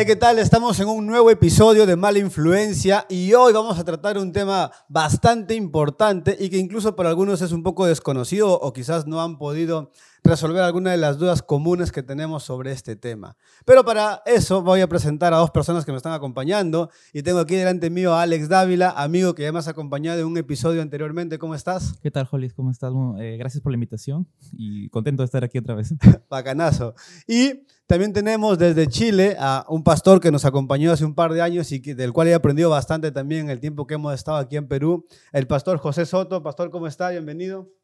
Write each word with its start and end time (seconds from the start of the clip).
Hey, 0.00 0.06
¿qué 0.06 0.14
tal? 0.14 0.38
Estamos 0.38 0.78
en 0.78 0.86
un 0.86 1.08
nuevo 1.08 1.28
episodio 1.28 1.84
de 1.84 1.96
Mala 1.96 2.20
Influencia 2.20 3.04
y 3.08 3.34
hoy 3.34 3.52
vamos 3.52 3.80
a 3.80 3.84
tratar 3.84 4.16
un 4.16 4.30
tema 4.30 4.70
bastante 4.88 5.56
importante 5.56 6.36
y 6.38 6.50
que 6.50 6.56
incluso 6.56 6.94
para 6.94 7.08
algunos 7.08 7.42
es 7.42 7.50
un 7.50 7.64
poco 7.64 7.84
desconocido 7.84 8.52
o 8.60 8.72
quizás 8.72 9.08
no 9.08 9.20
han 9.20 9.38
podido 9.38 9.90
resolver 10.24 10.62
alguna 10.62 10.90
de 10.90 10.96
las 10.96 11.18
dudas 11.18 11.42
comunes 11.42 11.92
que 11.92 12.02
tenemos 12.02 12.42
sobre 12.42 12.72
este 12.72 12.96
tema. 12.96 13.36
Pero 13.64 13.84
para 13.84 14.22
eso 14.26 14.62
voy 14.62 14.80
a 14.80 14.88
presentar 14.88 15.32
a 15.34 15.38
dos 15.38 15.50
personas 15.50 15.84
que 15.84 15.92
me 15.92 15.96
están 15.96 16.12
acompañando 16.12 16.90
y 17.12 17.22
tengo 17.22 17.40
aquí 17.40 17.54
delante 17.56 17.90
mío 17.90 18.14
a 18.14 18.22
Alex 18.22 18.48
Dávila, 18.48 18.90
amigo 18.90 19.34
que 19.34 19.42
ya 19.42 19.52
me 19.52 19.58
has 19.58 19.68
acompañado 19.68 20.20
en 20.20 20.26
un 20.26 20.36
episodio 20.38 20.82
anteriormente. 20.82 21.38
¿Cómo 21.38 21.54
estás? 21.54 21.94
¿Qué 22.02 22.10
tal, 22.10 22.28
Hollis? 22.30 22.54
¿Cómo 22.54 22.70
estás? 22.70 22.92
Eh, 23.18 23.36
gracias 23.38 23.62
por 23.62 23.72
la 23.72 23.76
invitación 23.76 24.26
y 24.52 24.88
contento 24.90 25.22
de 25.22 25.26
estar 25.26 25.44
aquí 25.44 25.58
otra 25.58 25.74
vez. 25.74 25.94
Bacanazo. 26.30 26.94
Y 27.26 27.64
también 27.86 28.12
tenemos 28.12 28.58
desde 28.58 28.86
Chile 28.86 29.36
a 29.38 29.64
un 29.68 29.82
pastor 29.82 30.20
que 30.20 30.30
nos 30.30 30.44
acompañó 30.44 30.92
hace 30.92 31.06
un 31.06 31.14
par 31.14 31.32
de 31.32 31.40
años 31.40 31.72
y 31.72 31.78
del 31.78 32.12
cual 32.12 32.28
he 32.28 32.34
aprendido 32.34 32.68
bastante 32.68 33.10
también 33.12 33.46
en 33.46 33.50
el 33.50 33.60
tiempo 33.60 33.86
que 33.86 33.94
hemos 33.94 34.14
estado 34.14 34.36
aquí 34.36 34.56
en 34.56 34.68
Perú, 34.68 35.06
el 35.32 35.46
pastor 35.46 35.78
José 35.78 36.04
Soto. 36.04 36.42
Pastor, 36.42 36.70
¿cómo 36.70 36.86
está? 36.86 37.08
Bienvenido. 37.08 37.77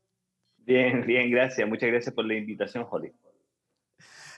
Bien, 0.67 1.05
bien, 1.07 1.31
gracias. 1.31 1.69
Muchas 1.69 1.91
gracias 1.91 2.15
por 2.15 2.25
la 2.25 2.35
invitación, 2.35 2.87
Holly. 2.91 3.13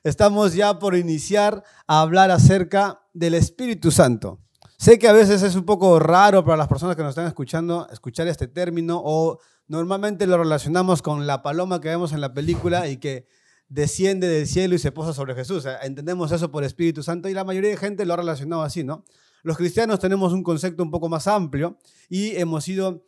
Estamos 0.02 0.54
ya 0.54 0.78
por 0.78 0.94
iniciar 0.94 1.62
a 1.86 2.00
hablar 2.00 2.30
acerca 2.30 3.00
del 3.12 3.34
Espíritu 3.34 3.90
Santo. 3.90 4.40
Sé 4.78 4.98
que 4.98 5.08
a 5.08 5.12
veces 5.12 5.42
es 5.42 5.54
un 5.54 5.64
poco 5.64 5.98
raro 5.98 6.44
para 6.44 6.56
las 6.56 6.68
personas 6.68 6.96
que 6.96 7.02
nos 7.02 7.10
están 7.10 7.26
escuchando 7.26 7.88
escuchar 7.90 8.28
este 8.28 8.46
término 8.46 9.00
o 9.04 9.38
normalmente 9.68 10.26
lo 10.26 10.36
relacionamos 10.36 11.00
con 11.00 11.26
la 11.26 11.42
paloma 11.42 11.80
que 11.80 11.88
vemos 11.88 12.12
en 12.12 12.20
la 12.20 12.34
película 12.34 12.88
y 12.88 12.98
que 12.98 13.26
desciende 13.68 14.28
del 14.28 14.46
cielo 14.46 14.74
y 14.74 14.78
se 14.78 14.92
posa 14.92 15.12
sobre 15.12 15.34
Jesús. 15.34 15.66
Entendemos 15.82 16.30
eso 16.30 16.50
por 16.50 16.62
Espíritu 16.62 17.02
Santo 17.02 17.28
y 17.28 17.34
la 17.34 17.44
mayoría 17.44 17.70
de 17.70 17.76
gente 17.76 18.04
lo 18.04 18.14
ha 18.14 18.18
relacionado 18.18 18.62
así, 18.62 18.84
¿no? 18.84 19.04
Los 19.42 19.56
cristianos 19.56 19.98
tenemos 20.00 20.32
un 20.32 20.42
concepto 20.42 20.82
un 20.82 20.90
poco 20.90 21.08
más 21.08 21.26
amplio 21.26 21.78
y 22.08 22.36
hemos 22.36 22.68
ido 22.68 23.04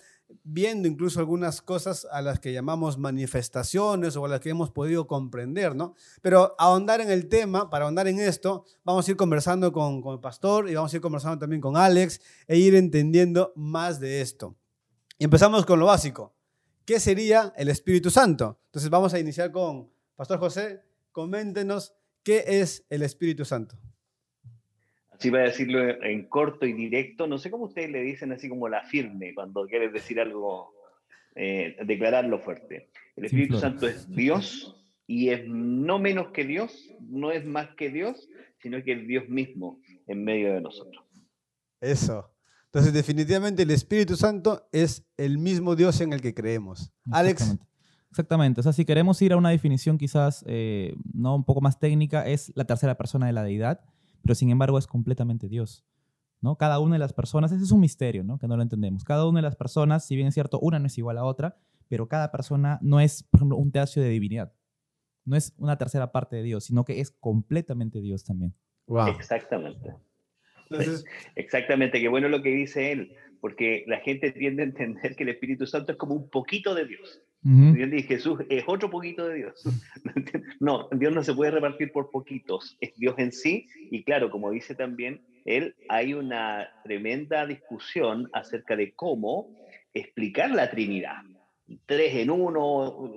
viendo 0.50 0.88
incluso 0.88 1.20
algunas 1.20 1.60
cosas 1.60 2.06
a 2.10 2.22
las 2.22 2.40
que 2.40 2.52
llamamos 2.52 2.96
manifestaciones 2.96 4.16
o 4.16 4.24
a 4.24 4.28
las 4.28 4.40
que 4.40 4.48
hemos 4.48 4.70
podido 4.70 5.06
comprender, 5.06 5.76
¿no? 5.76 5.94
Pero 6.22 6.54
ahondar 6.58 7.00
en 7.02 7.10
el 7.10 7.28
tema, 7.28 7.68
para 7.68 7.84
ahondar 7.84 8.08
en 8.08 8.18
esto, 8.18 8.64
vamos 8.82 9.06
a 9.06 9.10
ir 9.10 9.16
conversando 9.16 9.72
con, 9.72 10.00
con 10.00 10.14
el 10.14 10.20
pastor 10.20 10.70
y 10.70 10.74
vamos 10.74 10.92
a 10.92 10.96
ir 10.96 11.02
conversando 11.02 11.38
también 11.38 11.60
con 11.60 11.76
Alex 11.76 12.20
e 12.46 12.56
ir 12.56 12.74
entendiendo 12.74 13.52
más 13.56 14.00
de 14.00 14.22
esto. 14.22 14.56
Y 15.18 15.24
empezamos 15.24 15.66
con 15.66 15.78
lo 15.78 15.86
básico. 15.86 16.34
¿Qué 16.86 16.98
sería 16.98 17.52
el 17.56 17.68
Espíritu 17.68 18.10
Santo? 18.10 18.58
Entonces 18.66 18.88
vamos 18.88 19.12
a 19.12 19.18
iniciar 19.18 19.52
con 19.52 19.90
Pastor 20.16 20.38
José, 20.38 20.82
coméntenos 21.12 21.92
qué 22.22 22.44
es 22.46 22.84
el 22.88 23.02
Espíritu 23.02 23.44
Santo. 23.44 23.76
Así 25.18 25.30
va 25.30 25.40
a 25.40 25.42
decirlo 25.42 25.80
en 26.02 26.28
corto 26.28 26.64
y 26.64 26.72
directo. 26.72 27.26
No 27.26 27.38
sé 27.38 27.50
cómo 27.50 27.64
ustedes 27.64 27.90
le 27.90 28.02
dicen 28.02 28.30
así 28.32 28.48
como 28.48 28.68
la 28.68 28.84
firme 28.84 29.34
cuando 29.34 29.66
quieres 29.66 29.92
decir 29.92 30.20
algo, 30.20 30.72
eh, 31.34 31.76
declararlo 31.84 32.38
fuerte. 32.38 32.90
El 33.16 33.24
Espíritu 33.24 33.58
Santo 33.58 33.88
es 33.88 34.08
Dios 34.08 34.76
y 35.06 35.30
es 35.30 35.48
no 35.48 35.98
menos 35.98 36.28
que 36.28 36.44
Dios, 36.44 36.94
no 37.00 37.32
es 37.32 37.44
más 37.44 37.74
que 37.76 37.90
Dios, 37.90 38.28
sino 38.62 38.82
que 38.84 38.92
es 38.92 39.06
Dios 39.08 39.28
mismo 39.28 39.80
en 40.06 40.22
medio 40.22 40.52
de 40.52 40.60
nosotros. 40.60 41.04
Eso. 41.80 42.32
Entonces, 42.66 42.92
definitivamente 42.92 43.62
el 43.62 43.70
Espíritu 43.70 44.14
Santo 44.14 44.68
es 44.72 45.04
el 45.16 45.38
mismo 45.38 45.74
Dios 45.74 46.00
en 46.00 46.12
el 46.12 46.20
que 46.20 46.34
creemos. 46.34 46.92
Alex, 47.10 47.56
Exactamente. 48.10 48.60
O 48.60 48.62
sea, 48.62 48.72
si 48.72 48.84
queremos 48.84 49.20
ir 49.22 49.32
a 49.32 49.36
una 49.36 49.50
definición 49.50 49.98
quizás 49.98 50.44
eh, 50.46 50.94
no 51.12 51.36
un 51.36 51.44
poco 51.44 51.60
más 51.60 51.78
técnica, 51.78 52.26
es 52.26 52.52
la 52.54 52.64
tercera 52.64 52.96
persona 52.96 53.26
de 53.26 53.32
la 53.32 53.42
deidad, 53.42 53.80
pero 54.28 54.34
sin 54.34 54.50
embargo 54.50 54.76
es 54.76 54.86
completamente 54.86 55.48
Dios. 55.48 55.86
¿no? 56.42 56.56
Cada 56.58 56.80
una 56.80 56.96
de 56.96 56.98
las 56.98 57.14
personas, 57.14 57.50
ese 57.50 57.64
es 57.64 57.72
un 57.72 57.80
misterio, 57.80 58.24
¿no? 58.24 58.38
Que 58.38 58.46
no 58.46 58.58
lo 58.58 58.62
entendemos. 58.62 59.02
Cada 59.02 59.26
una 59.26 59.38
de 59.38 59.44
las 59.44 59.56
personas, 59.56 60.06
si 60.06 60.16
bien 60.16 60.28
es 60.28 60.34
cierto, 60.34 60.60
una 60.60 60.78
no 60.78 60.86
es 60.86 60.98
igual 60.98 61.16
a 61.16 61.24
otra, 61.24 61.56
pero 61.88 62.08
cada 62.08 62.30
persona 62.30 62.78
no 62.82 63.00
es, 63.00 63.22
por 63.22 63.38
ejemplo, 63.38 63.56
un 63.56 63.72
tercio 63.72 64.02
de 64.02 64.10
divinidad. 64.10 64.52
No 65.24 65.34
es 65.34 65.54
una 65.56 65.78
tercera 65.78 66.12
parte 66.12 66.36
de 66.36 66.42
Dios, 66.42 66.64
sino 66.64 66.84
que 66.84 67.00
es 67.00 67.10
completamente 67.10 68.02
Dios 68.02 68.22
también. 68.22 68.54
Wow. 68.86 69.08
Exactamente. 69.08 69.94
Exactamente, 71.34 71.98
qué 71.98 72.08
bueno 72.08 72.28
lo 72.28 72.42
que 72.42 72.50
dice 72.50 72.92
él, 72.92 73.16
porque 73.40 73.84
la 73.86 74.00
gente 74.00 74.30
tiende 74.32 74.62
a 74.62 74.66
entender 74.66 75.16
que 75.16 75.22
el 75.22 75.30
Espíritu 75.30 75.64
Santo 75.64 75.92
es 75.92 75.96
como 75.96 76.12
un 76.12 76.28
poquito 76.28 76.74
de 76.74 76.84
Dios. 76.84 77.22
Jesús 77.44 78.40
es 78.48 78.64
otro 78.66 78.90
poquito 78.90 79.26
de 79.28 79.36
Dios. 79.36 79.62
no, 80.60 80.88
Dios 80.92 81.14
no 81.14 81.22
se 81.22 81.34
puede 81.34 81.52
repartir 81.52 81.92
por 81.92 82.10
poquitos, 82.10 82.76
es 82.80 82.94
Dios 82.96 83.14
en 83.18 83.32
sí. 83.32 83.66
Y 83.90 84.02
claro, 84.04 84.30
como 84.30 84.50
dice 84.50 84.74
también 84.74 85.20
él, 85.44 85.74
hay 85.88 86.14
una 86.14 86.68
tremenda 86.84 87.46
discusión 87.46 88.28
acerca 88.32 88.76
de 88.76 88.92
cómo 88.92 89.48
explicar 89.94 90.50
la 90.50 90.70
Trinidad. 90.70 91.22
Tres 91.86 92.14
en 92.16 92.30
uno, 92.30 93.14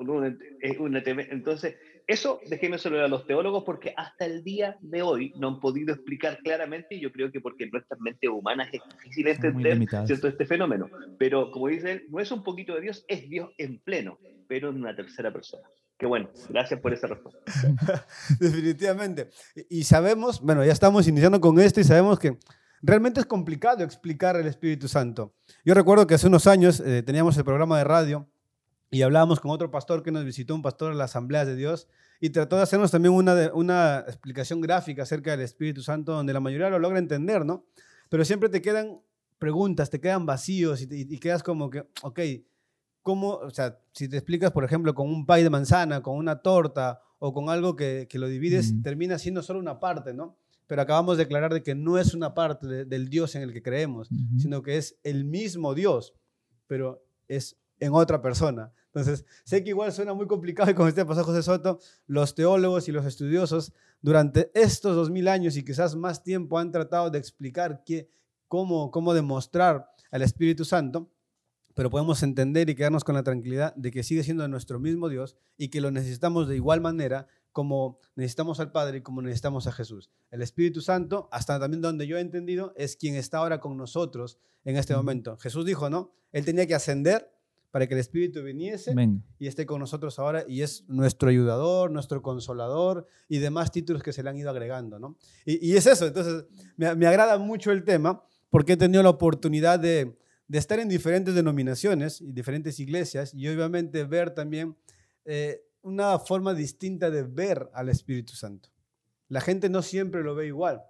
entonces 1.30 1.76
eso 2.12 2.40
déjeme 2.48 2.78
solo 2.78 3.04
a 3.04 3.08
los 3.08 3.26
teólogos 3.26 3.64
porque 3.64 3.94
hasta 3.96 4.26
el 4.26 4.44
día 4.44 4.78
de 4.82 5.02
hoy 5.02 5.34
no 5.38 5.48
han 5.48 5.60
podido 5.60 5.94
explicar 5.94 6.40
claramente 6.44 6.96
y 6.96 7.00
yo 7.00 7.12
creo 7.12 7.32
que 7.32 7.42
porque 7.42 7.66
en 7.66 7.72
nuestras 7.72 8.00
mentes 8.00 8.30
humanas 8.30 8.70
es 8.72 8.82
difícil 8.98 9.28
entender 9.28 9.88
¿cierto? 10.06 10.28
este 10.28 10.46
fenómeno. 10.46 10.90
Pero 11.18 11.52
como 11.52 11.68
dice 11.68 11.92
él, 11.94 12.06
no 12.10 12.20
es 12.20 12.32
un 12.32 12.44
poquito 12.44 12.76
de 12.76 12.82
Dios, 12.82 13.06
es 13.08 13.30
Dios 13.30 13.50
en 13.58 13.80
pleno, 13.80 14.20
pero 14.48 14.70
en 14.70 14.78
una 14.78 14.96
tercera 14.96 15.32
persona. 15.32 15.64
Qué 15.98 16.08
bueno, 16.08 16.30
gracias 16.50 16.80
por 16.80 16.94
esa 16.94 17.08
respuesta. 17.08 17.42
Definitivamente. 18.40 19.30
Y 19.70 19.84
sabemos, 19.84 20.42
bueno, 20.42 20.66
ya 20.66 20.72
estamos 20.72 21.08
iniciando 21.08 21.40
con 21.40 21.60
esto 21.60 21.80
y 21.80 21.84
sabemos 21.84 22.18
que 22.18 22.38
realmente 22.82 23.20
es 23.20 23.28
complicado 23.28 23.84
explicar 23.84 24.36
el 24.36 24.48
Espíritu 24.48 24.88
Santo. 24.88 25.36
Yo 25.64 25.76
recuerdo 25.76 26.08
que 26.08 26.16
hace 26.16 26.28
unos 26.28 26.48
años 26.48 26.80
eh, 26.80 27.04
teníamos 27.04 27.38
el 27.38 27.44
programa 27.44 27.78
de 27.78 27.84
radio 27.84 28.31
y 28.92 29.04
hablábamos 29.04 29.40
con 29.40 29.52
otro 29.52 29.72
pastor 29.72 30.04
que 30.04 30.12
nos 30.12 30.26
visitó, 30.26 30.54
un 30.54 30.62
pastor 30.62 30.92
de 30.92 30.98
la 30.98 31.06
Asamblea 31.06 31.46
de 31.46 31.56
Dios, 31.56 31.88
y 32.20 32.30
trató 32.30 32.58
de 32.58 32.64
hacernos 32.64 32.92
también 32.92 33.14
una, 33.14 33.50
una 33.54 34.00
explicación 34.00 34.60
gráfica 34.60 35.04
acerca 35.04 35.32
del 35.32 35.40
Espíritu 35.40 35.82
Santo, 35.82 36.12
donde 36.12 36.34
la 36.34 36.42
mayoría 36.42 36.70
lo 36.70 36.78
logra 36.78 37.00
entender, 37.00 37.46
¿no? 37.46 37.66
Pero 38.10 38.26
siempre 38.26 38.50
te 38.50 38.62
quedan 38.62 39.00
preguntas, 39.40 39.90
te 39.90 40.02
quedan 40.02 40.26
vacíos 40.26 40.82
y, 40.82 41.18
quedas 41.20 41.42
como 41.42 41.70
que, 41.70 41.88
ok, 42.04 42.20
¿cómo, 43.02 43.30
o 43.36 43.50
sea, 43.50 43.80
si 43.94 44.10
te 44.10 44.18
explicas, 44.18 44.52
por 44.52 44.66
ejemplo, 44.66 44.94
con 44.94 45.08
un 45.08 45.26
pay 45.26 45.42
de 45.42 45.50
manzana, 45.50 46.02
con 46.02 46.18
una 46.18 46.42
torta 46.42 47.02
o 47.18 47.34
con 47.34 47.50
algo 47.50 47.78
que, 47.78 48.08
que 48.10 48.20
lo 48.20 48.28
divides, 48.28 48.74
termina 48.84 49.18
siendo 49.18 49.42
solo 49.42 49.60
una 49.60 49.80
parte, 49.80 50.14
¿no? 50.14 50.38
Pero 50.68 50.82
acabamos 50.82 51.18
de 51.18 51.24
declarar 51.24 51.54
de 51.54 51.64
que 51.64 51.76
no 51.76 51.98
es 51.98 52.14
una 52.14 52.34
parte 52.34 52.86
del 52.86 53.10
Dios 53.10 53.36
en 53.36 53.42
el 53.42 53.54
que 53.54 53.64
creemos, 53.64 54.10
sino 54.38 54.62
que 54.62 54.78
es 54.78 55.00
el 55.04 55.24
mismo 55.26 55.74
Dios, 55.74 56.14
pero 56.68 57.04
es 57.28 57.61
en 57.82 57.94
otra 57.94 58.22
persona. 58.22 58.72
Entonces, 58.86 59.26
sé 59.44 59.64
que 59.64 59.72
igual 59.72 59.92
suena 59.92 60.14
muy 60.14 60.28
complicado 60.28 60.70
y 60.70 60.74
como 60.74 60.88
este 60.88 61.04
pasó 61.04 61.24
José 61.24 61.44
Soto, 61.44 61.80
los 62.08 62.36
teólogos 62.36 62.88
y 62.88 62.92
los 62.92 63.06
estudiosos 63.06 63.74
durante 64.02 64.52
estos 64.54 64.96
dos 64.96 65.10
mil 65.10 65.28
años 65.28 65.58
y 65.58 65.66
quizás 65.66 65.96
más 65.96 66.24
tiempo 66.24 66.60
han 66.60 66.72
tratado 66.72 67.10
de 67.10 67.18
explicar 67.18 67.84
qué, 67.86 68.10
cómo, 68.48 68.92
cómo 68.92 69.14
demostrar 69.14 69.90
al 70.12 70.22
Espíritu 70.22 70.64
Santo, 70.64 71.10
pero 71.74 71.90
podemos 71.90 72.22
entender 72.22 72.70
y 72.70 72.76
quedarnos 72.76 73.04
con 73.04 73.16
la 73.16 73.24
tranquilidad 73.24 73.74
de 73.76 73.92
que 73.92 74.04
sigue 74.04 74.24
siendo 74.24 74.48
nuestro 74.48 74.80
mismo 74.80 75.10
Dios 75.10 75.36
y 75.58 75.70
que 75.70 75.82
lo 75.82 75.90
necesitamos 75.90 76.48
de 76.48 76.58
igual 76.58 76.82
manera 76.82 77.28
como 77.52 78.00
necesitamos 78.16 78.60
al 78.60 78.72
Padre 78.72 79.00
y 79.00 79.02
como 79.02 79.22
necesitamos 79.22 79.66
a 79.68 79.72
Jesús. 79.72 80.12
El 80.30 80.42
Espíritu 80.42 80.82
Santo, 80.82 81.30
hasta 81.32 81.60
también 81.60 81.82
donde 81.82 82.08
yo 82.08 82.18
he 82.18 82.22
entendido, 82.22 82.74
es 82.78 82.96
quien 82.96 83.16
está 83.16 83.40
ahora 83.40 83.60
con 83.60 83.76
nosotros 83.76 84.38
en 84.66 84.78
este 84.78 84.96
momento. 84.96 85.38
Jesús 85.38 85.66
dijo, 85.66 85.90
¿no? 85.90 86.14
Él 86.32 86.46
tenía 86.46 86.68
que 86.68 86.76
ascender 86.76 87.32
para 87.72 87.88
que 87.88 87.94
el 87.94 88.02
Espíritu 88.02 88.44
viniese 88.44 88.94
y 89.40 89.48
esté 89.48 89.66
con 89.66 89.80
nosotros 89.80 90.20
ahora 90.20 90.44
y 90.48 90.62
es 90.62 90.84
nuestro 90.90 91.30
ayudador, 91.30 91.90
nuestro 91.90 92.22
consolador 92.22 93.08
y 93.30 93.40
demás 93.40 93.72
títulos 93.72 94.04
que 94.04 94.12
se 94.12 94.22
le 94.22 94.30
han 94.30 94.38
ido 94.38 94.50
agregando. 94.50 95.00
¿no? 95.00 95.18
Y, 95.46 95.76
es 95.76 95.88
eso, 95.88 96.08
entonces 96.08 96.46
me, 96.76 97.08
agrada 97.08 97.38
mucho 97.38 97.72
el 97.72 97.86
tema 97.86 98.24
porque 98.50 98.74
he 98.74 98.78
tenido 98.78 99.02
la 99.02 99.10
oportunidad 99.10 99.80
de, 99.80 100.18
estar 100.50 100.80
en 100.80 100.90
diferentes 100.90 101.34
denominaciones 101.34 102.20
y 102.20 102.34
diferentes 102.34 102.78
iglesias 102.82 103.34
y 103.34 103.48
obviamente 103.48 104.04
ver 104.04 104.32
también 104.32 104.76
eh, 105.24 105.64
una 105.82 106.20
forma 106.20 106.54
distinta 106.54 107.10
de 107.10 107.24
ver 107.24 107.70
al 107.74 107.88
Espíritu 107.88 108.36
Santo. 108.36 108.70
La 109.30 109.40
gente 109.40 109.70
no 109.70 109.82
siempre 109.82 110.24
lo 110.24 110.36
ve 110.36 110.48
igual. 110.48 110.84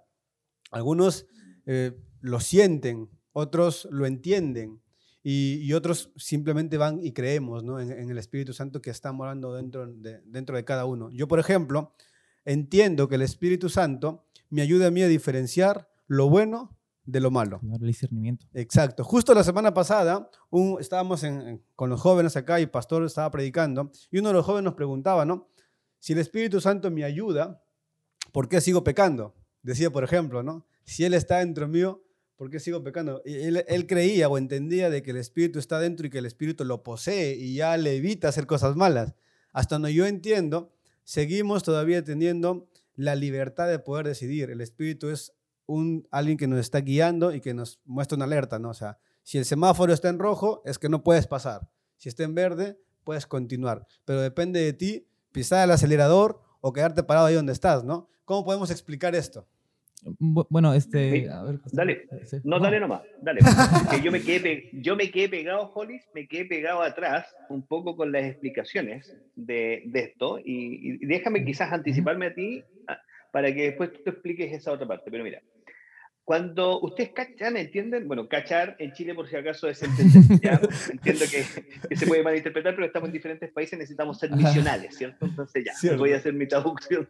Algunos 0.72 1.26
eh, 1.64 1.92
lo 2.20 2.40
sienten, 2.40 3.08
otros 3.32 3.86
lo 3.92 4.04
entienden, 4.04 4.81
y, 5.22 5.72
otros 5.72 6.12
simplemente 6.16 6.76
van 6.76 6.98
y 7.02 7.12
creemos 7.12 7.62
¿no? 7.62 7.78
en, 7.78 8.10
el 8.10 8.18
Espíritu 8.18 8.52
Santo 8.52 8.82
que 8.82 8.90
está 8.90 9.12
morando 9.12 9.54
dentro 9.54 9.86
de, 9.86 10.20
dentro 10.24 10.56
de 10.56 10.64
cada 10.64 10.84
uno. 10.84 11.10
Yo, 11.10 11.28
por 11.28 11.38
ejemplo, 11.38 11.94
entiendo 12.44 13.08
que 13.08 13.14
el 13.14 13.22
Espíritu 13.22 13.68
Santo 13.68 14.26
me 14.50 14.62
ayuda 14.62 14.88
a 14.88 14.90
mí 14.90 15.02
a 15.02 15.08
diferenciar 15.08 15.88
lo 16.06 16.28
bueno 16.28 16.76
de 17.04 17.20
lo 17.20 17.30
malo. 17.30 17.60
El 17.62 17.86
discernimiento. 17.86 18.46
Exacto. 18.52 19.04
Justo 19.04 19.34
la 19.34 19.44
semana 19.44 19.72
pasada 19.74 20.28
un, 20.50 20.78
estábamos 20.80 21.24
con 21.74 21.90
los 21.90 22.00
jóvenes 22.00 22.36
acá 22.36 22.58
y 22.60 22.64
el 22.64 22.70
pastor 22.70 23.04
estaba 23.04 23.30
predicando 23.30 23.90
y 24.10 24.18
uno 24.18 24.28
de 24.28 24.34
los 24.34 24.44
jóvenes 24.44 24.64
nos 24.64 24.74
preguntaba, 24.74 25.24
¿no? 25.24 25.48
Si 25.98 26.12
el 26.12 26.18
Espíritu 26.18 26.60
Santo 26.60 26.90
me 26.90 27.04
ayuda, 27.04 27.62
¿por 28.32 28.48
qué 28.48 28.60
sigo 28.60 28.82
pecando? 28.82 29.34
decía, 29.62 29.90
por 29.90 30.04
ejemplo, 30.04 30.42
¿no? 30.42 30.66
Si 30.84 31.04
Él 31.04 31.14
está 31.14 31.38
dentro 31.38 31.68
mío, 31.68 32.02
¿por 32.42 32.50
qué 32.50 32.58
sigo 32.58 32.82
pecando? 32.82 33.22
Él, 33.24 33.64
él, 33.68 33.86
creía 33.86 34.28
o 34.28 34.36
entendía 34.36 34.90
de 34.90 35.00
que 35.04 35.12
el 35.12 35.16
Espíritu 35.16 35.60
está 35.60 35.78
dentro 35.78 36.08
y 36.08 36.10
que 36.10 36.18
el 36.18 36.26
Espíritu 36.26 36.64
lo 36.64 36.82
posee 36.82 37.36
y 37.36 37.54
ya 37.54 37.76
le 37.76 37.94
evita 37.94 38.26
hacer 38.26 38.48
cosas 38.48 38.74
malas. 38.74 39.14
Hasta 39.52 39.76
donde 39.76 39.94
yo 39.94 40.06
entiendo, 40.06 40.74
seguimos 41.04 41.62
todavía 41.62 42.02
teniendo 42.02 42.68
la 42.96 43.14
libertad 43.14 43.68
de 43.68 43.78
poder 43.78 44.08
decidir. 44.08 44.50
El 44.50 44.60
Espíritu 44.60 45.10
es 45.10 45.32
un, 45.66 46.08
alguien 46.10 46.36
que 46.36 46.48
nos 46.48 46.58
está 46.58 46.80
guiando 46.80 47.32
y 47.32 47.40
que 47.40 47.54
nos 47.54 47.78
muestra 47.84 48.16
una 48.16 48.24
alerta, 48.24 48.58
¿no? 48.58 48.70
O 48.70 48.74
sea, 48.74 48.98
si 49.22 49.38
el 49.38 49.44
semáforo 49.44 49.92
está 49.92 50.08
en 50.08 50.18
rojo, 50.18 50.62
es 50.64 50.80
que 50.80 50.88
no 50.88 51.04
puedes 51.04 51.28
pasar. 51.28 51.70
Si 51.96 52.08
está 52.08 52.24
en 52.24 52.34
verde, 52.34 52.76
puedes 53.04 53.28
continuar. 53.28 53.86
Pero 54.04 54.20
depende 54.20 54.58
de 54.58 54.72
ti 54.72 55.06
pisar 55.30 55.62
el 55.62 55.70
acelerador 55.70 56.42
o 56.60 56.72
quedarte 56.72 57.04
parado 57.04 57.26
ahí 57.26 57.36
donde 57.36 57.52
estás, 57.52 57.84
¿no? 57.84 58.08
¿Cómo 58.24 58.44
podemos 58.44 58.72
explicar 58.72 59.14
esto? 59.14 59.46
Bueno, 60.18 60.74
este... 60.74 61.28
dale. 61.72 62.08
No, 62.42 62.58
dale 62.58 62.80
nomás. 62.80 63.02
Dale. 63.20 63.40
yo, 64.02 64.10
me 64.10 64.20
quedé, 64.20 64.68
yo 64.72 64.96
me 64.96 65.10
quedé 65.10 65.28
pegado, 65.28 65.70
Hollis, 65.74 66.02
me 66.14 66.26
quedé 66.26 66.46
pegado 66.46 66.82
atrás 66.82 67.26
un 67.48 67.66
poco 67.66 67.96
con 67.96 68.10
las 68.10 68.24
explicaciones 68.24 69.16
de, 69.36 69.82
de 69.86 70.00
esto 70.00 70.38
y, 70.38 70.96
y, 71.02 71.06
déjame 71.06 71.44
quizás 71.44 71.72
anticiparme 71.72 72.26
a 72.26 72.34
ti 72.34 72.64
para 73.30 73.54
que 73.54 73.62
después 73.62 73.92
tú 73.92 74.00
te 74.02 74.10
expliques 74.10 74.52
esa 74.52 74.72
otra 74.72 74.88
parte. 74.88 75.10
Pero 75.10 75.22
mira, 75.22 75.40
cuando 76.24 76.80
ustedes 76.80 77.10
cachan, 77.10 77.56
¿entienden? 77.56 78.06
Bueno, 78.06 78.28
cachar 78.28 78.76
en 78.78 78.92
Chile 78.92 79.14
por 79.14 79.28
si 79.28 79.36
acaso 79.36 79.68
es 79.68 79.82
entender. 79.82 80.40
¿ya? 80.40 80.60
Entiendo 80.92 81.24
que, 81.30 81.96
se 81.96 82.06
puede 82.06 82.22
malinterpretar, 82.22 82.74
pero 82.74 82.86
estamos 82.86 83.08
en 83.08 83.12
diferentes 83.12 83.50
países, 83.50 83.78
necesitamos 83.78 84.18
ser 84.18 84.30
misionales, 84.30 84.96
¿cierto? 84.96 85.26
Entonces 85.26 85.64
ya, 85.64 85.96
voy 85.96 86.12
a 86.12 86.16
hacer 86.18 86.32
mi 86.32 86.46
traducción. 86.46 87.08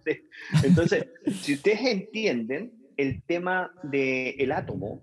Entonces, 0.62 1.06
si 1.43 1.55
ustedes 1.55 1.81
entienden 1.83 2.73
el 2.97 3.23
tema 3.25 3.73
del 3.83 4.53
átomo, 4.53 5.03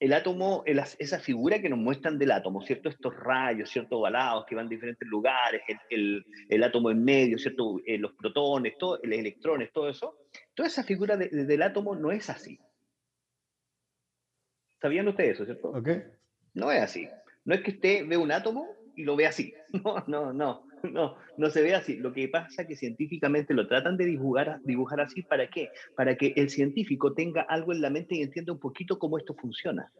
el 0.00 0.14
átomo, 0.14 0.62
esa 0.66 1.20
figura 1.20 1.60
que 1.60 1.68
nos 1.68 1.78
muestran 1.78 2.18
del 2.18 2.30
átomo, 2.30 2.62
¿cierto? 2.62 2.88
Estos 2.88 3.14
rayos, 3.16 3.68
¿cierto? 3.68 3.98
Ovalados 3.98 4.46
que 4.46 4.54
van 4.54 4.66
a 4.66 4.70
diferentes 4.70 5.06
lugares, 5.06 5.60
el, 5.90 6.24
el, 6.48 6.62
átomo 6.62 6.90
en 6.90 7.04
medio, 7.04 7.38
¿cierto? 7.38 7.80
Eh, 7.84 7.98
los 7.98 8.12
protones, 8.14 8.78
todo, 8.78 8.98
los 9.02 9.18
electrones, 9.18 9.70
todo 9.72 9.90
eso. 9.90 10.16
Toda 10.54 10.68
esa 10.68 10.84
figura 10.84 11.18
del 11.18 11.62
átomo 11.62 11.94
no 11.94 12.10
es 12.10 12.30
así. 12.30 12.58
¿Sabían 14.80 15.06
ustedes 15.06 15.34
eso, 15.34 15.44
cierto? 15.44 15.68
Okay. 15.68 16.02
No 16.54 16.72
es 16.72 16.80
así. 16.80 17.06
No 17.44 17.54
es 17.54 17.60
que 17.60 17.72
usted 17.72 18.06
ve 18.06 18.16
un 18.16 18.32
átomo 18.32 18.68
y 18.96 19.04
lo 19.04 19.16
ve 19.16 19.26
así. 19.26 19.54
No, 19.84 20.02
no, 20.06 20.32
no, 20.32 20.66
no, 20.92 21.16
no 21.36 21.50
se 21.50 21.62
ve 21.62 21.74
así. 21.74 21.96
Lo 21.96 22.12
que 22.12 22.28
pasa 22.28 22.62
es 22.62 22.68
que 22.68 22.76
científicamente 22.76 23.54
lo 23.54 23.66
tratan 23.66 23.96
de 23.96 24.06
dibujar, 24.06 24.60
dibujar 24.64 25.00
así. 25.00 25.22
¿Para 25.22 25.48
qué? 25.48 25.70
Para 25.96 26.16
que 26.16 26.32
el 26.36 26.50
científico 26.50 27.14
tenga 27.14 27.42
algo 27.42 27.72
en 27.72 27.80
la 27.80 27.90
mente 27.90 28.16
y 28.16 28.22
entienda 28.22 28.52
un 28.52 28.60
poquito 28.60 28.98
cómo 28.98 29.18
esto 29.18 29.34
funciona. 29.34 29.90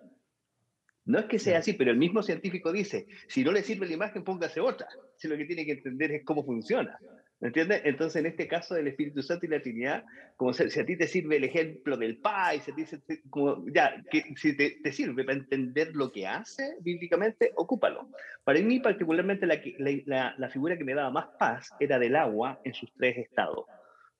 No 1.05 1.19
es 1.19 1.25
que 1.27 1.39
sea 1.39 1.59
así, 1.59 1.73
pero 1.73 1.91
el 1.91 1.97
mismo 1.97 2.23
científico 2.23 2.73
dice, 2.73 3.07
si 3.27 3.43
no 3.43 3.53
le 3.53 3.63
sirve 3.63 3.87
la 3.87 3.95
imagen, 3.95 4.23
póngase 4.23 4.61
otra. 4.61 4.87
Si 5.17 5.29
lo 5.29 5.37
que 5.37 5.45
tiene 5.45 5.65
que 5.65 5.73
entender 5.73 6.13
es 6.13 6.25
cómo 6.25 6.45
funciona. 6.45 6.99
¿Me 7.41 7.49
entiendes? 7.49 7.81
Entonces, 7.85 8.21
en 8.21 8.27
este 8.27 8.47
caso 8.47 8.75
del 8.75 8.89
Espíritu 8.89 9.23
Santo 9.23 9.47
y 9.47 9.49
la 9.49 9.63
Trinidad, 9.63 10.05
como 10.37 10.53
si, 10.53 10.79
a 10.79 10.85
ti 10.85 10.97
te 10.97 11.07
sirve 11.07 11.37
el 11.37 11.45
ejemplo 11.45 11.97
del 11.97 12.19
Pai, 12.19 12.61
si, 12.61 12.71
dice, 12.73 13.01
como, 13.31 13.65
ya, 13.73 14.05
que, 14.11 14.35
si 14.37 14.55
te, 14.55 14.79
te, 14.83 14.93
sirve 14.93 15.25
para 15.25 15.39
entender 15.39 15.97
lo 15.97 16.13
que 16.13 16.27
hace 16.27 16.77
bíblicamente, 16.81 17.53
ocúpalo. 17.57 18.11
Para 18.45 18.61
mí, 18.61 18.79
particularmente, 18.81 19.47
la, 19.47 19.59
la, 20.05 20.35
la 20.37 20.49
figura 20.51 20.77
que 20.77 20.85
me 20.85 20.95
daba 20.95 21.11
más 21.11 21.29
paz 21.39 21.71
era 21.81 21.99
del 21.99 22.15
agua 22.15 22.61
en 22.65 22.75
sus 22.75 22.93
tres 22.93 23.17
estados: 23.17 23.65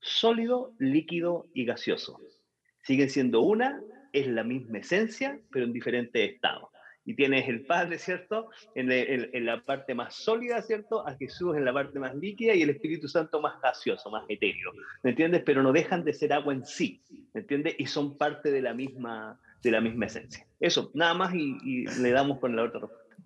sólido, 0.01 0.73
líquido 0.79 1.47
y 1.53 1.67
gaseoso. 1.67 2.19
Siguen 2.83 3.11
siendo 3.11 3.43
una, 3.43 3.83
es 4.13 4.27
la 4.27 4.45
misma 4.45 4.79
esencia, 4.79 5.39
pero 5.51 5.65
en 5.65 5.73
diferentes 5.73 6.31
estados 6.31 6.71
y 7.05 7.15
tienes 7.15 7.49
el 7.49 7.67
Padre, 7.67 7.99
¿cierto? 7.99 8.51
En, 8.75 8.91
en, 8.93 9.47
la 9.47 9.63
parte 9.63 9.95
más 9.95 10.15
sólida, 10.15 10.63
¿cierto? 10.63 11.07
A 11.07 11.17
Jesús 11.17 11.57
en 11.57 11.65
la 11.65 11.73
parte 11.73 11.99
más 11.99 12.15
líquida 12.15 12.55
y 12.55 12.63
el 12.63 12.71
Espíritu 12.71 13.09
Santo 13.09 13.41
más 13.41 13.61
gaseoso, 13.61 14.11
más 14.11 14.25
etéreo, 14.29 14.71
¿me 15.03 15.11
entiendes? 15.11 15.43
Pero 15.45 15.63
no 15.63 15.73
dejan 15.73 16.05
de 16.05 16.13
ser 16.13 16.33
agua 16.33 16.53
en 16.53 16.65
sí, 16.65 17.03
¿me 17.33 17.41
entiendes? 17.41 17.75
Y 17.79 17.87
son 17.87 18.17
parte 18.17 18.53
de 18.53 18.63
la 18.63 18.75
misma, 18.75 19.41
de 19.63 19.71
la 19.71 19.81
misma 19.81 20.07
esencia. 20.07 20.47
Eso, 20.61 20.91
nada 20.95 21.15
más 21.15 21.35
y, 21.35 21.87
le 22.01 22.11
damos 22.11 22.39
con 22.39 22.55
la 22.55 22.65
otra 22.65 22.83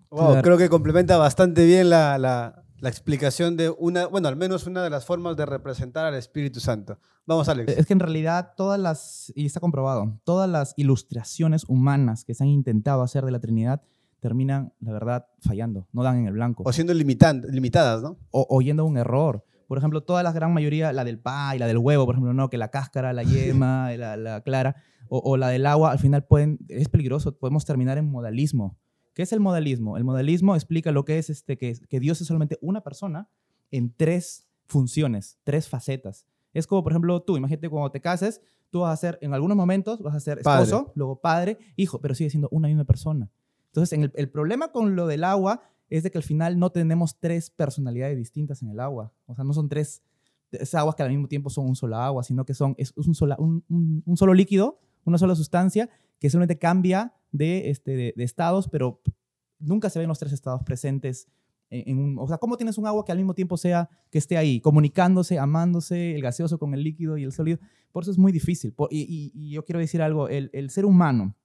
Wow, 0.09 0.41
creo 0.41 0.57
que 0.57 0.69
complementa 0.69 1.17
bastante 1.17 1.65
bien 1.65 1.89
la, 1.89 2.17
la, 2.17 2.64
la 2.79 2.89
explicación 2.89 3.57
de 3.57 3.69
una, 3.69 4.07
bueno, 4.07 4.27
al 4.27 4.35
menos 4.35 4.67
una 4.67 4.83
de 4.83 4.89
las 4.89 5.05
formas 5.05 5.35
de 5.37 5.45
representar 5.45 6.05
al 6.05 6.15
Espíritu 6.15 6.59
Santo. 6.59 6.99
Vamos, 7.25 7.47
Alex. 7.49 7.77
Es 7.77 7.85
que 7.85 7.93
en 7.93 7.99
realidad 7.99 8.53
todas 8.55 8.79
las, 8.79 9.31
y 9.35 9.45
está 9.45 9.59
comprobado, 9.59 10.19
todas 10.23 10.49
las 10.49 10.73
ilustraciones 10.77 11.63
humanas 11.67 12.23
que 12.25 12.33
se 12.33 12.43
han 12.43 12.49
intentado 12.49 13.01
hacer 13.01 13.25
de 13.25 13.31
la 13.31 13.39
Trinidad 13.39 13.81
terminan, 14.19 14.73
la 14.79 14.91
verdad, 14.91 15.27
fallando, 15.39 15.87
no 15.91 16.03
dan 16.03 16.17
en 16.17 16.27
el 16.27 16.33
blanco. 16.33 16.63
O 16.65 16.73
siendo 16.73 16.93
limitadas, 16.93 18.01
¿no? 18.01 18.17
O, 18.31 18.45
oyendo 18.49 18.85
un 18.85 18.97
error. 18.97 19.45
Por 19.67 19.77
ejemplo, 19.77 20.03
toda 20.03 20.21
la 20.23 20.31
gran 20.31 20.53
mayoría, 20.53 20.93
la 20.93 21.03
del 21.03 21.21
y 21.55 21.57
la 21.57 21.67
del 21.67 21.77
huevo, 21.77 22.05
por 22.05 22.15
ejemplo, 22.15 22.33
no, 22.33 22.49
que 22.49 22.57
la 22.57 22.69
cáscara, 22.69 23.13
la 23.13 23.23
yema, 23.23 23.91
la, 23.97 24.17
la, 24.17 24.41
clara, 24.41 24.75
o, 25.09 25.19
o, 25.19 25.37
la 25.37 25.49
del 25.49 25.65
agua, 25.65 25.91
al 25.91 25.99
final 25.99 26.23
pueden, 26.25 26.59
es 26.69 26.89
peligroso, 26.89 27.37
podemos 27.37 27.65
terminar 27.65 27.97
en 27.97 28.09
modalismo. 28.09 28.77
¿Qué 29.15 29.23
es 29.23 29.33
el 29.33 29.39
modalismo? 29.39 29.97
El 29.97 30.03
modalismo 30.03 30.55
explica 30.55 30.91
lo 30.91 31.05
que 31.05 31.17
es 31.17 31.29
este, 31.29 31.57
que, 31.57 31.73
que 31.89 31.99
Dios 31.99 32.19
es 32.19 32.27
solamente 32.27 32.59
una 32.61 32.81
persona 32.81 33.29
en 33.71 33.91
tres 33.95 34.47
funciones, 34.67 35.39
tres 35.43 35.69
facetas. 35.69 36.27
Es 36.53 36.67
como, 36.67 36.83
por 36.83 36.91
ejemplo, 36.91 37.21
tú, 37.23 37.37
imagínate 37.37 37.69
cuando 37.69 37.91
te 37.91 38.01
cases, 38.01 38.41
tú 38.69 38.81
vas 38.81 38.93
a 38.93 38.97
ser, 38.97 39.17
en 39.21 39.33
algunos 39.33 39.55
momentos, 39.55 40.01
vas 40.01 40.15
a 40.15 40.19
ser 40.19 40.39
esposo, 40.39 40.91
luego 40.95 41.21
padre, 41.21 41.57
hijo, 41.77 41.99
pero 42.01 42.13
sigue 42.13 42.29
siendo 42.29 42.49
una 42.51 42.67
misma 42.67 42.83
persona. 42.83 43.31
Entonces, 43.67 43.93
en 43.93 44.03
el, 44.03 44.11
el, 44.15 44.29
problema 44.29 44.73
con 44.73 44.97
lo 44.97 45.07
del 45.07 45.23
agua 45.23 45.61
es 45.89 46.03
de 46.03 46.11
que 46.11 46.17
al 46.17 46.23
final 46.23 46.59
no 46.59 46.71
tenemos 46.71 47.17
tres 47.17 47.49
personalidades 47.49 48.17
distintas 48.17 48.61
en 48.61 48.69
el 48.69 48.81
agua. 48.81 49.13
O 49.27 49.35
sea, 49.35 49.45
no 49.45 49.53
son 49.53 49.69
tres 49.69 50.03
es 50.51 50.75
aguas 50.75 50.95
que 50.95 51.03
al 51.03 51.09
mismo 51.09 51.27
tiempo 51.27 51.49
son 51.49 51.67
un 51.67 51.75
solo 51.75 51.97
agua, 51.97 52.23
sino 52.23 52.45
que 52.45 52.53
son, 52.53 52.75
es, 52.77 52.93
un, 52.95 53.15
sola, 53.15 53.35
un, 53.39 53.63
un, 53.69 54.03
un, 54.05 54.17
solo 54.17 54.33
líquido, 54.33 54.79
una 55.03 55.17
sola 55.17 55.35
sustancia 55.35 55.89
que 56.19 56.29
solamente 56.29 56.57
cambia 56.57 57.13
de, 57.31 57.69
este, 57.69 58.13
de, 58.15 58.23
estados, 58.23 58.67
pero 58.69 59.01
nunca 59.59 59.89
se 59.89 59.99
ven 59.99 60.07
los 60.07 60.19
tres 60.19 60.33
estados 60.33 60.63
presentes 60.63 61.27
en, 61.69 61.97
un, 61.97 62.19
o 62.19 62.27
sea, 62.27 62.37
¿cómo 62.37 62.57
tienes 62.57 62.77
un 62.77 62.87
agua 62.87 63.03
que 63.03 63.11
al 63.11 63.17
mismo 63.17 63.33
tiempo 63.33 63.57
sea, 63.57 63.89
que 64.11 64.17
esté 64.17 64.37
ahí, 64.37 64.61
comunicándose, 64.61 65.39
amándose, 65.39 66.15
el 66.15 66.21
gaseoso 66.21 66.57
con 66.59 66.73
el 66.73 66.83
líquido 66.83 67.17
y 67.17 67.23
el 67.23 67.31
sólido? 67.31 67.59
Por 67.91 68.03
eso 68.03 68.11
es 68.11 68.17
muy 68.17 68.31
difícil. 68.31 68.73
y, 68.89 69.31
y, 69.33 69.49
yo 69.51 69.65
quiero 69.65 69.79
decir 69.79 70.01
algo, 70.01 70.29
el, 70.29 70.49
el, 70.53 70.69
ser 70.69 70.85
humano, 70.85 71.35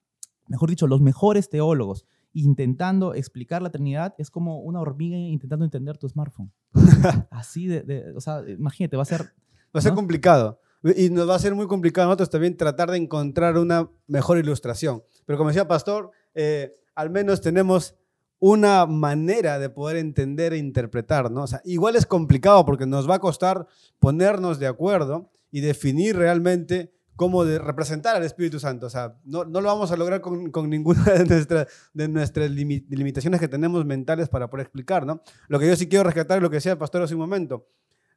mejor 0.47 0.69
dicho, 0.69 0.87
los 0.87 1.01
mejores 1.01 1.49
teólogos, 1.49 2.07
intentando 2.33 3.15
explicar 3.15 3.63
la 3.63 3.71
Trinidad, 3.71 4.15
es 4.19 4.31
como 4.31 4.61
una 4.61 4.81
hormiga 4.81 5.17
intentando 5.17 5.65
entender 5.65 5.97
tu 5.97 6.09
smartphone. 6.09 6.53
Así 7.31 7.67
de, 7.67 8.13
o 8.15 8.21
sea, 8.21 8.43
imagínate, 8.49 8.97
va 8.97 9.03
a 9.03 9.07
ser... 9.07 9.33
Va 9.75 9.79
a 9.79 9.81
ser 9.81 9.95
complicado. 9.95 10.61
Y 10.83 11.11
nos 11.11 11.29
va 11.29 11.35
a 11.35 11.39
ser 11.39 11.55
muy 11.55 11.67
complicado 11.67 12.07
a 12.07 12.09
nosotros 12.09 12.31
también 12.31 12.57
tratar 12.57 12.91
de 12.91 12.97
encontrar 12.97 13.59
una 13.59 13.91
mejor 14.07 14.39
ilustración. 14.39 15.03
Pero 15.27 15.37
como 15.37 15.51
decía 15.51 15.69
Pastor, 15.69 16.11
eh, 16.35 16.75
al 16.95 17.11
menos 17.11 17.41
tenemos 17.41 17.97
una 18.39 18.87
manera 18.87 19.59
de 19.59 19.69
poder 19.69 19.99
entender 19.99 20.55
e 20.55 20.59
interpretar, 20.59 21.31
¿no? 21.31 21.43
O 21.43 21.47
sea, 21.47 21.61
igual 21.65 21.97
es 21.97 22.07
complicado 22.07 22.65
porque 22.65 22.87
nos 22.87 23.09
va 23.09 23.17
a 23.17 23.19
costar 23.19 23.67
ponernos 23.99 24.59
de 24.59 24.67
acuerdo 24.67 25.31
y 25.51 25.61
definir 25.61 26.17
realmente 26.17 26.91
cómo 27.17 27.45
de 27.45 27.59
representar 27.59 28.17
al 28.17 28.23
Espíritu 28.23 28.59
Santo. 28.59 28.87
O 28.87 28.91
sea, 28.91 29.19
no, 29.25 29.45
no 29.45 29.61
lo 29.61 29.69
vamos 29.69 29.93
a 29.93 29.97
lograr 29.99 30.23
con, 30.23 30.51
con 30.51 30.71
ninguna 30.71 31.05
de, 31.05 31.27
nuestra, 31.27 31.67
de 31.93 32.09
nuestras 32.09 32.51
limitaciones 32.51 33.39
que 33.39 33.49
tenemos 33.49 33.85
mentales 33.85 34.31
para 34.31 34.49
poder 34.49 34.65
explicar, 34.65 35.05
¿no? 35.05 35.21
Lo 35.49 35.59
que 35.59 35.67
yo 35.67 35.77
sí 35.77 35.87
quiero 35.87 36.05
rescatar 36.05 36.39
es 36.39 36.43
lo 36.43 36.49
que 36.49 36.57
decía 36.57 36.73
el 36.73 36.79
pastor 36.79 37.03
hace 37.03 37.15
un 37.15 37.21
momento 37.21 37.67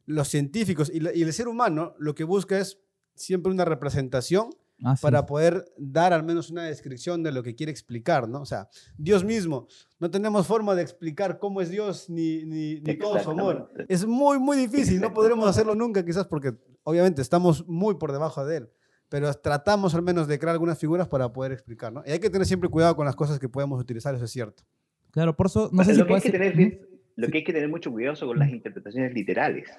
los 0.05 0.27
científicos 0.27 0.91
y, 0.93 1.05
el 1.05 1.33
ser 1.33 1.47
humano 1.47 1.95
lo 1.97 2.15
que 2.15 2.23
busca 2.23 2.57
es 2.59 2.79
siempre 3.15 3.51
una 3.51 3.65
representación 3.65 4.49
ah, 4.83 4.95
para 5.01 5.25
poder 5.25 5.65
dar 5.77 6.13
al 6.13 6.23
menos 6.23 6.49
una 6.49 6.63
descripción 6.63 7.23
de 7.23 7.31
lo 7.31 7.43
que 7.43 7.55
quiere 7.55 7.71
explicar, 7.71 8.27
¿no? 8.27 8.41
O 8.41 8.45
sea, 8.45 8.69
Dios 8.97 9.23
mismo, 9.23 9.67
no 9.99 10.09
tenemos 10.09 10.47
forma 10.47 10.75
de 10.75 10.81
explicar 10.81 11.39
cómo 11.39 11.61
es 11.61 11.69
Dios 11.69 12.09
ni, 12.09 12.43
ni, 12.45 12.81
ni 12.81 12.97
todo 12.97 13.19
su 13.19 13.31
amor. 13.31 13.71
Es 13.87 14.05
muy, 14.05 14.39
muy 14.39 14.57
difícil, 14.57 14.99
no 14.99 15.13
podremos 15.13 15.47
hacerlo 15.47 15.75
nunca 15.75 16.03
quizás 16.03 16.27
porque 16.27 16.53
obviamente 16.83 17.21
estamos 17.21 17.65
muy 17.67 17.95
por 17.95 18.11
debajo 18.11 18.45
de 18.45 18.57
Él, 18.57 18.69
pero 19.09 19.31
tratamos 19.35 19.95
al 19.95 20.01
menos 20.01 20.27
de 20.27 20.39
crear 20.39 20.53
algunas 20.53 20.79
figuras 20.79 21.07
para 21.07 21.31
poder 21.31 21.51
explicar, 21.51 21.93
¿no? 21.93 22.03
Y 22.05 22.11
hay 22.11 22.19
que 22.19 22.29
tener 22.29 22.47
siempre 22.47 22.69
cuidado 22.69 22.95
con 22.95 23.05
las 23.05 23.15
cosas 23.15 23.39
que 23.39 23.47
podemos 23.47 23.79
utilizar, 23.79 24.15
eso 24.15 24.25
es 24.25 24.31
cierto. 24.31 24.63
Claro, 25.11 25.35
por 25.35 25.45
eso 25.45 25.69
no 25.71 25.83
sé 25.83 25.93
lo 25.93 26.07
que 26.07 26.15
hay 26.15 26.21
que 26.21 26.31
tener, 26.31 26.87
Lo 27.15 27.27
que 27.27 27.37
hay 27.37 27.43
que 27.43 27.53
tener 27.53 27.69
mucho 27.69 27.91
cuidado 27.91 28.15
son 28.15 28.29
con 28.29 28.39
las 28.39 28.49
interpretaciones 28.49 29.13
literales 29.13 29.69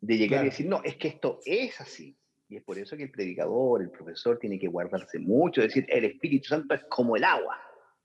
de 0.00 0.16
llegar 0.16 0.44
y 0.44 0.48
decir, 0.48 0.66
no, 0.66 0.82
es 0.84 0.96
que 0.96 1.08
esto 1.08 1.40
es 1.44 1.80
así. 1.80 2.16
Y 2.48 2.56
es 2.56 2.62
por 2.64 2.78
eso 2.78 2.96
que 2.96 3.04
el 3.04 3.10
predicador, 3.10 3.82
el 3.82 3.90
profesor, 3.90 4.38
tiene 4.38 4.58
que 4.58 4.66
guardarse 4.66 5.18
mucho, 5.18 5.60
decir, 5.60 5.86
el 5.88 6.04
Espíritu 6.04 6.48
Santo 6.48 6.74
es 6.74 6.82
como 6.88 7.16
el 7.16 7.24
agua. 7.24 7.58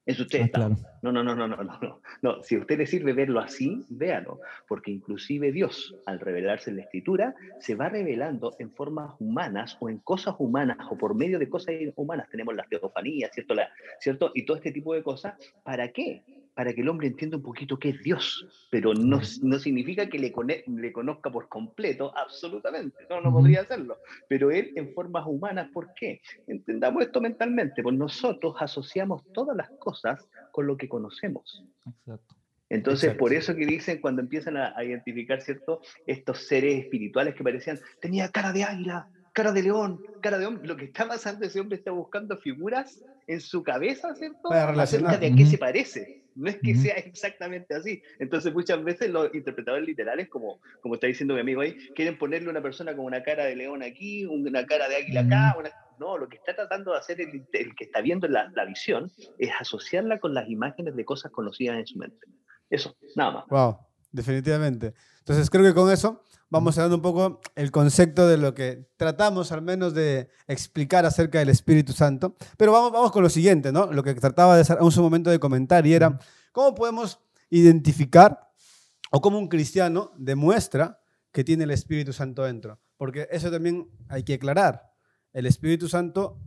Es 0.05 0.19
usted 0.19 0.51
ah, 0.53 0.69
No, 1.01 1.11
no, 1.11 1.23
no, 1.23 1.35
no, 1.35 1.47
no, 1.47 1.63
no, 1.63 2.01
no. 2.21 2.43
Si 2.43 2.55
a 2.55 2.59
usted 2.59 2.77
le 2.77 2.85
sirve 2.85 3.13
verlo 3.13 3.39
así, 3.39 3.83
véalo, 3.89 4.39
porque 4.67 4.91
inclusive 4.91 5.51
Dios, 5.51 5.95
al 6.05 6.19
revelarse 6.19 6.69
en 6.69 6.75
la 6.75 6.83
Escritura, 6.83 7.33
se 7.59 7.73
va 7.73 7.89
revelando 7.89 8.55
en 8.59 8.71
formas 8.71 9.15
humanas 9.19 9.77
o 9.79 9.89
en 9.89 9.97
cosas 9.99 10.35
humanas 10.37 10.77
o 10.91 10.97
por 10.97 11.15
medio 11.15 11.39
de 11.39 11.49
cosas 11.49 11.73
humanas. 11.95 12.29
Tenemos 12.29 12.53
la 12.55 12.67
teofanía, 12.69 13.29
¿cierto? 13.33 13.55
La, 13.55 13.69
¿cierto? 13.99 14.31
Y 14.35 14.45
todo 14.45 14.57
este 14.57 14.71
tipo 14.71 14.93
de 14.93 15.01
cosas. 15.01 15.33
¿Para 15.63 15.91
qué? 15.91 16.23
Para 16.55 16.73
que 16.73 16.81
el 16.81 16.89
hombre 16.89 17.07
entienda 17.07 17.37
un 17.37 17.43
poquito 17.43 17.77
qué 17.77 17.89
es 17.89 18.01
Dios, 18.01 18.47
pero 18.71 18.93
no, 18.93 19.21
no 19.41 19.59
significa 19.59 20.09
que 20.09 20.17
le, 20.17 20.33
le 20.67 20.91
conozca 20.93 21.29
por 21.29 21.49
completo, 21.49 22.17
absolutamente, 22.17 23.05
no, 23.09 23.21
no 23.21 23.31
podría 23.31 23.61
hacerlo, 23.61 23.99
pero 24.29 24.51
él 24.51 24.71
en 24.75 24.93
formas 24.93 25.25
humanas, 25.27 25.69
¿por 25.73 25.93
qué? 25.93 26.21
Entendamos 26.47 27.03
esto 27.03 27.19
mentalmente, 27.19 27.83
pues 27.83 27.95
nosotros 27.95 28.55
asociamos 28.59 29.21
todas 29.33 29.55
las 29.55 29.69
cosas 29.79 30.27
con 30.51 30.65
lo 30.65 30.77
que 30.77 30.87
conocemos. 30.87 31.63
Exacto. 31.85 32.35
Entonces, 32.67 33.13
por 33.13 33.31
eso 33.31 33.55
que 33.55 33.65
dicen 33.65 34.01
cuando 34.01 34.23
empiezan 34.23 34.57
a, 34.57 34.73
a, 34.75 34.83
identificar, 34.83 35.39
¿cierto? 35.39 35.81
Estos 36.07 36.47
seres 36.47 36.83
espirituales 36.83 37.35
que 37.35 37.43
parecían, 37.43 37.79
tenía 38.01 38.31
cara 38.31 38.51
de 38.53 38.63
águila, 38.63 39.07
cara 39.33 39.51
de 39.51 39.61
león, 39.61 40.01
cara 40.21 40.39
de 40.39 40.47
hombre. 40.47 40.67
Lo 40.67 40.75
que 40.75 40.85
está 40.85 41.07
pasando, 41.07 41.45
ese 41.45 41.59
hombre 41.59 41.77
está 41.77 41.91
buscando 41.91 42.37
figuras 42.37 43.03
en 43.27 43.39
su 43.39 43.61
cabeza, 43.63 44.15
¿cierto? 44.15 44.49
Para 44.49 44.71
relacionar. 44.71 45.19
de 45.19 45.27
a 45.27 45.35
qué 45.35 45.45
se 45.45 45.59
parece. 45.59 46.24
No 46.35 46.49
es 46.49 46.57
que 46.57 46.75
sea 46.75 46.95
exactamente 46.97 47.73
así. 47.73 48.01
Entonces, 48.19 48.53
muchas 48.53 48.83
veces 48.83 49.09
los 49.09 49.33
interpretadores 49.33 49.87
literales, 49.87 50.29
como, 50.29 50.59
como 50.81 50.95
está 50.95 51.07
diciendo 51.07 51.33
mi 51.33 51.39
amigo 51.39 51.61
ahí, 51.61 51.75
quieren 51.95 52.17
ponerle 52.17 52.49
una 52.49 52.61
persona 52.61 52.95
con 52.95 53.05
una 53.05 53.23
cara 53.23 53.45
de 53.45 53.55
león 53.55 53.81
aquí, 53.81 54.25
una 54.25 54.65
cara 54.65 54.87
de 54.89 54.97
águila 54.97 55.21
acá. 55.21 55.55
No, 55.97 56.17
lo 56.17 56.27
que 56.27 56.35
está 56.35 56.53
tratando 56.53 56.91
de 56.91 56.97
hacer 56.97 57.21
el, 57.21 57.47
el 57.53 57.75
que 57.75 57.85
está 57.85 58.01
viendo 58.01 58.27
la, 58.27 58.51
la, 58.53 58.65
visión 58.65 59.09
es 59.39 59.49
asociarla 59.57 60.19
con 60.19 60.33
las 60.33 60.49
imágenes 60.49 60.93
de 60.93 61.05
cosas 61.05 61.31
conocidas 61.31 61.77
en 61.77 61.87
su 61.87 61.97
mente. 61.97 62.27
Eso, 62.69 62.97
nada 63.15 63.31
más. 63.31 63.47
Wow, 63.47 63.77
definitivamente. 64.11 64.93
Entonces, 65.19 65.49
creo 65.49 65.63
que 65.63 65.73
con 65.73 65.89
eso 65.89 66.21
vamos 66.55 66.75
dando 66.77 66.95
un 66.95 67.01
poco 67.01 67.41
el 67.55 67.69
concepto 67.69 68.27
de 68.27 68.37
lo 68.37 68.53
que 68.53 68.87
tratamos 68.95 69.51
al 69.51 69.61
menos 69.61 69.93
de 69.93 70.29
explicar 70.47 71.05
acerca 71.05 71.39
del 71.39 71.49
Espíritu 71.49 71.91
Santo. 71.91 72.35
Pero 72.55 72.71
vamos, 72.71 72.93
vamos 72.93 73.11
con 73.11 73.23
lo 73.23 73.29
siguiente, 73.29 73.73
¿no? 73.73 73.91
Lo 73.91 74.03
que 74.03 74.13
trataba 74.15 74.55
de 74.55 74.61
hacer 74.61 74.77
un 74.79 74.93
momento 74.97 75.29
de 75.29 75.39
comentar 75.39 75.85
y 75.85 75.93
era, 75.93 76.17
¿cómo 76.53 76.73
podemos 76.73 77.19
identificar 77.49 78.51
o 79.11 79.19
cómo 79.19 79.37
un 79.37 79.49
cristiano 79.49 80.13
demuestra 80.17 81.01
que 81.33 81.43
tiene 81.43 81.65
el 81.65 81.71
Espíritu 81.71 82.13
Santo 82.13 82.43
dentro? 82.43 82.79
Porque 82.95 83.27
eso 83.31 83.51
también 83.51 83.89
hay 84.07 84.23
que 84.23 84.35
aclarar. 84.35 84.93
El 85.33 85.47
Espíritu 85.47 85.89
Santo 85.89 86.39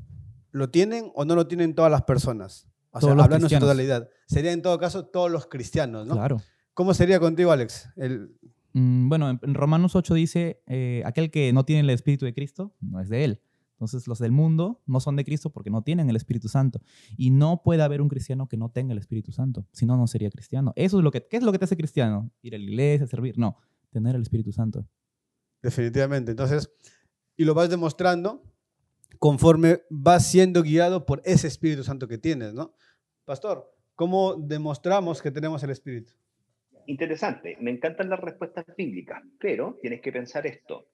lo 0.53 0.71
tienen 0.71 1.12
o 1.15 1.27
no 1.27 1.35
lo 1.35 1.47
tienen 1.47 1.75
todas 1.75 1.91
las 1.91 2.03
personas. 2.05 2.67
O 2.93 3.00
sea, 3.03 3.11
hablando 3.11 3.47
en 3.47 3.61
totalidad. 3.61 4.09
Sería 4.27 4.53
en 4.53 4.62
todo 4.62 4.79
caso 4.79 5.05
todos 5.05 5.31
los 5.31 5.47
cristianos, 5.47 6.07
¿no? 6.07 6.15
Claro. 6.15 6.41
¿Cómo 6.73 6.95
sería 6.95 7.21
contigo, 7.21 7.53
Alex? 7.53 7.91
El, 7.97 8.38
bueno, 9.08 9.30
en, 9.30 9.54
Romanos 9.54 9.97
8 9.97 10.14
dice, 10.14 10.62
eh, 10.66 11.02
aquel 11.04 11.30
que 11.30 11.52
no 11.52 11.64
tiene 11.64 11.80
el 11.80 11.90
Espíritu 11.90 12.25
de 12.25 12.35
Cristo 12.35 12.75
no 12.80 13.00
es 13.00 13.08
de 13.08 13.25
él. 13.25 13.42
Entonces 13.78 14.08
los 14.08 14.18
del 14.18 14.32
mundo 14.32 14.82
no 14.87 14.99
son 14.99 15.14
de 15.14 15.25
Cristo 15.25 15.50
porque 15.50 15.70
no 15.70 15.82
tienen 15.82 16.11
el 16.11 16.16
Espíritu 16.16 16.49
Santo. 16.49 16.80
Y 17.16 17.30
no 17.30 17.62
puede 17.62 17.82
haber 17.82 18.02
un 18.02 18.08
cristiano 18.08 18.49
que 18.49 18.56
no 18.56 18.70
tenga 18.70 18.92
el 18.92 18.99
Espíritu 18.99 19.30
Santo. 19.30 19.68
Si 19.73 19.87
no, 19.87 19.97
no 19.97 20.08
sería 20.08 20.30
cristiano. 20.30 20.73
Eso 20.75 20.99
es 20.99 21.04
lo 21.04 21.12
que, 21.12 21.26
¿Qué 21.28 21.37
es 21.37 21.44
lo 21.44 21.52
que 21.52 21.58
te 21.58 21.64
hace 21.64 21.76
cristiano? 21.76 22.32
Ir 22.42 22.56
a 22.56 22.58
la 22.58 22.64
iglesia, 22.64 23.06
servir. 23.06 23.38
No, 23.38 23.56
tener 23.90 24.16
el 24.16 24.23
Espíritu 24.23 24.50
Santo. 24.50 24.88
Definitivamente. 25.62 26.32
Entonces, 26.32 26.73
y 27.37 27.44
lo 27.44 27.54
vas 27.54 27.70
demostrando 27.70 28.42
conforme 29.20 29.82
vas 29.90 30.26
siendo 30.26 30.62
guiado 30.62 31.06
por 31.06 31.23
ese 31.25 31.47
Espíritu 31.47 31.85
Santo 31.85 32.08
que 32.08 32.18
tienes, 32.18 32.54
¿no? 32.54 32.75
Pastor, 33.25 33.73
¿cómo 33.94 34.35
demostramos 34.35 35.23
que 35.23 35.30
tenemos 35.30 35.62
el 35.62 35.70
Espíritu? 35.70 36.12
Interesante, 36.88 37.57
me 37.61 37.71
encantan 37.71 38.09
las 38.09 38.21
respuestas 38.21 38.64
bíblicas, 38.76 39.23
pero 39.38 39.78
tienes 39.80 40.00
que 40.00 40.11
pensar 40.11 40.47
esto. 40.47 40.88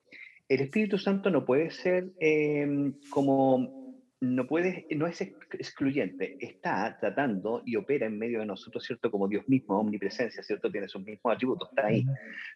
El 0.49 0.61
Espíritu 0.61 0.99
Santo 0.99 1.31
no 1.31 1.45
puede 1.45 1.71
ser 1.71 2.13
em, 2.19 2.95
como, 3.11 3.95
no, 4.21 4.47
puede, 4.47 4.87
no 4.91 5.07
es 5.07 5.21
excluyente, 5.23 6.37
está 6.41 6.99
tratando 7.01 7.63
y 7.65 7.77
opera 7.77 8.07
en 8.07 8.19
medio 8.19 8.41
de 8.41 8.47
nosotros, 8.47 8.85
¿cierto? 8.85 9.11
Como 9.11 9.29
Dios 9.29 9.49
mismo, 9.49 9.79
omnipresencia, 9.79 10.43
¿cierto? 10.43 10.71
Tiene 10.71 10.89
sus 10.89 11.03
mismos 11.03 11.33
atributos, 11.33 11.71
está 11.71 11.87
ahí. 11.87 12.05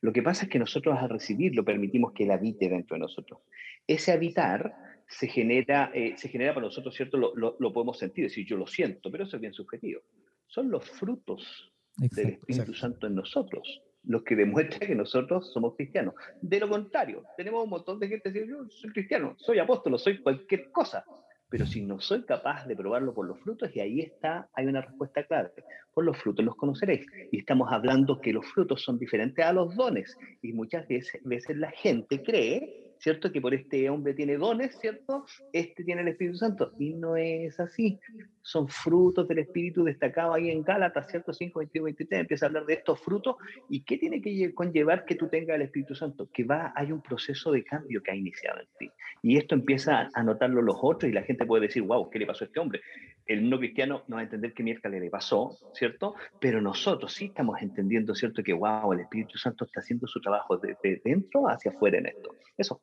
Lo 0.02 0.12
que 0.12 0.22
pasa 0.22 0.44
es 0.44 0.50
que 0.50 0.58
nosotros 0.58 0.98
al 0.98 1.08
recibirlo 1.08 1.64
permitimos 1.64 2.12
que 2.12 2.24
Él 2.24 2.32
habite 2.32 2.68
dentro 2.68 2.96
de 2.96 3.00
nosotros. 3.00 3.40
Ese 3.86 4.12
habitar 4.12 4.74
se 5.06 5.28
genera, 5.28 5.90
eh, 5.94 6.14
se 6.16 6.28
genera 6.28 6.52
para 6.52 6.66
nosotros, 6.66 6.94
¿cierto? 6.94 7.16
Lo, 7.16 7.34
lo, 7.36 7.56
lo 7.58 7.72
podemos 7.72 7.98
sentir, 7.98 8.24
decir, 8.24 8.44
yo 8.44 8.56
lo 8.56 8.66
siento, 8.66 9.10
pero 9.10 9.24
eso 9.24 9.36
es 9.36 9.40
bien 9.40 9.54
subjetivo. 9.54 10.02
Son 10.46 10.70
los 10.70 10.84
frutos 10.84 11.72
del 11.98 12.28
Espíritu 12.28 12.74
Santo 12.74 13.06
en 13.06 13.14
nosotros, 13.14 13.82
lo 14.04 14.22
que 14.24 14.36
demuestra 14.36 14.86
que 14.86 14.94
nosotros 14.94 15.52
somos 15.52 15.74
cristianos. 15.76 16.14
De 16.40 16.60
lo 16.60 16.68
contrario, 16.68 17.24
tenemos 17.36 17.64
un 17.64 17.70
montón 17.70 17.98
de 17.98 18.08
gente 18.08 18.32
que 18.32 18.40
dice, 18.40 18.50
yo 18.50 18.68
soy 18.68 18.90
cristiano, 18.90 19.34
soy 19.38 19.58
apóstol, 19.58 19.98
soy 19.98 20.22
cualquier 20.22 20.70
cosa, 20.70 21.04
pero 21.50 21.66
si 21.66 21.82
no 21.82 22.00
soy 22.00 22.24
capaz 22.24 22.66
de 22.66 22.76
probarlo 22.76 23.14
por 23.14 23.26
los 23.26 23.38
frutos, 23.40 23.74
y 23.74 23.80
ahí 23.80 24.00
está, 24.00 24.48
hay 24.52 24.66
una 24.66 24.82
respuesta 24.82 25.24
clave, 25.24 25.50
por 25.94 26.04
los 26.04 26.16
frutos 26.18 26.44
los 26.44 26.56
conoceréis. 26.56 27.06
Y 27.32 27.38
estamos 27.38 27.72
hablando 27.72 28.20
que 28.20 28.32
los 28.32 28.46
frutos 28.46 28.82
son 28.82 28.98
diferentes 28.98 29.44
a 29.44 29.52
los 29.52 29.74
dones, 29.74 30.16
y 30.42 30.52
muchas 30.52 30.86
veces, 30.86 31.20
veces 31.24 31.56
la 31.56 31.70
gente 31.70 32.22
cree 32.22 32.87
¿cierto? 32.98 33.32
Que 33.32 33.40
por 33.40 33.54
este 33.54 33.88
hombre 33.90 34.14
tiene 34.14 34.36
dones, 34.36 34.78
¿cierto? 34.78 35.24
Este 35.52 35.84
tiene 35.84 36.02
el 36.02 36.08
Espíritu 36.08 36.38
Santo. 36.38 36.72
Y 36.78 36.94
no 36.94 37.16
es 37.16 37.58
así. 37.60 37.98
Son 38.42 38.68
frutos 38.68 39.28
del 39.28 39.40
Espíritu 39.40 39.84
destacado 39.84 40.34
ahí 40.34 40.50
en 40.50 40.62
Gálatas, 40.62 41.10
¿cierto? 41.10 41.32
5, 41.32 41.58
21, 41.58 41.84
23, 41.84 42.20
empieza 42.20 42.46
a 42.46 42.48
hablar 42.48 42.66
de 42.66 42.74
estos 42.74 43.00
frutos. 43.00 43.36
¿Y 43.68 43.82
qué 43.82 43.98
tiene 43.98 44.20
que 44.20 44.54
conllevar 44.54 45.04
que 45.04 45.14
tú 45.14 45.28
tengas 45.28 45.56
el 45.56 45.62
Espíritu 45.62 45.94
Santo? 45.94 46.28
Que 46.32 46.44
va, 46.44 46.72
hay 46.74 46.92
un 46.92 47.02
proceso 47.02 47.52
de 47.52 47.64
cambio 47.64 48.02
que 48.02 48.10
ha 48.10 48.16
iniciado 48.16 48.60
en 48.60 48.68
ti. 48.78 48.90
Y 49.22 49.36
esto 49.36 49.54
empieza 49.54 50.10
a 50.12 50.22
notarlo 50.22 50.62
los 50.62 50.76
otros 50.80 51.10
y 51.10 51.14
la 51.14 51.22
gente 51.22 51.46
puede 51.46 51.66
decir, 51.66 51.82
wow, 51.82 52.08
¿qué 52.10 52.18
le 52.18 52.26
pasó 52.26 52.44
a 52.44 52.46
este 52.46 52.60
hombre? 52.60 52.80
El 53.28 53.48
no 53.48 53.58
cristiano 53.58 54.02
no 54.08 54.16
va 54.16 54.22
a 54.22 54.24
entender 54.24 54.54
qué 54.54 54.62
miércoles 54.64 55.00
le 55.00 55.10
pasó, 55.10 55.56
¿cierto? 55.74 56.14
Pero 56.40 56.60
nosotros 56.60 57.12
sí 57.12 57.26
estamos 57.26 57.62
entendiendo, 57.62 58.14
¿cierto? 58.14 58.42
Que, 58.42 58.52
wow, 58.52 58.92
el 58.92 59.00
Espíritu 59.00 59.38
Santo 59.38 59.66
está 59.66 59.80
haciendo 59.80 60.06
su 60.06 60.20
trabajo 60.20 60.56
de, 60.56 60.76
de 60.82 61.00
dentro 61.04 61.48
hacia 61.48 61.70
afuera 61.70 61.98
en 61.98 62.06
esto. 62.06 62.30
Eso. 62.56 62.80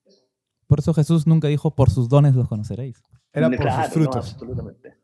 Por 0.68 0.80
eso 0.80 0.94
Jesús 0.94 1.28
nunca 1.28 1.48
dijo, 1.48 1.76
por 1.76 1.90
sus 1.90 2.08
dones 2.10 2.36
los 2.36 2.48
conoceréis. 2.48 3.02
Era 3.34 3.50
por 3.50 3.72
sus 3.72 3.94
frutos. 3.94 4.34
absolutamente. 4.34 4.96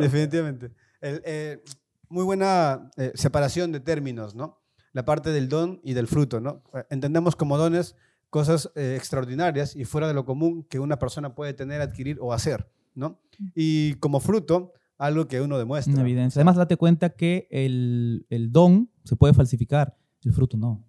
Definitivamente. 0.00 0.70
Eh, 1.00 1.62
muy 2.08 2.24
buena 2.24 2.90
eh, 2.96 3.12
separación 3.14 3.72
de 3.72 3.80
términos, 3.80 4.34
¿no? 4.34 4.60
La 4.92 5.04
parte 5.04 5.30
del 5.30 5.48
don 5.48 5.80
y 5.82 5.94
del 5.94 6.06
fruto, 6.06 6.40
¿no? 6.40 6.62
Entendemos 6.90 7.34
como 7.34 7.58
dones 7.58 7.96
cosas 8.30 8.70
eh, 8.74 8.94
extraordinarias 8.96 9.74
y 9.74 9.84
fuera 9.84 10.06
de 10.06 10.14
lo 10.14 10.24
común 10.24 10.64
que 10.64 10.78
una 10.78 10.98
persona 10.98 11.34
puede 11.34 11.54
tener, 11.54 11.80
adquirir 11.80 12.18
o 12.20 12.32
hacer, 12.32 12.68
¿no? 12.94 13.20
Y 13.54 13.94
como 13.94 14.20
fruto, 14.20 14.72
algo 14.98 15.26
que 15.28 15.40
uno 15.40 15.58
demuestra. 15.58 15.92
Una 15.92 16.02
evidencia. 16.02 16.40
Además, 16.40 16.56
date 16.56 16.76
cuenta 16.76 17.10
que 17.10 17.48
el, 17.50 18.26
el 18.30 18.52
don 18.52 18.90
se 19.04 19.16
puede 19.16 19.34
falsificar, 19.34 19.96
el 20.22 20.32
fruto 20.32 20.56
no. 20.56 20.84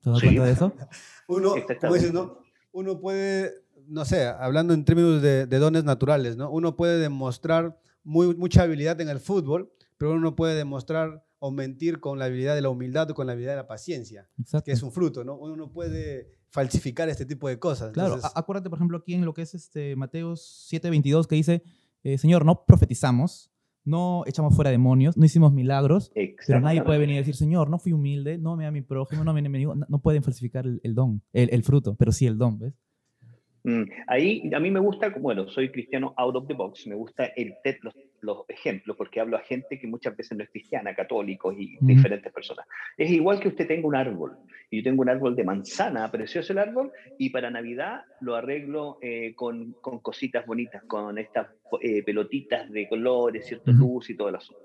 ¿Te 0.00 0.10
das 0.10 0.20
cuenta 0.20 0.44
de 0.44 0.52
eso? 0.52 0.72
Uno, 1.28 1.54
como 1.80 1.94
dices, 1.94 2.12
¿no? 2.12 2.38
uno 2.72 3.00
puede, 3.00 3.52
no 3.86 4.04
sé, 4.04 4.26
hablando 4.26 4.74
en 4.74 4.84
términos 4.84 5.20
de, 5.22 5.46
dones 5.46 5.84
naturales, 5.84 6.36
¿no? 6.36 6.50
Uno 6.50 6.76
puede 6.76 6.98
demostrar 6.98 7.80
muy, 8.04 8.34
mucha 8.36 8.62
habilidad 8.62 9.00
en 9.00 9.08
el 9.08 9.20
fútbol, 9.20 9.72
pero 9.96 10.12
uno 10.12 10.36
puede 10.36 10.54
demostrar 10.54 11.24
o 11.40 11.50
mentir 11.50 12.00
con 12.00 12.18
la 12.18 12.26
habilidad 12.26 12.54
de 12.54 12.62
la 12.62 12.70
humildad 12.70 13.10
o 13.10 13.14
con 13.14 13.26
la 13.26 13.32
habilidad 13.32 13.52
de 13.52 13.58
la 13.58 13.66
paciencia, 13.66 14.28
que 14.64 14.72
es 14.72 14.82
un 14.82 14.92
fruto, 14.92 15.24
¿no? 15.24 15.36
Uno 15.36 15.56
no 15.56 15.72
puede 15.72 16.37
falsificar 16.50 17.08
este 17.08 17.26
tipo 17.26 17.48
de 17.48 17.58
cosas. 17.58 17.92
Claro, 17.92 18.18
acuérdate, 18.34 18.70
por 18.70 18.78
ejemplo, 18.78 18.98
aquí 18.98 19.14
en 19.14 19.24
lo 19.24 19.34
que 19.34 19.42
es 19.42 19.54
este 19.54 19.96
Mateo 19.96 20.34
7:22, 20.34 21.26
que 21.26 21.36
dice, 21.36 21.62
eh, 22.04 22.18
Señor, 22.18 22.44
no 22.44 22.64
profetizamos, 22.64 23.50
no 23.84 24.24
echamos 24.26 24.54
fuera 24.54 24.70
demonios, 24.70 25.16
no 25.16 25.24
hicimos 25.24 25.52
milagros, 25.52 26.12
pero 26.46 26.60
nadie 26.60 26.82
puede 26.82 26.98
venir 26.98 27.16
y 27.16 27.18
decir, 27.18 27.34
Señor, 27.34 27.70
no 27.70 27.78
fui 27.78 27.92
humilde, 27.92 28.38
no 28.38 28.56
me 28.56 28.66
a 28.66 28.70
mi 28.70 28.82
prójimo, 28.82 29.24
no 29.24 29.32
me 29.32 29.40
enemigo, 29.40 29.74
no, 29.74 29.98
pueden 30.00 30.22
falsificar 30.22 30.66
el, 30.66 30.94
don, 30.94 31.22
el, 31.32 31.62
fruto, 31.62 31.96
pero 31.96 32.12
sí 32.12 32.26
el 32.26 32.36
don, 32.38 32.58
¿ves? 32.58 32.74
Mm, 33.64 33.82
ahí 34.06 34.50
a 34.54 34.60
mí 34.60 34.70
me 34.70 34.80
gusta, 34.80 35.08
bueno, 35.18 35.48
soy 35.48 35.70
cristiano 35.70 36.14
out 36.16 36.36
of 36.36 36.46
the 36.46 36.54
box, 36.54 36.86
me 36.86 36.94
gusta 36.94 37.24
el, 37.36 37.54
los, 37.82 37.94
los 38.20 38.44
ejemplos, 38.48 38.96
porque 38.96 39.20
hablo 39.20 39.36
a 39.36 39.40
gente 39.40 39.78
que 39.78 39.86
muchas 39.86 40.16
veces 40.16 40.36
no 40.36 40.44
es 40.44 40.50
cristiana, 40.50 40.94
católicos 40.94 41.54
y 41.58 41.76
diferentes 41.80 42.32
personas. 42.32 42.66
Es 42.96 43.10
igual 43.10 43.40
que 43.40 43.48
usted 43.48 43.66
tenga 43.66 43.86
un 43.86 43.96
árbol, 43.96 44.36
yo 44.70 44.82
tengo 44.82 45.02
un 45.02 45.08
árbol 45.08 45.34
de 45.34 45.44
manzana, 45.44 46.10
precioso 46.10 46.52
el 46.52 46.58
árbol, 46.58 46.92
y 47.18 47.30
para 47.30 47.50
Navidad 47.50 48.02
lo 48.20 48.34
arreglo 48.34 48.98
eh, 49.00 49.34
con, 49.34 49.72
con, 49.80 50.00
cositas 50.00 50.46
bonitas, 50.46 50.82
con 50.84 51.18
estas 51.18 51.48
eh, 51.80 52.02
pelotitas 52.02 52.70
de 52.70 52.88
colores, 52.88 53.46
cierto 53.46 53.72
luz 53.72 54.10
y 54.10 54.16
todo 54.16 54.30
el 54.30 54.36
asunto. 54.36 54.62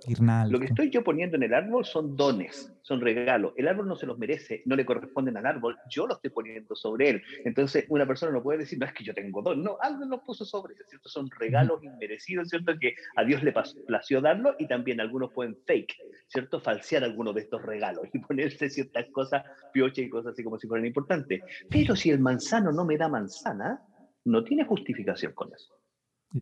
Lo 0.50 0.60
que 0.60 0.66
estoy 0.66 0.90
yo 0.90 1.04
poniendo 1.04 1.36
en 1.36 1.44
el 1.44 1.54
árbol 1.54 1.86
son 1.86 2.16
dones, 2.16 2.74
son 2.82 3.02
regalos. 3.02 3.54
El 3.58 3.68
árbol 3.68 3.88
no 3.88 3.96
se 3.96 4.06
los 4.06 4.18
merece, 4.18 4.62
no 4.66 4.76
le 4.76 4.86
corresponden 4.86 5.38
al 5.38 5.46
árbol, 5.46 5.78
yo 5.90 6.08
lo 6.08 6.16
estoy 6.16 6.32
poniendo 6.32 6.76
sobre 6.76 7.10
él. 7.10 7.24
Entonces 7.44 7.86
una 7.90 8.06
persona 8.06 8.32
no 8.32 8.42
puede 8.42 8.60
decir, 8.60 8.80
no 8.80 8.86
es 8.86 8.94
que 8.94 9.04
yo 9.04 9.14
tengo 9.14 9.42
don, 9.42 9.62
no, 9.64 9.78
alguien 9.82 10.10
lo 10.10 10.24
puso 10.24 10.46
sobre, 10.46 10.76
¿cierto? 10.88 11.10
Son 11.10 11.30
regalos 11.38 11.84
inmerecidos, 11.84 12.50
¿cierto? 12.50 12.74
Que 12.80 12.96
a 13.16 13.24
Dios 13.24 13.43
Le 13.44 13.54
plació 13.88 14.22
darlo 14.22 14.56
y 14.58 14.68
también 14.68 15.02
algunos 15.02 15.32
pueden 15.34 15.58
fake, 15.66 15.96
¿cierto? 16.28 16.60
Falsear 16.60 17.04
algunos 17.04 17.36
de 17.36 17.42
estos 17.42 17.62
regalos 17.62 18.08
y 18.14 18.20
ponerse 18.28 18.70
ciertas 18.70 19.06
cosas 19.12 19.44
pioche 19.72 20.04
y 20.04 20.10
cosas 20.10 20.34
así 20.34 20.44
como 20.44 20.58
si 20.58 20.68
fueran 20.68 20.86
importantes. 20.86 21.42
Pero 21.70 21.96
si 21.96 22.10
el 22.10 22.20
manzano 22.20 22.72
no 22.72 22.86
me 22.86 22.98
da 22.98 23.08
manzana, 23.08 23.82
no 24.26 24.44
tiene 24.44 24.66
justificación 24.66 25.34
con 25.34 25.54
eso. 25.54 25.74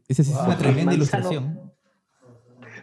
Esa 0.08 0.22
es 0.22 0.30
una 0.30 0.58
tremenda 0.58 0.94
ilustración. 0.94 1.72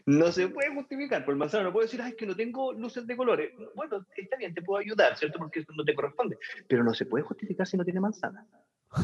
No 0.06 0.32
se 0.32 0.48
puede 0.48 0.74
justificar, 0.74 1.24
por 1.24 1.32
el 1.32 1.38
manzano 1.38 1.64
no 1.64 1.72
puede 1.72 1.86
decir, 1.86 2.00
ay, 2.00 2.10
es 2.10 2.16
que 2.16 2.26
no 2.26 2.34
tengo 2.34 2.72
luces 2.72 3.06
de 3.06 3.16
colores. 3.16 3.52
Bueno, 3.74 4.06
está 4.16 4.36
bien, 4.36 4.54
te 4.54 4.62
puedo 4.62 4.80
ayudar, 4.80 5.16
¿cierto? 5.16 5.38
Porque 5.38 5.60
eso 5.60 5.72
no 5.76 5.84
te 5.84 5.94
corresponde. 5.94 6.38
Pero 6.66 6.82
no 6.82 6.94
se 6.94 7.06
puede 7.06 7.24
justificar 7.24 7.66
si 7.66 7.76
no 7.76 7.84
tiene 7.84 8.00
manzana. 8.00 8.46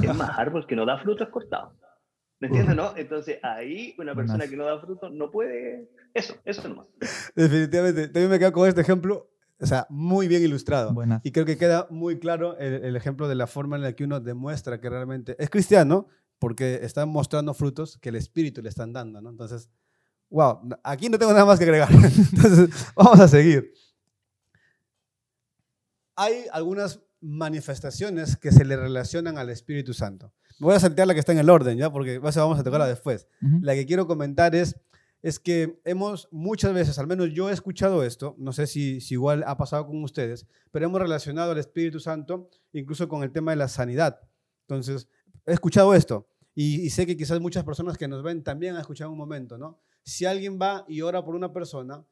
Es 0.02 0.16
más, 0.16 0.30
árbol 0.38 0.66
que 0.66 0.76
no 0.76 0.86
da 0.86 0.98
fruto 0.98 1.24
es 1.24 1.30
cortado. 1.30 1.74
¿Me 2.40 2.48
entiendes, 2.48 2.76
no? 2.76 2.96
Entonces 2.96 3.38
ahí 3.42 3.94
una 3.98 4.14
persona 4.14 4.46
que 4.46 4.56
no 4.56 4.64
da 4.64 4.80
fruto 4.80 5.08
no 5.10 5.30
puede... 5.30 5.90
Eso, 6.12 6.34
eso 6.44 6.68
nomás. 6.68 6.86
Definitivamente. 7.34 8.08
También 8.08 8.30
me 8.30 8.38
quedo 8.38 8.52
con 8.52 8.68
este 8.68 8.80
ejemplo, 8.80 9.30
o 9.58 9.66
sea, 9.66 9.86
muy 9.88 10.28
bien 10.28 10.42
ilustrado. 10.42 10.94
Y 11.22 11.32
creo 11.32 11.46
que 11.46 11.56
queda 11.56 11.86
muy 11.90 12.18
claro 12.18 12.56
el, 12.58 12.84
el, 12.84 12.96
ejemplo 12.96 13.28
de 13.28 13.34
la 13.34 13.46
forma 13.46 13.76
en 13.76 13.82
la 13.82 13.94
que 13.94 14.04
uno 14.04 14.20
demuestra 14.20 14.80
que 14.80 14.90
realmente 14.90 15.36
es 15.38 15.50
cristiano, 15.50 16.08
porque 16.38 16.80
está 16.82 17.06
mostrando 17.06 17.54
frutos 17.54 17.98
que 17.98 18.10
el 18.10 18.16
Espíritu 18.16 18.62
le 18.62 18.68
están 18.68 18.92
dando, 18.92 19.20
¿no? 19.20 19.30
Entonces, 19.30 19.70
wow, 20.30 20.60
aquí 20.82 21.08
no 21.08 21.18
tengo 21.18 21.32
nada 21.32 21.44
más 21.44 21.58
que 21.58 21.64
agregar. 21.64 21.88
Entonces, 22.32 22.70
vamos 22.94 23.20
a 23.20 23.28
seguir. 23.28 23.72
Hay 26.16 26.44
algunas 26.52 27.00
manifestaciones 27.20 28.36
que 28.36 28.52
se 28.52 28.64
le 28.64 28.76
relacionan 28.76 29.38
al 29.38 29.50
Espíritu 29.50 29.94
Santo. 29.94 30.32
Voy 30.58 30.74
a 30.74 30.80
saltear 30.80 31.08
la 31.08 31.14
que 31.14 31.20
está 31.20 31.32
en 31.32 31.38
el 31.38 31.50
orden, 31.50 31.78
¿ya? 31.78 31.90
Porque 31.90 32.18
vamos 32.18 32.58
a 32.58 32.64
tocarla 32.64 32.86
después. 32.86 33.26
La 33.60 33.74
que 33.74 33.86
quiero 33.86 34.06
comentar 34.06 34.54
es, 34.54 34.76
es 35.22 35.38
que 35.38 35.80
hemos 35.84 36.28
muchas 36.30 36.72
veces, 36.72 36.98
al 36.98 37.06
menos 37.06 37.30
yo 37.32 37.50
he 37.50 37.52
escuchado 37.52 38.04
esto, 38.04 38.34
no 38.38 38.52
sé 38.52 38.66
si, 38.66 39.00
si 39.00 39.14
igual 39.14 39.44
ha 39.46 39.56
pasado 39.56 39.86
con 39.86 40.02
ustedes, 40.04 40.46
pero 40.70 40.86
hemos 40.86 41.00
relacionado 41.00 41.52
al 41.52 41.58
Espíritu 41.58 41.98
Santo 41.98 42.50
incluso 42.72 43.08
con 43.08 43.22
el 43.22 43.32
tema 43.32 43.52
de 43.52 43.56
la 43.56 43.68
sanidad. 43.68 44.20
Entonces, 44.68 45.08
he 45.46 45.52
escuchado 45.52 45.94
esto 45.94 46.28
y, 46.54 46.88
sé 46.90 47.06
que 47.06 47.16
quizás 47.16 47.40
muchas 47.40 47.64
personas 47.64 47.98
que 47.98 48.06
nos 48.06 48.22
ven 48.22 48.42
también 48.42 48.74
han 48.74 48.80
escuchado 48.80 49.10
un 49.10 49.18
momento, 49.18 49.58
¿no? 49.58 49.80
Si 50.04 50.24
alguien 50.24 50.58
va 50.60 50.84
y 50.88 51.00
ora 51.00 51.24
por 51.24 51.34
una 51.34 51.52
persona 51.52 52.06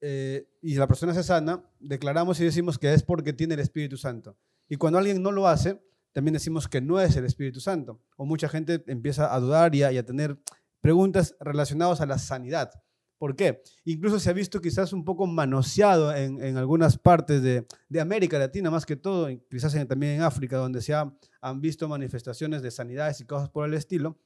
eh, 0.00 0.48
y 0.62 0.74
la 0.76 0.86
persona 0.86 1.12
se 1.12 1.22
sana, 1.22 1.68
declaramos 1.80 2.40
y 2.40 2.44
decimos 2.44 2.78
que 2.78 2.94
es 2.94 3.02
porque 3.02 3.32
tiene 3.32 3.54
el 3.54 3.60
Espíritu 3.60 3.96
Santo. 3.96 4.38
Y 4.68 4.76
cuando 4.76 4.98
alguien 4.98 5.22
no 5.22 5.32
lo 5.32 5.46
hace, 5.46 5.82
también 6.14 6.32
decimos 6.32 6.68
que 6.68 6.80
no 6.80 7.00
es 7.00 7.16
el 7.16 7.24
Espíritu 7.24 7.58
Santo. 7.60 8.00
O 8.16 8.24
mucha 8.24 8.48
gente 8.48 8.84
empieza 8.86 9.34
a 9.34 9.40
dudar 9.40 9.74
y 9.74 9.82
a, 9.82 10.06
tener 10.06 10.38
preguntas 10.80 11.34
relacionadas 11.40 12.00
a 12.00 12.06
la 12.06 12.18
sanidad. 12.18 12.70
¿Por 13.18 13.34
qué? 13.34 13.62
Incluso 13.84 14.20
se 14.20 14.30
ha 14.30 14.32
visto 14.32 14.60
quizás 14.60 14.92
un 14.92 15.04
poco 15.04 15.26
manoseado 15.26 16.14
en, 16.14 16.40
en 16.40 16.56
algunas 16.56 16.98
partes 16.98 17.42
de, 17.42 17.66
de, 17.88 18.00
América 18.00 18.38
Latina, 18.38 18.70
más 18.70 18.86
que 18.86 18.94
todo, 18.94 19.28
quizás 19.50 19.72
también 19.88 20.12
en 20.12 20.22
África, 20.22 20.56
donde 20.56 20.82
se 20.82 20.94
han 20.94 21.60
visto 21.60 21.88
manifestaciones 21.88 22.62
de 22.62 22.70
sanidades 22.70 23.20
y 23.20 23.24
cosas 23.24 23.50
por 23.50 23.66
el 23.66 23.74
estilo, 23.74 24.16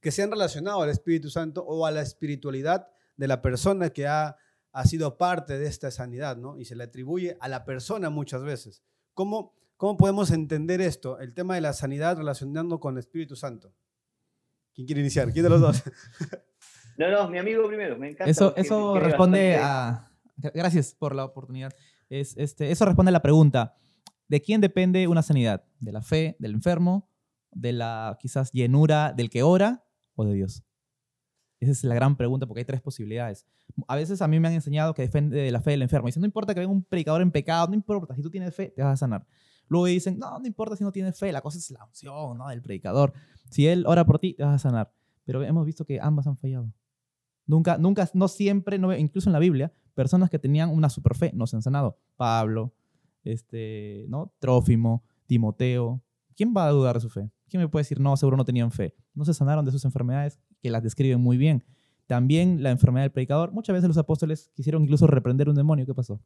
que 0.00 0.10
se 0.10 0.22
han 0.22 0.30
relacionado 0.30 0.80
al 0.80 0.88
Espíritu 0.88 1.28
Santo 1.28 1.62
o 1.64 1.84
a 1.84 1.90
la 1.90 2.00
espiritualidad 2.00 2.88
de 3.16 3.28
la 3.28 3.42
persona 3.42 3.90
que 3.90 4.06
ha, 4.06 4.36
ha 4.72 4.86
sido 4.86 5.18
parte 5.18 5.58
de 5.58 5.66
esta 5.66 5.90
sanidad, 5.90 6.38
¿no? 6.38 6.58
Y 6.58 6.64
se 6.64 6.76
le 6.76 6.84
atribuye 6.84 7.36
a 7.40 7.48
la 7.48 7.66
persona 7.66 8.08
muchas 8.08 8.42
veces. 8.42 8.82
¿Cómo, 9.12 9.54
¿Cómo 9.84 9.98
podemos 9.98 10.30
entender 10.30 10.80
esto, 10.80 11.18
el 11.18 11.34
tema 11.34 11.56
de 11.56 11.60
la 11.60 11.74
sanidad 11.74 12.16
relacionando 12.16 12.80
con 12.80 12.94
el 12.94 13.00
Espíritu 13.00 13.36
Santo? 13.36 13.74
¿Quién 14.72 14.86
quiere 14.86 15.02
iniciar? 15.02 15.30
¿Quién 15.30 15.42
de 15.42 15.50
los 15.50 15.60
dos? 15.60 15.82
No, 16.96 17.10
no, 17.10 17.28
mi 17.28 17.36
amigo 17.38 17.66
primero, 17.66 17.98
me 17.98 18.08
encanta. 18.08 18.30
Eso, 18.30 18.56
eso 18.56 18.98
responde 18.98 19.56
a... 19.56 20.10
Gracias 20.36 20.94
por 20.94 21.14
la 21.14 21.26
oportunidad. 21.26 21.70
Es, 22.08 22.34
este, 22.38 22.70
eso 22.70 22.86
responde 22.86 23.10
a 23.10 23.12
la 23.12 23.20
pregunta, 23.20 23.76
¿de 24.28 24.40
quién 24.40 24.62
depende 24.62 25.06
una 25.06 25.20
sanidad? 25.22 25.64
¿De 25.80 25.92
la 25.92 26.00
fe 26.00 26.36
del 26.38 26.52
enfermo? 26.52 27.10
¿De 27.50 27.72
la 27.72 28.16
quizás 28.18 28.52
llenura 28.52 29.12
del 29.12 29.28
que 29.28 29.42
ora? 29.42 29.84
¿O 30.14 30.24
de 30.24 30.32
Dios? 30.32 30.64
Esa 31.60 31.72
es 31.72 31.84
la 31.84 31.94
gran 31.94 32.16
pregunta 32.16 32.46
porque 32.46 32.60
hay 32.60 32.64
tres 32.64 32.80
posibilidades. 32.80 33.44
A 33.86 33.96
veces 33.96 34.22
a 34.22 34.28
mí 34.28 34.40
me 34.40 34.48
han 34.48 34.54
enseñado 34.54 34.94
que 34.94 35.02
depende 35.02 35.36
de 35.36 35.50
la 35.50 35.60
fe 35.60 35.72
del 35.72 35.82
enfermo. 35.82 36.06
Dicen, 36.06 36.22
no 36.22 36.26
importa 36.26 36.54
que 36.54 36.60
venga 36.60 36.72
un 36.72 36.84
predicador 36.84 37.20
en 37.20 37.32
pecado, 37.32 37.66
no 37.68 37.74
importa, 37.74 38.14
si 38.14 38.22
tú 38.22 38.30
tienes 38.30 38.54
fe, 38.54 38.72
te 38.74 38.82
vas 38.82 38.94
a 38.94 38.96
sanar. 38.96 39.26
Luego 39.68 39.86
dicen, 39.86 40.18
no, 40.18 40.38
no 40.38 40.46
importa 40.46 40.76
si 40.76 40.84
no 40.84 40.92
tienes 40.92 41.18
fe, 41.18 41.32
la 41.32 41.40
cosa 41.40 41.58
es 41.58 41.70
la 41.70 41.84
unción 41.84 42.38
¿no? 42.38 42.48
del 42.48 42.62
predicador. 42.62 43.12
Si 43.50 43.66
él 43.66 43.84
ora 43.86 44.04
por 44.04 44.18
ti, 44.18 44.34
te 44.34 44.44
vas 44.44 44.54
a 44.54 44.58
sanar. 44.58 44.92
Pero 45.24 45.42
hemos 45.42 45.64
visto 45.64 45.84
que 45.84 46.00
ambas 46.00 46.26
han 46.26 46.36
fallado. 46.36 46.72
Nunca, 47.46 47.78
nunca, 47.78 48.08
no 48.14 48.28
siempre, 48.28 48.78
no, 48.78 48.94
incluso 48.94 49.28
en 49.28 49.32
la 49.32 49.38
Biblia, 49.38 49.72
personas 49.94 50.30
que 50.30 50.38
tenían 50.38 50.70
una 50.70 50.88
super 50.88 51.14
fe 51.14 51.30
no 51.34 51.46
se 51.46 51.56
han 51.56 51.62
sanado. 51.62 51.98
Pablo, 52.16 52.74
este, 53.22 54.06
¿no? 54.08 54.32
Trófimo, 54.38 55.02
Timoteo. 55.26 56.02
¿Quién 56.36 56.52
va 56.56 56.66
a 56.66 56.70
dudar 56.70 56.96
de 56.96 57.00
su 57.00 57.10
fe? 57.10 57.30
¿Quién 57.48 57.62
me 57.62 57.68
puede 57.68 57.82
decir, 57.82 58.00
no, 58.00 58.16
seguro 58.16 58.36
no 58.36 58.44
tenían 58.44 58.70
fe? 58.70 58.94
No 59.14 59.24
se 59.24 59.34
sanaron 59.34 59.64
de 59.64 59.72
sus 59.72 59.84
enfermedades, 59.84 60.40
que 60.60 60.70
las 60.70 60.82
describen 60.82 61.20
muy 61.20 61.36
bien. 61.36 61.64
También 62.06 62.62
la 62.62 62.70
enfermedad 62.70 63.04
del 63.04 63.12
predicador. 63.12 63.52
Muchas 63.52 63.74
veces 63.74 63.88
los 63.88 63.98
apóstoles 63.98 64.50
quisieron 64.54 64.82
incluso 64.82 65.06
reprender 65.06 65.48
un 65.48 65.54
demonio. 65.54 65.86
¿Qué 65.86 65.94
pasó? 65.94 66.20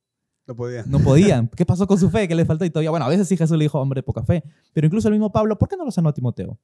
No 0.48 0.56
podían. 0.56 0.90
No 0.90 0.98
podían. 1.04 1.48
¿Qué 1.48 1.66
pasó 1.66 1.86
con 1.86 1.98
su 1.98 2.10
fe? 2.10 2.26
¿Qué 2.26 2.34
les 2.34 2.46
faltó? 2.46 2.64
Y 2.64 2.70
todavía, 2.70 2.90
bueno, 2.90 3.04
a 3.04 3.08
veces 3.08 3.28
sí 3.28 3.36
Jesús 3.36 3.56
le 3.56 3.64
dijo, 3.64 3.78
hombre, 3.78 4.02
poca 4.02 4.22
fe. 4.22 4.42
Pero 4.72 4.86
incluso 4.86 5.08
el 5.08 5.12
mismo 5.12 5.30
Pablo, 5.30 5.58
¿por 5.58 5.68
qué 5.68 5.76
no 5.76 5.84
lo 5.84 5.90
sanó 5.90 6.08
a 6.08 6.14
Timoteo? 6.14 6.58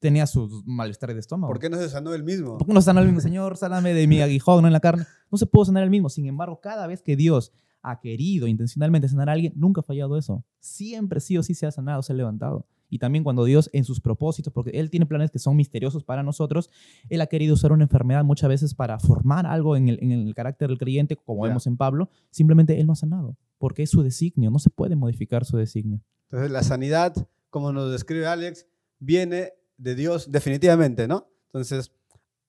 Tenía 0.00 0.26
sus 0.26 0.66
malestares 0.66 1.14
de 1.14 1.20
estómago. 1.20 1.52
¿Por 1.52 1.60
qué 1.60 1.70
no 1.70 1.78
se 1.78 1.88
sanó 1.88 2.12
el 2.12 2.24
mismo? 2.24 2.58
¿Por 2.58 2.66
qué 2.66 2.74
no 2.74 2.80
se 2.82 2.86
sanó 2.86 3.00
el 3.00 3.06
mismo? 3.06 3.20
Señor, 3.20 3.56
sáname 3.56 3.94
de 3.94 4.06
mi 4.06 4.20
aguijón 4.22 4.62
¿no? 4.62 4.68
en 4.68 4.72
la 4.72 4.80
carne. 4.80 5.06
No 5.30 5.38
se 5.38 5.46
pudo 5.46 5.64
sanar 5.64 5.84
el 5.84 5.90
mismo. 5.90 6.08
Sin 6.10 6.26
embargo, 6.26 6.60
cada 6.60 6.86
vez 6.86 7.00
que 7.00 7.16
Dios 7.16 7.52
ha 7.80 8.00
querido 8.00 8.48
intencionalmente 8.48 9.08
sanar 9.08 9.28
a 9.28 9.32
alguien, 9.32 9.52
nunca 9.56 9.80
ha 9.80 9.84
fallado 9.84 10.18
eso. 10.18 10.44
Siempre 10.58 11.20
sí 11.20 11.38
o 11.38 11.44
sí 11.44 11.54
se 11.54 11.66
ha 11.66 11.70
sanado, 11.70 12.02
se 12.02 12.12
ha 12.12 12.16
levantado. 12.16 12.66
Y 12.88 12.98
también 12.98 13.24
cuando 13.24 13.44
Dios 13.44 13.70
en 13.72 13.84
sus 13.84 14.00
propósitos, 14.00 14.52
porque 14.52 14.70
Él 14.70 14.90
tiene 14.90 15.06
planes 15.06 15.30
que 15.30 15.38
son 15.38 15.56
misteriosos 15.56 16.04
para 16.04 16.22
nosotros, 16.22 16.70
Él 17.08 17.20
ha 17.20 17.26
querido 17.26 17.54
usar 17.54 17.72
una 17.72 17.84
enfermedad 17.84 18.24
muchas 18.24 18.48
veces 18.48 18.74
para 18.74 18.98
formar 18.98 19.46
algo 19.46 19.76
en 19.76 19.88
el, 19.88 19.98
en 20.02 20.12
el 20.12 20.34
carácter 20.34 20.68
del 20.68 20.78
creyente, 20.78 21.16
como 21.16 21.42
vemos 21.42 21.66
en 21.66 21.76
Pablo, 21.76 22.10
simplemente 22.30 22.80
Él 22.80 22.86
no 22.86 22.92
ha 22.92 22.96
sanado, 22.96 23.36
porque 23.58 23.82
es 23.82 23.90
su 23.90 24.02
designio, 24.02 24.50
no 24.50 24.58
se 24.58 24.70
puede 24.70 24.96
modificar 24.96 25.44
su 25.44 25.56
designio. 25.56 26.00
Entonces 26.24 26.50
la 26.50 26.62
sanidad, 26.62 27.14
como 27.50 27.72
nos 27.72 27.90
describe 27.92 28.26
Alex, 28.26 28.66
viene 28.98 29.52
de 29.78 29.94
Dios 29.94 30.30
definitivamente, 30.30 31.06
¿no? 31.06 31.28
Entonces 31.46 31.92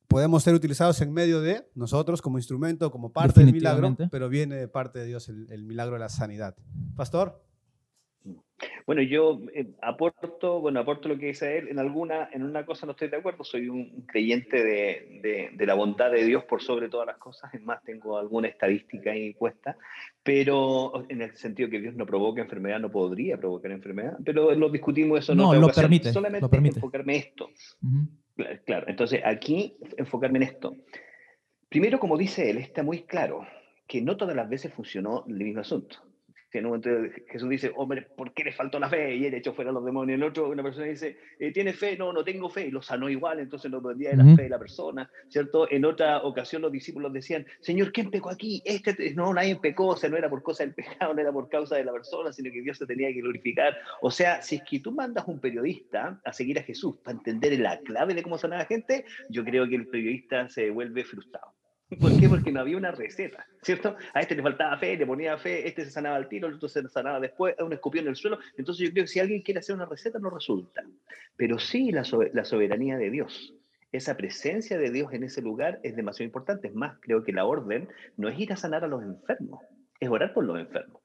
podemos 0.08 0.44
ser 0.44 0.54
utilizados 0.54 1.02
en 1.02 1.12
medio 1.12 1.42
de 1.42 1.70
nosotros 1.76 2.22
como 2.22 2.38
instrumento, 2.38 2.92
como 2.92 3.12
parte 3.12 3.42
del 3.42 3.54
milagro, 3.54 3.96
pero 4.10 4.30
viene 4.30 4.56
de 4.56 4.68
parte 4.68 5.00
de 5.00 5.06
Dios 5.06 5.30
el, 5.30 5.52
el 5.52 5.64
milagro 5.64 5.96
de 5.96 6.00
la 6.00 6.10
sanidad. 6.10 6.56
Pastor. 6.96 7.47
Bueno, 8.86 9.02
yo 9.04 9.42
eh, 9.54 9.68
aporto, 9.82 10.60
bueno, 10.62 10.80
aporto 10.80 11.10
lo 11.10 11.18
que 11.18 11.28
dice 11.28 11.58
él. 11.58 11.68
En 11.68 11.78
alguna, 11.78 12.30
en 12.32 12.44
una 12.44 12.66
cosa 12.66 12.86
no 12.86 12.94
estoy 12.94 13.10
de 13.10 13.18
acuerdo. 13.18 13.44
Soy 13.44 13.70
un 13.70 14.06
creyente 14.08 14.64
de, 14.64 15.52
de, 15.54 15.66
la 15.66 15.76
bondad 15.76 16.12
de 16.12 16.24
Dios 16.26 16.44
por 16.46 16.62
sobre 16.62 16.90
todas 16.90 17.06
las 17.06 17.18
cosas. 17.18 17.54
Es 17.54 17.62
más, 17.62 17.84
tengo 17.84 18.18
alguna 18.18 18.48
estadística 18.48 19.12
ahí 19.12 19.34
puesta. 19.34 19.78
Pero 20.24 21.06
en 21.10 21.22
el 21.22 21.36
sentido 21.36 21.70
que 21.70 21.80
Dios 21.80 21.96
no 21.96 22.06
provoca 22.06 22.42
enfermedad, 22.42 22.80
no 22.80 22.90
podría 22.90 23.38
provocar 23.38 23.72
enfermedad. 23.72 24.18
Pero 24.26 24.54
lo 24.56 24.70
discutimos 24.70 25.20
eso. 25.20 25.36
No, 25.36 25.54
lo 25.54 25.70
permite. 25.70 26.12
Solamente 26.12 26.42
lo 26.42 26.50
permite. 26.50 26.78
enfocarme 26.78 27.16
en 27.16 27.20
esto. 27.20 27.50
Claro. 28.66 28.88
Entonces 28.88 29.22
aquí 29.24 29.78
enfocarme 29.98 30.40
en 30.40 30.44
esto. 30.44 30.76
Primero, 31.70 32.00
como 32.00 32.18
dice 32.18 32.50
él, 32.50 32.58
está 32.58 32.82
muy 32.82 33.02
claro 33.04 33.46
que 33.88 34.02
no 34.02 34.18
todas 34.18 34.36
las 34.36 34.50
veces 34.50 34.74
funcionó 34.74 35.26
el 35.28 35.36
mismo 35.36 35.62
asunto 35.62 36.07
en 36.58 36.66
un 36.66 36.80
momento 36.80 37.16
Jesús 37.30 37.50
dice, 37.50 37.72
hombre, 37.76 38.08
¿por 38.16 38.34
qué 38.34 38.44
le 38.44 38.52
faltó 38.52 38.80
la 38.80 38.90
fe? 38.90 39.16
Y 39.16 39.26
él 39.26 39.34
echó 39.34 39.54
fuera 39.54 39.72
a 39.72 39.74
los 39.74 39.86
demonios. 39.86 40.18
En 40.18 40.24
otro, 40.24 40.50
una 40.50 40.64
persona 40.64 40.88
dice, 40.88 41.18
eh, 41.40 41.52
¿tiene 41.52 41.74
fe? 41.74 41.98
No, 41.98 42.14
no 42.14 42.24
tengo 42.24 42.50
fe. 42.50 42.68
Y 42.68 42.72
lo 42.72 42.82
sanó 42.82 43.10
igual, 43.10 43.40
entonces 43.40 43.70
no 43.72 43.80
dependía 43.80 44.12
de 44.12 44.18
la 44.18 44.36
fe 44.36 44.44
de 44.44 44.50
la 44.50 44.60
persona, 44.60 45.10
¿cierto? 45.30 45.70
En 45.72 45.86
otra 45.86 46.24
ocasión 46.24 46.62
los 46.62 46.72
discípulos 46.72 47.14
decían, 47.14 47.46
Señor, 47.62 47.92
¿quién 47.92 48.12
pecó 48.12 48.30
aquí? 48.30 48.62
Este, 48.66 49.14
no, 49.14 49.34
nadie 49.34 49.56
pecó, 49.56 49.88
o 49.88 49.98
sea, 49.98 50.10
no 50.10 50.18
era 50.18 50.30
por 50.30 50.44
cosa 50.44 50.64
del 50.64 50.74
pecado, 50.74 51.14
no 51.14 51.22
era 51.22 51.32
por 51.32 51.50
causa 51.50 51.76
de 51.76 51.86
la 51.86 51.92
persona, 51.92 52.32
sino 52.32 52.52
que 52.52 52.62
Dios 52.62 52.78
se 52.78 52.86
tenía 52.86 53.12
que 53.14 53.22
glorificar. 53.22 53.78
O 54.02 54.12
sea, 54.12 54.42
si 54.42 54.58
es 54.58 54.64
que 54.64 54.80
tú 54.80 54.92
mandas 54.92 55.28
un 55.28 55.40
periodista 55.40 56.20
a 56.24 56.34
seguir 56.34 56.60
a 56.60 56.64
Jesús 56.64 56.96
para 57.04 57.18
entender 57.18 57.60
la 57.60 57.80
clave 57.80 58.14
de 58.14 58.24
cómo 58.24 58.38
sanar 58.38 58.60
a 58.60 58.64
la 58.64 58.68
gente, 58.68 59.06
yo 59.30 59.44
creo 59.44 59.68
que 59.68 59.76
el 59.76 59.88
periodista 59.88 60.50
se 60.50 60.70
vuelve 60.70 61.04
frustrado. 61.04 61.57
¿Por 62.02 62.20
qué? 62.20 62.28
Porque 62.28 62.52
no 62.52 62.60
había 62.60 62.76
una 62.76 62.92
receta, 62.92 63.46
¿cierto? 63.62 63.96
A 64.14 64.20
este 64.20 64.36
le 64.36 64.44
faltaba 64.44 64.78
fe, 64.78 64.98
le 64.98 65.06
ponía 65.06 65.38
fe, 65.38 65.68
este 65.68 65.86
se 65.86 65.92
sanaba 65.92 66.18
al 66.18 66.28
tiro, 66.28 66.48
el 66.48 66.56
otro 66.56 66.68
se 66.68 66.86
sanaba 66.90 67.20
después, 67.20 67.56
un 67.60 67.72
escupió 67.72 68.02
en 68.02 68.10
el 68.10 68.16
suelo. 68.16 68.40
Entonces 68.58 68.86
yo 68.86 68.92
creo 68.92 69.06
que 69.06 69.10
si 69.10 69.20
alguien 69.20 69.42
quiere 69.42 69.60
hacer 69.60 69.76
una 69.76 69.86
receta 69.86 70.20
no 70.20 70.30
resulta. 70.30 70.84
Pero 71.38 71.60
sí 71.60 71.92
la, 71.92 72.04
la 72.34 72.44
soberanía 72.44 72.98
de 72.98 73.10
Dios. 73.10 73.54
Esa 73.94 74.18
presencia 74.18 74.78
de 74.78 74.92
Dios 74.92 75.14
en 75.14 75.24
ese 75.24 75.42
lugar 75.42 75.80
es 75.82 75.96
demasiado 75.96 76.26
importante. 76.26 76.68
Es 76.68 76.76
más, 76.76 76.98
creo 77.00 77.24
que 77.24 77.32
la 77.32 77.46
orden 77.46 77.88
no 78.18 78.28
es 78.28 78.38
ir 78.38 78.52
a 78.52 78.58
sanar 78.58 78.84
a 78.84 78.88
los 78.88 79.02
enfermos, 79.02 79.64
es 80.00 80.10
orar 80.10 80.34
por 80.34 80.44
los 80.44 80.60
enfermos. 80.60 81.02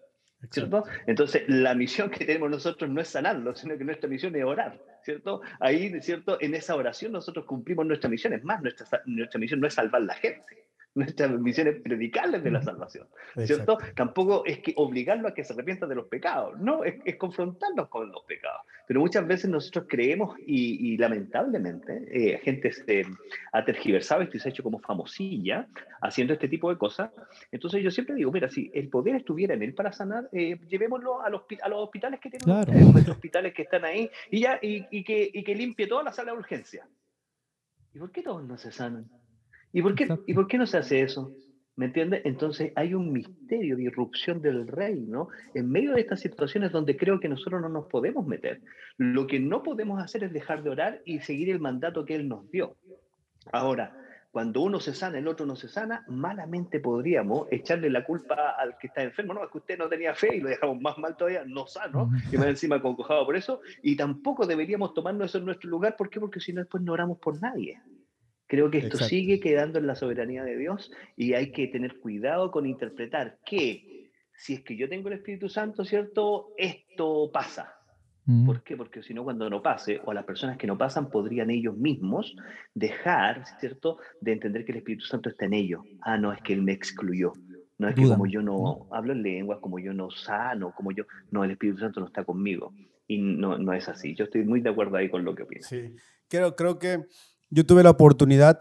¿cierto? 0.51 0.85
Entonces, 1.07 1.45
la 1.47 1.75
misión 1.75 2.11
que 2.11 2.25
tenemos 2.25 2.51
nosotros 2.51 2.91
no 2.91 3.01
es 3.01 3.09
sanarlo, 3.09 3.55
sino 3.55 3.77
que 3.79 3.85
nuestra 3.85 4.09
misión 4.09 4.35
es 4.35 4.45
orar, 4.45 4.81
¿cierto? 5.05 5.43
Ahí, 5.61 6.01
¿cierto? 6.01 6.39
En 6.41 6.55
esa 6.55 6.75
oración 6.75 7.13
nosotros 7.13 7.45
cumplimos 7.47 7.87
nuestra 7.87 8.11
misión. 8.11 8.33
Es 8.33 8.43
más, 8.43 8.61
nuestra, 8.61 8.87
nuestra 9.07 9.39
misión 9.39 9.61
no 9.61 9.67
es 9.67 9.75
salvar 9.75 10.03
la 10.03 10.15
gente, 10.15 10.67
nuestra 10.95 11.29
misión 11.29 11.69
es 11.69 11.81
predicarles 11.81 12.45
de 12.45 12.51
la 12.51 12.63
salvación, 12.63 13.09
¿cierto? 13.45 13.79
Tampoco 13.97 14.45
es 14.45 14.59
que 14.59 14.75
obligarlo 14.77 15.29
a 15.29 15.35
que 15.35 15.45
se 15.45 15.53
arrepientan 15.53 15.89
de 15.89 15.95
los 15.95 16.07
pecados, 16.07 16.59
no, 16.61 16.85
es, 16.85 16.97
es 17.05 17.17
confrontarlos 17.17 17.89
con 17.89 18.11
los 18.11 18.23
pecados. 18.25 18.63
Pero 18.87 19.01
muchas 19.01 19.27
veces 19.27 19.49
nosotros 19.49 19.87
creemos 19.89 20.37
y, 20.47 20.97
lamentablemente 20.99 22.05
eh, 22.11 22.39
gente 22.39 22.73
se 22.73 23.07
ha 23.53 23.65
tergiversado 23.65 24.23
y 24.23 24.39
se 24.39 24.49
ha 24.49 24.51
hecho 24.51 24.63
como 24.63 24.81
famosilla 24.81 25.67
haciendo 26.03 26.35
este 26.35 26.49
tipo 26.49 26.69
de 26.69 26.77
cosas. 26.77 27.11
Entonces 27.51 27.83
yo 27.83 27.91
siempre 27.91 28.15
digo, 28.15 28.31
mira, 28.31 28.51
si 28.51 28.71
el 28.75 28.89
poder 28.89 29.17
estuviera 29.17 29.55
en 29.55 29.63
él 29.63 29.75
para 29.75 29.93
sanar, 29.93 30.29
eh, 30.33 30.59
llevémoslo 30.69 31.23
a 31.23 31.31
los, 31.31 31.43
a 31.63 31.69
los 31.69 31.79
hospitales 31.85 32.21
que 32.21 32.31
tenemos, 32.31 32.67
los 32.69 33.09
hospitales 33.09 33.55
que 33.55 33.63
están 33.63 33.85
ahí, 33.85 34.11
y, 34.31 34.41
ya, 34.41 34.59
y, 34.61 34.85
y, 34.91 35.05
que, 35.05 35.31
y 35.33 35.43
que 35.43 35.55
limpie 35.55 35.87
toda 35.87 36.03
la 36.03 36.13
sala 36.13 36.33
de 36.33 36.39
urgencia. 36.39 36.87
¿Y 37.95 37.99
por 37.99 38.11
qué 38.11 38.23
todos 38.23 38.45
no 38.45 38.57
se 38.59 38.73
sanan? 38.73 39.09
¿Y 39.73 39.83
por 39.83 39.95
qué, 39.95 40.09
¿y 40.27 40.35
por 40.35 40.47
qué 40.47 40.59
no 40.59 40.67
se 40.67 40.79
hace 40.79 41.03
eso? 41.03 41.33
¿Me 41.75 41.87
entiendes? 41.87 42.23
Entonces 42.25 42.73
hay 42.77 42.93
un 42.93 43.13
misterio 43.13 43.77
de 43.77 43.85
irrupción 43.85 44.43
del 44.43 44.67
reino 44.67 45.29
en 45.55 45.71
medio 45.71 45.95
de 45.95 46.03
estas 46.03 46.21
situaciones 46.21 46.71
donde 46.71 46.97
creo 46.97 47.19
que 47.19 47.31
nosotros 47.31 47.63
no 47.63 47.71
nos 47.71 47.87
podemos 47.87 48.27
meter. 48.27 48.61
Lo 48.99 49.27
que 49.27 49.41
no 49.41 49.63
podemos 49.63 50.03
hacer 50.03 50.25
es 50.25 50.33
dejar 50.33 50.63
de 50.63 50.71
orar 50.71 51.03
y 51.07 51.21
seguir 51.21 51.49
el 51.49 51.61
mandato 51.61 52.05
que 52.05 52.15
Él 52.15 52.29
nos 52.29 52.51
dio. 52.51 52.77
Ahora, 53.51 53.97
cuando 54.31 54.63
uno 54.63 54.81
se 54.81 54.95
sana, 54.95 55.19
el 55.19 55.29
otro 55.29 55.47
no 55.47 55.57
se 55.57 55.69
sana, 55.69 56.05
malamente 56.09 56.81
podríamos 56.81 57.49
echarle 57.51 57.89
la 57.89 58.05
culpa 58.05 58.51
al 58.59 58.77
que 58.79 58.89
está 58.89 59.03
enfermo. 59.03 59.35
No, 59.35 59.45
es 59.45 59.51
que 59.51 59.59
usted 59.59 59.79
no 59.79 59.89
tenía 59.89 60.15
fe 60.15 60.37
y 60.37 60.41
lo 60.41 60.49
dejamos 60.51 60.81
más 60.81 60.99
mal 60.99 61.17
todavía, 61.17 61.45
no 61.47 61.67
sano, 61.67 62.11
y 62.31 62.37
más 62.37 62.47
encima 62.47 62.81
concojado 62.81 63.25
por 63.25 63.37
eso. 63.37 63.61
Y 63.83 63.97
tampoco 63.97 64.47
deberíamos 64.47 64.93
tomarnos 64.95 65.31
eso 65.31 65.39
en 65.39 65.47
nuestro 65.47 65.69
lugar. 65.69 65.97
¿Por 65.97 66.11
qué? 66.11 66.21
Porque 66.21 66.41
si 66.41 66.53
no, 66.53 66.61
después 66.61 66.83
no 66.83 66.93
oramos 66.93 67.19
por 67.19 67.41
nadie. 67.41 67.81
Creo 68.53 68.71
que 68.71 68.77
esto 68.77 68.99
sigue 68.99 69.41
quedando 69.41 69.79
en 69.79 69.87
la 69.87 69.95
soberanía 69.95 70.45
de 70.45 70.59
Dios 70.59 70.93
y 71.17 71.33
hay 71.33 71.53
que 71.53 71.69
tener 71.69 71.99
cuidado 72.01 72.51
con 72.51 72.67
interpretar 72.67 73.39
que 73.47 74.11
si 74.37 74.53
es 74.53 74.61
que 74.61 74.77
yo 74.77 74.91
tengo 74.91 75.09
el 75.09 75.15
Espíritu 75.15 75.49
Santo, 75.49 75.87
¿cierto? 75.87 76.53
Esto 76.59 77.31
pasa. 77.33 77.75
¿Por 78.45 78.63
qué? 78.63 78.77
Porque 78.77 79.03
si 79.03 79.15
no, 79.15 79.25
cuando 79.25 79.49
no 79.49 79.63
pase, 79.63 80.03
o 80.05 80.13
las 80.13 80.27
personas 80.27 80.59
que 80.59 80.67
no 80.67 80.77
pasan 80.77 81.09
podrían 81.09 81.49
ellos 81.49 81.79
mismos 81.79 82.37
dejar, 82.75 83.47
¿cierto?, 83.59 83.97
de 84.21 84.33
entender 84.33 84.67
que 84.67 84.73
el 84.73 84.79
Espíritu 84.79 85.07
Santo 85.07 85.31
está 85.31 85.47
en 85.47 85.55
ellos. 85.55 85.81
Ah, 86.03 86.19
no, 86.19 86.31
es 86.31 86.43
que 86.43 86.53
Él 86.53 86.61
me 86.61 86.73
excluyó. 86.73 87.33
No 87.79 87.89
es 87.89 87.95
que 87.95 88.03
como 88.03 88.27
yo 88.27 88.43
no 88.43 88.87
hablo 88.91 89.15
en 89.15 89.23
lenguas, 89.23 89.61
como 89.61 89.79
yo 89.79 89.95
no 89.95 90.11
sano, 90.11 90.75
como 90.77 90.93
yo... 90.93 91.05
No, 91.31 91.43
el 91.43 91.53
Espíritu 91.53 91.79
Santo 91.79 92.01
no 92.01 92.07
está 92.07 92.23
conmigo. 92.23 92.75
Y 93.09 93.17
no, 93.17 93.57
no 93.57 93.73
es 93.73 93.89
así. 93.89 94.15
Yo 94.15 94.25
estoy 94.25 94.45
muy 94.45 94.61
de 94.61 94.69
acuerdo 94.69 94.99
ahí 94.99 95.09
con 95.09 95.25
lo 95.25 95.35
que 95.35 95.47
pienso. 95.47 95.71
Sí, 95.71 95.97
creo, 96.29 96.55
creo 96.55 96.79
que 96.79 97.07
yo 97.53 97.67
tuve 97.67 97.83
la 97.83 97.91
oportunidad, 97.91 98.59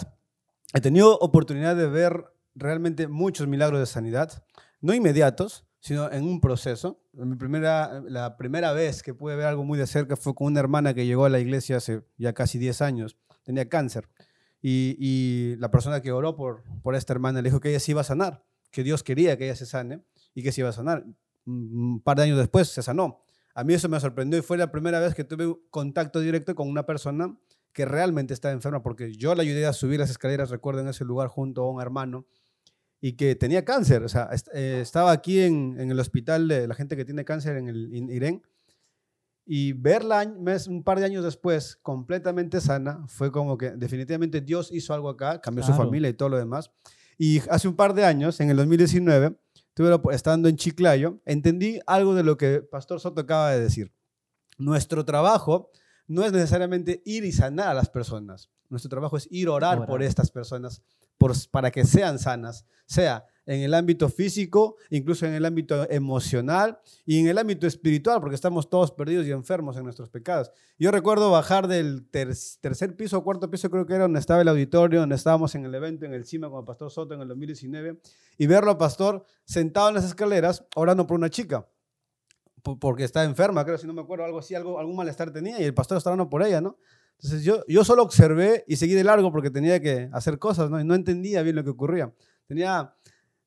he 0.73 0.81
tenido 0.81 1.17
oportunidad 1.19 1.77
de 1.77 1.87
ver 1.87 2.25
realmente 2.55 3.07
muchos 3.07 3.47
milagros 3.47 3.79
de 3.79 3.85
sanidad, 3.85 4.43
no 4.81 4.93
inmediatos, 4.93 5.65
sino 5.79 6.11
en 6.11 6.25
un 6.25 6.41
proceso. 6.41 7.01
Mi 7.13 7.37
primera, 7.37 8.01
la 8.01 8.35
primera 8.35 8.73
vez 8.73 9.01
que 9.01 9.13
pude 9.13 9.37
ver 9.37 9.45
algo 9.45 9.63
muy 9.63 9.79
de 9.79 9.87
cerca 9.87 10.17
fue 10.17 10.35
con 10.35 10.47
una 10.47 10.59
hermana 10.59 10.93
que 10.93 11.05
llegó 11.05 11.23
a 11.23 11.29
la 11.29 11.39
iglesia 11.39 11.77
hace 11.77 12.03
ya 12.17 12.33
casi 12.33 12.59
10 12.59 12.81
años, 12.81 13.17
tenía 13.43 13.69
cáncer. 13.69 14.09
Y, 14.61 15.55
la 15.55 15.71
persona 15.71 16.01
que 16.01 16.11
oró 16.11 16.35
por, 16.35 16.63
por 16.83 16.93
esta 16.95 17.13
hermana 17.13 17.41
le 17.41 17.47
dijo 17.47 17.61
que 17.61 17.69
ella 17.69 17.79
se 17.79 17.91
iba 17.91 18.01
a 18.01 18.03
sanar, 18.03 18.43
que 18.71 18.83
Dios 18.83 19.03
quería 19.03 19.37
que 19.37 19.45
ella 19.45 19.55
se 19.55 19.65
sane 19.65 20.03
y 20.35 20.43
que 20.43 20.51
se 20.51 20.61
iba 20.61 20.69
a 20.69 20.73
sanar. 20.73 21.05
Un 21.45 22.01
par 22.03 22.17
de 22.17 22.23
años 22.23 22.37
después 22.37 22.67
se 22.67 22.83
sanó. 22.83 23.23
A 23.55 23.63
mí 23.63 23.73
eso 23.73 23.87
me 23.87 23.99
sorprendió 24.01 24.37
y 24.37 24.41
fue 24.41 24.57
la 24.57 24.69
primera 24.69 24.99
vez 24.99 25.15
que 25.15 25.23
tuve 25.23 25.57
contacto 25.69 26.19
directo 26.19 26.55
con 26.55 26.69
una 26.69 26.85
persona 26.85 27.37
que 27.73 27.85
realmente 27.85 28.33
estaba 28.33 28.53
enferma, 28.53 28.83
porque 28.83 29.13
yo 29.13 29.35
la 29.35 29.43
ayudé 29.43 29.65
a 29.65 29.73
subir 29.73 29.99
las 29.99 30.09
escaleras, 30.09 30.49
recuerdo, 30.49 30.81
en 30.81 30.87
ese 30.87 31.05
lugar 31.05 31.27
junto 31.27 31.63
a 31.63 31.71
un 31.71 31.81
hermano, 31.81 32.25
y 32.99 33.13
que 33.13 33.35
tenía 33.35 33.65
cáncer. 33.65 34.03
O 34.03 34.09
sea, 34.09 34.29
eh, 34.53 34.79
estaba 34.81 35.11
aquí 35.11 35.39
en, 35.39 35.79
el 35.79 35.99
hospital 35.99 36.47
de 36.47 36.67
la 36.67 36.75
gente 36.75 36.95
que 36.95 37.05
tiene 37.05 37.25
cáncer 37.25 37.57
en 37.57 37.69
el 37.69 37.93
Irén, 37.93 38.41
y 39.45 39.73
verla 39.73 40.23
un 40.67 40.83
par 40.83 40.99
de 40.99 41.05
años 41.05 41.23
después 41.23 41.77
completamente 41.81 42.61
sana, 42.61 43.03
fue 43.07 43.31
como 43.31 43.57
que 43.57 43.71
definitivamente 43.71 44.39
Dios 44.39 44.71
hizo 44.71 44.93
algo 44.93 45.09
acá, 45.09 45.41
cambió 45.41 45.63
su 45.63 45.73
familia 45.73 46.09
y 46.09 46.13
todo 46.13 46.29
lo 46.29 46.37
demás. 46.37 46.71
Y 47.17 47.39
hace 47.49 47.67
un 47.67 47.75
par 47.75 47.93
de 47.93 48.05
años, 48.05 48.39
en 48.39 48.49
el 48.49 48.57
2019, 48.57 49.35
estuve 49.53 50.15
estando 50.15 50.47
en 50.47 50.55
Chiclayo, 50.55 51.19
entendí 51.25 51.79
algo 51.85 52.15
de 52.15 52.23
lo 52.23 52.37
que 52.37 52.61
Pastor 52.61 52.99
Soto 52.99 53.21
acaba 53.21 53.51
de 53.51 53.59
decir. 53.59 53.91
Nuestro 54.57 55.05
trabajo 55.05 55.71
no 56.11 56.25
es 56.25 56.33
necesariamente 56.33 57.01
ir 57.05 57.23
y 57.23 57.31
sanar 57.31 57.69
a 57.69 57.73
las 57.73 57.89
personas. 57.89 58.49
Nuestro 58.67 58.89
trabajo 58.89 59.15
es 59.15 59.29
ir 59.31 59.47
a 59.47 59.53
orar, 59.53 59.85
por 59.85 60.03
estas 60.03 60.29
personas 60.29 60.81
por, 61.17 61.31
para 61.51 61.71
que 61.71 61.85
sean 61.85 62.19
sanas, 62.19 62.65
sea 62.85 63.25
en 63.45 63.61
el 63.61 63.73
ámbito 63.73 64.09
físico, 64.09 64.75
incluso 64.89 65.25
en 65.25 65.33
el 65.33 65.45
ámbito 65.45 65.89
emocional 65.89 66.79
y 67.05 67.19
en 67.19 67.27
el 67.27 67.37
ámbito 67.37 67.65
espiritual, 67.65 68.19
porque 68.19 68.35
estamos 68.35 68.69
todos 68.69 68.91
perdidos 68.91 69.25
y 69.25 69.31
enfermos 69.31 69.77
en 69.77 69.85
nuestros 69.85 70.09
pecados. 70.09 70.51
Yo 70.77 70.91
recuerdo 70.91 71.31
bajar 71.31 71.69
del 71.69 72.05
tercer 72.09 72.97
piso 72.97 73.19
o 73.19 73.23
cuarto 73.23 73.49
piso, 73.49 73.69
creo 73.69 73.85
que 73.85 73.93
era 73.93 74.03
donde 74.03 74.19
estaba 74.19 74.41
el 74.41 74.49
auditorio, 74.49 74.99
donde 74.99 75.15
estábamos 75.15 75.55
en 75.55 75.63
el 75.63 75.73
evento 75.73 76.05
en 76.05 76.13
el 76.13 76.25
CIMA 76.25 76.49
con 76.49 76.59
el 76.59 76.65
pastor 76.65 76.91
Soto 76.91 77.13
en 77.13 77.21
el 77.21 77.29
2019, 77.29 78.01
y 78.37 78.47
verlo, 78.47 78.77
pastor, 78.77 79.23
sentado 79.45 79.87
en 79.87 79.95
las 79.95 80.03
escaleras 80.03 80.65
orando 80.75 81.07
por 81.07 81.15
una 81.15 81.29
chica 81.29 81.65
porque 82.61 83.03
está 83.03 83.23
enferma, 83.23 83.65
creo, 83.65 83.77
si 83.77 83.87
no 83.87 83.93
me 83.93 84.01
acuerdo, 84.01 84.25
algo 84.25 84.39
así, 84.39 84.55
algo, 84.55 84.79
algún 84.79 84.95
malestar 84.95 85.31
tenía 85.31 85.59
y 85.59 85.63
el 85.63 85.73
pastor 85.73 85.97
estaba 85.97 86.13
orando 86.13 86.29
por 86.29 86.43
ella, 86.43 86.61
¿no? 86.61 86.77
Entonces 87.21 87.43
yo, 87.43 87.63
yo 87.67 87.83
solo 87.83 88.01
observé 88.01 88.63
y 88.67 88.77
seguí 88.77 88.93
de 88.93 89.03
largo 89.03 89.31
porque 89.31 89.51
tenía 89.51 89.79
que 89.79 90.09
hacer 90.11 90.39
cosas, 90.39 90.69
¿no? 90.69 90.79
Y 90.79 90.83
no 90.83 90.95
entendía 90.95 91.43
bien 91.43 91.55
lo 91.55 91.63
que 91.63 91.69
ocurría. 91.69 92.11
Tenía, 92.47 92.95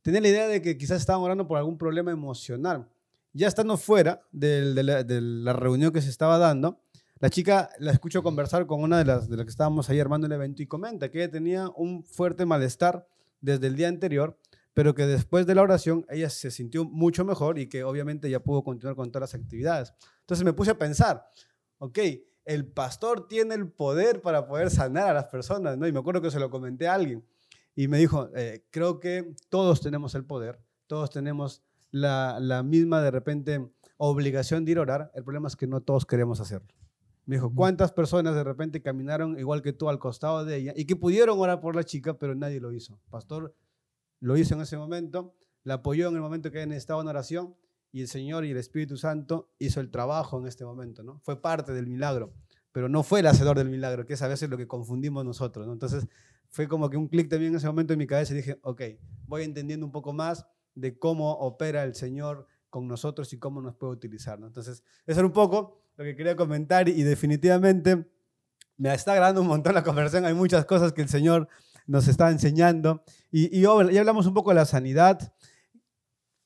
tenía 0.02 0.20
la 0.20 0.28
idea 0.28 0.48
de 0.48 0.62
que 0.62 0.78
quizás 0.78 1.00
estaban 1.00 1.22
orando 1.22 1.46
por 1.48 1.58
algún 1.58 1.76
problema 1.76 2.12
emocional. 2.12 2.88
Ya 3.32 3.48
estando 3.48 3.76
fuera 3.76 4.22
de, 4.30 4.74
la, 4.74 5.52
reunión 5.54 5.92
que 5.92 6.00
se 6.02 6.08
estaba 6.08 6.38
dando, 6.38 6.80
la 7.18 7.30
chica 7.30 7.70
la 7.80 7.90
escucho 7.90 8.22
conversar 8.22 8.66
con 8.66 8.80
una 8.80 8.98
de 8.98 9.06
las, 9.06 9.28
de 9.28 9.36
las 9.36 9.44
que 9.44 9.50
estábamos 9.50 9.90
ahí 9.90 9.98
armando 9.98 10.28
el 10.28 10.32
evento 10.32 10.62
y 10.62 10.66
comenta 10.66 11.10
que 11.10 11.18
ella 11.18 11.32
tenía 11.32 11.68
un 11.70 12.04
fuerte 12.04 12.46
malestar 12.46 13.08
desde 13.40 13.66
el 13.66 13.74
día 13.74 13.88
anterior 13.88 14.38
pero 14.74 14.94
que 14.94 15.06
después 15.06 15.46
de 15.46 15.54
la 15.54 15.62
oración 15.62 16.04
ella 16.10 16.28
se 16.28 16.50
sintió 16.50 16.84
mucho 16.84 17.24
mejor 17.24 17.58
y 17.58 17.68
que 17.68 17.84
obviamente 17.84 18.28
ya 18.28 18.40
pudo 18.40 18.62
continuar 18.62 18.96
con 18.96 19.10
todas 19.10 19.32
las 19.32 19.40
actividades. 19.40 19.94
Entonces 20.20 20.44
me 20.44 20.52
puse 20.52 20.72
a 20.72 20.78
pensar, 20.78 21.24
ok, 21.78 21.98
el 22.44 22.66
pastor 22.66 23.26
tiene 23.28 23.54
el 23.54 23.70
poder 23.70 24.20
para 24.20 24.46
poder 24.46 24.70
sanar 24.70 25.08
a 25.08 25.14
las 25.14 25.26
personas, 25.26 25.78
¿no? 25.78 25.86
Y 25.86 25.92
me 25.92 26.00
acuerdo 26.00 26.20
que 26.20 26.30
se 26.30 26.40
lo 26.40 26.50
comenté 26.50 26.88
a 26.88 26.94
alguien 26.94 27.24
y 27.74 27.88
me 27.88 27.98
dijo, 27.98 28.28
eh, 28.34 28.66
creo 28.70 29.00
que 29.00 29.34
todos 29.48 29.80
tenemos 29.80 30.14
el 30.14 30.24
poder, 30.24 30.60
todos 30.86 31.10
tenemos 31.10 31.62
la, 31.90 32.38
la, 32.40 32.62
misma 32.62 33.00
de 33.00 33.10
repente 33.10 33.70
obligación 33.96 34.64
de 34.64 34.72
ir 34.72 34.78
a 34.78 34.82
orar, 34.82 35.10
el 35.14 35.22
problema 35.24 35.48
es 35.48 35.56
que 35.56 35.66
no 35.66 35.80
todos 35.80 36.04
queremos 36.04 36.40
hacerlo. 36.40 36.74
Me 37.26 37.36
dijo, 37.36 37.54
¿cuántas 37.54 37.92
personas 37.92 38.34
de 38.34 38.44
repente 38.44 38.82
caminaron 38.82 39.38
igual 39.38 39.62
que 39.62 39.72
tú 39.72 39.88
al 39.88 39.98
costado 39.98 40.44
de 40.44 40.56
ella 40.56 40.72
y 40.76 40.84
que 40.84 40.96
pudieron 40.96 41.38
orar 41.38 41.60
por 41.60 41.74
la 41.74 41.84
chica, 41.84 42.18
pero 42.18 42.34
nadie 42.34 42.60
lo 42.60 42.72
hizo? 42.72 43.00
Pastor, 43.08 43.54
lo 44.24 44.38
hizo 44.38 44.54
en 44.54 44.62
ese 44.62 44.78
momento, 44.78 45.36
la 45.64 45.74
apoyó 45.74 46.08
en 46.08 46.14
el 46.14 46.22
momento 46.22 46.50
que 46.50 46.66
necesitaba 46.66 47.02
una 47.02 47.10
oración 47.10 47.54
y 47.92 48.00
el 48.00 48.08
Señor 48.08 48.46
y 48.46 48.52
el 48.52 48.56
Espíritu 48.56 48.96
Santo 48.96 49.50
hizo 49.58 49.80
el 49.80 49.90
trabajo 49.90 50.40
en 50.40 50.46
este 50.46 50.64
momento, 50.64 51.02
¿no? 51.02 51.20
Fue 51.20 51.42
parte 51.42 51.74
del 51.74 51.86
milagro, 51.86 52.32
pero 52.72 52.88
no 52.88 53.02
fue 53.02 53.20
el 53.20 53.26
hacedor 53.26 53.58
del 53.58 53.68
milagro, 53.68 54.06
que 54.06 54.14
es 54.14 54.22
a 54.22 54.28
veces 54.28 54.48
lo 54.48 54.56
que 54.56 54.66
confundimos 54.66 55.26
nosotros, 55.26 55.66
¿no? 55.66 55.74
Entonces 55.74 56.08
fue 56.48 56.66
como 56.68 56.88
que 56.88 56.96
un 56.96 57.08
clic 57.08 57.28
también 57.28 57.52
en 57.52 57.58
ese 57.58 57.66
momento 57.66 57.92
en 57.92 57.98
mi 57.98 58.06
cabeza 58.06 58.32
y 58.32 58.38
dije, 58.38 58.58
ok, 58.62 58.80
voy 59.26 59.42
entendiendo 59.42 59.84
un 59.84 59.92
poco 59.92 60.14
más 60.14 60.46
de 60.74 60.98
cómo 60.98 61.32
opera 61.32 61.84
el 61.84 61.94
Señor 61.94 62.46
con 62.70 62.88
nosotros 62.88 63.30
y 63.34 63.38
cómo 63.38 63.60
nos 63.60 63.74
puede 63.74 63.92
utilizar, 63.92 64.40
¿no? 64.40 64.46
Entonces, 64.46 64.82
eso 65.06 65.20
era 65.20 65.26
un 65.26 65.34
poco 65.34 65.82
lo 65.98 66.04
que 66.04 66.16
quería 66.16 66.34
comentar 66.34 66.88
y 66.88 67.02
definitivamente 67.02 68.08
me 68.78 68.94
está 68.94 69.12
agradando 69.12 69.42
un 69.42 69.48
montón 69.48 69.74
la 69.74 69.84
conversación, 69.84 70.24
hay 70.24 70.34
muchas 70.34 70.64
cosas 70.64 70.94
que 70.94 71.02
el 71.02 71.10
Señor 71.10 71.46
nos 71.86 72.08
está 72.08 72.30
enseñando. 72.30 73.02
Y, 73.30 73.56
y 73.56 73.62
ya 73.62 74.00
hablamos 74.00 74.26
un 74.26 74.34
poco 74.34 74.50
de 74.50 74.56
la 74.56 74.64
sanidad. 74.64 75.34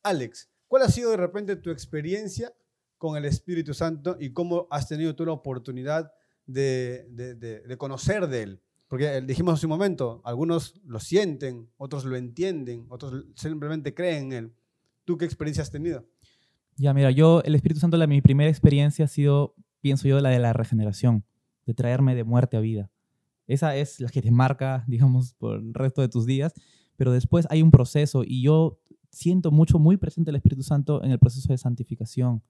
Alex, 0.02 0.50
¿cuál 0.66 0.82
ha 0.82 0.88
sido 0.88 1.10
de 1.10 1.16
repente 1.16 1.56
tu 1.56 1.70
experiencia 1.70 2.52
con 2.96 3.16
el 3.16 3.24
Espíritu 3.24 3.74
Santo 3.74 4.16
y 4.18 4.32
cómo 4.32 4.66
has 4.70 4.88
tenido 4.88 5.14
tú 5.14 5.24
la 5.24 5.32
oportunidad 5.32 6.12
de, 6.46 7.06
de, 7.10 7.76
conocer 7.76 8.26
de 8.28 8.42
Él? 8.42 8.62
Porque 8.88 9.20
dijimos 9.20 9.54
hace 9.54 9.66
un 9.66 9.70
momento, 9.70 10.22
algunos 10.24 10.80
lo 10.84 10.98
sienten, 10.98 11.68
otros 11.76 12.04
lo 12.04 12.16
entienden, 12.16 12.86
otros 12.88 13.26
simplemente 13.34 13.94
creen 13.94 14.26
en 14.26 14.32
Él. 14.32 14.54
¿Tú 15.04 15.18
qué 15.18 15.24
experiencia 15.24 15.62
has 15.62 15.70
tenido? 15.70 16.06
Ya, 16.76 16.94
mira, 16.94 17.10
yo, 17.10 17.42
el 17.44 17.54
Espíritu 17.54 17.80
Santo, 17.80 17.96
la, 17.96 18.06
mi 18.06 18.22
primera 18.22 18.48
experiencia 18.48 19.04
ha 19.04 19.08
sido, 19.08 19.54
pienso 19.80 20.08
yo, 20.08 20.20
la 20.20 20.30
de 20.30 20.38
la 20.38 20.52
regeneración, 20.52 21.24
de 21.66 21.74
traerme 21.74 22.14
de 22.14 22.24
muerte 22.24 22.56
a 22.56 22.60
vida. 22.60 22.90
Esa 23.48 23.74
es 23.74 23.98
la 23.98 24.10
que 24.10 24.22
te 24.22 24.30
marca, 24.30 24.84
digamos, 24.86 25.32
por 25.32 25.56
el 25.56 25.74
resto 25.74 26.02
de 26.02 26.08
tus 26.08 26.26
días. 26.26 26.52
Pero 26.96 27.12
después 27.12 27.46
hay 27.50 27.62
un 27.62 27.70
proceso 27.70 28.22
y 28.24 28.42
yo 28.42 28.78
siento 29.10 29.50
mucho, 29.50 29.78
muy 29.78 29.96
presente 29.96 30.30
el 30.30 30.36
Espíritu 30.36 30.62
Santo 30.62 31.02
en 31.02 31.10
el 31.10 31.18
proceso 31.18 31.48
de 31.52 31.58
santificación. 31.58 32.42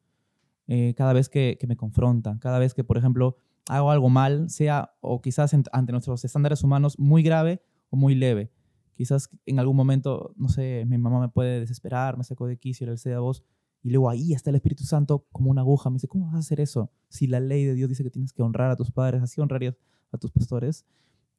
Eh, 0.66 0.94
cada 0.96 1.12
vez 1.12 1.28
que, 1.28 1.56
me 1.66 1.76
confronta, 1.76 2.36
cada 2.40 2.58
vez 2.58 2.74
que, 2.74 2.84
por 2.84 2.98
ejemplo, 2.98 3.36
hago 3.68 3.90
algo 3.90 4.10
mal, 4.10 4.50
sea 4.50 4.92
o 5.00 5.20
quizás 5.22 5.54
ante 5.54 5.92
nuestros 5.92 6.24
estándares 6.24 6.64
humanos 6.64 6.98
muy 6.98 7.22
grave 7.22 7.62
o 7.90 7.96
muy 7.96 8.14
leve. 8.14 8.50
Quizás 8.94 9.30
en 9.46 9.60
algún 9.60 9.76
momento, 9.76 10.34
no 10.36 10.48
sé, 10.48 10.84
mi 10.86 10.98
mamá 10.98 11.20
me 11.20 11.28
puede 11.28 11.60
desesperar, 11.60 12.18
me 12.18 12.24
sacó 12.24 12.46
de 12.46 12.58
quicio, 12.58 12.86
le 12.86 12.96
sea 12.96 13.20
voz, 13.20 13.44
y 13.82 13.90
luego 13.90 14.10
ahí 14.10 14.32
está 14.32 14.50
el 14.50 14.56
Espíritu 14.56 14.84
Santo 14.84 15.26
como 15.30 15.50
una 15.50 15.60
aguja. 15.60 15.88
Me 15.90 15.94
dice, 15.94 16.08
¿cómo 16.08 16.26
vas 16.26 16.34
a 16.34 16.38
hacer 16.38 16.60
eso? 16.60 16.90
Si 17.08 17.28
la 17.28 17.38
ley 17.38 17.64
de 17.64 17.74
Dios 17.74 17.88
dice 17.88 18.02
que 18.02 18.10
tienes 18.10 18.32
que 18.32 18.42
honrar 18.42 18.70
a 18.70 18.76
tus 18.76 18.90
padres, 18.90 19.22
así 19.22 19.40
honrarías 19.40 19.76
a 20.12 20.18
tus 20.18 20.30
pastores. 20.30 20.84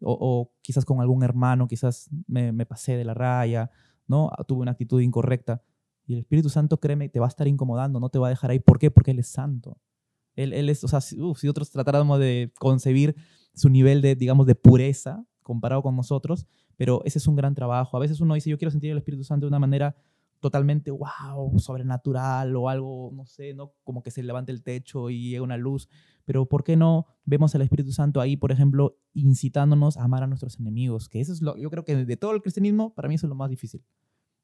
O, 0.01 0.53
quizás 0.62 0.86
con 0.86 1.01
algún 1.01 1.23
hermano, 1.23 1.67
quizás 1.67 2.10
me, 2.25 2.53
me, 2.53 2.65
pasé 2.65 2.95
de 2.95 3.03
la 3.03 3.13
raya, 3.13 3.69
¿no? 4.08 4.32
Tuve 4.47 4.62
una 4.62 4.71
actitud 4.71 5.01
incorrecta. 5.01 5.62
Y 6.05 6.13
el 6.13 6.19
Espíritu 6.19 6.49
Santo, 6.49 6.79
créeme, 6.79 7.10
te 7.10 7.19
va 7.19 7.25
a 7.25 7.29
estar 7.29 7.47
incomodando, 7.47 7.99
no 7.99 8.10
te 8.10 8.17
va 8.17 8.27
a 8.27 8.29
dejar 8.29 8.51
ahí. 8.51 8.60
¿Por 8.60 8.79
qué? 8.79 8.91
Porque 8.91 9.12
Él 9.12 9.19
es 9.19 9.27
santo. 9.27 9.77
Él, 10.36 10.53
él 10.53 10.69
es, 10.69 10.84
o 10.86 10.88
sea, 10.88 11.01
si, 11.01 11.17
si 11.36 11.47
otros 11.49 11.69
tratáramos 11.69 12.17
de 12.17 12.53
concebir 12.58 13.15
su 13.53 13.69
nivel 13.69 14.01
de, 14.01 14.15
digamos, 14.15 14.47
de 14.47 14.55
pureza 14.55 15.25
comparado 15.43 15.82
con 15.82 15.95
nosotros, 15.95 16.47
pero 16.77 17.01
ese 17.03 17.17
es 17.17 17.27
un 17.27 17.36
gran 17.36 17.55
trabajo. 17.55 17.97
A 17.97 17.99
veces 17.99 18.21
uno 18.21 18.36
dice, 18.36 18.49
yo 18.49 18.58
quiero 18.58 18.71
sentir 18.71 18.91
el 18.91 18.97
Espíritu 18.97 19.25
Santo 19.25 19.45
de 19.45 19.49
una 19.49 19.60
manera 19.60 19.97
totalmente, 20.39 20.91
wow, 20.91 21.58
sobrenatural 21.60 22.56
o 22.56 22.69
algo, 22.69 23.12
no 23.13 23.25
sé, 23.25 23.54
¿no? 23.54 23.73
Como 23.84 24.02
que 24.02 24.12
se 24.12 24.23
levante 24.23 24.52
el 24.52 24.63
techo 24.63 25.10
y 25.10 25.30
llega 25.30 25.43
una 25.43 25.58
luz. 25.58 25.89
Pero 26.25 26.47
¿por 26.47 26.63
qué 26.63 26.75
no 26.75 27.08
vemos 27.25 27.56
al 27.56 27.62
Espíritu 27.62 27.91
Santo 27.91 28.21
ahí, 28.21 28.38
por 28.38 28.52
ejemplo, 28.52 28.97
incitándonos 29.13 29.97
a 29.97 30.04
amar 30.04 30.23
a 30.23 30.28
nuestros 30.28 30.60
enemigos? 30.60 31.10
Que 31.10 31.19
eso 31.19 31.34
es 31.34 31.41
lo, 31.41 31.58
yo 31.58 31.69
creo 31.69 31.84
que 31.84 32.06
de 32.06 32.17
todo 32.17 32.32
el 32.32 32.41
cristianismo, 32.41 32.93
para 32.93 33.08
mí 33.08 33.15
eso 33.15 33.28
es 33.28 33.30
lo 33.30 33.36
más 33.36 33.49
difícil. 33.49 33.84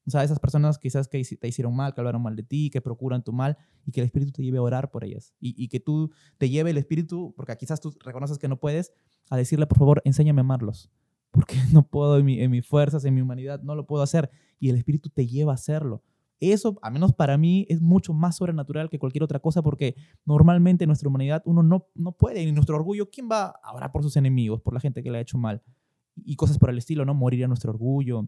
O 0.08 0.12
sea, 0.12 0.24
esas 0.24 0.40
personas 0.40 0.78
quizás 0.78 1.08
que 1.08 1.24
te 1.24 1.48
hicieron 1.48 1.76
mal, 1.76 1.94
que 1.94 2.02
hablaron 2.02 2.22
mal 2.22 2.36
de 2.36 2.44
ti, 2.44 2.70
que 2.70 2.80
procuran 2.80 3.24
tu 3.24 3.34
mal 3.34 3.58
y 3.86 3.92
que 3.92 4.02
el 4.02 4.06
Espíritu 4.06 4.32
te 4.32 4.44
lleve 4.44 4.60
a 4.60 4.62
orar 4.62 4.92
por 4.92 5.04
ellas. 5.04 5.34
Y, 5.40 5.56
y 5.62 5.68
que 5.68 5.80
tú 5.80 6.12
te 6.38 6.50
lleve 6.50 6.72
el 6.72 6.78
Espíritu, 6.78 7.34
porque 7.36 7.56
quizás 7.58 7.82
tú 7.82 7.96
reconoces 8.04 8.38
que 8.38 8.48
no 8.48 8.60
puedes, 8.60 8.94
a 9.30 9.38
decirle, 9.38 9.66
por 9.66 9.80
favor, 9.80 10.02
enséñame 10.06 10.42
a 10.42 10.44
amarlos 10.44 10.92
porque 11.36 11.56
no 11.72 11.84
puedo 11.84 12.18
en, 12.18 12.30
en, 12.30 12.50
mis 12.50 12.66
fuerzas, 12.66 13.06
en 13.06 13.14
mi 13.14 13.22
humanidad, 13.22 13.62
no 13.62 13.76
lo 13.76 13.86
puedo 13.86 14.02
hacer. 14.02 14.32
Y 14.60 14.70
el 14.70 14.78
Espíritu 14.78 15.10
te 15.10 15.28
lleva 15.28 15.52
a 15.52 15.56
hacerlo. 15.56 16.02
Eso, 16.40 16.78
al 16.82 16.94
menos 16.94 17.14
para 17.14 17.38
mí, 17.38 17.66
es 17.70 17.82
mucho 17.82 18.14
más 18.14 18.38
sobrenatural 18.38 18.90
que 18.90 19.00
cualquier 19.00 19.24
otra 19.24 19.40
cosa 19.40 19.62
porque 19.62 19.96
normalmente 20.26 20.84
en 20.84 20.90
nuestra 20.90 21.08
humanidad 21.08 21.42
uno 21.46 21.64
no, 21.64 21.88
no 21.96 22.12
puede, 22.12 22.44
y 22.44 22.52
nuestro 22.52 22.76
orgullo, 22.76 23.10
¿quién 23.10 23.30
va 23.32 23.54
a 23.64 23.74
orar 23.74 23.92
por 23.92 24.04
sus 24.04 24.18
enemigos, 24.18 24.62
por 24.62 24.74
la 24.74 24.80
gente 24.80 25.02
que 25.02 25.12
le 25.12 25.18
ha 25.18 25.22
hecho 25.22 25.38
mal? 25.38 25.62
Y 26.26 26.36
cosas 26.36 26.58
por 26.58 26.70
el 26.70 26.78
estilo, 26.78 27.06
¿no? 27.06 27.14
Morir 27.14 27.46
a 27.46 27.48
nuestro 27.48 27.72
orgullo, 27.72 28.28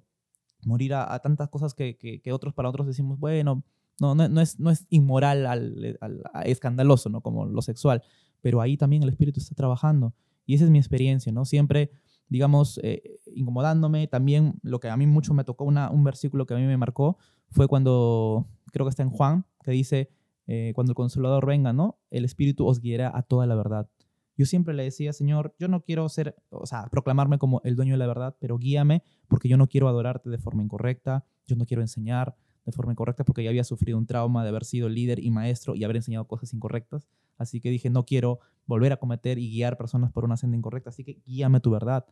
morir 0.66 0.94
a, 0.94 1.14
a 1.14 1.20
tantas 1.20 1.50
cosas 1.50 1.74
que, 1.74 1.98
que, 1.98 2.22
que, 2.22 2.32
otros 2.32 2.54
para 2.54 2.70
otros 2.70 2.88
decimos, 2.88 3.20
bueno, 3.20 3.64
no, 4.00 4.16
no, 4.16 4.30
no, 4.30 4.42
es, 4.42 4.60
no 4.60 4.70
es 4.70 4.86
inmoral, 4.90 5.46
al, 5.46 5.98
al, 6.02 6.22
escandaloso, 6.46 7.10
¿no? 7.10 7.22
Como 7.22 7.46
lo 7.46 7.62
sexual, 7.62 8.04
pero 8.42 8.62
ahí 8.62 8.78
también 8.78 9.04
el 9.04 9.10
Espíritu 9.10 9.40
está 9.40 9.56
trabajando. 9.56 10.14
Y 10.46 10.56
esa 10.56 10.64
es 10.64 10.70
mi 10.70 10.78
experiencia, 10.78 11.32
¿no? 11.32 11.44
Siempre 11.44 11.92
digamos, 12.30 12.80
eh, 12.84 13.20
incomodándome. 13.36 14.08
También 14.08 14.60
lo 14.62 14.80
que 14.80 14.90
a 14.90 14.98
mí 14.98 15.08
mucho 15.08 15.34
me 15.34 15.44
tocó, 15.44 15.66
un 15.66 16.04
versículo 16.04 16.46
que 16.46 16.54
a 16.54 16.58
mí 16.58 16.64
me 16.64 16.78
marcó, 16.78 17.18
fue 17.50 17.68
cuando, 17.68 18.48
creo 18.72 18.86
que 18.86 18.90
está 18.90 19.04
en 19.04 19.10
Juan, 19.10 19.46
que 19.64 19.72
dice, 19.72 20.10
eh, 20.48 20.72
cuando 20.76 20.92
el 20.92 20.96
consolador 20.96 21.46
venga, 21.46 21.74
¿no? 21.74 22.00
El 22.10 22.26
Espíritu 22.26 22.66
os 22.66 22.80
guiará 22.80 23.12
a 23.16 23.22
toda 23.22 23.46
la 23.46 23.56
verdad. 23.56 23.90
Yo 24.38 24.46
siempre 24.46 24.74
le 24.74 24.84
decía, 24.84 25.14
Señor, 25.14 25.56
yo 25.58 25.68
no 25.68 25.82
quiero 25.82 26.08
ser, 26.10 26.36
o 26.50 26.68
sea, 26.68 26.88
proclamarme 26.90 27.40
como 27.40 27.60
el 27.64 27.76
dueño 27.76 27.94
de 27.94 27.98
la 27.98 28.08
verdad, 28.08 28.38
pero 28.40 28.58
guíame 28.58 29.02
porque 29.28 29.50
yo 29.50 29.58
no 29.58 29.68
quiero 29.68 29.88
adorarte 29.88 30.30
de 30.30 30.38
forma 30.38 30.64
incorrecta, 30.64 31.26
yo 31.48 31.56
no 31.56 31.66
quiero 31.66 31.82
enseñar 31.82 32.36
de 32.64 32.72
forma 32.72 32.92
incorrecta 32.92 33.24
porque 33.24 33.44
ya 33.44 33.50
había 33.50 33.64
sufrido 33.64 33.98
un 33.98 34.06
trauma 34.06 34.44
de 34.44 34.50
haber 34.50 34.64
sido 34.64 34.90
líder 34.90 35.24
y 35.24 35.32
maestro 35.32 35.74
y 35.76 35.84
haber 35.84 35.96
enseñado 35.96 36.28
cosas 36.28 36.54
incorrectas. 36.54 37.08
Así 37.38 37.62
que 37.62 37.70
dije, 37.70 37.90
no 37.90 38.06
quiero 38.06 38.40
volver 38.66 38.92
a 38.94 38.98
cometer 38.98 39.38
y 39.38 39.50
guiar 39.50 39.78
personas 39.78 40.12
por 40.12 40.26
una 40.26 40.38
senda 40.38 40.58
incorrecta, 40.58 40.90
así 40.90 41.04
que 41.04 41.22
guíame 41.26 41.60
tu 41.60 41.72
verdad. 41.72 42.06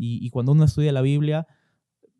Y, 0.00 0.30
cuando 0.30 0.52
uno 0.52 0.64
estudia 0.64 0.92
la 0.92 1.02
Biblia, 1.02 1.48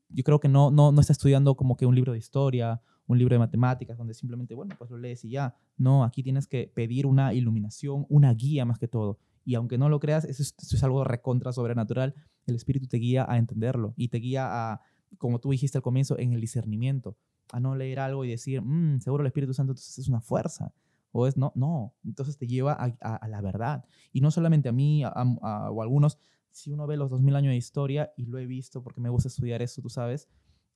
yo 0.08 0.24
creo 0.24 0.40
que 0.40 0.48
no, 0.48 0.72
no, 0.72 0.90
no 0.90 1.00
está 1.00 1.12
estudiando 1.12 1.54
como 1.54 1.76
que 1.76 1.86
un 1.86 1.94
libro 1.94 2.12
de 2.12 2.18
historia, 2.18 2.82
un 3.06 3.18
libro 3.18 3.36
de 3.36 3.38
matemáticas, 3.38 3.96
donde 3.96 4.14
simplemente, 4.14 4.56
bueno, 4.56 4.74
pues 4.76 4.90
lo 4.90 4.98
lees 4.98 5.24
y 5.24 5.30
ya. 5.30 5.54
No, 5.76 6.02
aquí 6.02 6.24
tienes 6.24 6.48
que 6.48 6.72
pedir 6.74 7.06
una 7.06 7.32
iluminación, 7.34 8.04
una 8.08 8.34
guía 8.34 8.64
más 8.64 8.80
que 8.80 8.88
todo. 8.88 9.18
Y 9.44 9.54
aunque 9.54 9.78
no 9.78 9.88
lo 9.88 10.00
creas, 10.00 10.24
eso 10.24 10.42
es, 10.42 10.54
eso 10.60 10.74
es 10.74 10.82
algo 10.82 11.04
recontra 11.04 11.52
sobrenatural. 11.52 12.16
El 12.46 12.56
Espíritu 12.56 12.88
te 12.88 12.96
guía 12.96 13.24
a 13.28 13.38
entenderlo 13.38 13.94
y 13.96 14.08
te 14.08 14.18
guía 14.18 14.72
a, 14.72 14.80
como 15.16 15.38
tú 15.38 15.50
dijiste 15.50 15.78
al 15.78 15.82
comienzo, 15.82 16.18
en 16.18 16.32
el 16.32 16.40
discernimiento. 16.40 17.16
A 17.52 17.60
no 17.60 17.76
leer 17.76 18.00
algo 18.00 18.24
y 18.24 18.30
decir, 18.30 18.60
mmm, 18.60 18.98
seguro 18.98 19.22
el 19.22 19.28
Espíritu 19.28 19.54
Santo 19.54 19.72
es 19.72 20.08
una 20.08 20.20
fuerza 20.20 20.74
o 21.12 21.26
es 21.26 21.36
no, 21.36 21.52
no, 21.54 21.94
entonces 22.04 22.36
te 22.36 22.46
lleva 22.46 22.72
a, 22.72 22.96
a, 23.00 23.16
a 23.16 23.28
la 23.28 23.40
verdad. 23.40 23.84
Y 24.12 24.20
no 24.20 24.30
solamente 24.30 24.68
a 24.68 24.72
mí 24.72 25.04
a, 25.04 25.12
o 25.12 25.80
a 25.80 25.82
algunos, 25.82 26.18
si 26.50 26.70
uno 26.70 26.86
ve 26.86 26.96
los 26.96 27.10
2000 27.10 27.36
años 27.36 27.50
de 27.50 27.56
historia, 27.56 28.12
y 28.16 28.26
lo 28.26 28.38
he 28.38 28.46
visto 28.46 28.82
porque 28.82 29.00
me 29.00 29.08
gusta 29.08 29.28
estudiar 29.28 29.62
eso, 29.62 29.80
tú 29.82 29.88
sabes, 29.88 30.28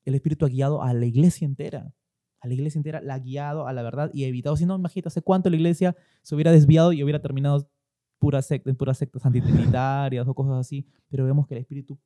el 0.05 0.15
Espíritu 0.15 0.47
ha 0.47 0.49
guiado 0.49 0.83
a 0.83 0.93
la 0.95 1.07
iglesia 1.07 1.45
entera. 1.45 1.95
A 2.41 2.49
la 2.49 2.55
iglesia 2.55 2.79
entera 2.79 3.01
la 3.01 3.15
ha 3.15 3.19
guiado 3.21 3.69
a 3.69 3.73
la 3.73 3.83
verdad 3.83 4.11
y 4.13 4.25
ha 4.25 4.29
evitado, 4.29 4.57
si 4.57 4.67
no, 4.67 4.77
imagínate 4.77 5.09
hace 5.09 5.23
cuánto 5.23 5.49
la 5.49 5.57
iglesia 5.57 5.97
se 6.23 6.35
hubiera 6.35 6.51
desviado 6.51 6.93
y 6.93 7.03
hubiera 7.03 7.23
terminado 7.23 7.71
pura 8.19 8.43
secta, 8.43 8.71
en 8.71 8.77
puras 8.77 8.99
sectas 8.99 9.25
antitrinitarias 9.27 10.27
o 10.27 10.35
cosas 10.35 10.55
así, 10.55 10.87
pero 11.09 11.25
vemos 11.25 11.47
que 11.47 11.55
el 11.55 11.61
Espíritu 11.61 11.99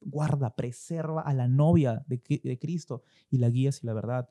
guarda, 0.00 0.54
preserva 0.54 1.22
a 1.22 1.32
la 1.32 1.48
novia 1.48 2.04
de, 2.06 2.20
de 2.42 2.58
Cristo 2.58 3.02
y 3.30 3.38
la 3.38 3.48
guía 3.50 3.70
hacia 3.70 3.86
la 3.86 3.94
verdad. 3.94 4.28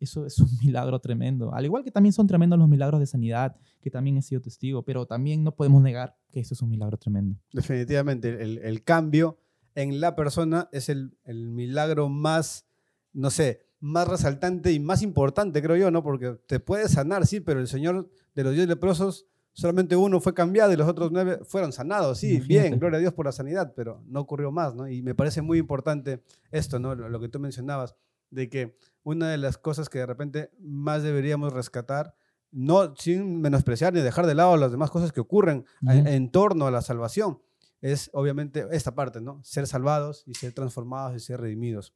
Eso 0.00 0.26
es 0.26 0.38
un 0.38 0.48
milagro 0.62 0.98
tremendo. 1.00 1.54
Al 1.54 1.64
igual 1.64 1.84
que 1.84 1.90
también 1.90 2.12
son 2.12 2.26
tremendos 2.26 2.58
los 2.58 2.68
milagros 2.68 3.00
de 3.00 3.06
sanidad, 3.06 3.56
que 3.80 3.90
también 3.90 4.16
he 4.16 4.22
sido 4.22 4.40
testigo, 4.40 4.82
pero 4.82 5.06
también 5.06 5.44
no 5.44 5.54
podemos 5.54 5.82
negar 5.82 6.16
que 6.30 6.40
eso 6.40 6.54
es 6.54 6.62
un 6.62 6.70
milagro 6.70 6.96
tremendo. 6.96 7.38
Definitivamente, 7.52 8.42
el, 8.42 8.58
el 8.58 8.82
cambio 8.82 9.38
en 9.74 10.00
la 10.00 10.14
persona 10.14 10.68
es 10.72 10.88
el, 10.88 11.16
el, 11.24 11.50
milagro 11.50 12.08
más, 12.08 12.66
no 13.12 13.30
sé, 13.30 13.60
más 13.80 14.08
resaltante 14.08 14.72
y 14.72 14.80
más 14.80 15.02
importante, 15.02 15.60
creo 15.62 15.76
yo, 15.76 15.90
¿no? 15.90 16.02
Porque 16.02 16.38
te 16.46 16.60
puede 16.60 16.88
sanar, 16.88 17.26
sí, 17.26 17.40
pero 17.40 17.60
el 17.60 17.68
Señor 17.68 18.08
de 18.34 18.44
los 18.44 18.54
diez 18.54 18.68
leprosos, 18.68 19.26
solamente 19.52 19.96
uno 19.96 20.20
fue 20.20 20.34
cambiado 20.34 20.72
y 20.72 20.76
los 20.76 20.88
otros 20.88 21.10
nueve 21.12 21.40
fueron 21.44 21.72
sanados, 21.72 22.18
sí, 22.18 22.36
Imagínate. 22.36 22.68
bien, 22.68 22.78
gloria 22.78 22.96
a 22.98 23.00
Dios 23.00 23.14
por 23.14 23.26
la 23.26 23.32
sanidad, 23.32 23.72
pero 23.74 24.02
no 24.06 24.20
ocurrió 24.20 24.50
más, 24.50 24.74
¿no? 24.74 24.88
Y 24.88 25.02
me 25.02 25.14
parece 25.14 25.42
muy 25.42 25.58
importante 25.58 26.22
esto, 26.50 26.78
¿no? 26.78 26.94
Lo, 26.94 27.08
lo 27.08 27.20
que 27.20 27.28
tú 27.28 27.38
mencionabas, 27.40 27.96
de 28.34 28.48
que 28.48 28.76
una 29.02 29.30
de 29.30 29.38
las 29.38 29.58
cosas 29.58 29.88
que 29.88 29.98
de 29.98 30.06
repente 30.06 30.50
más 30.58 31.02
deberíamos 31.02 31.52
rescatar, 31.52 32.14
no 32.50 32.94
sin 32.96 33.40
menospreciar 33.40 33.92
ni 33.92 34.00
dejar 34.00 34.26
de 34.26 34.34
lado 34.34 34.56
las 34.56 34.70
demás 34.70 34.90
cosas 34.90 35.12
que 35.12 35.20
ocurren 35.20 35.64
uh 35.82 35.86
-huh. 35.86 35.98
en, 35.98 36.06
en, 36.06 36.30
torno 36.30 36.66
a 36.66 36.70
la 36.70 36.82
salvación, 36.82 37.40
es 37.80 38.10
obviamente 38.12 38.66
esta 38.70 38.94
parte, 38.94 39.20
¿no? 39.20 39.42
Ser 39.44 39.66
salvados 39.66 40.24
y 40.26 40.34
ser 40.34 40.52
transformados 40.52 41.16
y 41.16 41.20
ser 41.20 41.40
redimidos. 41.40 41.92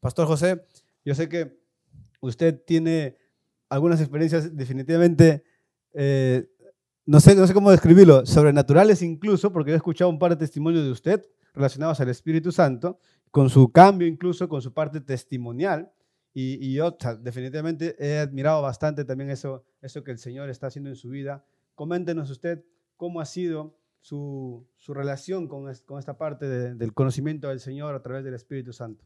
Pastor 0.00 0.26
José, 0.26 0.64
yo 1.04 1.14
sé 1.14 1.28
que 1.28 1.58
usted 2.20 2.62
tiene 2.66 3.16
algunas 3.68 4.00
experiencias 4.00 4.56
definitivamente, 4.56 5.44
eh, 5.94 6.48
no, 7.06 7.20
sé, 7.20 7.34
no 7.34 7.46
sé 7.46 7.54
cómo 7.54 7.70
describirlo, 7.70 8.24
sobrenaturales 8.26 9.02
incluso, 9.02 9.52
porque 9.52 9.72
he 9.72 9.76
escuchado 9.76 10.10
un 10.10 10.18
par 10.18 10.30
de 10.30 10.36
testimonios 10.36 10.84
de 10.84 10.90
usted 10.90 11.24
relacionados 11.54 12.00
al 12.00 12.08
Espíritu 12.08 12.52
Santo, 12.52 12.98
con 13.30 13.50
su 13.50 13.70
cambio 13.70 14.06
incluso, 14.06 14.48
con 14.48 14.62
su 14.62 14.72
parte 14.72 15.00
testimonial. 15.00 15.90
Y, 16.34 16.58
y 16.64 16.74
yo 16.74 16.96
definitivamente 17.20 17.96
he 17.98 18.18
admirado 18.18 18.62
bastante 18.62 19.04
también 19.04 19.30
eso, 19.30 19.64
eso 19.82 20.04
que 20.04 20.12
el 20.12 20.18
Señor 20.18 20.50
está 20.50 20.68
haciendo 20.68 20.90
en 20.90 20.96
su 20.96 21.08
vida. 21.08 21.44
Coméntenos 21.74 22.30
usted 22.30 22.62
cómo 22.96 23.20
ha 23.20 23.24
sido 23.24 23.76
su, 24.00 24.66
su 24.76 24.94
relación 24.94 25.48
con, 25.48 25.68
es, 25.68 25.82
con 25.82 25.98
esta 25.98 26.16
parte 26.16 26.46
de, 26.46 26.74
del 26.74 26.92
conocimiento 26.92 27.48
del 27.48 27.60
Señor 27.60 27.94
a 27.94 28.02
través 28.02 28.24
del 28.24 28.34
Espíritu 28.34 28.72
Santo. 28.72 29.04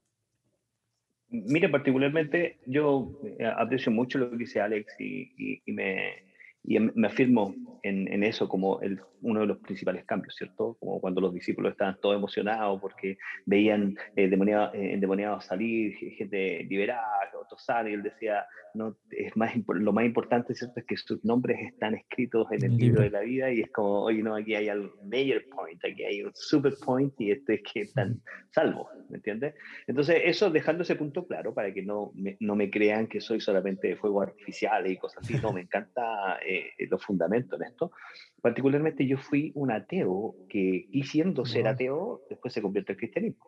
Mire, 1.31 1.71
particularmente 1.71 2.61
yo 2.67 3.19
eh, 3.25 3.47
aprecio 3.47 3.91
mucho 3.91 4.19
lo 4.19 4.31
que 4.31 4.37
dice 4.37 4.61
Alex 4.61 5.01
y, 5.01 5.33
y, 5.39 5.63
y 5.65 5.73
me, 5.73 6.32
y 6.65 6.79
me 6.79 7.09
afirmo 7.09 7.55
en, 7.83 8.13
en 8.13 8.23
eso 8.23 8.49
como 8.49 8.81
el, 8.81 9.01
uno 9.23 9.41
de 9.41 9.47
los 9.47 9.59
principales 9.59 10.05
cambios, 10.05 10.35
¿cierto? 10.37 10.77
Como 10.79 11.01
cuando 11.01 11.21
los 11.21 11.33
discípulos 11.33 11.73
estaban 11.73 11.99
todos 12.01 12.17
emocionados 12.17 12.81
porque 12.81 13.19
veían 13.47 13.97
eh, 14.17 14.25
endemoniados, 14.25 14.75
eh, 14.75 14.93
endemoniados 14.93 15.45
salir, 15.45 15.95
gente 15.95 16.65
liberada, 16.69 17.31
otros 17.41 17.65
sanos, 17.65 17.91
y 17.91 17.95
él 17.95 18.03
decía, 18.03 18.45
no, 18.75 18.97
es 19.11 19.37
más, 19.37 19.53
lo 19.67 19.93
más 19.93 20.05
importante, 20.05 20.55
¿cierto? 20.55 20.81
Es 20.81 20.87
que 20.87 20.97
sus 20.97 21.25
nombres 21.25 21.59
están 21.61 21.95
escritos 21.95 22.47
en 22.53 22.65
el 22.65 22.77
libro 22.77 23.03
de 23.03 23.11
la 23.11 23.21
vida 23.21 23.53
y 23.53 23.61
es 23.61 23.71
como, 23.71 24.03
oye, 24.03 24.23
no, 24.23 24.35
aquí 24.35 24.55
hay 24.55 24.69
un 24.71 24.91
major 25.05 25.43
point, 25.55 25.85
aquí 25.85 26.05
hay 26.05 26.23
un 26.23 26.33
super 26.35 26.75
point 26.85 27.13
y 27.19 27.33
este 27.33 27.55
es 27.55 27.63
que 27.63 27.81
están 27.83 28.21
salvos, 28.51 28.89
¿me 29.09 29.17
entiendes? 29.17 29.55
Entonces, 29.87 30.23
eso 30.25 30.51
dejando 30.51 30.83
ese 30.83 30.97
punto 30.97 31.27
claro 31.27 31.53
para 31.53 31.73
que 31.73 31.83
no 31.83 32.13
me, 32.15 32.37
no 32.41 32.57
me 32.57 32.71
crean 32.71 33.07
que 33.07 33.21
soy 33.21 33.41
solamente 33.41 33.89
de 33.89 33.97
fuegos 33.97 34.29
artificiales 34.29 34.93
y 34.93 34.97
cosas 34.97 35.25
así, 35.25 35.35
no, 35.43 35.53
me 35.53 35.63
encanta 35.63 36.39
eh, 36.47 36.52
los 36.91 37.05
fundamentos 37.05 37.61
en 37.61 37.67
esto. 37.67 37.93
Particularmente 38.41 39.07
yo 39.07 39.19
fui 39.19 39.53
un 39.55 39.71
ateo 39.71 40.37
que, 40.49 40.89
quisiendo 40.91 41.45
ser 41.45 41.69
ateo, 41.69 42.23
después 42.29 42.53
se 42.53 42.63
convierte 42.63 42.93
en 42.93 42.99
cristianismo. 42.99 43.47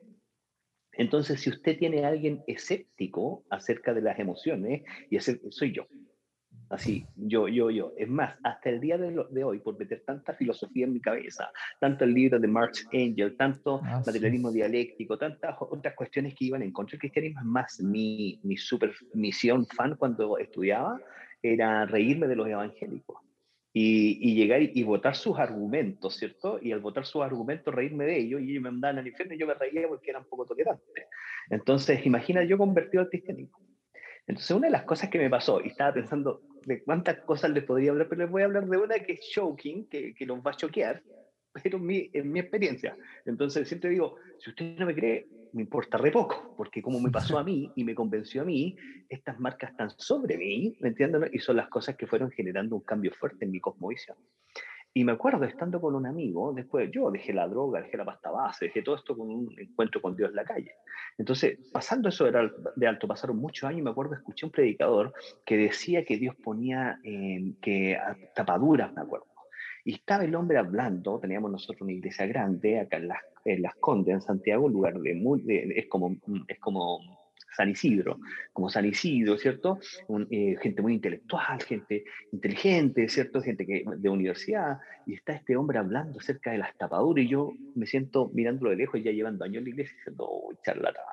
Entonces, 0.92 1.40
si 1.40 1.50
usted 1.50 1.76
tiene 1.76 2.04
a 2.04 2.08
alguien 2.08 2.42
escéptico 2.46 3.44
acerca 3.50 3.92
de 3.92 4.02
las 4.02 4.18
emociones, 4.18 4.82
y 5.10 5.16
ese 5.16 5.40
soy 5.50 5.72
yo, 5.72 5.86
Así, 6.70 7.06
yo, 7.16 7.46
yo, 7.46 7.70
yo. 7.70 7.92
Es 7.96 8.08
más, 8.08 8.36
hasta 8.42 8.70
el 8.70 8.80
día 8.80 8.96
de, 8.98 9.44
hoy, 9.44 9.60
por 9.60 9.78
meter 9.78 10.02
tanta 10.04 10.34
filosofía 10.34 10.86
en 10.86 10.94
mi 10.94 11.00
cabeza, 11.00 11.50
tanto 11.78 12.04
el 12.04 12.14
libro 12.14 12.40
de 12.40 12.48
Marx 12.48 12.86
Angel, 12.92 13.36
tanto 13.36 13.80
ah, 13.84 14.02
materialismo 14.04 14.50
dialéctico, 14.50 15.18
tantas 15.18 15.56
otras 15.60 15.94
cuestiones 15.94 16.34
que 16.34 16.46
iban 16.46 16.62
en 16.62 16.72
contra 16.72 16.92
del 16.92 17.00
cristianismo, 17.00 17.40
es 17.40 17.46
más, 17.46 17.80
mi, 17.80 18.40
mi 18.42 18.56
super 18.56 18.92
misión 19.12 19.66
fan 19.66 19.94
cuando 19.96 20.38
estudiaba 20.38 21.00
era 21.52 21.86
reírme 21.86 22.26
de 22.26 22.36
los 22.36 22.48
evangélicos. 22.48 23.18
Y, 23.76 24.34
llegar 24.36 24.62
y, 24.62 24.82
votar 24.84 25.16
sus 25.16 25.36
argumentos, 25.36 26.16
¿cierto? 26.16 26.60
Y 26.62 26.70
al 26.70 26.78
votar 26.78 27.04
sus 27.04 27.22
argumentos, 27.22 27.74
reírme 27.74 28.04
de 28.04 28.18
ellos, 28.18 28.40
y 28.40 28.52
ellos 28.52 28.62
me 28.62 28.70
mandaban 28.70 28.98
al 28.98 29.06
infierno 29.08 29.34
y 29.34 29.38
yo 29.38 29.48
me 29.48 29.54
reía 29.54 29.88
porque 29.88 30.10
eran 30.10 30.24
poco 30.26 30.46
tolerantes. 30.46 31.06
Entonces, 31.50 32.06
imagina 32.06 32.44
yo 32.44 32.56
convertido 32.56 33.02
al 33.02 33.08
cristianismo. 33.08 33.58
Entonces, 34.28 34.52
una 34.52 34.68
de 34.68 34.72
las 34.72 34.84
cosas 34.84 35.10
que 35.10 35.18
me 35.18 35.28
pasó, 35.28 35.60
y 35.60 35.68
estaba 35.68 35.92
pensando 35.92 36.42
de 36.64 36.84
cuántas 36.84 37.18
cosas 37.22 37.50
les 37.50 37.64
podría 37.64 37.90
hablar, 37.90 38.08
pero 38.08 38.22
les 38.22 38.30
voy 38.30 38.42
a 38.42 38.44
hablar 38.44 38.66
de 38.68 38.76
una 38.76 38.98
que 39.00 39.14
es 39.14 39.20
shocking, 39.20 39.88
que, 39.88 40.14
que 40.14 40.24
los 40.24 40.38
va 40.38 40.52
a 40.52 40.56
choquear, 40.56 41.02
pero 41.62 41.78
mi, 41.78 42.10
en 42.12 42.32
mi 42.32 42.40
experiencia. 42.40 42.96
Entonces, 43.24 43.68
siempre 43.68 43.90
digo, 43.90 44.16
si 44.38 44.50
usted 44.50 44.76
no 44.78 44.86
me 44.86 44.94
cree, 44.94 45.26
me 45.52 45.62
importa 45.62 45.96
re 45.98 46.10
poco, 46.10 46.54
porque 46.56 46.82
como 46.82 47.00
me 47.00 47.10
pasó 47.10 47.38
a 47.38 47.44
mí 47.44 47.70
y 47.76 47.84
me 47.84 47.94
convenció 47.94 48.42
a 48.42 48.44
mí, 48.44 48.76
estas 49.08 49.38
marcas 49.38 49.70
están 49.70 49.90
sobre 49.90 50.36
mí, 50.36 50.76
¿me 50.80 50.88
entienden? 50.88 51.30
Y 51.32 51.38
son 51.38 51.56
las 51.56 51.68
cosas 51.68 51.96
que 51.96 52.08
fueron 52.08 52.30
generando 52.32 52.74
un 52.74 52.82
cambio 52.82 53.12
fuerte 53.12 53.44
en 53.44 53.52
mi 53.52 53.60
cosmovisión. 53.60 54.16
Y 54.96 55.02
me 55.04 55.12
acuerdo 55.12 55.44
estando 55.44 55.80
con 55.80 55.96
un 55.96 56.06
amigo, 56.06 56.52
después 56.52 56.88
yo 56.92 57.10
dejé 57.10 57.32
la 57.32 57.48
droga, 57.48 57.82
dejé 57.82 57.96
la 57.96 58.04
pasta 58.04 58.30
base, 58.30 58.66
dejé 58.66 58.82
todo 58.82 58.94
esto 58.94 59.16
con 59.16 59.28
un 59.28 59.52
encuentro 59.58 60.00
con 60.00 60.14
Dios 60.14 60.30
en 60.30 60.36
la 60.36 60.44
calle. 60.44 60.72
Entonces, 61.18 61.58
pasando 61.72 62.08
eso 62.08 62.24
de 62.24 62.86
alto, 62.86 63.08
pasaron 63.08 63.38
muchos 63.38 63.68
años 63.68 63.80
y 63.80 63.82
me 63.82 63.90
acuerdo, 63.90 64.14
escuché 64.14 64.46
un 64.46 64.52
predicador 64.52 65.12
que 65.44 65.56
decía 65.56 66.04
que 66.04 66.16
Dios 66.16 66.36
ponía 66.36 67.00
eh, 67.02 67.54
que 67.60 67.98
tapaduras, 68.36 68.92
me 68.92 69.02
acuerdo. 69.02 69.26
Y 69.84 69.94
estaba 69.94 70.24
el 70.24 70.34
hombre 70.34 70.58
hablando, 70.58 71.20
teníamos 71.20 71.50
nosotros 71.50 71.82
una 71.82 71.92
iglesia 71.92 72.26
grande 72.26 72.80
acá 72.80 72.96
en 72.96 73.08
Las, 73.08 73.18
en 73.44 73.62
las 73.62 73.74
Condes, 73.76 74.14
en 74.14 74.20
Santiago, 74.22 74.66
un 74.66 74.72
lugar 74.72 74.98
de, 74.98 75.14
muy, 75.14 75.44
es 75.76 75.86
como, 75.86 76.16
es 76.48 76.58
como 76.58 77.00
San 77.54 77.70
Isidro, 77.70 78.18
como 78.52 78.68
San 78.68 78.84
Isidro, 78.84 79.36
¿cierto? 79.36 79.78
Eh, 80.30 80.56
gente 80.60 80.82
muy 80.82 80.94
intelectual, 80.94 81.62
gente 81.62 82.04
inteligente, 82.32 83.08
¿cierto? 83.08 83.42
Gente 83.42 83.66
que, 83.66 83.84
de 83.96 84.08
universidad, 84.08 84.78
y 85.06 85.14
está 85.14 85.34
este 85.34 85.56
hombre 85.56 85.78
hablando 85.78 86.18
acerca 86.18 86.52
de 86.52 86.58
las 86.58 86.76
tapaduras, 86.76 87.24
y 87.24 87.28
yo 87.28 87.52
me 87.74 87.86
siento 87.86 88.30
mirándolo 88.34 88.70
de 88.70 88.76
lejos, 88.76 89.02
ya 89.02 89.12
llevando 89.12 89.44
años 89.44 89.58
en 89.58 89.64
la 89.64 89.70
iglesia, 89.70 89.94
diciendo, 89.96 90.26
oh, 90.28 90.52
charlatán, 90.64 91.04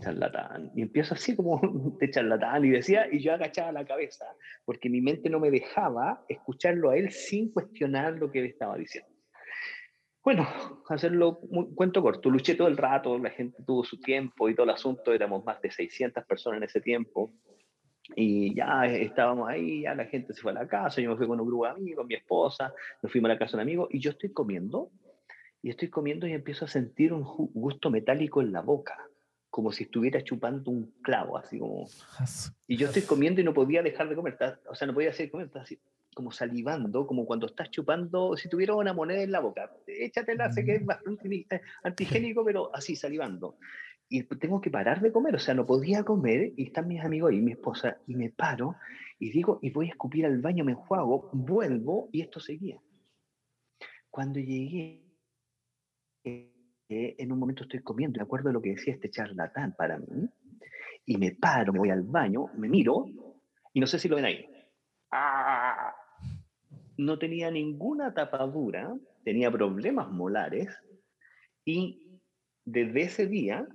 charlatán. 0.00 0.70
Y 0.74 0.82
empiezo 0.82 1.14
así 1.14 1.34
como 1.34 1.60
de 2.00 2.10
charlatán, 2.10 2.64
y 2.64 2.70
decía, 2.70 3.06
y 3.10 3.20
yo 3.20 3.32
agachaba 3.32 3.72
la 3.72 3.84
cabeza, 3.84 4.24
porque 4.64 4.88
mi 4.88 5.00
mente 5.00 5.30
no 5.30 5.40
me 5.40 5.50
dejaba 5.50 6.24
escucharlo 6.28 6.90
a 6.90 6.96
él 6.96 7.10
sin 7.10 7.52
cuestionar 7.52 8.14
lo 8.14 8.30
que 8.30 8.40
él 8.40 8.46
estaba 8.46 8.76
diciendo. 8.76 9.10
Bueno, 10.24 10.46
hacerlo 10.88 11.38
un 11.42 11.74
cuento 11.74 12.02
corto, 12.02 12.28
luché 12.28 12.54
todo 12.54 12.68
el 12.68 12.76
rato, 12.76 13.18
la 13.18 13.30
gente 13.30 13.62
tuvo 13.66 13.82
su 13.84 13.98
tiempo 13.98 14.48
y 14.48 14.54
todo 14.54 14.64
el 14.64 14.70
asunto, 14.70 15.12
éramos 15.12 15.44
más 15.44 15.60
de 15.62 15.70
600 15.70 16.24
personas 16.24 16.58
en 16.58 16.64
ese 16.64 16.80
tiempo, 16.80 17.32
y 18.16 18.54
ya 18.54 18.84
estábamos 18.86 19.48
ahí, 19.48 19.82
ya 19.82 19.94
la 19.94 20.06
gente 20.06 20.34
se 20.34 20.40
fue 20.40 20.50
a 20.50 20.54
la 20.54 20.68
casa, 20.68 21.00
yo 21.00 21.10
me 21.10 21.16
fui 21.16 21.26
con 21.26 21.40
un 21.40 21.46
grupo 21.46 21.64
de 21.64 21.70
amigos, 21.70 22.06
mi 22.06 22.14
esposa, 22.14 22.74
nos 23.02 23.12
fuimos 23.12 23.30
a 23.30 23.34
la 23.34 23.38
casa 23.38 23.52
de 23.52 23.62
un 23.62 23.68
amigo, 23.68 23.88
y 23.90 24.00
yo 24.00 24.10
estoy 24.10 24.32
comiendo, 24.32 24.90
y 25.62 25.70
estoy 25.70 25.88
comiendo 25.88 26.26
y 26.26 26.32
empiezo 26.32 26.64
a 26.64 26.68
sentir 26.68 27.12
un 27.12 27.22
gusto 27.22 27.90
metálico 27.90 28.42
en 28.42 28.52
la 28.52 28.60
boca, 28.60 28.96
como 29.50 29.72
si 29.72 29.84
estuviera 29.84 30.22
chupando 30.22 30.70
un 30.70 30.92
clavo, 31.02 31.38
así 31.38 31.58
como... 31.58 31.86
Y 32.66 32.76
yo 32.76 32.86
estoy 32.88 33.02
comiendo 33.02 33.40
y 33.40 33.44
no 33.44 33.54
podía 33.54 33.82
dejar 33.82 34.08
de 34.08 34.16
comer, 34.16 34.38
o 34.68 34.74
sea, 34.74 34.86
no 34.86 34.94
podía 34.94 35.10
hacer 35.10 35.30
comer, 35.30 35.50
así 35.54 35.78
como 36.18 36.32
salivando, 36.32 37.06
como 37.06 37.24
cuando 37.26 37.46
estás 37.46 37.70
chupando, 37.70 38.36
si 38.36 38.48
tuviera 38.48 38.74
una 38.74 38.92
moneda 38.92 39.22
en 39.22 39.30
la 39.30 39.38
boca, 39.38 39.70
échatela, 39.86 40.50
sé 40.50 40.64
que 40.64 40.74
es 40.74 40.84
bastante 40.84 41.28
eh, 41.48 41.60
antigénico, 41.84 42.44
pero 42.44 42.74
así 42.74 42.96
salivando. 42.96 43.56
Y 44.08 44.24
tengo 44.24 44.60
que 44.60 44.68
parar 44.68 45.00
de 45.00 45.12
comer, 45.12 45.36
o 45.36 45.38
sea, 45.38 45.54
no 45.54 45.64
podía 45.64 46.02
comer, 46.02 46.54
y 46.56 46.64
están 46.64 46.88
mis 46.88 47.04
amigos 47.04 47.32
y 47.34 47.40
mi 47.40 47.52
esposa, 47.52 47.98
y 48.08 48.16
me 48.16 48.30
paro, 48.30 48.74
y 49.20 49.30
digo, 49.30 49.60
y 49.62 49.70
voy 49.70 49.86
a 49.86 49.90
escupir 49.90 50.26
al 50.26 50.40
baño, 50.40 50.64
me 50.64 50.72
enjuago, 50.72 51.30
vuelvo, 51.32 52.08
y 52.10 52.22
esto 52.22 52.40
seguía. 52.40 52.80
Cuando 54.10 54.40
llegué, 54.40 55.07
eh, 56.88 57.16
en 57.18 57.32
un 57.32 57.38
momento 57.38 57.64
estoy 57.64 57.80
comiendo, 57.82 58.18
me 58.18 58.24
acuerdo 58.24 58.48
de 58.48 58.54
lo 58.54 58.62
que 58.62 58.70
decía 58.70 58.94
este 58.94 59.10
charlatán 59.10 59.74
para 59.76 59.98
mí, 59.98 60.28
y 61.06 61.16
me 61.16 61.32
paro, 61.32 61.72
me 61.72 61.78
voy 61.78 61.90
al 61.90 62.02
baño, 62.02 62.46
me 62.56 62.68
miro, 62.68 63.06
y 63.72 63.80
no 63.80 63.86
sé 63.86 63.98
si 63.98 64.08
lo 64.08 64.16
ven 64.16 64.24
ahí. 64.26 64.46
¡Ah! 65.10 65.94
no 66.98 67.18
tenía 67.18 67.50
ninguna 67.50 68.12
tapadura, 68.12 68.94
tenía 69.24 69.50
problemas 69.50 70.10
molares 70.10 70.76
y 71.64 72.20
desde 72.64 73.02
ese 73.02 73.26
día 73.26 73.66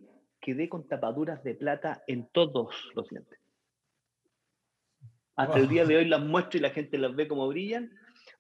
quedé 0.42 0.68
con 0.68 0.88
tapaduras 0.88 1.42
de 1.44 1.56
plata 1.56 2.04
en 2.06 2.28
todos 2.32 2.92
los 2.96 3.08
dientes. 3.10 3.40
Hasta 5.36 5.58
el 5.58 5.68
día 5.68 5.86
de 5.86 5.98
hoy 5.98 6.06
las 6.06 6.22
muestro 6.22 6.60
y 6.60 6.62
la 6.62 6.70
gente 6.70 6.98
las 6.98 7.16
ve 7.16 7.28
como 7.28 7.48
brillan 7.48 7.92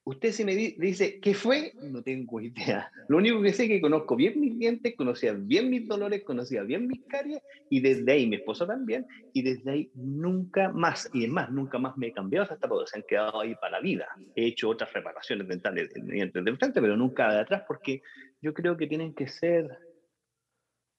Usted 0.05 0.31
se 0.31 0.43
me 0.43 0.53
dice, 0.53 1.19
¿qué 1.21 1.33
fue? 1.33 1.71
No 1.79 2.03
tengo 2.03 2.41
idea. 2.41 2.91
Lo 3.07 3.17
único 3.17 3.41
que 3.41 3.53
sé 3.53 3.63
es 3.63 3.69
que 3.69 3.81
conozco 3.81 4.17
bien 4.17 4.37
mis 4.39 4.59
dientes, 4.59 4.95
conocía 4.97 5.31
bien 5.31 5.69
mis 5.69 5.87
dolores, 5.87 6.23
conocía 6.25 6.63
bien 6.63 6.87
mis 6.87 7.05
caries, 7.07 7.39
y 7.69 7.79
desde 7.79 8.11
ahí 8.11 8.27
mi 8.27 8.35
esposa 8.35 8.67
también, 8.67 9.05
y 9.31 9.43
desde 9.43 9.71
ahí 9.71 9.91
nunca 9.93 10.69
más, 10.73 11.09
y 11.13 11.23
es 11.23 11.29
más, 11.29 11.49
nunca 11.51 11.79
más 11.79 11.95
me 11.95 12.07
he 12.07 12.11
cambiado 12.11 12.51
hasta 12.51 12.67
porque 12.67 12.89
se 12.89 12.97
han 12.97 13.05
quedado 13.07 13.39
ahí 13.39 13.55
para 13.55 13.77
la 13.77 13.79
vida. 13.79 14.07
He 14.35 14.47
hecho 14.47 14.69
otras 14.69 14.91
reparaciones 14.91 15.47
dentales 15.47 15.95
en 15.95 16.07
dientes 16.07 16.43
de 16.43 16.81
pero 16.81 16.97
nunca 16.97 17.31
de 17.31 17.39
atrás, 17.39 17.63
porque 17.65 18.01
yo 18.41 18.53
creo 18.53 18.75
que 18.75 18.87
tienen 18.87 19.13
que 19.13 19.27
ser 19.29 19.69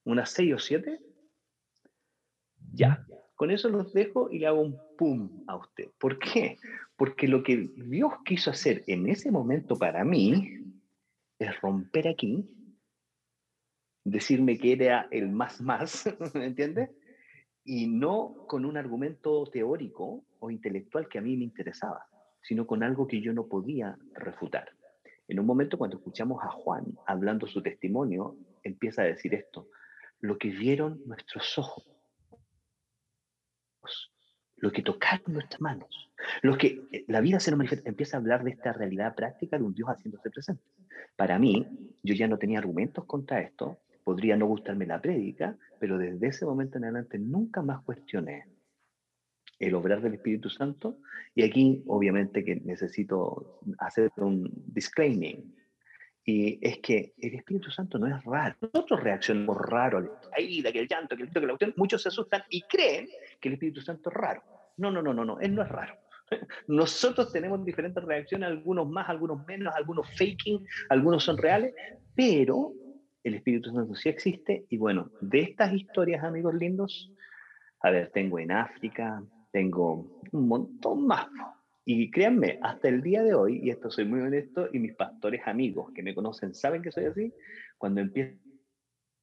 unas 0.04 0.30
seis 0.30 0.54
o 0.54 0.58
siete. 0.58 0.98
Ya, 2.72 3.04
con 3.34 3.50
eso 3.50 3.68
los 3.68 3.92
dejo 3.92 4.30
y 4.30 4.38
le 4.38 4.46
hago 4.46 4.60
un 4.60 4.78
pum 4.96 5.44
a 5.46 5.56
usted. 5.56 5.90
¿Por 5.98 6.18
qué? 6.18 6.58
Porque 6.96 7.26
lo 7.26 7.42
que 7.42 7.70
Dios 7.76 8.12
quiso 8.24 8.50
hacer 8.50 8.84
en 8.86 9.08
ese 9.08 9.30
momento 9.30 9.76
para 9.76 10.04
mí 10.04 10.62
es 11.38 11.60
romper 11.60 12.08
aquí, 12.08 12.48
decirme 14.04 14.58
que 14.58 14.72
era 14.72 15.08
el 15.10 15.28
más 15.30 15.60
más, 15.60 16.04
¿me 16.34 16.46
entiende? 16.46 16.90
Y 17.64 17.86
no 17.86 18.46
con 18.46 18.64
un 18.64 18.76
argumento 18.76 19.44
teórico 19.46 20.24
o 20.38 20.50
intelectual 20.50 21.08
que 21.08 21.18
a 21.18 21.22
mí 21.22 21.36
me 21.36 21.44
interesaba, 21.44 22.06
sino 22.42 22.66
con 22.66 22.82
algo 22.82 23.06
que 23.06 23.20
yo 23.20 23.32
no 23.32 23.48
podía 23.48 23.96
refutar. 24.12 24.68
En 25.26 25.40
un 25.40 25.46
momento 25.46 25.78
cuando 25.78 25.96
escuchamos 25.96 26.42
a 26.44 26.50
Juan 26.50 26.84
hablando 27.06 27.46
su 27.46 27.62
testimonio, 27.62 28.36
empieza 28.62 29.02
a 29.02 29.06
decir 29.06 29.34
esto, 29.34 29.68
lo 30.20 30.38
que 30.38 30.50
vieron 30.50 31.00
nuestros 31.06 31.58
ojos 31.58 31.93
lo 34.56 34.72
que 34.72 34.82
tocaron 34.82 35.32
nuestras 35.32 35.60
manos, 35.60 36.10
lo 36.42 36.56
que 36.56 36.82
eh, 36.92 37.04
la 37.08 37.20
vida 37.20 37.40
se 37.40 37.50
nos 37.50 37.58
manifiesta, 37.58 37.88
empieza 37.88 38.16
a 38.16 38.20
hablar 38.20 38.44
de 38.44 38.50
esta 38.50 38.72
realidad 38.72 39.14
práctica 39.14 39.58
de 39.58 39.64
un 39.64 39.74
Dios 39.74 39.88
haciéndose 39.88 40.30
presente. 40.30 40.62
Para 41.16 41.38
mí, 41.38 41.66
yo 42.02 42.14
ya 42.14 42.28
no 42.28 42.38
tenía 42.38 42.58
argumentos 42.58 43.04
contra 43.04 43.40
esto, 43.40 43.78
podría 44.04 44.36
no 44.36 44.46
gustarme 44.46 44.86
la 44.86 45.00
prédica, 45.00 45.56
pero 45.78 45.98
desde 45.98 46.26
ese 46.28 46.44
momento 46.44 46.78
en 46.78 46.84
adelante 46.84 47.18
nunca 47.18 47.62
más 47.62 47.82
cuestioné 47.82 48.46
el 49.58 49.74
obrar 49.74 50.00
del 50.00 50.14
Espíritu 50.14 50.50
Santo. 50.50 50.98
Y 51.34 51.42
aquí, 51.42 51.82
obviamente, 51.86 52.44
que 52.44 52.56
necesito 52.56 53.60
hacer 53.78 54.10
un 54.16 54.50
disclaimer. 54.66 55.38
Y 56.26 56.58
es 56.66 56.78
que 56.78 57.14
el 57.18 57.34
Espíritu 57.34 57.70
Santo 57.70 57.98
no 57.98 58.06
es 58.06 58.24
raro. 58.24 58.56
Nosotros 58.60 59.02
reaccionamos 59.02 59.58
raro 59.58 59.98
a 59.98 60.00
la 60.00 60.72
que 60.72 60.78
el 60.80 60.88
llanto, 60.88 61.16
que 61.16 61.24
el 61.24 61.30
que 61.30 61.40
la 61.40 61.48
cuestión. 61.48 61.74
Muchos 61.76 62.02
se 62.02 62.08
asustan 62.08 62.42
y 62.48 62.62
creen 62.62 63.08
que 63.44 63.48
el 63.50 63.54
Espíritu 63.54 63.82
Santo 63.82 64.08
es 64.08 64.16
raro. 64.16 64.42
No, 64.78 64.90
no, 64.90 65.02
no, 65.02 65.12
no, 65.12 65.22
no. 65.22 65.38
Él 65.38 65.54
no 65.54 65.62
es 65.62 65.68
raro. 65.68 65.94
Nosotros 66.66 67.30
tenemos 67.30 67.62
diferentes 67.62 68.02
reacciones, 68.02 68.48
algunos 68.48 68.88
más, 68.88 69.06
algunos 69.10 69.46
menos, 69.46 69.74
algunos 69.76 70.08
faking, 70.16 70.64
algunos 70.88 71.24
son 71.24 71.36
reales, 71.36 71.74
pero 72.14 72.72
el 73.22 73.34
Espíritu 73.34 73.70
Santo 73.70 73.94
sí 73.96 74.08
existe. 74.08 74.64
Y 74.70 74.78
bueno, 74.78 75.10
de 75.20 75.40
estas 75.40 75.74
historias, 75.74 76.24
amigos 76.24 76.54
lindos, 76.54 77.12
a 77.80 77.90
ver, 77.90 78.10
tengo 78.12 78.38
en 78.38 78.50
África, 78.50 79.22
tengo 79.52 80.22
un 80.32 80.48
montón 80.48 81.06
más. 81.06 81.26
Y 81.84 82.10
créanme, 82.10 82.58
hasta 82.62 82.88
el 82.88 83.02
día 83.02 83.22
de 83.22 83.34
hoy, 83.34 83.60
y 83.62 83.68
esto 83.68 83.90
soy 83.90 84.06
muy 84.06 84.20
honesto, 84.20 84.70
y 84.72 84.78
mis 84.78 84.94
pastores 84.94 85.42
amigos 85.44 85.92
que 85.94 86.02
me 86.02 86.14
conocen 86.14 86.54
saben 86.54 86.80
que 86.80 86.90
soy 86.90 87.04
así, 87.04 87.34
cuando 87.76 88.00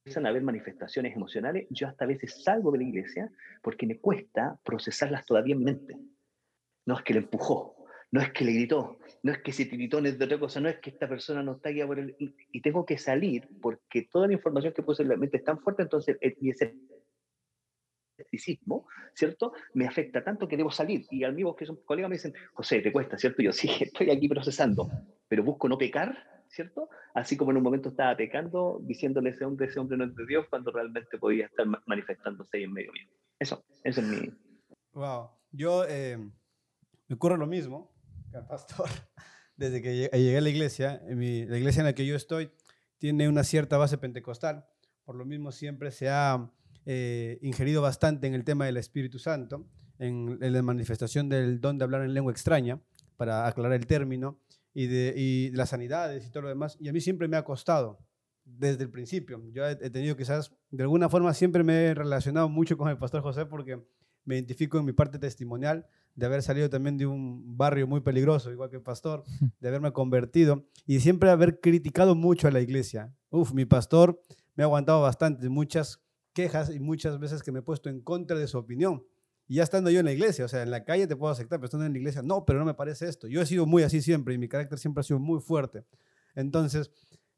empiezan 0.02 0.26
a 0.26 0.30
haber 0.30 0.42
manifestaciones 0.42 1.14
emocionales, 1.14 1.68
yo 1.70 1.86
hasta 1.86 2.04
a 2.04 2.08
veces 2.08 2.42
salgo 2.42 2.72
de 2.72 2.78
la 2.78 2.84
iglesia 2.84 3.30
porque 3.62 3.86
me 3.86 3.98
cuesta 3.98 4.58
procesarlas 4.64 5.24
todavía 5.24 5.52
en 5.52 5.60
mi 5.60 5.66
mente. 5.66 5.96
No 6.86 6.96
es 6.96 7.02
que 7.02 7.14
le 7.14 7.20
empujó, 7.20 7.76
no 8.10 8.20
es 8.20 8.32
que 8.32 8.44
le 8.44 8.52
gritó, 8.52 8.98
no 9.22 9.30
es 9.30 9.38
que 9.38 9.52
se 9.52 9.64
gritó 9.66 10.00
de 10.00 10.10
otra 10.10 10.40
cosa, 10.40 10.58
no 10.58 10.68
es 10.68 10.80
que 10.80 10.90
esta 10.90 11.08
persona 11.08 11.44
no 11.44 11.52
está 11.52 11.70
guiada 11.70 11.86
por 11.86 12.00
el... 12.00 12.16
Y 12.18 12.60
tengo 12.60 12.84
que 12.84 12.98
salir 12.98 13.48
porque 13.60 14.08
toda 14.10 14.26
la 14.26 14.32
información 14.32 14.72
que 14.72 14.82
puse 14.82 15.04
en 15.04 15.10
la 15.10 15.16
mente 15.16 15.36
es 15.36 15.44
tan 15.44 15.60
fuerte, 15.60 15.82
entonces 15.82 16.18
mi 16.40 16.50
escepticismo, 18.18 18.88
¿cierto? 19.14 19.52
Me 19.74 19.86
afecta 19.86 20.24
tanto 20.24 20.48
que 20.48 20.56
debo 20.56 20.72
salir. 20.72 21.06
Y 21.12 21.24
mismo 21.26 21.54
que 21.54 21.64
son 21.64 21.76
colegas 21.84 22.10
me 22.10 22.16
dicen, 22.16 22.34
José, 22.54 22.80
te 22.80 22.90
cuesta, 22.90 23.16
¿cierto? 23.16 23.40
yo 23.40 23.52
sí, 23.52 23.70
estoy 23.80 24.10
aquí 24.10 24.28
procesando, 24.28 24.90
pero 25.28 25.44
busco 25.44 25.68
no 25.68 25.78
pecar, 25.78 26.41
¿cierto? 26.52 26.88
Así 27.14 27.36
como 27.36 27.50
en 27.50 27.56
un 27.56 27.62
momento 27.62 27.88
estaba 27.88 28.16
pecando, 28.16 28.80
diciéndole 28.82 29.30
ese 29.30 29.44
hombre, 29.44 29.66
ese 29.66 29.80
hombre 29.80 29.96
no 29.96 30.04
es 30.04 30.14
de 30.14 30.26
Dios, 30.26 30.46
cuando 30.48 30.70
realmente 30.70 31.18
podía 31.18 31.46
estar 31.46 31.66
manifestándose 31.86 32.58
ahí 32.58 32.64
en 32.64 32.72
medio 32.72 32.92
mío. 32.92 33.08
Eso, 33.38 33.64
eso 33.82 34.00
es 34.00 34.06
mi... 34.06 34.30
Wow. 34.92 35.30
Yo, 35.50 35.84
eh, 35.88 36.18
me 37.08 37.14
ocurre 37.14 37.36
lo 37.36 37.46
mismo 37.46 37.92
que 38.30 38.36
al 38.38 38.46
pastor. 38.46 38.88
Desde 39.56 39.82
que 39.82 39.94
llegué 39.94 40.38
a 40.38 40.40
la 40.40 40.48
iglesia, 40.48 41.02
la 41.06 41.58
iglesia 41.58 41.80
en 41.80 41.86
la 41.86 41.94
que 41.94 42.06
yo 42.06 42.16
estoy 42.16 42.50
tiene 42.98 43.28
una 43.28 43.44
cierta 43.44 43.76
base 43.76 43.98
pentecostal. 43.98 44.66
Por 45.04 45.16
lo 45.16 45.24
mismo 45.24 45.52
siempre 45.52 45.90
se 45.90 46.08
ha 46.08 46.50
eh, 46.86 47.38
ingerido 47.42 47.82
bastante 47.82 48.26
en 48.26 48.34
el 48.34 48.44
tema 48.44 48.66
del 48.66 48.76
Espíritu 48.76 49.18
Santo, 49.18 49.66
en, 49.98 50.38
la 50.40 50.62
manifestación 50.62 51.28
del 51.28 51.60
don 51.60 51.78
de 51.78 51.84
hablar 51.84 52.02
en 52.02 52.14
lengua 52.14 52.32
extraña, 52.32 52.80
para 53.16 53.46
aclarar 53.46 53.74
el 53.74 53.86
término, 53.86 54.40
y 54.74 54.86
de, 54.86 55.50
las 55.54 55.70
sanidades 55.70 56.26
y 56.26 56.30
todo 56.30 56.44
lo 56.44 56.48
demás. 56.48 56.76
Y 56.80 56.88
a 56.88 56.92
mí 56.92 57.00
siempre 57.00 57.28
me 57.28 57.36
ha 57.36 57.44
costado, 57.44 57.98
desde 58.44 58.84
el 58.84 58.90
principio. 58.90 59.42
Yo 59.52 59.66
he, 59.66 59.76
tenido 59.90 60.16
quizás, 60.16 60.52
de 60.70 60.82
alguna 60.82 61.08
forma, 61.08 61.32
siempre 61.34 61.62
me 61.62 61.86
he 61.86 61.94
relacionado 61.94 62.48
mucho 62.48 62.76
con 62.76 62.88
el 62.88 62.98
pastor 62.98 63.22
José 63.22 63.46
porque 63.46 63.80
me 64.24 64.36
identifico 64.36 64.78
en 64.78 64.84
mi 64.84 64.92
parte 64.92 65.18
testimonial 65.18 65.86
de 66.14 66.26
haber 66.26 66.42
salido 66.42 66.68
también 66.68 66.98
de 66.98 67.06
un 67.06 67.56
barrio 67.56 67.86
muy 67.86 68.00
peligroso, 68.00 68.50
igual 68.50 68.70
que 68.70 68.76
el 68.76 68.82
pastor, 68.82 69.24
de 69.60 69.68
haberme 69.68 69.92
convertido 69.92 70.66
y 70.86 71.00
siempre 71.00 71.30
haber 71.30 71.60
criticado 71.60 72.14
mucho 72.14 72.48
a 72.48 72.50
la 72.50 72.60
iglesia. 72.60 73.14
Uf, 73.30 73.52
mi 73.52 73.64
pastor 73.64 74.20
me 74.54 74.62
ha 74.62 74.66
aguantado 74.66 75.00
bastante, 75.00 75.48
muchas 75.48 76.02
quejas 76.34 76.74
y 76.74 76.80
muchas 76.80 77.18
veces 77.18 77.42
que 77.42 77.52
me 77.52 77.60
he 77.60 77.62
puesto 77.62 77.88
en 77.88 78.00
contra 78.00 78.38
de 78.38 78.46
su 78.46 78.58
opinión. 78.58 79.04
Y 79.48 79.56
ya 79.56 79.64
estando 79.64 79.90
yo 79.90 80.00
en 80.00 80.06
la 80.06 80.12
iglesia, 80.12 80.44
o 80.44 80.48
sea, 80.48 80.62
en 80.62 80.70
la 80.70 80.84
calle 80.84 81.06
te 81.06 81.16
puedo 81.16 81.32
aceptar, 81.32 81.58
pero 81.58 81.66
estando 81.66 81.86
en 81.86 81.92
la 81.92 81.98
iglesia, 81.98 82.22
no, 82.22 82.44
pero 82.44 82.58
no 82.58 82.64
me 82.64 82.74
parece 82.74 83.08
esto. 83.08 83.26
Yo 83.26 83.42
he 83.42 83.46
sido 83.46 83.66
muy 83.66 83.82
así 83.82 84.00
siempre 84.00 84.34
y 84.34 84.38
mi 84.38 84.48
carácter 84.48 84.78
siempre 84.78 85.00
ha 85.00 85.04
sido 85.04 85.18
muy 85.18 85.40
fuerte. 85.40 85.84
Entonces, 86.34 86.90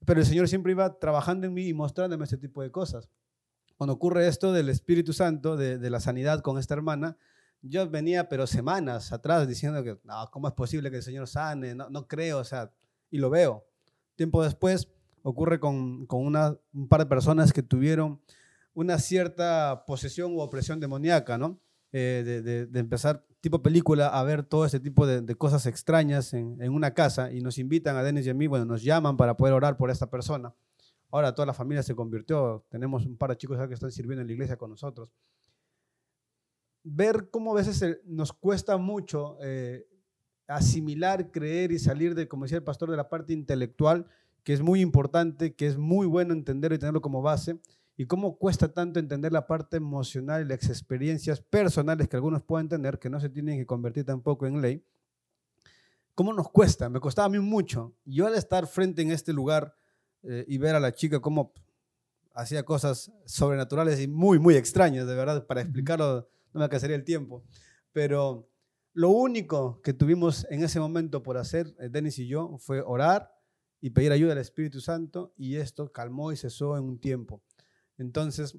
pero 0.05 0.21
el 0.21 0.27
Señor 0.27 0.49
siempre 0.49 0.73
iba 0.73 0.99
trabajando 0.99 1.47
en 1.47 1.55
mí 1.55 1.67
y 1.69 1.75
mostrándome 1.75 2.25
este 2.25 2.37
tipo 2.37 2.63
de 2.63 2.71
cosas. 2.71 3.09
Cuando 3.77 3.95
ocurre 3.95 4.29
esto 4.29 4.53
del 4.53 4.69
Espíritu 4.69 5.13
Santo, 5.13 5.57
de, 5.57 5.79
de 5.79 5.91
la 5.91 5.99
sanidad 5.99 6.41
con 6.41 6.59
esta 6.59 6.75
hermana, 6.75 7.17
yo 7.63 7.89
venía, 7.89 8.29
pero 8.29 8.47
semanas 8.47 9.13
atrás, 9.13 9.49
diciendo 9.49 9.83
que, 9.83 9.99
no, 10.05 10.31
¿cómo 10.31 10.49
es 10.49 10.55
posible 10.55 10.91
que 10.91 10.99
el 10.99 11.03
Señor 11.03 11.27
sane? 11.27 11.75
No, 11.75 11.89
no 11.89 12.07
creo, 12.07 12.39
o 12.39 12.45
sea, 12.45 12.71
y 13.11 13.19
lo 13.19 13.31
veo. 13.31 13.67
Tiempo 14.17 14.45
después 14.45 14.89
ocurre 15.23 15.59
con, 15.59 16.07
con 16.07 16.25
una, 16.25 16.57
un 16.75 16.89
par 16.89 17.01
de 17.01 17.07
personas 17.07 17.53
que 17.53 17.63
tuvieron 17.63 18.21
una 18.75 18.99
cierta 18.99 19.85
posesión 19.87 20.35
u 20.35 20.41
opresión 20.41 20.79
demoníaca, 20.79 21.39
¿no? 21.39 21.59
Eh, 21.97 22.67
de, 22.73 22.81
empezar, 22.81 23.25
tipo 23.41 23.63
película, 23.63 24.09
a 24.09 24.25
ver 24.25 24.43
todo 24.43 24.65
ese 24.65 24.81
tipo 24.81 25.07
de, 25.07 25.33
cosas 25.37 25.65
extrañas 25.67 26.35
en, 26.35 26.61
una 26.73 26.93
casa 26.93 27.31
y 27.31 27.41
nos 27.41 27.57
invitan 27.57 27.95
a 27.95 28.03
Denis 28.03 28.27
y 28.27 28.31
a 28.31 28.35
mí, 28.35 28.49
bueno, 28.49 28.65
nos 28.65 28.83
llaman 28.83 29.17
para 29.17 29.37
poder 29.37 29.55
orar 29.55 29.77
por 29.77 29.93
esta 29.93 30.11
persona. 30.11 30.53
Ahora 31.13 31.37
toda 31.37 31.47
la 31.47 31.55
familia 31.55 31.85
se 31.85 31.95
convirtió, 31.95 32.67
tenemos 32.69 33.07
un 33.07 33.17
par 33.17 33.31
de 33.31 33.37
chicos 33.37 33.57
que 33.69 33.75
están 33.75 33.93
sirviendo 33.93 34.23
en 34.23 34.27
la 34.27 34.33
iglesia 34.33 34.57
con 34.57 34.71
nosotros. 34.71 35.09
Ver 36.83 37.31
cómo 37.31 37.53
a 37.53 37.55
veces 37.55 38.01
nos 38.05 38.33
cuesta 38.33 38.77
mucho 38.77 39.39
eh, 39.41 39.87
asimilar, 40.49 41.31
creer 41.31 41.71
y 41.71 41.79
salir 41.79 42.17
de, 42.17 42.27
como 42.27 42.43
decía 42.47 42.59
el 42.59 42.65
pastor, 42.65 42.91
de 42.91 42.97
la 42.97 43.09
parte 43.09 43.33
intelectual, 43.33 44.09
que 44.43 44.53
es 44.53 44.63
muy 44.63 44.81
importante, 44.81 45.55
que 45.55 45.69
es 45.69 45.79
muy 45.79 46.09
bueno 46.09 46.33
entender 46.33 46.73
y 46.73 46.79
tenerlo 46.79 47.01
como 47.01 47.23
base, 47.23 47.61
y 47.97 48.07
cómo 48.07 48.37
cuesta 48.37 48.73
tanto 48.73 48.99
entender 48.99 49.33
la 49.33 49.47
parte 49.47 49.77
emocional 49.77 50.43
y 50.43 50.49
las 50.49 50.69
experiencias 50.69 51.41
personales 51.41 52.09
que 52.09 52.17
algunos 52.17 52.43
pueden 52.43 52.69
tener, 52.69 52.99
que 52.99 53.09
no 53.09 53.21
se 53.21 53.29
tienen 53.29 53.59
que 53.59 53.67
convertir 53.67 54.05
tampoco 54.05 54.47
en 54.47 54.61
ley. 54.61 54.85
¿Cómo 56.15 56.33
nos 56.33 56.51
cuesta? 56.51 56.89
Me 56.89 57.01
costaba 57.01 57.27
a 57.27 57.29
mí 57.29 57.39
mucho. 57.39 57.95
Yo 58.05 58.27
al 58.27 58.35
estar 58.35 58.67
frente 58.67 59.03
en 59.03 59.11
este 59.11 59.33
lugar 59.33 59.77
eh, 60.23 60.45
y 60.49 60.59
ver 60.59 60.75
a 60.75 60.81
la 60.81 60.93
chica 60.93 61.21
cómo 61.21 61.53
hacía 62.35 62.65
cosas 62.65 63.13
sobrenaturales 63.25 64.01
y 64.01 64.09
muy, 64.09 64.39
muy 64.39 64.57
extrañas, 64.57 65.07
de 65.07 65.15
verdad, 65.15 65.47
para 65.47 65.61
explicarlo 65.61 66.29
no 66.53 66.59
me 66.59 66.65
alcanzaría 66.65 66.97
el 66.97 67.05
tiempo. 67.05 67.45
Pero 67.93 68.49
lo 68.93 69.11
único 69.11 69.81
que 69.83 69.93
tuvimos 69.93 70.47
en 70.51 70.63
ese 70.63 70.81
momento 70.81 71.23
por 71.23 71.37
hacer, 71.37 71.75
eh, 71.79 71.89
Denis 71.89 72.19
y 72.19 72.27
yo, 72.27 72.57
fue 72.59 72.81
orar 72.81 73.33
y 73.81 73.91
pedir 73.91 74.13
ayuda 74.13 74.33
al 74.33 74.39
Espíritu 74.39 74.81
Santo 74.81 75.33
y 75.37 75.57
esto 75.57 75.93
calmó 75.93 76.33
y 76.33 76.37
cesó 76.37 76.77
en 76.77 76.85
un 76.85 76.99
tiempo. 76.99 77.43
Entonces, 77.99 78.57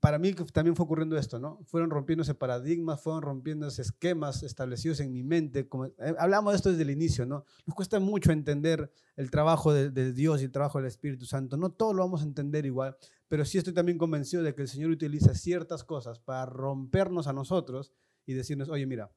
para 0.00 0.18
mí 0.18 0.32
también 0.32 0.74
fue 0.74 0.84
ocurriendo 0.84 1.18
esto, 1.18 1.38
¿no? 1.38 1.60
Fueron 1.66 1.90
rompiéndose 1.90 2.34
paradigmas, 2.34 3.02
fueron 3.02 3.22
rompiéndose 3.22 3.82
esquemas 3.82 4.42
establecidos 4.42 5.00
en 5.00 5.12
mi 5.12 5.22
mente. 5.22 5.68
Como, 5.68 5.86
eh, 5.86 5.94
hablamos 6.18 6.52
de 6.52 6.56
esto 6.56 6.70
desde 6.70 6.82
el 6.82 6.90
inicio, 6.90 7.26
¿no? 7.26 7.44
Nos 7.66 7.74
cuesta 7.74 8.00
mucho 8.00 8.32
entender 8.32 8.90
el 9.16 9.30
trabajo 9.30 9.74
de, 9.74 9.90
de, 9.90 10.12
Dios 10.12 10.40
y 10.40 10.44
el 10.46 10.52
trabajo 10.52 10.78
del 10.78 10.86
Espíritu 10.86 11.26
Santo. 11.26 11.58
No 11.58 11.70
todo 11.70 11.92
lo 11.92 12.02
vamos 12.02 12.22
a 12.22 12.24
entender 12.24 12.64
igual, 12.64 12.96
pero 13.28 13.44
sí 13.44 13.58
estoy 13.58 13.74
también 13.74 13.98
convencido 13.98 14.42
de 14.42 14.54
que 14.54 14.62
el 14.62 14.68
Señor 14.68 14.90
utiliza 14.90 15.34
ciertas 15.34 15.84
cosas 15.84 16.18
para 16.18 16.46
rompernos 16.46 17.26
a 17.26 17.34
nosotros 17.34 17.92
y 18.24 18.32
decirnos, 18.32 18.70
oye, 18.70 18.86
mira, 18.86 19.12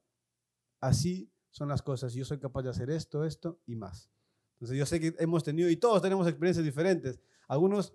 así 0.82 1.32
son 1.50 1.70
las 1.70 1.82
cosas, 1.82 2.14
yo 2.14 2.26
soy 2.26 2.40
capaz 2.40 2.64
de 2.64 2.72
hacer 2.72 2.90
esto, 2.90 3.24
esto 3.24 3.60
y 3.66 3.76
más. 3.76 4.10
Entonces 4.56 4.78
yo 4.78 4.86
sé 4.86 5.00
que 5.00 5.16
hemos 5.20 5.44
tenido, 5.44 5.70
y 5.70 5.78
todos 5.78 6.02
tenemos 6.02 6.28
experiencias 6.28 6.66
diferentes. 6.66 7.20
Algunos 7.48 7.94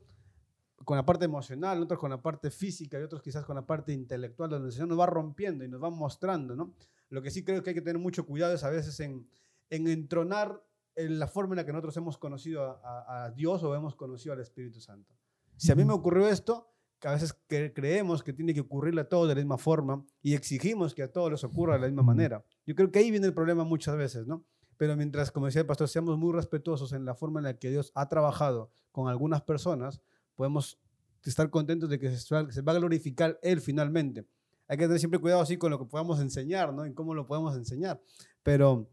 con 0.88 0.96
la 0.96 1.04
parte 1.04 1.26
emocional, 1.26 1.82
otros 1.82 2.00
con 2.00 2.08
la 2.08 2.22
parte 2.22 2.50
física 2.50 2.98
y 2.98 3.02
otros 3.02 3.20
quizás 3.20 3.44
con 3.44 3.56
la 3.56 3.66
parte 3.66 3.92
intelectual, 3.92 4.48
donde 4.48 4.68
el 4.68 4.72
Señor 4.72 4.88
nos 4.88 4.98
va 4.98 5.04
rompiendo 5.04 5.62
y 5.62 5.68
nos 5.68 5.82
va 5.82 5.90
mostrando, 5.90 6.56
¿no? 6.56 6.72
Lo 7.10 7.20
que 7.20 7.30
sí 7.30 7.44
creo 7.44 7.62
que 7.62 7.68
hay 7.68 7.74
que 7.74 7.82
tener 7.82 8.00
mucho 8.00 8.24
cuidado 8.24 8.54
es 8.54 8.64
a 8.64 8.70
veces 8.70 8.98
en, 9.00 9.28
en 9.68 9.86
entronar 9.86 10.64
en 10.94 11.18
la 11.18 11.26
forma 11.26 11.52
en 11.52 11.56
la 11.58 11.66
que 11.66 11.72
nosotros 11.72 11.94
hemos 11.98 12.16
conocido 12.16 12.80
a, 12.82 13.30
Dios 13.36 13.62
o 13.64 13.74
hemos 13.74 13.96
conocido 13.96 14.32
al 14.32 14.40
Espíritu 14.40 14.80
Santo. 14.80 15.14
Si 15.58 15.70
a 15.70 15.74
mí 15.74 15.84
me 15.84 15.92
ocurrió 15.92 16.26
esto, 16.26 16.72
que 16.98 17.08
a 17.08 17.12
veces 17.12 17.38
creemos 17.46 18.22
que 18.22 18.32
tiene 18.32 18.54
que 18.54 18.60
ocurrirle 18.60 19.02
a 19.02 19.08
todos 19.10 19.28
de 19.28 19.34
la 19.34 19.42
misma 19.42 19.58
forma 19.58 20.02
y 20.22 20.32
exigimos 20.32 20.94
que 20.94 21.02
a 21.02 21.12
todos 21.12 21.30
les 21.30 21.44
ocurra 21.44 21.74
de 21.74 21.80
la 21.80 21.88
misma 21.88 22.02
manera. 22.02 22.42
Yo 22.64 22.74
creo 22.74 22.90
que 22.90 23.00
ahí 23.00 23.10
viene 23.10 23.26
el 23.26 23.34
problema 23.34 23.62
muchas 23.62 23.94
veces, 23.98 24.26
¿no? 24.26 24.42
Pero 24.78 24.96
mientras, 24.96 25.30
como 25.30 25.44
decía 25.44 25.60
el 25.60 25.66
pastor, 25.66 25.86
seamos 25.86 26.16
muy 26.16 26.32
respetuosos 26.32 26.94
en 26.94 27.04
la 27.04 27.14
forma 27.14 27.40
en 27.40 27.44
la 27.44 27.58
que 27.58 27.68
Dios 27.68 27.92
ha 27.94 28.08
trabajado 28.08 28.70
con 28.90 29.08
algunas 29.08 29.42
personas, 29.42 30.00
podemos 30.38 30.78
estar 31.24 31.50
contentos 31.50 31.90
de 31.90 31.98
que 31.98 32.16
se 32.16 32.62
va 32.62 32.72
a 32.72 32.78
glorificar 32.78 33.38
Él 33.42 33.60
finalmente. 33.60 34.24
Hay 34.68 34.76
que 34.76 34.84
tener 34.84 35.00
siempre 35.00 35.18
cuidado 35.18 35.42
así 35.42 35.56
con 35.56 35.70
lo 35.72 35.78
que 35.80 35.84
podamos 35.84 36.20
enseñar, 36.20 36.72
¿no? 36.72 36.84
En 36.84 36.94
cómo 36.94 37.12
lo 37.12 37.26
podemos 37.26 37.56
enseñar. 37.56 38.00
Pero, 38.44 38.88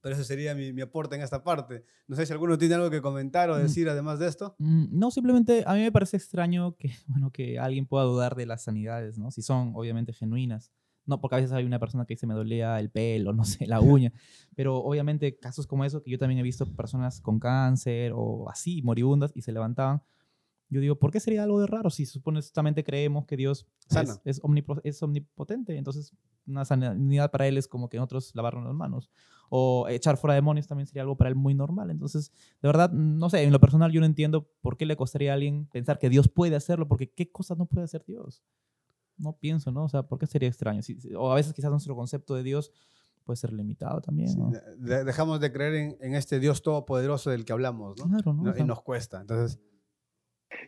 pero 0.00 0.14
ese 0.14 0.24
sería 0.24 0.54
mi, 0.54 0.72
mi 0.72 0.80
aporte 0.80 1.14
en 1.14 1.22
esta 1.22 1.44
parte. 1.44 1.84
No 2.06 2.16
sé 2.16 2.24
si 2.24 2.32
alguno 2.32 2.56
tiene 2.56 2.76
algo 2.76 2.88
que 2.88 3.02
comentar 3.02 3.50
o 3.50 3.56
mm. 3.56 3.58
decir 3.58 3.88
además 3.88 4.18
de 4.18 4.28
esto. 4.28 4.56
Mm, 4.58 4.98
no, 4.98 5.10
simplemente 5.10 5.62
a 5.66 5.74
mí 5.74 5.80
me 5.80 5.92
parece 5.92 6.16
extraño 6.16 6.74
que, 6.76 6.90
bueno, 7.06 7.30
que 7.30 7.58
alguien 7.58 7.84
pueda 7.84 8.04
dudar 8.04 8.34
de 8.34 8.46
las 8.46 8.62
sanidades, 8.62 9.18
¿no? 9.18 9.30
Si 9.30 9.42
son 9.42 9.72
obviamente 9.74 10.14
genuinas. 10.14 10.72
No, 11.04 11.20
porque 11.20 11.36
a 11.36 11.38
veces 11.38 11.52
hay 11.52 11.64
una 11.64 11.78
persona 11.78 12.04
que 12.06 12.14
dice 12.14 12.26
me 12.26 12.34
dolía 12.34 12.78
el 12.78 12.90
pelo, 12.90 13.32
no 13.34 13.44
sé, 13.44 13.66
la 13.66 13.80
uña. 13.82 14.12
Pero 14.56 14.78
obviamente 14.78 15.36
casos 15.36 15.66
como 15.66 15.84
eso, 15.84 16.02
que 16.02 16.10
yo 16.10 16.18
también 16.18 16.38
he 16.38 16.42
visto 16.42 16.64
personas 16.74 17.20
con 17.20 17.38
cáncer 17.38 18.12
o 18.14 18.48
así, 18.48 18.80
moribundas, 18.82 19.32
y 19.34 19.42
se 19.42 19.52
levantaban 19.52 20.00
yo 20.70 20.80
digo, 20.80 20.96
¿por 20.98 21.10
qué 21.10 21.20
sería 21.20 21.44
algo 21.44 21.60
de 21.60 21.66
raro 21.66 21.88
si 21.88 22.04
supuestamente 22.04 22.84
creemos 22.84 23.24
que 23.26 23.36
Dios 23.36 23.66
es, 24.24 24.40
es, 24.84 25.02
omnipotente? 25.02 25.76
Entonces, 25.76 26.12
una 26.46 26.64
sanidad 26.64 27.30
para 27.30 27.46
Él 27.46 27.56
es 27.56 27.66
como 27.66 27.88
que 27.88 27.96
nosotros 27.96 28.32
lavarnos 28.34 28.64
las 28.64 28.74
manos. 28.74 29.10
O 29.48 29.86
echar 29.88 30.18
fuera 30.18 30.34
demonios 30.34 30.66
también 30.66 30.86
sería 30.86 31.02
algo 31.02 31.16
para 31.16 31.30
Él 31.30 31.36
muy 31.36 31.54
normal. 31.54 31.90
Entonces, 31.90 32.32
de 32.60 32.68
verdad, 32.68 32.92
no 32.92 33.30
sé, 33.30 33.42
en 33.44 33.52
lo 33.52 33.60
personal 33.60 33.90
yo 33.92 34.00
no 34.00 34.06
entiendo 34.06 34.50
por 34.60 34.76
qué 34.76 34.84
le 34.84 34.96
costaría 34.96 35.30
a 35.30 35.34
alguien 35.34 35.66
pensar 35.66 35.98
que 35.98 36.10
Dios 36.10 36.28
puede 36.28 36.54
hacerlo, 36.54 36.86
porque 36.86 37.10
¿qué 37.10 37.30
cosas 37.32 37.56
no 37.56 37.64
puede 37.64 37.84
hacer 37.84 38.04
Dios? 38.06 38.42
No 39.16 39.32
pienso, 39.38 39.72
¿no? 39.72 39.84
O 39.84 39.88
sea, 39.88 40.02
¿por 40.02 40.18
qué 40.18 40.26
sería 40.26 40.48
extraño? 40.48 40.82
o 41.16 41.32
a 41.32 41.34
veces 41.34 41.54
quizás 41.54 41.70
nuestro 41.70 41.96
concepto 41.96 42.34
de 42.34 42.42
Dios 42.42 42.70
puede 43.24 43.38
ser 43.38 43.52
limitado 43.54 44.02
también. 44.02 44.30
dejamos 44.78 45.40
de 45.40 45.50
creer 45.50 45.96
en, 46.00 46.14
este 46.14 46.40
Dios 46.40 46.62
todopoderoso 46.62 47.30
del 47.30 47.46
que 47.46 47.52
hablamos, 47.52 47.96
¿no? 47.98 48.06
Claro, 48.06 48.34
¿no? 48.34 48.56
y 48.56 48.64
nos 48.64 48.82
cuesta. 48.82 49.20
Entonces 49.20 49.60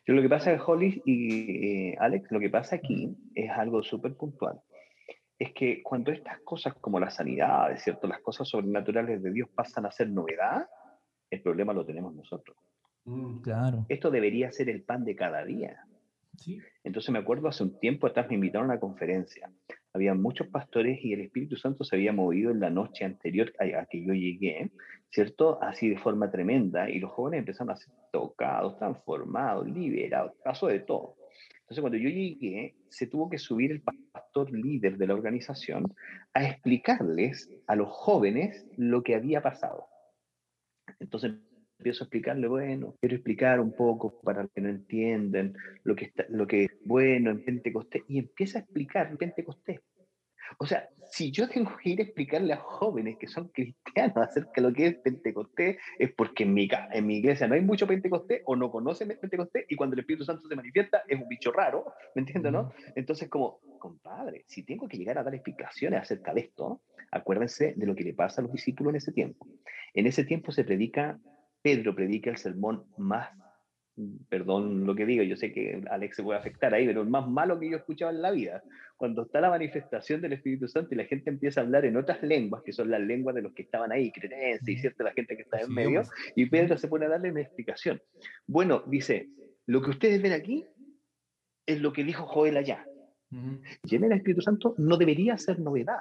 yo 0.07 0.15
lo 0.15 0.23
que 0.23 0.29
pasa, 0.29 0.57
Holly 0.65 1.03
y 1.05 1.91
eh, 1.91 1.97
Alex, 1.99 2.31
lo 2.31 2.41
que 2.41 2.51
pasa 2.51 2.77
aquí 2.77 3.17
es 3.35 3.51
algo 3.51 3.83
súper 3.83 4.15
puntual. 4.15 4.61
Es 5.39 5.53
que 5.55 5.83
cuando 5.83 6.13
estas 6.13 6.41
cosas 6.41 6.75
como 6.75 7.01
la 7.01 7.11
sanidad, 7.11 7.75
¿cierto? 7.77 8.07
las 8.07 8.21
cosas 8.21 8.49
sobrenaturales 8.49 9.23
de 9.23 9.33
Dios 9.33 9.49
pasan 9.55 9.87
a 9.87 9.91
ser 9.91 10.11
novedad, 10.11 10.69
el 11.31 11.43
problema 11.43 11.73
lo 11.73 11.87
tenemos 11.87 12.15
nosotros. 12.15 12.57
Mm, 13.05 13.41
claro. 13.41 13.87
Esto 13.89 14.11
debería 14.11 14.53
ser 14.53 14.69
el 14.69 14.83
pan 14.83 15.05
de 15.05 15.17
cada 15.17 15.45
día. 15.45 15.85
Entonces 16.85 17.11
me 17.11 17.19
acuerdo 17.19 17.49
hace 17.49 17.63
un 17.63 17.79
tiempo 17.79 18.07
atrás 18.07 18.29
me 18.29 18.35
invitaron 18.35 18.71
a 18.71 18.73
una 18.75 18.81
conferencia. 18.81 19.51
Había 19.93 20.15
muchos 20.15 20.49
pastores 20.49 20.99
y 21.05 21.13
el 21.13 21.21
Espíritu 21.21 21.57
Santo 21.57 21.85
se 21.85 21.97
había 21.97 22.13
movido 22.13 22.51
en 22.51 22.61
la 22.61 22.71
noche 22.71 23.05
anterior 23.05 23.53
a, 23.59 23.87
que 23.87 24.05
yo 24.05 24.15
llegué, 24.15 24.71
¿cierto? 25.11 25.63
Así 25.63 25.89
de 25.89 25.99
forma 25.99 26.31
tremenda. 26.31 26.89
Y 26.89 26.99
los 26.99 27.11
jóvenes 27.13 27.41
empezaron 27.41 27.73
a 27.73 27.77
ser 27.77 27.93
tocados, 28.13 28.79
transformados, 28.79 29.69
liberados, 29.69 30.33
pasó 30.45 30.69
de 30.69 30.81
todo. 30.81 31.17
Entonces 31.61 31.83
cuando 31.83 31.99
yo 31.99 32.09
llegué, 32.09 32.75
se 32.89 33.07
tuvo 33.07 33.31
que 33.31 33.39
subir 33.39 33.71
el 33.71 33.83
pastor 33.83 34.51
líder 34.51 34.97
de 34.97 35.07
la 35.07 35.15
organización 35.15 35.95
a 36.35 36.45
explicarles 36.45 37.49
a 37.67 37.77
los 37.77 37.89
jóvenes 37.89 38.67
lo 38.77 39.03
que 39.03 39.15
había 39.15 39.41
pasado. 39.41 39.87
Entonces 40.99 41.33
empiezo 41.81 42.05
a 42.05 42.07
explicarle, 42.07 42.47
bueno, 42.47 42.95
quiero 43.01 43.17
explicar 43.17 43.59
un 43.59 43.75
poco 43.75 44.21
para 44.21 44.47
que 44.49 44.61
no 44.61 44.69
entienden 44.69 45.55
lo 45.83 45.97
que, 45.97 46.05
está, 46.05 46.27
lo 46.29 46.47
que 46.47 46.65
es 46.65 46.71
bueno 46.85 47.31
en 47.31 47.43
Pentecostés, 47.43 48.03
y 48.07 48.19
empieza 48.19 48.59
a 48.59 48.63
explicar 48.63 49.17
Pentecostés. 49.17 49.81
O 50.59 50.67
sea, 50.67 50.89
si 51.11 51.31
yo 51.31 51.49
tengo 51.49 51.77
que 51.83 51.91
ir 51.91 52.01
a 52.01 52.03
explicarle 52.03 52.53
a 52.53 52.59
jóvenes 52.59 53.17
que 53.19 53.27
son 53.29 53.49
cristianos 53.49 54.17
acerca 54.17 54.53
de 54.57 54.63
lo 54.63 54.75
que 54.75 54.87
es 54.89 54.95
Pentecostés, 54.97 55.79
es 55.99 56.13
porque 56.13 56.43
en 56.43 56.53
mi, 56.53 56.69
en 56.93 57.07
mi 57.07 57.17
iglesia 57.17 57.49
no 57.49 57.55
hay 57.55 57.63
mucho 57.63 57.87
Pentecostés 57.87 58.43
o 58.45 58.57
no 58.57 58.71
conocen 58.71 59.09
Pentecostés 59.09 59.65
y 59.69 59.77
cuando 59.77 59.95
el 59.95 60.01
Espíritu 60.01 60.25
Santo 60.25 60.49
se 60.49 60.57
manifiesta 60.57 61.03
es 61.09 61.21
un 61.21 61.29
bicho 61.29 61.51
raro, 61.53 61.93
¿me 62.15 62.21
entiendes, 62.21 62.53
no? 62.53 62.73
Entonces, 62.95 63.29
como, 63.29 63.61
compadre, 63.79 64.45
si 64.49 64.65
tengo 64.65 64.87
que 64.87 64.99
llegar 64.99 65.19
a 65.19 65.23
dar 65.23 65.35
explicaciones 65.35 66.03
acerca 66.03 66.35
de 66.35 66.43
esto, 66.43 66.83
acuérdense 67.11 67.75
de 67.77 67.87
lo 67.87 67.95
que 67.95 68.05
le 68.05 68.15
pasa 68.15 68.41
a 68.41 68.45
los 68.45 68.53
discípulos 68.53 68.91
en 68.91 68.97
ese 68.97 69.13
tiempo. 69.13 69.47
En 69.95 70.07
ese 70.07 70.25
tiempo 70.25 70.53
se 70.53 70.65
predica 70.65 71.19
Pedro 71.63 71.95
predica 71.95 72.31
el 72.31 72.37
sermón 72.37 72.85
más, 72.97 73.29
perdón 74.29 74.87
lo 74.87 74.95
que 74.95 75.05
digo, 75.05 75.23
yo 75.23 75.37
sé 75.37 75.53
que 75.53 75.83
Alex 75.91 76.17
se 76.17 76.23
puede 76.23 76.39
afectar 76.39 76.73
ahí, 76.73 76.87
pero 76.87 77.03
el 77.03 77.09
más 77.09 77.29
malo 77.29 77.59
que 77.59 77.69
yo 77.69 77.77
he 77.77 77.81
escuchado 77.81 78.11
en 78.11 78.23
la 78.23 78.31
vida. 78.31 78.63
Cuando 78.97 79.23
está 79.23 79.41
la 79.41 79.51
manifestación 79.51 80.21
del 80.21 80.35
Espíritu 80.35 80.69
Santo 80.69 80.95
y 80.95 80.99
la 80.99 81.05
gente 81.05 81.31
empieza 81.31 81.61
a 81.61 81.65
hablar 81.65 81.85
en 81.85 81.97
otras 81.97 82.23
lenguas, 82.23 82.63
que 82.63 82.73
son 82.73 82.91
las 82.91 83.01
lenguas 83.01 83.35
de 83.35 83.43
los 83.43 83.53
que 83.53 83.63
estaban 83.63 83.93
ahí, 83.93 84.13
cretenses 84.13 84.69
y 84.69 84.77
cierta 84.77 85.05
la 85.05 85.13
gente 85.13 85.37
que 85.37 85.43
está 85.43 85.61
en 85.61 85.73
medio, 85.73 86.03
y 86.35 86.47
Pedro 86.47 86.77
se 86.77 86.89
pone 86.89 87.07
a 87.07 87.11
darle 87.11 87.31
una 87.31 87.41
explicación. 87.41 88.01
Bueno, 88.47 88.83
dice, 88.87 89.29
lo 89.67 89.83
que 89.83 89.91
ustedes 89.91 90.21
ven 90.21 90.33
aquí 90.33 90.67
es 91.67 91.81
lo 91.81 91.93
que 91.93 92.05
dijo 92.05 92.27
Joel 92.27 92.57
allá. 92.57 92.87
Y 93.85 93.97
en 93.97 94.05
el 94.05 94.13
Espíritu 94.13 94.43
Santo 94.43 94.75
no 94.79 94.97
debería 94.97 95.39
ser 95.39 95.61
novedad. 95.61 96.01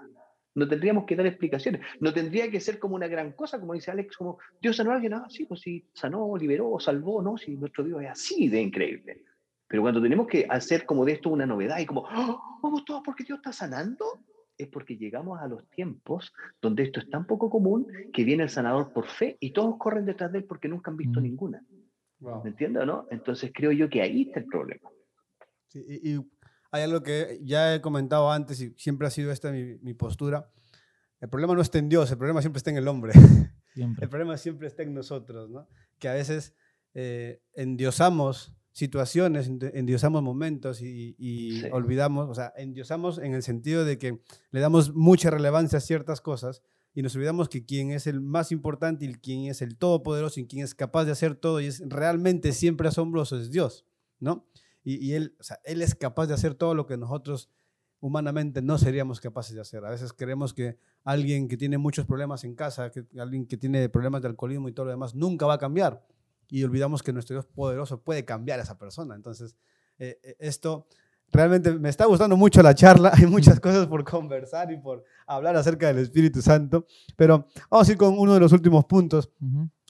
No 0.55 0.67
tendríamos 0.67 1.05
que 1.05 1.15
dar 1.15 1.25
explicaciones. 1.25 1.81
No 1.99 2.13
tendría 2.13 2.49
que 2.49 2.59
ser 2.59 2.79
como 2.79 2.95
una 2.95 3.07
gran 3.07 3.33
cosa, 3.33 3.59
como 3.59 3.73
dice 3.73 3.91
Alex, 3.91 4.17
como 4.17 4.39
Dios 4.61 4.75
sanó 4.75 4.91
a 4.91 4.95
alguien, 4.95 5.13
ah, 5.13 5.27
sí, 5.29 5.45
pues 5.45 5.61
sí, 5.61 5.85
sanó, 5.93 6.35
liberó, 6.37 6.79
salvó, 6.79 7.21
¿no? 7.21 7.37
Si 7.37 7.55
nuestro 7.55 7.83
Dios 7.83 8.01
es 8.01 8.09
así 8.09 8.49
de 8.49 8.61
increíble. 8.61 9.23
Pero 9.67 9.83
cuando 9.83 10.01
tenemos 10.01 10.27
que 10.27 10.47
hacer 10.49 10.85
como 10.85 11.05
de 11.05 11.13
esto 11.13 11.29
una 11.29 11.45
novedad 11.45 11.77
y 11.79 11.85
como, 11.85 12.01
oh, 12.01 12.59
vamos 12.61 12.83
todos 12.85 13.03
porque 13.05 13.23
Dios 13.23 13.37
está 13.37 13.53
sanando, 13.53 14.19
es 14.57 14.67
porque 14.67 14.97
llegamos 14.97 15.39
a 15.39 15.47
los 15.47 15.67
tiempos 15.69 16.33
donde 16.61 16.83
esto 16.83 16.99
es 16.99 17.09
tan 17.09 17.25
poco 17.25 17.49
común 17.49 17.87
que 18.11 18.23
viene 18.23 18.43
el 18.43 18.49
sanador 18.49 18.91
por 18.91 19.07
fe 19.07 19.37
y 19.39 19.51
todos 19.51 19.77
corren 19.77 20.05
detrás 20.05 20.31
de 20.31 20.39
él 20.39 20.43
porque 20.45 20.67
nunca 20.67 20.91
han 20.91 20.97
visto 20.97 21.19
mm. 21.19 21.23
ninguna. 21.23 21.63
¿Me 22.19 22.49
entiendes 22.49 22.83
o 22.83 22.85
no? 22.85 23.07
Entonces 23.11 23.51
creo 23.53 23.71
yo 23.71 23.89
que 23.89 24.01
ahí 24.01 24.23
está 24.23 24.41
el 24.41 24.47
problema. 24.47 24.89
Sí, 25.67 25.85
y 26.03 26.17
hay 26.71 26.83
algo 26.83 27.01
que 27.01 27.39
ya 27.43 27.75
he 27.75 27.81
comentado 27.81 28.31
antes 28.31 28.61
y 28.61 28.73
siempre 28.77 29.07
ha 29.07 29.09
sido 29.11 29.31
esta 29.31 29.51
mi, 29.51 29.93
postura. 29.93 30.51
El 31.19 31.29
problema 31.29 31.53
no 31.53 31.61
está 31.61 31.79
en 31.79 31.89
Dios, 31.89 32.11
el 32.11 32.17
problema 32.17 32.41
siempre 32.41 32.59
está 32.59 32.69
en 32.69 32.77
el 32.77 32.87
hombre. 32.87 33.13
El 33.75 34.09
problema 34.09 34.35
siempre 34.35 34.67
está 34.67 34.83
en 34.83 34.93
nosotros, 34.93 35.49
¿no? 35.49 35.69
Que 35.99 36.09
a 36.09 36.13
veces 36.13 36.53
eh, 36.95 37.41
endiosamos 37.53 38.53
situaciones, 38.71 39.47
endiosamos 39.47 40.21
momentos 40.21 40.81
y, 40.81 41.63
olvidamos, 41.71 42.29
o 42.29 42.33
sea, 42.33 42.51
endiosamos 42.57 43.19
en 43.19 43.33
el 43.33 43.43
sentido 43.43 43.85
de 43.85 43.97
que 43.97 44.19
le 44.51 44.59
damos 44.59 44.93
mucha 44.95 45.29
relevancia 45.29 45.77
a 45.77 45.81
ciertas 45.81 46.19
cosas 46.19 46.61
y 46.93 47.01
nos 47.01 47.15
olvidamos 47.15 47.49
que 47.49 47.65
quien 47.65 47.91
es 47.91 48.07
el 48.07 48.21
más 48.21 48.51
importante 48.51 49.05
y 49.05 49.13
quien 49.13 49.45
es 49.45 49.61
el 49.61 49.77
todopoderoso 49.77 50.39
y 50.39 50.47
quien 50.47 50.63
es 50.63 50.75
capaz 50.75 51.05
de 51.05 51.11
hacer 51.11 51.35
todo 51.35 51.61
y 51.61 51.67
es 51.67 51.81
realmente 51.87 52.51
siempre 52.51 52.87
asombroso 52.87 53.37
es 53.37 53.51
Dios, 53.51 53.85
¿no? 54.19 54.47
Y, 54.83 55.13
él, 55.13 55.35
o 55.39 55.43
sea, 55.43 55.59
él 55.65 55.81
es 55.81 55.93
capaz 55.93 56.27
de 56.27 56.33
hacer 56.33 56.55
todo 56.55 56.73
lo 56.73 56.85
que 56.85 56.97
nosotros 56.97 57.49
humanamente 57.99 58.61
no 58.61 58.77
seríamos 58.77 59.19
capaces 59.19 59.55
de 59.55 59.61
hacer. 59.61 59.83
A 59.85 59.89
veces 59.89 60.13
creemos 60.13 60.53
que 60.53 60.77
alguien 61.03 61.47
que 61.47 61.57
tiene 61.57 61.77
muchos 61.77 62.05
problemas 62.05 62.43
en 62.43 62.55
casa, 62.55 62.89
que 62.91 63.05
alguien 63.19 63.45
que 63.45 63.57
tiene 63.57 63.89
problemas 63.89 64.21
de 64.21 64.29
alcoholismo 64.29 64.69
y 64.69 64.71
todo 64.71 64.85
lo 64.85 64.91
demás, 64.91 65.15
nunca 65.15 65.45
va 65.45 65.55
a 65.55 65.57
cambiar. 65.57 66.05
Y 66.47 66.63
olvidamos 66.63 67.03
que 67.03 67.13
nuestro 67.13 67.35
Dios 67.35 67.45
poderoso 67.45 68.01
puede 68.01 68.25
cambiar 68.25 68.59
a 68.59 68.63
esa 68.63 68.77
persona. 68.77 69.15
Entonces, 69.15 69.55
eh, 69.99 70.19
eh, 70.23 70.35
esto 70.39 70.87
realmente 71.31 71.71
me 71.73 71.89
está 71.89 72.05
gustando 72.05 72.37
mucho 72.37 72.63
la 72.63 72.73
charla. 72.73 73.11
Hay 73.15 73.25
muchas 73.25 73.59
cosas 73.59 73.85
por 73.87 74.03
conversar 74.03 74.71
y 74.71 74.77
por 74.77 75.03
hablar 75.27 75.55
acerca 75.55 75.87
del 75.87 75.99
Espíritu 75.99 76.41
Santo. 76.41 76.87
Pero 77.15 77.47
vamos 77.69 77.87
a 77.87 77.91
ir 77.91 77.97
con 77.97 78.17
uno 78.17 78.33
de 78.33 78.39
los 78.39 78.51
últimos 78.51 78.85
puntos 78.85 79.29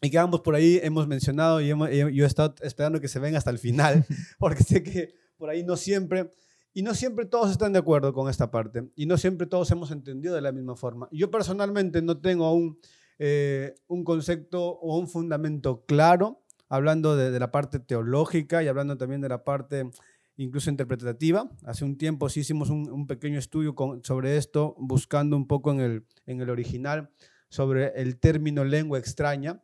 y 0.01 0.09
que 0.09 0.17
ambos 0.17 0.41
por 0.41 0.55
ahí 0.55 0.79
hemos 0.81 1.07
mencionado 1.07 1.61
y 1.61 1.67
yo 1.67 2.23
he 2.23 2.27
estado 2.27 2.55
esperando 2.61 3.01
que 3.01 3.07
se 3.07 3.19
venga 3.19 3.37
hasta 3.37 3.51
el 3.51 3.59
final, 3.59 4.05
porque 4.39 4.63
sé 4.63 4.83
que 4.83 5.13
por 5.37 5.49
ahí 5.49 5.63
no 5.63 5.75
siempre, 5.75 6.33
y 6.73 6.83
no 6.83 6.93
siempre 6.93 7.25
todos 7.25 7.51
están 7.51 7.73
de 7.73 7.79
acuerdo 7.79 8.13
con 8.13 8.29
esta 8.29 8.51
parte, 8.51 8.89
y 8.95 9.05
no 9.05 9.17
siempre 9.17 9.47
todos 9.47 9.69
hemos 9.71 9.91
entendido 9.91 10.35
de 10.35 10.41
la 10.41 10.51
misma 10.51 10.75
forma. 10.75 11.07
Yo 11.11 11.29
personalmente 11.31 12.01
no 12.01 12.19
tengo 12.19 12.45
aún 12.45 12.79
eh, 13.17 13.75
un 13.87 14.03
concepto 14.03 14.61
o 14.63 14.97
un 14.97 15.07
fundamento 15.07 15.83
claro, 15.85 16.41
hablando 16.69 17.17
de, 17.17 17.37
la 17.39 17.51
parte 17.51 17.79
teológica 17.79 18.63
y 18.63 18.67
hablando 18.67 18.97
también 18.97 19.21
de 19.21 19.29
la 19.29 19.43
parte 19.43 19.89
incluso 20.37 20.69
interpretativa. 20.69 21.49
Hace 21.65 21.83
un 21.83 21.97
tiempo 21.97 22.29
sí 22.29 22.41
hicimos 22.41 22.69
un, 22.69 23.07
pequeño 23.07 23.39
estudio 23.39 23.75
sobre 24.03 24.37
esto, 24.37 24.75
buscando 24.77 25.35
un 25.35 25.47
poco 25.47 25.71
en 25.71 25.79
el, 25.81 26.05
en 26.27 26.39
el 26.39 26.49
original 26.49 27.09
sobre 27.49 27.99
el 27.99 28.19
término 28.19 28.63
lengua 28.63 28.99
extraña 28.99 29.61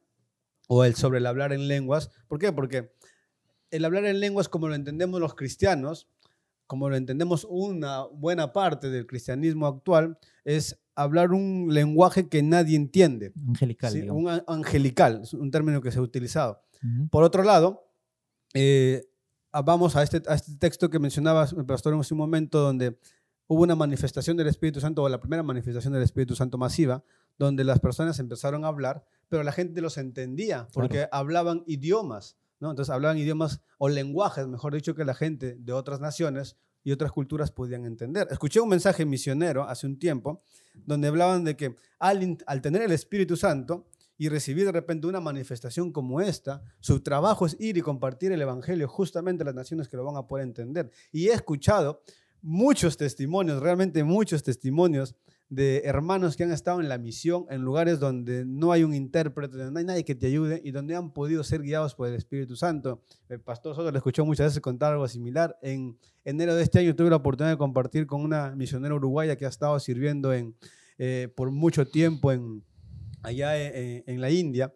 o 0.68 0.84
el 0.84 0.96
sobre 0.96 1.20
el 1.20 1.26
hablar 1.26 1.54
en 1.54 1.68
lenguas. 1.68 2.12
¿Por 2.28 2.40
qué? 2.40 2.52
Porque 2.52 2.92
el 3.72 3.86
hablar 3.86 4.06
en 4.06 4.20
lenguas, 4.20 4.50
como 4.50 4.68
lo 4.68 4.76
entendemos 4.76 5.20
los 5.20 5.36
cristianos, 5.36 6.08
como 6.68 6.90
lo 6.90 6.96
entendemos 6.96 7.46
una 7.50 8.04
buena 8.04 8.54
parte 8.54 8.90
del 8.90 9.06
cristianismo 9.06 9.68
actual, 9.68 10.18
es 10.44 10.80
hablar 10.96 11.32
un 11.32 11.68
lenguaje 11.72 12.28
que 12.30 12.42
nadie 12.42 12.76
entiende. 12.76 13.34
Angelical. 13.48 14.12
Un 14.12 14.42
angelical, 14.48 15.22
es 15.24 15.34
un 15.34 15.52
término 15.52 15.82
que 15.82 15.92
se 15.92 16.00
ha 16.00 16.02
utilizado. 16.02 16.62
Por 17.10 17.24
otro 17.24 17.44
lado, 17.44 17.90
eh, 18.54 19.08
vamos 19.52 19.96
a 19.96 20.04
este, 20.04 20.22
a 20.28 20.36
este 20.36 20.56
texto 20.58 20.90
que 20.90 21.00
mencionaba 21.00 21.48
el 21.58 21.66
pastor 21.66 21.94
en 21.94 22.00
un 22.00 22.18
momento, 22.18 22.60
donde 22.60 23.00
hubo 23.48 23.64
una 23.64 23.76
manifestación 23.76 24.38
del 24.38 24.48
Espíritu 24.48 24.80
Santo, 24.80 25.02
o 25.02 25.10
la 25.10 25.20
primera 25.20 25.42
manifestación 25.42 25.94
del 25.94 26.04
Espíritu 26.04 26.36
Santo 26.36 26.58
masiva, 26.58 27.04
donde 27.38 27.64
las 27.64 27.80
personas 27.80 28.20
empezaron 28.20 28.66
a 28.66 28.70
hablar, 28.70 29.04
pero 29.30 29.44
la 29.44 29.52
gente 29.52 29.82
los 29.82 29.98
entendía 29.98 30.68
porque 30.74 31.08
hablaban 31.12 31.64
idiomas, 31.68 32.38
¿no? 32.60 32.70
Entonces 32.70 32.94
hablaban 32.94 33.18
idiomas 33.18 33.62
o 33.78 33.90
lenguajes, 33.90 34.48
mejor 34.48 34.74
dicho, 34.74 34.96
que 34.96 35.06
la 35.06 35.14
gente 35.14 35.56
de 35.60 35.74
otras 35.74 36.00
naciones 36.00 36.56
y 36.84 36.92
otras 36.92 37.12
culturas 37.12 37.52
podían 37.52 37.86
entender. 37.86 38.28
Escuché 38.30 38.60
un 38.60 38.70
mensaje 38.70 39.06
misionero 39.06 39.64
hace 39.64 39.88
un 39.88 39.98
tiempo 39.98 40.44
donde 40.86 41.08
hablaban 41.08 41.44
de 41.44 41.58
que 41.58 41.76
al, 42.00 42.38
al 42.46 42.62
tener 42.62 42.84
el 42.84 42.92
Espíritu 42.92 43.36
Santo 43.36 43.88
y 44.18 44.30
recibir 44.30 44.66
de 44.66 44.72
repente 44.72 45.08
una 45.08 45.20
manifestación 45.20 45.92
como 45.92 46.22
esta, 46.22 46.64
su 46.80 47.02
trabajo 47.02 47.46
es 47.46 47.58
ir 47.60 47.78
y 47.78 47.82
compartir 47.82 48.32
el 48.32 48.42
Evangelio 48.42 48.88
justamente 48.88 49.44
a 49.44 49.46
las 49.48 49.56
naciones 49.56 49.88
que 49.90 49.98
lo 49.98 50.06
van 50.06 50.16
a 50.16 50.28
poder 50.28 50.46
entender. 50.46 50.90
Y 51.12 51.28
he 51.28 51.34
escuchado 51.34 52.02
muchos 52.42 52.96
testimonios, 52.96 53.62
realmente 53.62 54.04
muchos 54.04 54.44
testimonios 54.44 55.16
de 55.50 55.84
hermanos 55.86 56.36
que 56.36 56.44
han 56.44 56.52
estado 56.52 56.82
en 56.82 56.90
la 56.90 56.98
misión 56.98 57.46
en 57.50 57.62
lugares 57.62 58.00
donde 58.00 58.46
no 58.46 58.72
hay 58.72 58.84
un 58.84 58.94
intérprete, 58.94 59.58
donde 59.58 59.72
no 59.72 59.80
hay 59.80 59.86
nadie 59.86 60.04
que 60.04 60.16
te 60.16 60.28
ayude 60.28 60.62
y 60.64 60.72
donde 60.72 60.96
han 60.96 61.12
podido 61.12 61.44
ser 61.44 61.62
guiados 61.62 61.94
por 61.94 62.08
el 62.08 62.16
Espíritu 62.16 62.56
Santo. 62.56 63.04
El 63.30 63.42
pastor 63.42 63.76
Soto 63.76 63.92
le 63.92 63.98
escuchó 63.98 64.26
muchas 64.26 64.48
veces 64.48 64.62
contar 64.62 64.94
algo 64.94 65.08
similar. 65.08 65.58
En 65.62 65.98
enero 66.24 66.56
de 66.56 66.64
este 66.64 66.80
año 66.80 66.96
tuve 66.96 67.10
la 67.10 67.18
oportunidad 67.18 67.54
de 67.54 67.58
compartir 67.58 68.08
con 68.08 68.22
una 68.22 68.56
misionera 68.56 68.96
uruguaya 68.96 69.36
que 69.36 69.46
ha 69.46 69.50
estado 69.50 69.80
sirviendo 69.80 70.34
en, 70.34 70.56
eh, 70.98 71.32
por 71.36 71.52
mucho 71.52 71.86
tiempo 71.86 72.32
en, 72.32 72.64
allá 73.22 73.56
en, 73.58 74.04
en 74.08 74.22
la 74.22 74.32
India 74.32 74.74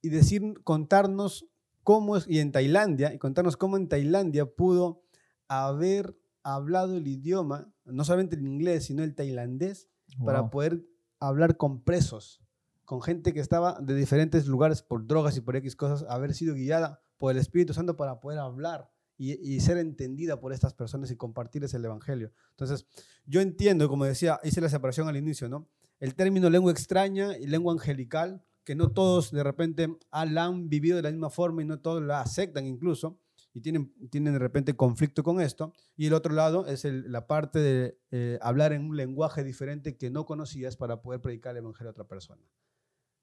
y 0.00 0.08
decir, 0.08 0.42
contarnos 0.64 1.46
cómo 1.82 2.16
y 2.26 2.38
en 2.38 2.50
Tailandia, 2.50 3.12
y 3.12 3.18
contarnos 3.18 3.56
cómo 3.56 3.76
en 3.76 3.88
Tailandia 3.88 4.46
pudo 4.46 5.02
haber 5.48 6.16
hablado 6.54 6.96
el 6.96 7.08
idioma, 7.08 7.72
no 7.84 8.04
solamente 8.04 8.36
el 8.36 8.46
inglés, 8.46 8.84
sino 8.84 9.02
el 9.02 9.14
tailandés, 9.14 9.88
para 10.24 10.48
poder 10.48 10.86
hablar 11.18 11.56
con 11.56 11.82
presos, 11.82 12.40
con 12.84 13.02
gente 13.02 13.34
que 13.34 13.40
estaba 13.40 13.80
de 13.80 13.94
diferentes 13.94 14.46
lugares 14.46 14.82
por 14.82 15.06
drogas 15.06 15.36
y 15.36 15.40
por 15.40 15.56
X 15.56 15.74
cosas, 15.74 16.08
haber 16.08 16.34
sido 16.34 16.54
guiada 16.54 17.00
por 17.18 17.32
el 17.32 17.38
Espíritu 17.38 17.74
Santo 17.74 17.96
para 17.96 18.20
poder 18.20 18.38
hablar 18.38 18.90
y, 19.18 19.60
ser 19.60 19.78
entendida 19.78 20.38
por 20.38 20.52
estas 20.52 20.74
personas 20.74 21.10
y 21.10 21.16
compartirles 21.16 21.74
el 21.74 21.84
Evangelio. 21.84 22.32
Entonces, 22.50 22.86
yo 23.24 23.40
entiendo, 23.40 23.88
como 23.88 24.04
decía, 24.04 24.38
hice 24.44 24.60
la 24.60 24.68
separación 24.68 25.08
al 25.08 25.16
inicio, 25.16 25.48
¿no? 25.48 25.68
El 25.98 26.14
término 26.14 26.50
lengua 26.50 26.70
extraña 26.70 27.36
y 27.38 27.46
lengua 27.46 27.72
angelical, 27.72 28.44
que 28.62 28.74
no 28.74 28.92
todos 28.92 29.30
de 29.32 29.42
repente 29.42 29.88
la 30.12 30.44
han 30.44 30.68
vivido 30.68 30.96
de 30.96 31.02
la 31.02 31.10
misma 31.10 31.30
forma 31.30 31.62
y 31.62 31.64
no 31.64 31.80
todos 31.80 32.02
la 32.02 32.20
aceptan 32.20 32.66
incluso, 32.66 33.18
y 33.56 33.62
tienen, 33.62 33.90
tienen 34.10 34.34
de 34.34 34.38
repente 34.38 34.76
conflicto 34.76 35.22
con 35.22 35.40
esto. 35.40 35.72
Y 35.96 36.08
el 36.08 36.12
otro 36.12 36.34
lado 36.34 36.66
es 36.66 36.84
la 36.84 37.26
parte 37.26 37.58
de 37.58 37.98
eh, 38.10 38.38
hablar 38.42 38.74
en 38.74 38.84
un 38.84 38.98
lenguaje 38.98 39.44
diferente 39.44 39.96
que 39.96 40.10
no 40.10 40.26
conocías 40.26 40.76
para 40.76 41.00
poder 41.00 41.22
predicar 41.22 41.52
el 41.52 41.62
evangelio 41.62 41.88
a 41.88 41.92
otra 41.92 42.06
persona. 42.06 42.42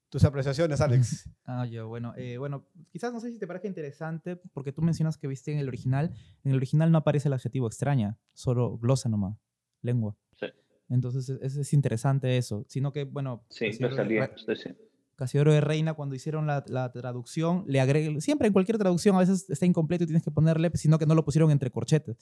Tus 0.08 0.24
apreciaciones, 0.24 0.80
Alex. 0.80 1.30
Ah, 1.46 1.66
yo, 1.66 1.86
bueno, 1.86 2.14
eh, 2.16 2.36
bueno, 2.36 2.66
quizás 2.90 3.12
no 3.12 3.20
sé 3.20 3.30
si 3.30 3.38
te 3.38 3.46
parece 3.46 3.68
interesante, 3.68 4.34
porque 4.34 4.72
tú 4.72 4.82
mencionas 4.82 5.18
que 5.18 5.28
viste 5.28 5.52
en 5.52 5.58
el 5.58 5.68
original. 5.68 6.10
En 6.42 6.50
el 6.50 6.56
original 6.56 6.90
no 6.90 6.98
aparece 6.98 7.28
el 7.28 7.34
adjetivo 7.34 7.68
extraña, 7.68 8.18
solo 8.32 8.76
glosa 8.78 9.08
nomás, 9.08 9.38
lengua. 9.82 10.16
Sí. 10.40 10.46
Entonces 10.88 11.28
es, 11.28 11.56
es 11.56 11.72
interesante 11.72 12.38
eso. 12.38 12.64
Sino 12.66 12.92
que, 12.92 13.04
bueno. 13.04 13.44
Sí, 13.50 13.70
no 13.78 13.94
salía. 13.94 14.32
Sí, 14.36 14.70
Casiodoro 15.16 15.52
de 15.52 15.60
Reina, 15.60 15.94
cuando 15.94 16.14
hicieron 16.14 16.46
la, 16.46 16.92
traducción, 16.92 17.64
le 17.66 17.80
agregué, 17.80 18.20
siempre 18.20 18.46
en 18.46 18.52
cualquier 18.52 18.78
traducción 18.78 19.16
a 19.16 19.20
veces 19.20 19.48
está 19.48 19.66
incompleto 19.66 20.04
y 20.04 20.06
tienes 20.06 20.22
que 20.22 20.30
ponerle, 20.30 20.70
sino 20.74 20.98
que 20.98 21.06
no 21.06 21.14
lo 21.14 21.24
pusieron 21.24 21.50
entre 21.50 21.70
corchetes. 21.70 22.16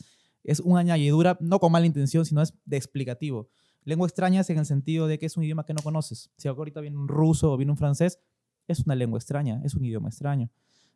Es 0.45 0.61
una 0.61 0.81
añadidura, 0.81 1.37
no 1.41 1.59
con 1.61 1.73
mala 1.73 1.87
intención, 1.87 2.25
sino 2.25 2.43
es 2.43 2.55
de 2.65 2.77
explicativo. 2.77 3.49
Lengua 3.85 4.07
extraña 4.07 4.41
es 4.41 4.51
en 4.51 4.59
el 4.59 4.67
sentido 4.67 5.07
de 5.07 5.19
que 5.19 5.27
es 5.27 5.37
un 5.37 5.45
idioma 5.45 5.65
que 5.67 5.75
no 5.75 5.83
conoces. 5.83 6.31
Si 6.37 6.49
ahorita 6.49 6.81
viene 6.81 6.97
un 6.97 7.09
ruso 7.09 7.53
o 7.53 7.57
viene 7.57 7.73
un 7.73 7.79
francés, 7.79 8.19
es 8.69 8.81
una 8.81 8.95
lengua 8.95 9.19
extraña, 9.19 9.61
es 9.65 9.75
un 9.75 9.85
idioma 9.85 10.09
extraño. 10.09 10.51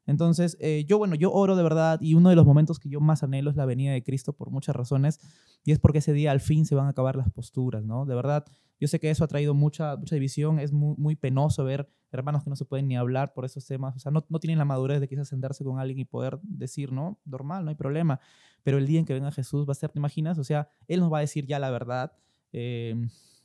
Entonces, 0.07 0.57
eh, 0.61 0.85
yo, 0.87 0.99
bueno, 0.99 1.15
yo 1.15 1.33
oro 1.33 1.57
de 1.57 1.63
verdad 1.63 2.01
y 2.01 2.15
uno 2.15 2.31
de 2.31 2.37
los 2.37 2.47
momentos 2.47 2.79
que 2.79 2.89
yo 2.89 3.01
más 3.01 3.23
anhelo 3.23 3.51
es 3.51 3.57
la 3.57 3.67
venida 3.67 3.93
de 3.93 4.03
Cristo 4.03 4.33
por 4.33 4.51
muchas 4.51 4.77
razones 4.77 5.21
y 5.65 5.73
es 5.73 5.79
porque 5.79 5.99
ese 5.99 6.13
día 6.13 6.31
al 6.31 6.41
fin 6.41 6.65
se 6.65 6.75
van 6.75 6.87
a 6.87 6.91
acabar 6.91 7.17
las 7.17 7.31
posturas, 7.31 7.85
¿no? 7.85 8.07
De 8.07 8.15
verdad, 8.15 8.45
yo 8.79 8.89
sé 8.89 9.01
que 9.01 9.11
eso 9.11 9.25
ha 9.25 9.29
traído 9.29 9.55
mucha, 9.55 9.97
mucha 9.97 10.15
división, 10.15 10.61
es 10.61 10.73
muy, 10.73 10.95
muy 10.97 11.17
penoso 11.17 11.65
ver 11.65 11.91
hermanos 12.13 12.45
que 12.45 12.51
no 12.51 12.57
se 12.57 12.65
pueden 12.65 12.89
ni 12.89 12.97
hablar 12.97 13.35
por 13.35 13.45
esos 13.45 13.67
temas, 13.67 13.95
o 13.97 13.99
sea, 13.99 14.11
no, 14.11 14.25
no 14.29 14.39
tienen 14.39 14.59
la 14.59 14.65
madurez 14.65 15.01
de 15.01 15.09
quizás 15.09 15.29
sentarse 15.29 15.65
con 15.65 15.79
alguien 15.79 15.99
y 15.99 16.05
poder 16.05 16.39
decir, 16.43 16.93
no, 16.93 17.19
normal, 17.25 17.65
no 17.65 17.71
hay 17.71 17.75
problema, 17.75 18.21
pero 18.63 18.79
el 18.79 18.87
día 18.87 19.01
en 19.01 19.05
que 19.05 19.13
venga 19.13 19.31
Jesús 19.33 19.69
va 19.69 19.73
a 19.73 19.75
ser, 19.75 19.91
¿te 19.91 19.99
imaginas? 19.99 20.39
O 20.39 20.45
sea, 20.45 20.69
Él 20.89 21.01
nos 21.01 21.13
va 21.13 21.19
a 21.19 21.21
decir 21.21 21.47
ya 21.47 21.59
la 21.59 21.71
verdad, 21.71 22.13
eh, 22.53 22.95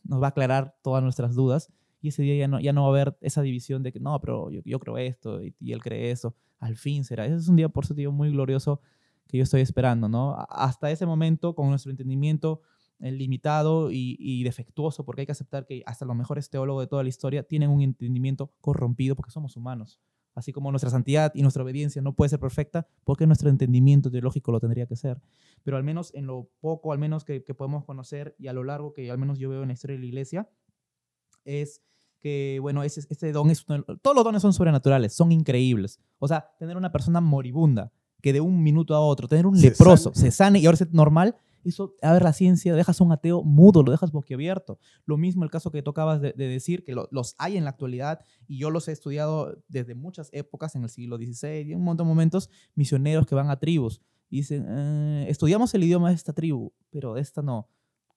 nos 0.04 0.22
va 0.22 0.28
a 0.28 0.30
aclarar 0.30 0.76
todas 0.82 1.04
nuestras 1.04 1.36
dudas 1.36 1.72
y 2.02 2.10
ese 2.10 2.24
día 2.24 2.36
ya 2.36 2.48
no, 2.48 2.60
ya 2.60 2.74
no 2.74 2.82
va 2.82 2.88
a 2.88 2.92
haber 2.92 3.18
esa 3.22 3.42
división 3.42 3.84
de 3.84 3.92
que 3.92 4.00
no, 4.00 4.20
pero 4.20 4.50
yo, 4.50 4.62
yo 4.66 4.80
creo 4.80 4.98
esto 4.98 5.42
y, 5.44 5.72
él 5.72 5.82
cree 5.82 6.12
eso. 6.12 6.36
Al 6.62 6.78
fin 6.78 7.04
será. 7.04 7.26
Ese 7.26 7.36
es 7.36 7.48
un 7.50 7.58
día, 7.58 7.68
por 7.68 7.84
eso 7.84 7.94
digo, 7.96 8.12
muy 8.12 8.32
glorioso 8.32 8.82
que 9.28 9.38
yo 9.38 9.44
estoy 9.44 9.62
esperando, 9.62 10.08
¿no? 10.08 10.38
Hasta 10.48 10.92
ese 10.92 11.06
momento, 11.06 11.56
con 11.56 11.70
nuestro 11.70 11.90
entendimiento 11.90 12.62
eh, 13.00 13.12
limitado 13.12 13.90
y, 13.92 14.44
defectuoso, 14.44 15.04
porque 15.04 15.22
hay 15.22 15.26
que 15.26 15.32
aceptar 15.32 15.66
que 15.66 15.82
hasta 15.88 16.06
los 16.06 16.16
mejores 16.16 16.52
teólogos 16.52 16.84
de 16.84 16.88
toda 16.88 17.02
la 17.02 17.10
historia 17.10 17.44
tienen 17.44 17.72
un 17.72 17.82
entendimiento 17.82 18.54
corrompido 18.62 19.16
porque 19.16 19.32
somos 19.32 19.58
humanos. 19.58 20.00
Así 20.36 20.54
como 20.54 20.70
nuestra 20.72 20.92
santidad 20.92 21.32
y 21.34 21.42
nuestra 21.42 21.64
obediencia 21.64 22.02
no 22.02 22.14
puede 22.14 22.30
ser 22.30 22.40
perfecta, 22.40 22.88
porque 23.04 23.26
nuestro 23.26 23.50
entendimiento 23.50 24.12
teológico 24.12 24.52
lo 24.52 24.60
tendría 24.60 24.86
que 24.86 24.96
ser. 24.96 25.20
Pero 25.64 25.78
al 25.78 25.84
menos 25.84 26.14
en 26.14 26.28
lo 26.28 26.52
poco, 26.60 26.94
al 26.94 27.00
menos 27.00 27.26
que, 27.26 27.44
que 27.44 27.56
podemos 27.56 27.86
conocer 27.86 28.36
y 28.38 28.48
a 28.48 28.54
lo 28.54 28.64
largo 28.64 28.94
que 28.94 29.10
al 29.10 29.18
menos 29.18 29.40
yo 29.40 29.50
veo 29.50 29.64
en 29.64 29.70
la 29.70 29.74
historia 29.74 29.96
de 29.96 30.02
la 30.02 30.08
iglesia, 30.08 30.50
es 31.44 31.82
que, 32.22 32.60
bueno, 32.62 32.84
ese, 32.84 33.02
este 33.10 33.32
don 33.32 33.50
es, 33.50 33.66
todos 34.02 34.16
los 34.16 34.24
dones 34.24 34.42
son 34.42 34.54
sobrenaturales, 34.54 35.14
son 35.14 35.32
increíbles. 35.32 36.00
O 36.20 36.28
sea, 36.28 36.52
tener 36.60 36.78
una 36.78 36.92
persona 36.92 37.20
moribunda 37.20 37.92
que 38.22 38.32
de 38.32 38.42
un 38.42 38.62
minuto 38.62 38.96
a 38.96 39.02
otro, 39.02 39.28
tener 39.28 39.48
un 39.48 39.60
leproso, 39.60 40.14
se 40.14 40.32
sane 40.32 40.60
y 40.60 40.66
ahora 40.68 40.78
es 40.80 40.94
normal, 40.94 41.36
eso, 41.64 41.96
a 42.02 42.14
ver, 42.14 42.24
la 42.24 42.34
ciencia, 42.34 42.74
dejas 42.74 43.00
a 43.02 43.04
un 43.04 43.12
ateo 43.12 43.44
mudo, 43.44 43.84
lo 43.84 43.92
dejas 43.92 44.12
boquiabierto. 44.12 44.80
Lo 45.06 45.18
mismo 45.18 45.44
el 45.44 45.52
caso 45.52 45.72
que 45.72 45.82
tocabas 45.84 46.22
de, 46.22 46.34
decir, 46.34 46.84
que 46.84 46.96
los 47.12 47.36
hay 47.38 47.58
en 47.58 47.64
la 47.64 47.72
actualidad, 47.72 48.20
y 48.48 48.58
yo 48.58 48.70
los 48.70 48.88
he 48.88 48.92
estudiado 48.92 49.64
desde 49.68 49.96
muchas 49.96 50.30
épocas, 50.34 50.76
en 50.76 50.84
el 50.84 50.90
siglo 50.90 51.18
XVI, 51.18 51.68
y 51.68 51.74
en 51.74 51.80
un 51.80 51.84
montón 51.84 52.08
de 52.08 52.10
momentos, 52.10 52.50
misioneros 52.76 53.28
que 53.28 53.36
van 53.36 53.50
a 53.50 53.60
tribus, 53.60 54.02
y 54.30 54.38
dicen, 54.38 54.66
eh, 54.68 55.26
estudiamos 55.30 55.74
el 55.74 55.84
idioma 55.84 56.10
de 56.10 56.16
esta 56.16 56.34
tribu, 56.34 56.72
pero 56.90 57.14
de 57.14 57.22
esta 57.22 57.42
no. 57.42 57.68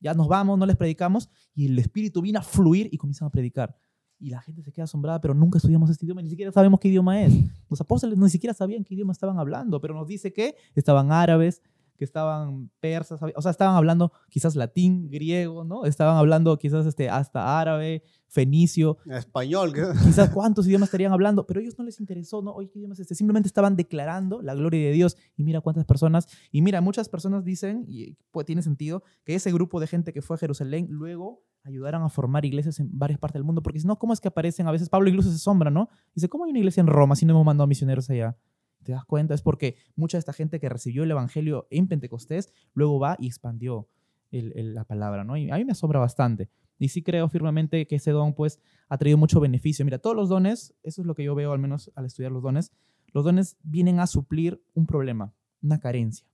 Ya 0.01 0.15
nos 0.15 0.29
vamos, 0.29 0.59
no 0.59 0.67
les 0.67 0.77
predicamos, 0.77 1.29
y 1.55 1.67
el 1.67 1.79
espíritu 1.79 2.23
viene 2.23 2.39
a 2.39 2.43
fluir 2.43 2.89
y 2.93 2.97
comienzan 2.97 3.29
a 3.29 3.31
predicar 3.31 3.77
y 4.25 4.31
la 4.31 4.41
gente 4.41 4.62
se 4.62 4.72
queda 4.72 4.85
asombrada, 4.85 5.20
pero 5.20 5.35
nunca 5.35 5.59
estudiamos 5.59 5.91
este 5.91 6.07
idioma, 6.07 6.22
ni 6.22 6.31
siquiera 6.31 6.51
sabemos 6.51 6.81
qué 6.81 6.89
idioma 6.89 7.22
es. 7.22 7.33
Los 7.68 7.81
apóstoles 7.81 8.16
ni 8.16 8.31
siquiera 8.31 8.55
sabían 8.55 8.83
qué 8.83 8.95
idioma 8.95 9.12
estaban 9.12 9.39
hablando, 9.39 9.81
pero 9.83 9.95
nos 9.95 10.09
dice 10.09 10.33
que 10.33 10.57
estaban 10.75 11.12
árabes, 11.12 11.61
que 11.99 12.05
estaban 12.05 12.70
persas, 12.81 13.20
o 13.37 13.43
sea, 13.43 13.51
estaban 13.51 13.77
hablando 13.77 14.12
quizás 14.31 14.57
latín, 14.57 15.11
griego, 15.11 15.62
¿no? 15.64 15.85
Estaban 15.85 16.16
hablando 16.16 16.57
quizás 16.59 16.87
este, 16.87 17.11
hasta 17.11 17.61
árabe, 17.61 18.03
fenicio. 18.27 18.97
Español. 19.07 19.75
Quizás 20.03 20.31
cuántos 20.35 20.66
idiomas 20.66 20.89
estarían 20.89 21.12
hablando, 21.12 21.47
pero 21.47 21.61
a 21.61 21.62
ellos 21.62 21.79
no 21.79 21.85
les 21.85 22.01
interesó, 22.01 22.41
¿no? 22.41 22.53
Oye, 22.53 22.70
¿qué 22.70 22.79
idiomas 22.79 22.99
este? 22.99 23.14
Simplemente 23.14 23.47
estaban 23.47 23.77
declarando 23.77 24.41
la 24.41 24.55
gloria 24.55 24.87
de 24.87 24.93
Dios. 24.93 25.18
Y 25.37 25.45
mira 25.45 25.61
cuántas 25.61 25.85
personas, 25.85 26.27
y 26.51 26.62
mira, 26.62 26.81
muchas 26.81 27.11
personas 27.11 27.45
dicen, 27.45 27.85
y 27.87 28.16
pues, 28.31 28.47
tiene 28.47 28.62
sentido, 28.62 29.05
que 29.25 29.35
ese 29.35 29.53
grupo 29.53 29.81
de 29.81 29.87
gente 29.87 30.12
que 30.12 30.22
fue 30.22 30.37
a 30.37 30.39
Jerusalén 30.39 30.87
luego 30.91 31.43
ayudaron 31.65 32.03
a 32.03 32.09
formar 32.09 32.45
iglesias 32.45 32.79
en 32.79 32.97
varias 32.97 33.19
partes 33.19 33.35
del 33.35 33.45
mundo, 33.45 33.62
porque 33.62 33.81
si 33.81 33.87
no, 33.87 33.99
¿cómo 33.99 34.12
es 34.12 34.21
que 34.21 34.29
aparecen? 34.29 34.69
A 34.69 34.71
veces 34.71 34.89
Pablo 34.89 35.09
incluso 35.09 35.33
se 35.33 35.39
sombra, 35.39 35.71
¿no? 35.71 35.89
Dice, 36.15 36.29
¿cómo 36.29 36.45
hay 36.45 36.51
una 36.51 36.61
iglesia 36.61 36.81
en 36.83 36.87
Roma 36.87 37.17
si 37.17 37.27
no 37.27 37.33
hemos 37.33 37.45
mandado 37.45 37.67
misioneros 37.67 38.09
allá? 38.11 38.37
¿Te 38.83 38.93
das 38.93 39.05
cuenta? 39.07 39.35
Es 39.35 39.41
porque 39.41 39.77
mucha 39.97 40.19
de 40.19 40.21
esta 40.21 40.35
gente 40.35 40.61
que 40.61 40.69
recibió 40.69 41.05
el 41.05 41.11
Evangelio 41.11 41.67
en 41.71 41.89
Pentecostés 41.89 42.53
luego 42.75 43.01
va 43.01 43.17
y 43.19 43.27
expandió 43.27 43.89
la 44.31 44.85
palabra, 44.85 45.25
¿no? 45.25 45.37
Y 45.37 45.51
a 45.51 45.57
mí 45.57 45.65
me 45.65 45.73
asombra 45.73 46.01
bastante. 46.01 46.51
Y 46.79 46.89
sí 46.89 47.03
creo 47.03 47.29
firmemente 47.29 47.87
que 47.87 47.97
ese 47.97 48.11
don, 48.11 48.35
pues, 48.35 48.61
ha 48.89 48.99
traído 48.99 49.17
mucho 49.17 49.41
beneficio. 49.41 49.85
Mira, 49.85 49.99
todos 49.99 50.17
los 50.17 50.29
dones, 50.29 50.75
eso 50.83 51.01
es 51.01 51.07
lo 51.07 51.15
que 51.15 51.25
yo 51.25 51.35
veo 51.35 51.53
al 51.53 51.61
menos 51.61 51.91
al 51.95 52.05
estudiar 52.05 52.33
los 52.33 52.43
dones, 52.43 52.73
los 53.12 53.25
dones 53.25 53.57
vienen 53.62 54.01
a 54.01 54.07
suplir 54.07 54.62
un 54.75 54.87
problema, 54.87 55.33
una 55.62 55.79
carencia. 55.79 56.27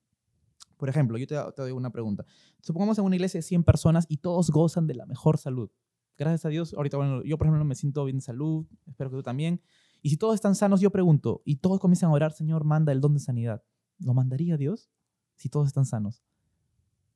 Por 0.80 0.88
ejemplo, 0.88 1.18
yo 1.18 1.26
te, 1.26 1.36
te 1.54 1.62
doy 1.62 1.72
una 1.72 1.90
pregunta. 1.90 2.24
Supongamos 2.62 2.98
en 2.98 3.04
una 3.04 3.14
iglesia 3.14 3.38
de 3.38 3.42
100 3.42 3.64
personas 3.64 4.06
y 4.08 4.16
todos 4.16 4.50
gozan 4.50 4.86
de 4.86 4.94
la 4.94 5.04
mejor 5.04 5.36
salud. 5.36 5.70
Gracias 6.16 6.46
a 6.46 6.48
Dios, 6.48 6.74
ahorita, 6.74 6.96
bueno, 6.96 7.22
yo 7.22 7.38
por 7.38 7.46
ejemplo 7.46 7.64
me 7.64 7.74
siento 7.74 8.04
bien 8.04 8.16
de 8.16 8.22
salud, 8.22 8.66
espero 8.86 9.10
que 9.10 9.16
tú 9.16 9.22
también. 9.22 9.60
Y 10.02 10.08
si 10.08 10.16
todos 10.16 10.34
están 10.34 10.54
sanos, 10.54 10.80
yo 10.80 10.90
pregunto, 10.90 11.42
y 11.44 11.56
todos 11.56 11.80
comienzan 11.80 12.10
a 12.10 12.14
orar, 12.14 12.32
Señor, 12.32 12.64
manda 12.64 12.92
el 12.92 13.00
don 13.00 13.12
de 13.12 13.20
sanidad. 13.20 13.62
¿Lo 13.98 14.14
mandaría 14.14 14.56
Dios 14.56 14.90
si 15.36 15.50
todos 15.50 15.68
están 15.68 15.84
sanos? 15.84 16.22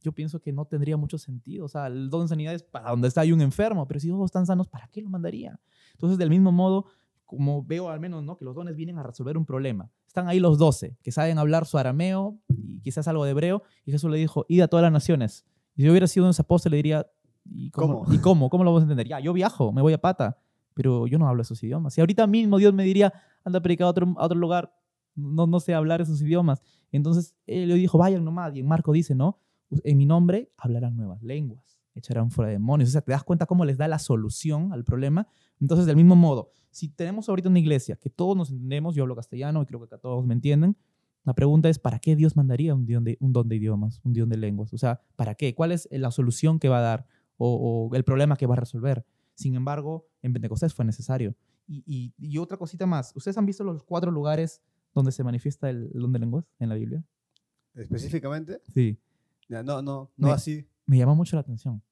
Yo 0.02 0.12
pienso 0.12 0.40
que 0.40 0.52
no 0.52 0.66
tendría 0.66 0.98
mucho 0.98 1.16
sentido. 1.16 1.64
O 1.64 1.68
sea, 1.68 1.86
el 1.86 2.10
don 2.10 2.22
de 2.22 2.28
sanidad 2.28 2.54
es 2.54 2.62
para 2.62 2.90
donde 2.90 3.08
está 3.08 3.22
hay 3.22 3.32
un 3.32 3.40
enfermo, 3.40 3.88
pero 3.88 3.98
si 4.00 4.08
todos 4.08 4.26
están 4.26 4.44
sanos, 4.44 4.68
¿para 4.68 4.88
qué 4.88 5.00
lo 5.00 5.08
mandaría? 5.08 5.58
Entonces, 5.92 6.18
del 6.18 6.28
mismo 6.28 6.52
modo, 6.52 6.84
como 7.24 7.64
veo 7.64 7.88
al 7.88 8.00
menos, 8.00 8.22
¿no? 8.22 8.36
Que 8.36 8.44
los 8.44 8.54
dones 8.54 8.76
vienen 8.76 8.98
a 8.98 9.02
resolver 9.02 9.38
un 9.38 9.46
problema. 9.46 9.90
Están 10.06 10.28
ahí 10.28 10.40
los 10.40 10.58
doce, 10.58 10.96
que 11.02 11.10
saben 11.10 11.38
hablar 11.38 11.66
su 11.66 11.78
arameo 11.78 12.38
quizás 12.84 13.08
algo 13.08 13.24
de 13.24 13.32
hebreo, 13.32 13.62
y 13.84 13.90
Jesús 13.90 14.10
le 14.10 14.18
dijo, 14.18 14.46
id 14.48 14.60
a 14.60 14.68
todas 14.68 14.84
las 14.84 14.92
naciones. 14.92 15.44
Y 15.74 15.82
si 15.82 15.86
yo 15.86 15.92
hubiera 15.92 16.06
sido 16.06 16.26
un 16.26 16.32
apóstol, 16.38 16.70
le 16.70 16.76
diría, 16.76 17.06
¿y 17.44 17.70
cómo, 17.70 18.06
¿y 18.12 18.18
cómo? 18.18 18.48
¿Cómo 18.48 18.62
lo 18.62 18.70
vamos 18.70 18.82
a 18.82 18.84
entender? 18.84 19.08
Ya, 19.08 19.18
yo 19.18 19.32
viajo, 19.32 19.72
me 19.72 19.82
voy 19.82 19.92
a 19.92 20.00
pata, 20.00 20.38
pero 20.74 21.06
yo 21.06 21.18
no 21.18 21.28
hablo 21.28 21.42
esos 21.42 21.62
idiomas. 21.62 21.96
Y 21.98 22.00
ahorita 22.00 22.26
mismo 22.26 22.58
Dios 22.58 22.72
me 22.72 22.84
diría, 22.84 23.12
anda 23.44 23.58
a 23.58 23.62
predicar 23.62 23.86
a 23.86 23.90
otro, 23.90 24.14
a 24.16 24.24
otro 24.24 24.38
lugar, 24.38 24.76
no, 25.14 25.46
no 25.46 25.60
sé 25.60 25.74
hablar 25.74 26.00
esos 26.00 26.20
idiomas. 26.22 26.62
Entonces 26.90 27.34
él 27.46 27.68
le 27.68 27.74
dijo, 27.74 27.98
vayan 27.98 28.24
nomás. 28.24 28.54
Y 28.54 28.60
en 28.60 28.66
Marco 28.66 28.92
dice, 28.92 29.14
¿no? 29.14 29.38
En 29.70 29.96
mi 29.96 30.06
nombre 30.06 30.52
hablarán 30.56 30.96
nuevas 30.96 31.22
lenguas, 31.22 31.78
echarán 31.94 32.30
fuera 32.30 32.50
demonios. 32.50 32.90
O 32.90 32.92
sea, 32.92 33.00
te 33.00 33.12
das 33.12 33.24
cuenta 33.24 33.46
cómo 33.46 33.64
les 33.64 33.78
da 33.78 33.88
la 33.88 33.98
solución 33.98 34.72
al 34.72 34.84
problema. 34.84 35.26
Entonces, 35.60 35.86
del 35.86 35.96
mismo 35.96 36.16
modo, 36.16 36.50
si 36.70 36.88
tenemos 36.88 37.28
ahorita 37.28 37.48
una 37.48 37.58
iglesia 37.58 37.96
que 37.96 38.10
todos 38.10 38.36
nos 38.36 38.50
entendemos, 38.50 38.94
yo 38.94 39.04
hablo 39.04 39.14
castellano 39.16 39.62
y 39.62 39.66
creo 39.66 39.80
que 39.80 39.86
acá 39.86 39.98
todos 39.98 40.24
me 40.26 40.34
entienden, 40.34 40.76
la 41.24 41.34
pregunta 41.34 41.68
es, 41.68 41.78
¿para 41.78 41.98
qué 41.98 42.16
Dios 42.16 42.36
mandaría 42.36 42.74
un 42.74 42.86
don 42.86 43.04
de, 43.04 43.16
un 43.20 43.32
don 43.32 43.48
de 43.48 43.56
idiomas, 43.56 44.00
un 44.04 44.12
don 44.12 44.28
de 44.28 44.36
lenguas? 44.36 44.72
O 44.74 44.78
sea, 44.78 45.00
¿para 45.16 45.34
qué? 45.34 45.54
¿Cuál 45.54 45.72
es 45.72 45.88
la 45.90 46.10
solución 46.10 46.58
que 46.58 46.68
va 46.68 46.78
a 46.78 46.82
dar 46.82 47.06
o, 47.38 47.90
el 47.94 48.04
problema 48.04 48.36
que 48.36 48.46
va 48.46 48.54
a 48.54 48.60
resolver? 48.60 49.06
Sin 49.34 49.54
embargo, 49.54 50.06
en 50.22 50.32
Pentecostés 50.32 50.74
fue 50.74 50.84
necesario. 50.84 51.34
Y, 51.66 52.12
y, 52.18 52.38
otra 52.38 52.58
cosita 52.58 52.84
más, 52.84 53.12
¿ustedes 53.16 53.38
han 53.38 53.46
visto 53.46 53.64
los 53.64 53.82
cuatro 53.82 54.10
lugares 54.10 54.60
donde 54.92 55.12
se 55.12 55.24
manifiesta 55.24 55.70
el 55.70 55.90
don 55.94 56.12
de 56.12 56.18
lenguas 56.18 56.44
en 56.58 56.68
la 56.68 56.74
Biblia? 56.74 57.02
¿Específicamente? 57.74 58.60
Sí. 58.74 58.98
no, 59.48 59.82
no, 59.82 60.10
no 60.16 60.32
así. 60.32 60.66
Me 60.84 60.98
llama 60.98 61.14
mucho 61.14 61.36
la 61.36 61.40
atención. 61.40 61.82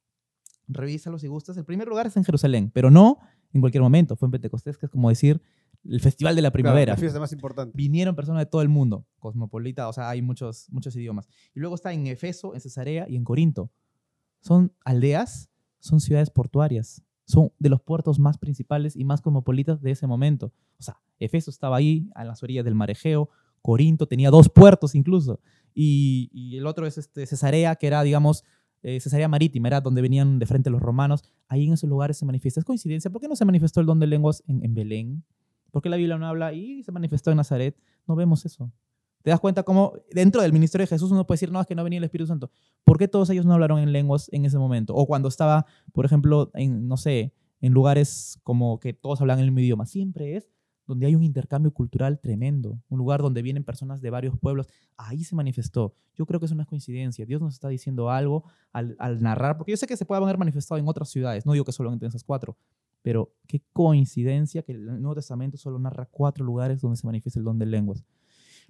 Revísalo 0.68 1.18
si 1.18 1.26
gustas. 1.26 1.56
El 1.56 1.64
primer 1.64 1.88
lugar 1.88 2.06
es 2.06 2.16
en 2.18 2.24
Jerusalén, 2.24 2.70
pero 2.72 2.90
no 2.90 3.18
en 3.54 3.62
cualquier 3.62 3.82
momento. 3.82 4.14
Fue 4.14 4.26
en 4.26 4.32
Pentecostés, 4.32 4.76
que 4.76 4.86
es 4.86 4.92
como 4.92 5.08
decir 5.08 5.40
el 5.84 6.00
festival 6.00 6.36
de 6.36 6.42
la 6.42 6.50
primavera. 6.50 6.92
la 6.92 6.98
fiesta 6.98 7.20
más 7.20 7.32
importante. 7.32 7.72
Vinieron 7.76 8.14
personas 8.14 8.40
de 8.40 8.46
todo 8.46 8.62
el 8.62 8.68
mundo, 8.68 9.06
cosmopolita, 9.18 9.88
o 9.88 9.92
sea, 9.92 10.08
hay 10.08 10.22
muchos, 10.22 10.66
muchos 10.70 10.94
idiomas. 10.96 11.28
Y 11.54 11.60
luego 11.60 11.74
está 11.74 11.92
en 11.92 12.06
Efeso, 12.06 12.54
en 12.54 12.60
Cesarea 12.60 13.08
y 13.08 13.16
en 13.16 13.24
Corinto. 13.24 13.70
Son 14.40 14.72
aldeas, 14.84 15.50
son 15.80 16.00
ciudades 16.00 16.30
portuarias, 16.30 17.02
son 17.24 17.52
de 17.58 17.68
los 17.68 17.80
puertos 17.80 18.18
más 18.18 18.38
principales 18.38 18.96
y 18.96 19.04
más 19.04 19.20
cosmopolitas 19.20 19.80
de 19.82 19.90
ese 19.92 20.06
momento. 20.06 20.52
O 20.78 20.82
sea, 20.82 21.00
Efeso 21.18 21.50
estaba 21.50 21.76
ahí, 21.76 22.10
a 22.14 22.24
las 22.24 22.42
orillas 22.42 22.64
del 22.64 22.74
mar 22.74 22.90
Egeo, 22.90 23.28
Corinto 23.60 24.06
tenía 24.06 24.30
dos 24.30 24.48
puertos 24.48 24.94
incluso, 24.94 25.40
y, 25.74 26.30
y 26.32 26.58
el 26.58 26.66
otro 26.66 26.86
es 26.86 26.98
este, 26.98 27.26
Cesarea, 27.26 27.76
que 27.76 27.86
era, 27.86 28.02
digamos, 28.02 28.44
eh, 28.82 28.98
Cesarea 29.00 29.28
Marítima, 29.28 29.68
era 29.68 29.80
donde 29.80 30.02
venían 30.02 30.38
de 30.38 30.46
frente 30.46 30.70
los 30.70 30.82
romanos. 30.82 31.22
Ahí 31.48 31.66
en 31.66 31.72
esos 31.72 31.88
lugares 31.88 32.16
se 32.16 32.24
manifiesta. 32.24 32.60
¿Es 32.60 32.66
coincidencia? 32.66 33.10
¿Por 33.10 33.20
qué 33.20 33.28
no 33.28 33.36
se 33.36 33.44
manifestó 33.44 33.80
el 33.80 33.86
don 33.86 34.00
de 34.00 34.06
lenguas 34.06 34.42
en, 34.46 34.74
Belén? 34.74 35.24
¿Por 35.72 35.82
qué 35.82 35.88
la 35.88 35.96
Biblia 35.96 36.16
no 36.16 36.26
habla 36.28 36.52
y 36.52 36.84
se 36.84 36.92
manifestó 36.92 37.32
en 37.32 37.38
Nazaret? 37.38 37.76
No 38.06 38.14
vemos 38.14 38.44
eso. 38.44 38.70
Te 39.22 39.30
das 39.30 39.40
cuenta 39.40 39.62
cómo 39.62 39.94
dentro 40.12 40.42
del 40.42 40.52
ministerio 40.52 40.84
de 40.84 40.88
Jesús 40.88 41.10
uno 41.10 41.26
puede 41.26 41.36
decir, 41.36 41.50
no, 41.50 41.60
es 41.60 41.66
que 41.66 41.74
no 41.74 41.82
venía 41.82 41.98
el 41.98 42.04
Espíritu 42.04 42.28
Santo. 42.28 42.50
¿Por 42.84 42.98
qué 42.98 43.08
todos 43.08 43.30
ellos 43.30 43.46
no 43.46 43.54
hablaron 43.54 43.78
en 43.80 43.92
lenguas 43.92 44.28
en 44.32 44.44
ese 44.44 44.58
momento? 44.58 44.94
O 44.94 45.06
cuando 45.06 45.28
estaba, 45.28 45.66
por 45.92 46.04
ejemplo, 46.04 46.50
en, 46.54 46.86
no 46.86 46.96
sé, 46.96 47.32
en 47.60 47.72
lugares 47.72 48.38
como 48.42 48.78
que 48.80 48.92
todos 48.92 49.20
hablan 49.20 49.38
el 49.38 49.46
mismo 49.46 49.60
idioma. 49.60 49.86
Siempre 49.86 50.36
es 50.36 50.48
donde 50.86 51.06
hay 51.06 51.14
un 51.14 51.22
intercambio 51.22 51.72
cultural 51.72 52.20
tremendo, 52.20 52.78
un 52.88 52.98
lugar 52.98 53.22
donde 53.22 53.40
vienen 53.40 53.64
personas 53.64 54.00
de 54.02 54.10
varios 54.10 54.36
pueblos. 54.38 54.66
Ahí 54.96 55.24
se 55.24 55.34
manifestó. 55.34 55.94
Yo 56.14 56.26
creo 56.26 56.40
que 56.40 56.46
es 56.46 56.52
una 56.52 56.66
coincidencia. 56.66 57.24
Dios 57.24 57.40
nos 57.40 57.54
está 57.54 57.68
diciendo 57.68 58.10
algo 58.10 58.44
al, 58.72 58.96
narrar, 59.22 59.56
porque 59.56 59.72
yo 59.72 59.76
sé 59.76 59.86
que 59.86 59.96
se 59.96 60.04
puede 60.04 60.22
haber 60.22 60.38
manifestado 60.38 60.78
en 60.78 60.88
otras 60.88 61.08
ciudades, 61.08 61.46
no 61.46 61.52
digo 61.52 61.64
que 61.64 61.72
solo 61.72 61.92
en 61.92 62.04
esas 62.04 62.24
cuatro, 62.24 62.56
pero 63.02 63.34
qué 63.46 63.62
coincidencia 63.72 64.62
que 64.62 64.72
el 64.72 64.86
Nuevo 64.86 65.16
Testamento 65.16 65.58
solo 65.58 65.78
narra 65.78 66.06
cuatro 66.06 66.44
lugares 66.44 66.80
donde 66.80 66.96
se 66.96 67.06
manifiesta 67.06 67.38
el 67.38 67.44
don 67.44 67.58
de 67.58 67.66
lenguas. 67.66 68.04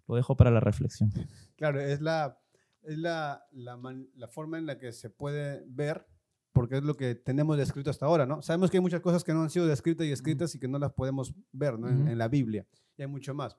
Lo 0.08 0.16
dejo 0.16 0.36
para 0.36 0.50
la 0.50 0.60
reflexión. 0.60 1.12
Claro, 1.56 1.80
es 1.80 2.00
la, 2.00 2.40
es 2.82 2.98
la, 2.98 3.46
la, 3.52 3.78
la 4.14 4.28
forma 4.28 4.58
en 4.58 4.66
la 4.66 4.78
que 4.78 4.92
se 4.92 5.10
puede 5.10 5.62
ver 5.68 6.06
porque 6.52 6.76
es 6.76 6.84
lo 6.84 6.96
que 6.96 7.14
tenemos 7.14 7.56
descrito 7.56 7.90
hasta 7.90 8.06
ahora, 8.06 8.26
¿no? 8.26 8.42
Sabemos 8.42 8.70
que 8.70 8.76
hay 8.76 8.82
muchas 8.82 9.00
cosas 9.00 9.24
que 9.24 9.32
no 9.32 9.42
han 9.42 9.50
sido 9.50 9.66
descritas 9.66 10.06
y 10.06 10.12
escritas 10.12 10.54
y 10.54 10.58
que 10.58 10.68
no 10.68 10.78
las 10.78 10.92
podemos 10.92 11.34
ver, 11.50 11.78
¿no? 11.78 11.88
en, 11.88 12.18
la 12.18 12.28
Biblia. 12.28 12.66
Y 12.96 13.02
hay 13.02 13.08
mucho 13.08 13.34
más. 13.34 13.56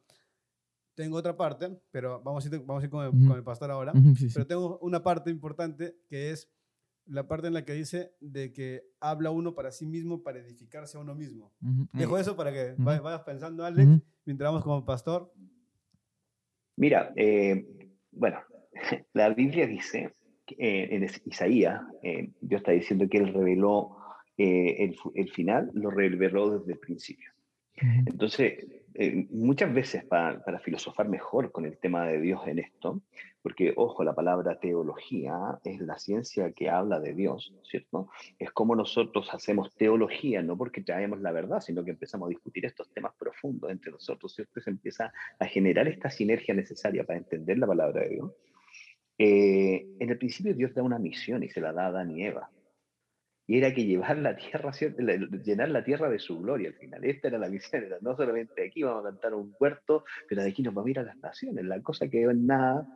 Tengo 0.93 1.17
otra 1.17 1.35
parte, 1.35 1.75
pero 1.89 2.21
vamos 2.21 2.45
a 2.45 2.49
ir, 2.49 2.59
vamos 2.59 2.83
a 2.83 2.85
ir 2.85 2.91
con, 2.91 3.35
el, 3.35 3.43
pastor 3.43 3.71
ahora. 3.71 3.93
Pero 4.33 4.45
tengo 4.45 4.77
una 4.79 5.01
parte 5.01 5.31
importante 5.31 5.97
que 6.07 6.31
es 6.31 6.47
la 7.05 7.27
parte 7.27 7.47
en 7.47 7.53
la 7.53 7.65
que 7.65 7.73
dice 7.73 8.11
de 8.19 8.51
que 8.51 8.83
habla 8.99 9.31
uno 9.31 9.53
para 9.55 9.71
sí 9.71 9.85
mismo 9.85 10.23
para 10.23 10.39
edificarse 10.39 10.97
a 10.97 11.01
uno 11.01 11.15
mismo. 11.15 11.53
Dejo 11.93 12.17
eso 12.17 12.35
para 12.35 12.51
que 12.51 12.75
vayas 12.77 13.21
pensando, 13.21 13.65
Alex, 13.65 14.01
mientras 14.25 14.49
vamos 14.49 14.63
como 14.63 14.85
pastor. 14.85 15.31
Mira, 16.75 17.13
eh, 17.15 17.89
bueno, 18.11 18.39
la 19.13 19.29
Biblia 19.29 19.67
dice 19.67 20.13
eh, 20.57 20.89
en 20.91 21.07
Isaías, 21.25 21.81
eh, 22.01 22.29
Dios 22.41 22.59
está 22.59 22.71
diciendo 22.71 23.07
que 23.09 23.17
Él 23.17 23.33
reveló 23.33 23.97
eh, 24.37 24.93
el, 25.15 25.29
final, 25.29 25.71
lo 25.73 25.89
reveló 25.89 26.59
desde 26.59 26.73
el 26.73 26.79
principio. 26.79 27.31
Entonces, 28.05 28.65
muchas 29.31 29.73
veces 29.73 30.05
para, 30.05 30.43
para, 30.43 30.59
filosofar 30.59 31.09
mejor 31.09 31.51
con 31.51 31.65
el 31.65 31.77
tema 31.77 32.05
de 32.05 32.21
Dios 32.21 32.41
en 32.47 32.59
esto, 32.59 33.01
porque, 33.43 33.73
ojo, 33.75 34.05
la 34.05 34.15
palabra 34.15 34.57
teología 34.57 35.59
es 35.65 35.81
la 35.81 35.99
ciencia 35.99 36.53
que 36.53 36.69
habla 36.69 37.01
de 37.01 37.13
Dios, 37.13 37.53
¿cierto? 37.69 38.09
Es 38.39 38.51
como 38.51 38.73
nosotros 38.73 39.27
hacemos 39.33 39.75
teología, 39.75 40.41
no 40.41 40.57
porque 40.57 40.81
traemos 40.81 41.19
la 41.19 41.33
verdad, 41.33 41.59
sino 41.59 41.83
que 41.83 41.91
empezamos 41.91 42.27
a 42.27 42.29
discutir 42.29 42.65
estos 42.65 42.91
temas 42.93 43.13
profundos 43.19 43.69
entre 43.69 43.91
nosotros, 43.91 44.33
¿cierto? 44.33 44.61
Se 44.61 44.69
empieza 44.69 45.11
a 45.39 45.45
generar 45.45 45.89
esta 45.89 46.09
sinergia 46.09 46.55
necesaria 46.55 47.03
para 47.03 47.19
entender 47.19 47.57
la 47.57 47.67
palabra 47.67 48.01
de 48.03 48.09
Dios. 48.09 48.31
Eh, 49.17 49.87
en 49.99 50.09
el 50.09 50.17
principio 50.17 50.53
Dios 50.53 50.73
da 50.73 50.81
una 50.81 50.97
misión 50.97 51.43
y 51.43 51.49
se 51.49 51.59
la 51.59 51.73
da 51.73 51.83
a 51.83 51.87
Adán 51.87 52.11
y 52.11 52.23
Eva. 52.23 52.49
Y 53.45 53.57
era 53.57 53.73
que 53.73 53.85
llevar 53.85 54.17
la 54.19 54.37
tierra, 54.37 54.71
llenar 54.71 55.69
la 55.69 55.83
tierra 55.83 56.09
de 56.09 56.17
su 56.17 56.39
gloria 56.39 56.69
al 56.69 56.75
final. 56.75 57.03
Esta 57.03 57.27
era 57.27 57.37
la 57.37 57.49
misión, 57.49 57.83
era 57.83 57.97
no 57.99 58.15
solamente 58.15 58.65
aquí 58.65 58.83
vamos 58.83 59.05
a 59.05 59.09
cantar 59.09 59.33
un 59.33 59.53
huerto, 59.59 60.05
pero 60.29 60.43
de 60.43 60.49
aquí 60.49 60.63
nos 60.63 60.73
vamos 60.73 60.87
a 60.87 60.91
ir 60.91 60.99
a 60.99 61.03
las 61.03 61.17
naciones. 61.17 61.65
La 61.65 61.81
cosa 61.81 62.07
que 62.07 62.23
en 62.23 62.47
nada, 62.47 62.87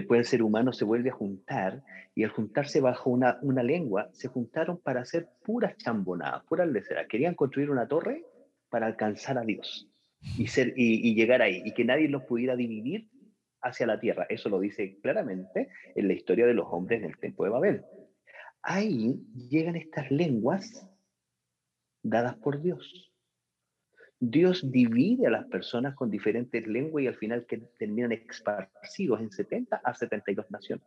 después 0.00 0.18
el 0.18 0.24
ser 0.24 0.42
humano 0.42 0.72
se 0.72 0.84
vuelve 0.84 1.10
a 1.10 1.14
juntar 1.14 1.82
y 2.14 2.24
al 2.24 2.30
juntarse 2.30 2.80
bajo 2.80 3.10
una, 3.10 3.62
lengua, 3.62 4.08
se 4.12 4.28
juntaron 4.28 4.78
para 4.78 5.00
hacer 5.02 5.28
puras 5.44 5.76
chambonadas, 5.76 6.42
puras 6.44 6.68
leceras. 6.68 7.06
Querían 7.06 7.34
construir 7.34 7.70
una 7.70 7.86
torre 7.86 8.24
para 8.70 8.86
alcanzar 8.86 9.38
a 9.38 9.42
Dios 9.42 9.88
y 10.36 11.14
llegar 11.14 11.42
ahí 11.42 11.62
y 11.64 11.72
que 11.72 11.84
nadie 11.84 12.08
los 12.08 12.24
pudiera 12.24 12.56
dividir 12.56 13.08
hacia 13.62 13.86
la 13.86 14.00
tierra. 14.00 14.26
Eso 14.28 14.48
lo 14.48 14.60
dice 14.60 14.98
claramente 15.00 15.68
en 15.94 16.08
la 16.08 16.14
historia 16.14 16.46
de 16.46 16.54
los 16.54 16.66
hombres 16.70 17.02
del 17.02 17.16
tiempo 17.18 17.44
de 17.44 17.50
Babel. 17.50 17.84
Ahí 18.62 19.22
llegan 19.48 19.76
estas 19.76 20.10
lenguas 20.10 20.86
dadas 22.02 22.36
por 22.36 22.60
Dios. 22.60 23.12
Dios 24.20 24.70
divide 24.70 25.28
a 25.28 25.30
las 25.30 25.46
personas 25.46 25.94
con 25.94 26.10
diferentes 26.10 26.66
lenguas 26.66 27.04
y 27.04 27.06
al 27.06 27.16
final 27.16 27.46
que 27.46 27.58
terminan 27.78 28.12
esparcidos 28.12 29.20
en 29.20 29.30
70 29.30 29.80
a 29.82 29.94
72 29.94 30.50
naciones. 30.50 30.86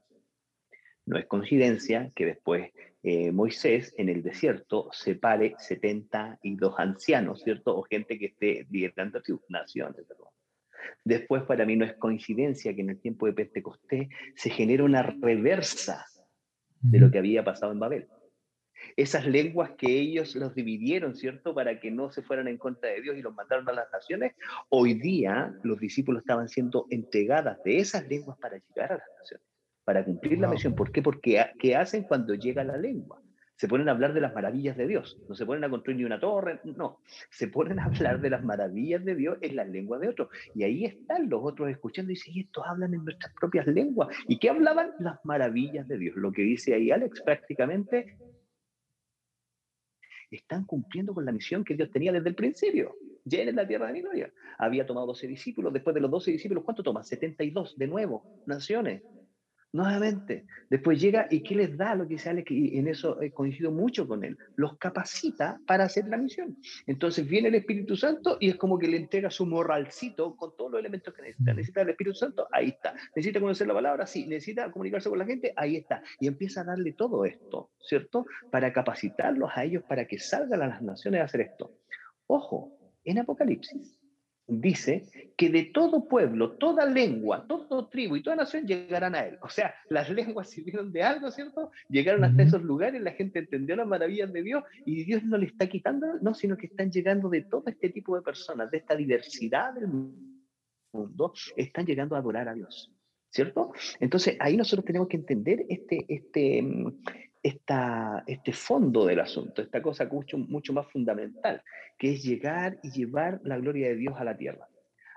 No 1.05 1.17
es 1.17 1.25
coincidencia 1.25 2.11
que 2.13 2.25
después 2.25 2.71
eh, 3.03 3.31
Moisés 3.31 3.93
en 3.97 4.09
el 4.09 4.21
desierto 4.21 4.89
separe 4.91 5.55
72 5.57 6.75
ancianos, 6.77 7.41
¿cierto? 7.41 7.75
O 7.75 7.83
gente 7.83 8.19
que 8.19 8.27
esté 8.27 8.67
liderando 8.69 9.21
naciones, 9.49 10.05
perdón. 10.07 10.27
Después, 11.03 11.43
para 11.43 11.65
mí 11.65 11.75
no 11.75 11.85
es 11.85 11.93
coincidencia 11.93 12.75
que 12.75 12.81
en 12.81 12.91
el 12.91 12.99
tiempo 12.99 13.25
de 13.25 13.33
Pentecostés 13.33 14.09
se 14.35 14.49
genera 14.49 14.83
una 14.83 15.03
reversa 15.03 16.05
de 16.79 16.99
lo 16.99 17.09
que 17.09 17.19
había 17.19 17.43
pasado 17.43 17.71
en 17.71 17.79
Babel. 17.79 18.07
Esas 18.95 19.25
lenguas 19.25 19.71
que 19.77 19.87
ellos 19.87 20.35
los 20.35 20.53
dividieron, 20.55 21.15
¿cierto? 21.15 21.53
Para 21.53 21.79
que 21.79 21.91
no 21.91 22.11
se 22.11 22.21
fueran 22.21 22.47
en 22.47 22.57
contra 22.57 22.89
de 22.89 23.01
Dios 23.01 23.17
y 23.17 23.21
los 23.21 23.33
mataron 23.33 23.67
a 23.69 23.73
las 23.73 23.91
naciones, 23.91 24.33
hoy 24.69 24.93
día 24.93 25.53
los 25.63 25.79
discípulos 25.79 26.21
estaban 26.21 26.49
siendo 26.49 26.87
entregadas 26.89 27.61
de 27.63 27.79
esas 27.79 28.07
lenguas 28.07 28.37
para 28.39 28.57
llegar 28.57 28.93
a 28.93 28.97
las 28.97 29.07
naciones, 29.19 29.45
para 29.83 30.03
cumplir 30.05 30.39
la 30.39 30.47
misión. 30.47 30.75
¿Por 30.75 30.91
qué? 30.91 31.01
Porque 31.01 31.43
¿qué 31.59 31.75
hacen 31.75 32.03
cuando 32.03 32.33
llega 32.35 32.63
la 32.63 32.77
lengua? 32.77 33.21
se 33.61 33.67
ponen 33.67 33.89
a 33.89 33.91
hablar 33.91 34.15
de 34.15 34.21
las 34.21 34.33
maravillas 34.33 34.75
de 34.75 34.87
Dios. 34.87 35.19
No 35.29 35.35
se 35.35 35.45
ponen 35.45 35.63
a 35.63 35.69
construir 35.69 35.99
ni 35.99 36.03
una 36.03 36.19
torre, 36.19 36.59
no. 36.63 36.97
Se 37.29 37.47
ponen 37.47 37.77
a 37.77 37.85
hablar 37.85 38.19
de 38.19 38.31
las 38.31 38.43
maravillas 38.43 39.05
de 39.05 39.13
Dios 39.13 39.37
en 39.41 39.55
la 39.55 39.63
lengua 39.63 39.99
de 39.99 40.09
otros. 40.09 40.29
Y 40.55 40.63
ahí 40.63 40.85
están 40.85 41.29
los 41.29 41.41
otros 41.43 41.69
escuchando 41.69 42.11
y 42.11 42.15
dicen, 42.15 42.33
y 42.33 42.39
estos 42.39 42.65
hablan 42.65 42.95
en 42.95 43.05
nuestras 43.05 43.31
propias 43.35 43.67
lenguas. 43.67 44.07
¿Y 44.27 44.39
qué 44.39 44.49
hablaban? 44.49 44.93
Las 44.97 45.23
maravillas 45.23 45.87
de 45.87 45.99
Dios. 45.99 46.15
Lo 46.15 46.31
que 46.31 46.41
dice 46.41 46.73
ahí 46.73 46.89
Alex 46.89 47.21
prácticamente 47.21 48.17
están 50.37 50.65
cumpliendo 50.65 51.13
con 51.13 51.25
la 51.25 51.31
misión 51.31 51.63
que 51.63 51.75
Dios 51.75 51.91
tenía 51.91 52.11
desde 52.11 52.29
el 52.29 52.35
principio. 52.35 52.95
Llenen 53.25 53.55
la 53.55 53.67
tierra 53.67 53.87
de 53.87 53.93
mi 53.93 54.01
gloria. 54.01 54.31
Había 54.57 54.85
tomado 54.85 55.07
12 55.07 55.27
discípulos. 55.27 55.73
Después 55.73 55.93
de 55.93 56.01
los 56.01 56.09
12 56.09 56.31
discípulos, 56.31 56.63
¿cuánto 56.63 56.83
toma? 56.83 57.03
72 57.03 57.77
de 57.77 57.87
nuevo, 57.87 58.23
naciones 58.45 59.01
nuevamente. 59.73 60.45
Después 60.69 60.99
llega 60.99 61.27
y 61.29 61.41
¿qué 61.43 61.55
les 61.55 61.77
da 61.77 61.95
lo 61.95 62.07
que 62.07 62.17
sale? 62.17 62.43
Que 62.43 62.77
en 62.77 62.87
eso 62.87 63.21
he 63.21 63.31
coincido 63.31 63.71
mucho 63.71 64.07
con 64.07 64.23
él. 64.23 64.37
Los 64.55 64.77
capacita 64.77 65.59
para 65.65 65.85
hacer 65.85 66.07
la 66.07 66.17
misión. 66.17 66.57
Entonces 66.87 67.27
viene 67.27 67.49
el 67.49 67.55
Espíritu 67.55 67.95
Santo 67.95 68.37
y 68.39 68.49
es 68.49 68.55
como 68.55 68.77
que 68.77 68.87
le 68.87 68.97
entrega 68.97 69.29
su 69.29 69.45
morralcito 69.45 70.35
con 70.35 70.55
todos 70.57 70.71
los 70.71 70.79
elementos 70.79 71.13
que 71.13 71.21
necesita. 71.21 71.53
¿Necesita 71.53 71.81
el 71.81 71.89
Espíritu 71.89 72.15
Santo? 72.15 72.47
Ahí 72.51 72.69
está. 72.69 72.93
¿Necesita 73.15 73.39
conocer 73.39 73.67
la 73.67 73.73
palabra? 73.73 74.05
Sí. 74.05 74.25
¿Necesita 74.27 74.71
comunicarse 74.71 75.09
con 75.09 75.19
la 75.19 75.25
gente? 75.25 75.53
Ahí 75.55 75.77
está. 75.77 76.03
Y 76.19 76.27
empieza 76.27 76.61
a 76.61 76.65
darle 76.65 76.93
todo 76.93 77.25
esto, 77.25 77.71
¿cierto? 77.79 78.25
Para 78.51 78.73
capacitarlos 78.73 79.51
a 79.55 79.63
ellos 79.63 79.83
para 79.87 80.05
que 80.05 80.19
salgan 80.19 80.61
a 80.61 80.67
las 80.67 80.81
naciones 80.81 81.21
a 81.21 81.25
hacer 81.25 81.41
esto. 81.41 81.77
Ojo, 82.27 82.77
en 83.03 83.19
Apocalipsis 83.19 84.00
dice 84.59 85.07
que 85.37 85.49
de 85.49 85.63
todo 85.63 86.07
pueblo, 86.07 86.51
toda 86.57 86.85
lengua, 86.85 87.45
todo 87.47 87.87
tribu 87.87 88.17
y 88.17 88.23
toda 88.23 88.35
nación 88.35 88.65
llegarán 88.67 89.15
a 89.15 89.25
él. 89.25 89.37
O 89.41 89.49
sea, 89.49 89.73
las 89.89 90.09
lenguas 90.09 90.49
sirvieron 90.51 90.91
de 90.91 91.03
algo, 91.03 91.31
¿cierto? 91.31 91.71
Llegaron 91.89 92.23
hasta 92.23 92.43
esos 92.43 92.61
lugares, 92.61 93.01
la 93.01 93.11
gente 93.11 93.39
entendió 93.39 93.75
las 93.75 93.87
maravillas 93.87 94.31
de 94.33 94.43
Dios 94.43 94.63
y 94.85 95.03
Dios 95.05 95.23
no 95.23 95.37
le 95.37 95.45
está 95.45 95.67
quitando, 95.67 96.19
no, 96.21 96.33
sino 96.33 96.57
que 96.57 96.67
están 96.67 96.91
llegando 96.91 97.29
de 97.29 97.43
todo 97.43 97.63
este 97.67 97.89
tipo 97.89 98.15
de 98.15 98.21
personas, 98.21 98.69
de 98.69 98.77
esta 98.77 98.95
diversidad 98.95 99.73
del 99.73 99.87
mundo, 99.87 101.33
están 101.55 101.85
llegando 101.85 102.15
a 102.15 102.19
adorar 102.19 102.49
a 102.49 102.53
Dios. 102.53 102.91
¿Cierto? 103.33 103.71
Entonces 104.01 104.35
ahí 104.41 104.57
nosotros 104.57 104.83
tenemos 104.83 105.07
que 105.07 105.15
entender 105.15 105.65
este, 105.69 106.05
este, 106.09 106.61
esta, 107.43 108.23
este 108.27 108.53
fondo 108.53 109.05
del 109.05 109.19
asunto, 109.19 109.61
esta 109.61 109.81
cosa 109.81 110.05
mucho, 110.05 110.37
mucho 110.37 110.73
más 110.73 110.87
fundamental, 110.91 111.61
que 111.97 112.13
es 112.13 112.23
llegar 112.23 112.79
y 112.83 112.91
llevar 112.91 113.39
la 113.43 113.57
gloria 113.57 113.89
de 113.89 113.95
Dios 113.95 114.15
a 114.17 114.23
la 114.23 114.37
tierra. 114.37 114.67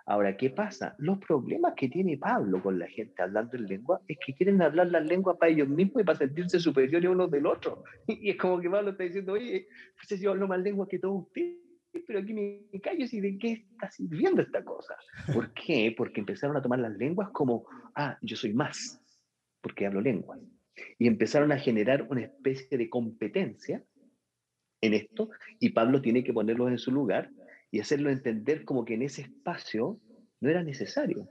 Ahora, 0.06 0.36
¿qué 0.36 0.50
pasa? 0.50 0.94
Los 0.98 1.18
problemas 1.18 1.72
que 1.74 1.88
tiene 1.88 2.18
Pablo 2.18 2.62
con 2.62 2.78
la 2.78 2.86
gente 2.88 3.22
hablando 3.22 3.56
en 3.56 3.66
lengua 3.66 4.02
es 4.06 4.18
que 4.24 4.34
quieren 4.34 4.60
hablar 4.60 4.88
la 4.88 5.00
lengua 5.00 5.38
para 5.38 5.50
ellos 5.50 5.68
mismos 5.68 6.02
y 6.02 6.04
para 6.04 6.18
sentirse 6.18 6.60
superiores 6.60 7.08
uno 7.08 7.26
del 7.26 7.46
otro. 7.46 7.84
Y 8.06 8.30
es 8.30 8.36
como 8.36 8.60
que 8.60 8.68
Pablo 8.68 8.90
está 8.90 9.04
diciendo, 9.04 9.32
oye, 9.32 9.66
pues 9.96 10.20
yo 10.20 10.32
hablo 10.32 10.46
más 10.46 10.60
lengua 10.60 10.86
que 10.86 10.98
todos 10.98 11.22
ustedes, 11.22 11.56
pero 12.06 12.18
aquí 12.18 12.34
me 12.34 12.80
callo 12.82 13.06
y 13.10 13.20
de 13.20 13.38
qué 13.38 13.52
está 13.52 13.90
sirviendo 13.90 14.42
esta 14.42 14.62
cosa. 14.62 14.94
¿Por 15.32 15.54
qué? 15.54 15.94
Porque 15.96 16.20
empezaron 16.20 16.56
a 16.56 16.62
tomar 16.62 16.80
las 16.80 16.92
lenguas 16.96 17.30
como, 17.30 17.64
ah, 17.94 18.18
yo 18.20 18.36
soy 18.36 18.52
más, 18.52 19.00
porque 19.62 19.86
hablo 19.86 20.02
lenguas 20.02 20.38
y 20.98 21.06
empezaron 21.06 21.52
a 21.52 21.58
generar 21.58 22.06
una 22.10 22.22
especie 22.22 22.76
de 22.76 22.88
competencia 22.88 23.84
en 24.80 24.94
esto 24.94 25.30
y 25.58 25.70
Pablo 25.70 26.02
tiene 26.02 26.24
que 26.24 26.32
ponerlos 26.32 26.70
en 26.70 26.78
su 26.78 26.90
lugar 26.90 27.30
y 27.70 27.80
hacerlo 27.80 28.10
entender 28.10 28.64
como 28.64 28.84
que 28.84 28.94
en 28.94 29.02
ese 29.02 29.22
espacio 29.22 30.00
no 30.40 30.50
era 30.50 30.62
necesario. 30.62 31.28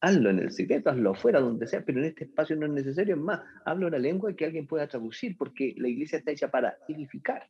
Hazlo 0.00 0.30
en 0.30 0.38
el 0.38 0.52
secreto, 0.52 0.90
hazlo 0.90 1.10
afuera, 1.10 1.40
donde 1.40 1.66
sea, 1.66 1.84
pero 1.84 1.98
en 1.98 2.06
este 2.06 2.24
espacio 2.24 2.56
no 2.56 2.66
es 2.66 2.72
necesario. 2.72 3.16
Es 3.16 3.20
más, 3.20 3.40
hablo 3.64 3.88
una 3.88 3.98
lengua 3.98 4.34
que 4.34 4.44
alguien 4.44 4.66
pueda 4.66 4.86
traducir 4.86 5.36
porque 5.36 5.74
la 5.76 5.88
iglesia 5.88 6.18
está 6.18 6.30
hecha 6.30 6.50
para 6.50 6.76
edificar. 6.88 7.48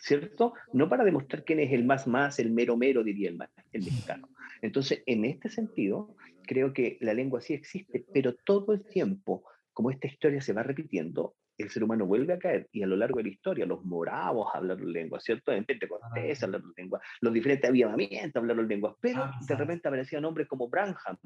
¿cierto? 0.00 0.54
No 0.72 0.88
para 0.88 1.04
demostrar 1.04 1.44
quién 1.44 1.60
es 1.60 1.72
el 1.72 1.84
más 1.84 2.06
más, 2.06 2.38
el 2.38 2.50
mero 2.50 2.76
mero, 2.76 3.04
diría 3.04 3.28
el, 3.28 3.38
el 3.72 3.84
mexicano. 3.84 4.28
Entonces, 4.62 5.02
en 5.06 5.24
este 5.24 5.48
sentido, 5.48 6.16
creo 6.46 6.72
que 6.72 6.98
la 7.00 7.14
lengua 7.14 7.40
sí 7.40 7.54
existe, 7.54 8.04
pero 8.12 8.34
todo 8.34 8.72
el 8.72 8.84
tiempo, 8.84 9.44
como 9.80 9.90
esta 9.90 10.08
historia 10.08 10.42
se 10.42 10.52
va 10.52 10.62
repitiendo, 10.62 11.36
el 11.56 11.70
ser 11.70 11.82
humano 11.84 12.04
vuelve 12.04 12.34
a 12.34 12.38
caer 12.38 12.68
y 12.70 12.82
a 12.82 12.86
lo 12.86 12.96
largo 12.96 13.16
de 13.16 13.22
la 13.22 13.28
historia 13.30 13.64
los 13.64 13.82
moravos 13.82 14.48
hablaron 14.52 14.92
lenguas, 14.92 15.24
¿cierto? 15.24 15.52
En 15.52 15.64
Pentecostés 15.64 16.42
hablaron 16.42 16.74
lenguas, 16.76 17.00
los 17.22 17.32
diferentes 17.32 17.70
avivamientos 17.70 18.38
hablaron 18.38 18.68
lenguas, 18.68 18.94
pero 19.00 19.22
ah, 19.22 19.40
de 19.40 19.56
repente 19.56 19.88
aparecían 19.88 20.20
nombres 20.20 20.48
como 20.48 20.68
Branham, 20.68 21.16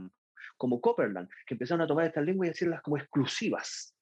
como 0.57 0.80
Copperland, 0.80 1.28
que 1.44 1.55
empezaron 1.55 1.82
a 1.82 1.88
tomar 1.88 2.07
estas 2.07 2.24
lenguas 2.24 2.46
y 2.46 2.50
decirlas 2.50 2.80
como 2.80 2.96
exclusivas. 2.96 3.93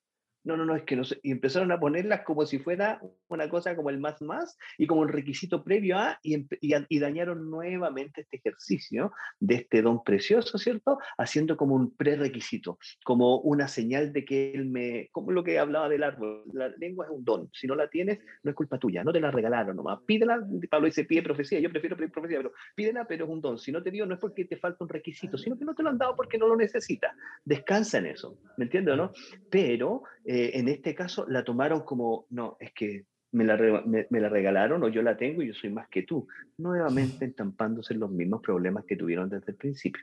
No, 0.45 0.57
no, 0.57 0.65
no, 0.65 0.75
es 0.75 0.83
que 0.83 0.97
no 0.97 1.03
empezaron 1.23 1.71
a 1.71 1.79
ponerlas 1.79 2.23
como 2.23 2.45
si 2.47 2.59
fuera 2.59 3.01
una 3.29 3.49
cosa 3.49 3.77
como 3.77 3.91
el 3.91 3.99
más 3.99 4.21
más 4.23 4.59
y 4.77 4.87
como 4.87 5.03
un 5.03 5.09
requisito 5.09 5.63
previo 5.63 5.99
a, 5.99 6.19
y, 6.23 6.99
dañaron 6.99 7.51
nuevamente 7.51 8.23
este 8.23 8.37
ejercicio 8.39 9.13
de 9.39 9.57
este 9.57 9.83
don 9.83 10.03
precioso, 10.03 10.59
¿cierto? 10.59 10.99
Haciendo 11.17 11.57
como 11.57 11.75
un 11.75 11.95
prerequisito, 11.95 12.79
como 13.05 13.39
una 13.39 13.69
señal 13.69 14.13
de 14.13 14.25
que 14.25 14.53
él 14.53 14.67
me, 14.67 15.09
como 15.13 15.31
lo 15.31 15.45
que 15.45 15.59
hablaba 15.59 15.89
del 15.89 16.03
árbol, 16.03 16.45
la 16.53 16.69
lengua 16.69 17.07
es 17.07 17.13
un 17.13 17.25
don, 17.25 17.49
si 17.53 17.67
no 17.67 17.75
la 17.75 17.89
tienes, 17.89 18.19
no 18.43 18.51
es 18.51 18.57
culpa 18.57 18.79
tuya, 18.79 19.05
no 19.05 19.13
te 19.13 19.21
la 19.21 19.31
regalaron 19.31 19.77
nomás, 19.77 20.01
pídela, 20.07 20.41
Pablo 20.71 20.87
dice, 20.87 21.05
pide 21.05 21.23
profecía, 21.23 21.61
yo 21.61 21.71
prefiero 21.71 21.97
profecía, 21.97 22.39
pero 22.39 22.53
pídela, 22.75 23.05
pero 23.07 23.25
es 23.25 23.31
un 23.31 23.41
don, 23.41 23.59
si 23.59 23.71
no 23.71 23.83
te 23.83 23.91
dio, 23.91 24.07
no 24.07 24.15
es 24.15 24.21
porque 24.21 24.45
te 24.45 24.57
falta 24.57 24.85
un 24.85 24.89
requisito, 24.89 25.39
sino 25.39 25.57
que 25.57 25.65
no 25.65 25.75
te 25.75 25.83
lo 25.83 25.91
han 25.91 25.99
dado 25.99 26.17
porque 26.17 26.39
no 26.39 26.49
lo 26.49 26.57
necesitas, 26.57 27.15
descansa 27.45 27.99
en 27.99 28.07
eso, 28.07 28.39
¿me 28.57 28.65
entiendes 28.65 28.95
o 28.95 28.97
no? 28.97 29.13
Pero 29.51 30.03
en 30.33 30.69
este 30.69 30.95
caso 30.95 31.27
la 31.29 31.45
tomaron 31.45 31.83
como, 31.83 32.27
no, 32.31 32.57
es 32.61 32.73
que 32.73 33.07
me 33.33 33.45
la, 33.45 33.57
me, 33.57 34.21
la, 34.21 34.29
regalaron 34.29 34.83
o 34.83 34.89
yo 34.89 35.03
la 35.03 35.17
tengo 35.17 35.43
y 35.43 35.49
yo 35.49 35.55
soy 35.55 35.71
más 35.71 35.89
que 35.89 36.03
tú, 36.03 36.29
nuevamente 36.59 37.25
entampándose 37.25 37.95
los 37.95 38.11
mismos 38.11 38.43
problemas 38.43 38.85
que 38.85 38.97
tuvieron 38.97 39.29
desde 39.29 39.53
el 39.53 39.57
principio. 39.57 40.03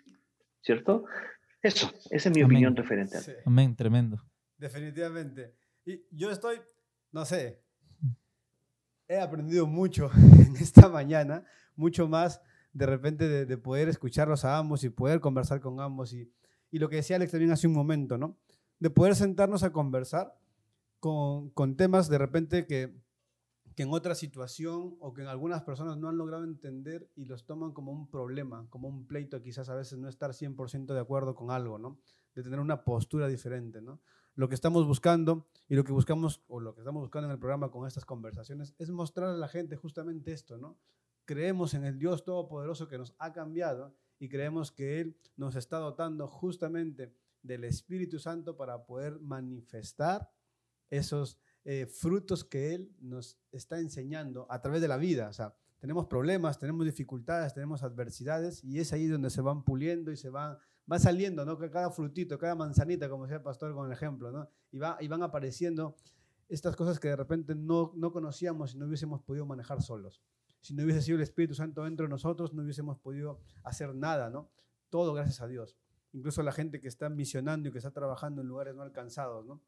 ¿Cierto? 0.61 1.05
Eso, 1.61 1.91
esa 2.09 2.29
es 2.29 2.35
mi 2.35 2.43
opinión 2.43 2.75
referente 2.75 3.17
a 3.17 3.21
Amén, 3.45 3.75
tremendo. 3.75 4.21
Definitivamente. 4.57 5.53
Y 5.85 6.03
yo 6.11 6.31
estoy, 6.31 6.57
no 7.11 7.23
sé, 7.23 7.61
he 9.07 9.19
aprendido 9.19 9.67
mucho 9.67 10.09
en 10.47 10.55
esta 10.57 10.89
mañana, 10.89 11.45
mucho 11.75 12.07
más 12.07 12.41
de 12.73 12.85
repente 12.85 13.27
de, 13.27 13.45
de, 13.45 13.57
poder 13.57 13.89
escucharlos 13.89 14.45
a 14.45 14.57
ambos 14.57 14.83
y 14.83 14.89
poder 14.89 15.19
conversar 15.19 15.59
con 15.59 15.79
ambos. 15.79 16.13
Y, 16.13 16.31
y 16.71 16.79
lo 16.79 16.89
que 16.89 16.97
decía 16.97 17.15
Alex 17.15 17.31
también 17.31 17.51
hace 17.51 17.67
un 17.67 17.73
momento, 17.73 18.17
¿no? 18.17 18.37
De 18.79 18.89
poder 18.89 19.15
sentarnos 19.15 19.63
a 19.63 19.71
conversar 19.71 20.37
con, 20.99 21.49
con 21.51 21.75
temas 21.75 22.09
de 22.09 22.17
repente 22.17 22.65
que, 22.65 22.93
que, 23.75 23.83
en 23.83 23.93
otra 23.93 24.15
situación 24.15 24.97
o 24.99 25.13
que 25.13 25.21
en 25.21 25.27
algunas 25.27 25.63
personas 25.63 25.97
no 25.97 26.09
han 26.09 26.17
logrado 26.17 26.43
entender 26.43 27.09
y 27.15 27.25
los 27.25 27.45
toman 27.45 27.71
como 27.71 27.91
un 27.91 28.09
problema, 28.09 28.67
como 28.69 28.87
un 28.87 29.05
pleito, 29.05 29.41
quizás 29.41 29.69
a 29.69 29.75
veces 29.75 29.97
no 29.97 30.09
estar 30.09 30.31
100% 30.31 30.93
de 30.93 30.99
acuerdo 30.99 31.35
con 31.35 31.51
algo, 31.51 31.77
¿no? 31.77 31.99
De 32.35 32.43
tener 32.43 32.59
una 32.59 32.83
postura 32.83 33.27
diferente, 33.27 33.81
¿no? 33.81 33.99
Lo 34.35 34.47
que 34.47 34.55
estamos 34.55 34.85
buscando 34.85 35.47
y 35.67 35.75
lo 35.75 35.83
que 35.83 35.91
buscamos 35.91 36.41
o 36.47 36.59
lo 36.59 36.73
que 36.73 36.81
estamos 36.81 37.01
buscando 37.01 37.27
en 37.27 37.33
el 37.33 37.39
programa 37.39 37.71
con 37.71 37.87
estas 37.87 38.05
conversaciones 38.05 38.73
es 38.77 38.89
mostrar 38.89 39.29
a 39.29 39.33
la 39.33 39.47
gente 39.47 39.75
justamente 39.75 40.31
esto, 40.31 40.57
¿no? 40.57 40.77
Creemos 41.25 41.73
en 41.73 41.83
el 41.83 41.99
Dios 41.99 42.23
Todopoderoso 42.23 42.87
que 42.87 42.97
nos 42.97 43.13
ha 43.19 43.33
cambiado 43.33 43.93
y 44.19 44.29
creemos 44.29 44.71
que 44.71 44.99
Él 44.99 45.17
nos 45.37 45.55
está 45.55 45.77
dotando 45.77 46.27
justamente 46.27 47.13
del 47.41 47.63
Espíritu 47.63 48.19
Santo 48.19 48.55
para 48.55 48.85
poder 48.85 49.19
manifestar 49.19 50.29
esos 50.89 51.39
eh, 51.65 51.85
frutos 51.85 52.43
que 52.43 52.73
Él 52.75 52.91
nos 52.99 53.37
está 53.51 53.79
enseñando 53.79 54.47
a 54.49 54.61
través 54.61 54.81
de 54.81 54.87
la 54.87 54.97
vida. 54.97 55.29
O 55.29 55.33
sea, 55.33 55.53
tenemos 55.79 56.07
problemas, 56.07 56.59
tenemos 56.59 56.85
dificultades, 56.85 57.53
tenemos 57.53 57.83
adversidades 57.83 58.63
y 58.63 58.79
es 58.79 58.91
ahí 58.93 59.07
donde 59.07 59.29
se 59.29 59.41
van 59.41 59.63
puliendo 59.63 60.11
y 60.11 60.17
se 60.17 60.29
van, 60.29 60.57
va 60.91 60.99
saliendo, 60.99 61.45
¿no? 61.45 61.57
Cada 61.57 61.89
frutito, 61.91 62.37
cada 62.37 62.55
manzanita, 62.55 63.09
como 63.09 63.23
decía 63.23 63.37
el 63.37 63.43
pastor 63.43 63.73
con 63.73 63.85
el 63.87 63.93
ejemplo, 63.93 64.31
¿no? 64.31 64.49
Y, 64.71 64.79
va, 64.79 64.97
y 64.99 65.07
van 65.07 65.23
apareciendo 65.23 65.95
estas 66.49 66.75
cosas 66.75 66.99
que 66.99 67.09
de 67.09 67.15
repente 67.15 67.55
no, 67.55 67.93
no 67.95 68.11
conocíamos 68.11 68.73
y 68.73 68.77
no 68.77 68.87
hubiésemos 68.87 69.21
podido 69.21 69.45
manejar 69.45 69.81
solos. 69.81 70.21
Si 70.61 70.73
no 70.73 70.83
hubiese 70.83 71.01
sido 71.01 71.17
el 71.17 71.23
Espíritu 71.23 71.53
Santo 71.53 71.83
dentro 71.83 72.05
de 72.05 72.09
nosotros, 72.09 72.53
no 72.53 72.63
hubiésemos 72.63 72.97
podido 72.97 73.39
hacer 73.63 73.95
nada, 73.95 74.29
¿no? 74.29 74.49
Todo 74.89 75.13
gracias 75.13 75.39
a 75.41 75.47
Dios 75.47 75.77
incluso 76.13 76.43
la 76.43 76.51
gente 76.51 76.79
que 76.79 76.87
está 76.87 77.09
misionando 77.09 77.69
y 77.69 77.71
que 77.71 77.77
está 77.77 77.91
trabajando 77.91 78.41
en 78.41 78.47
lugares 78.47 78.75
no 78.75 78.81
alcanzados, 78.81 79.45
¿no? 79.45 79.61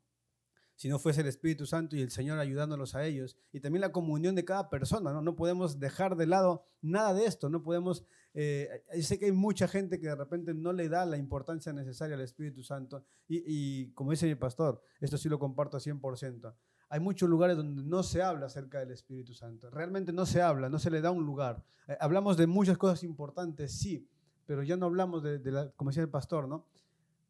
Si 0.76 0.90
no 0.90 0.98
fuese 0.98 1.22
el 1.22 1.28
Espíritu 1.28 1.68
Santo 1.68 1.96
y 1.96 2.02
el 2.02 2.10
Señor 2.10 2.40
ayudándolos 2.40 2.96
a 2.96 3.06
ellos, 3.06 3.38
y 3.52 3.60
también 3.60 3.82
la 3.82 3.92
comunión 3.92 4.34
de 4.34 4.46
cada 4.46 4.70
persona, 4.70 5.14
¿no? 5.14 5.22
No 5.22 5.36
podemos 5.36 5.80
dejar 5.80 6.16
de 6.16 6.26
lado 6.26 6.66
nada 6.82 7.14
de 7.14 7.26
esto, 7.26 7.50
no 7.50 7.62
podemos, 7.62 8.04
eh, 8.34 8.84
sé 9.02 9.20
que 9.20 9.26
hay 9.26 9.32
mucha 9.32 9.68
gente 9.68 10.00
que 10.00 10.08
de 10.08 10.16
repente 10.16 10.54
no 10.56 10.74
le 10.74 10.90
da 10.90 11.06
la 11.06 11.18
importancia 11.18 11.72
necesaria 11.72 12.16
al 12.16 12.22
Espíritu 12.22 12.64
Santo, 12.64 13.06
y, 13.28 13.92
como 13.92 14.12
dice 14.12 14.26
mi 14.26 14.36
pastor, 14.36 14.82
esto 15.00 15.18
sí 15.18 15.30
lo 15.30 15.38
comparto 15.38 15.78
a 15.78 15.80
100%, 15.80 16.56
hay 16.90 17.00
muchos 17.00 17.30
lugares 17.30 17.56
donde 17.56 17.84
no 17.84 18.02
se 18.02 18.22
habla 18.22 18.48
acerca 18.48 18.80
del 18.80 18.92
Espíritu 18.92 19.34
Santo, 19.34 19.70
realmente 19.70 20.12
no 20.12 20.26
se 20.26 20.42
habla, 20.42 20.68
no 20.68 20.80
se 20.80 20.90
le 20.90 21.00
da 21.00 21.12
un 21.12 21.26
lugar. 21.26 21.64
Eh, 21.88 21.96
hablamos 22.00 22.38
de 22.38 22.48
muchas 22.48 22.78
cosas 22.78 23.04
importantes, 23.04 23.72
sí, 23.72 24.10
pero 24.46 24.64
ya 24.64 24.78
no 24.78 24.88
hablamos 24.88 25.24
de, 25.24 25.40
la, 25.52 25.70
como 25.72 25.90
decía 25.90 26.04
el 26.04 26.10
pastor, 26.10 26.48
¿no? 26.48 26.66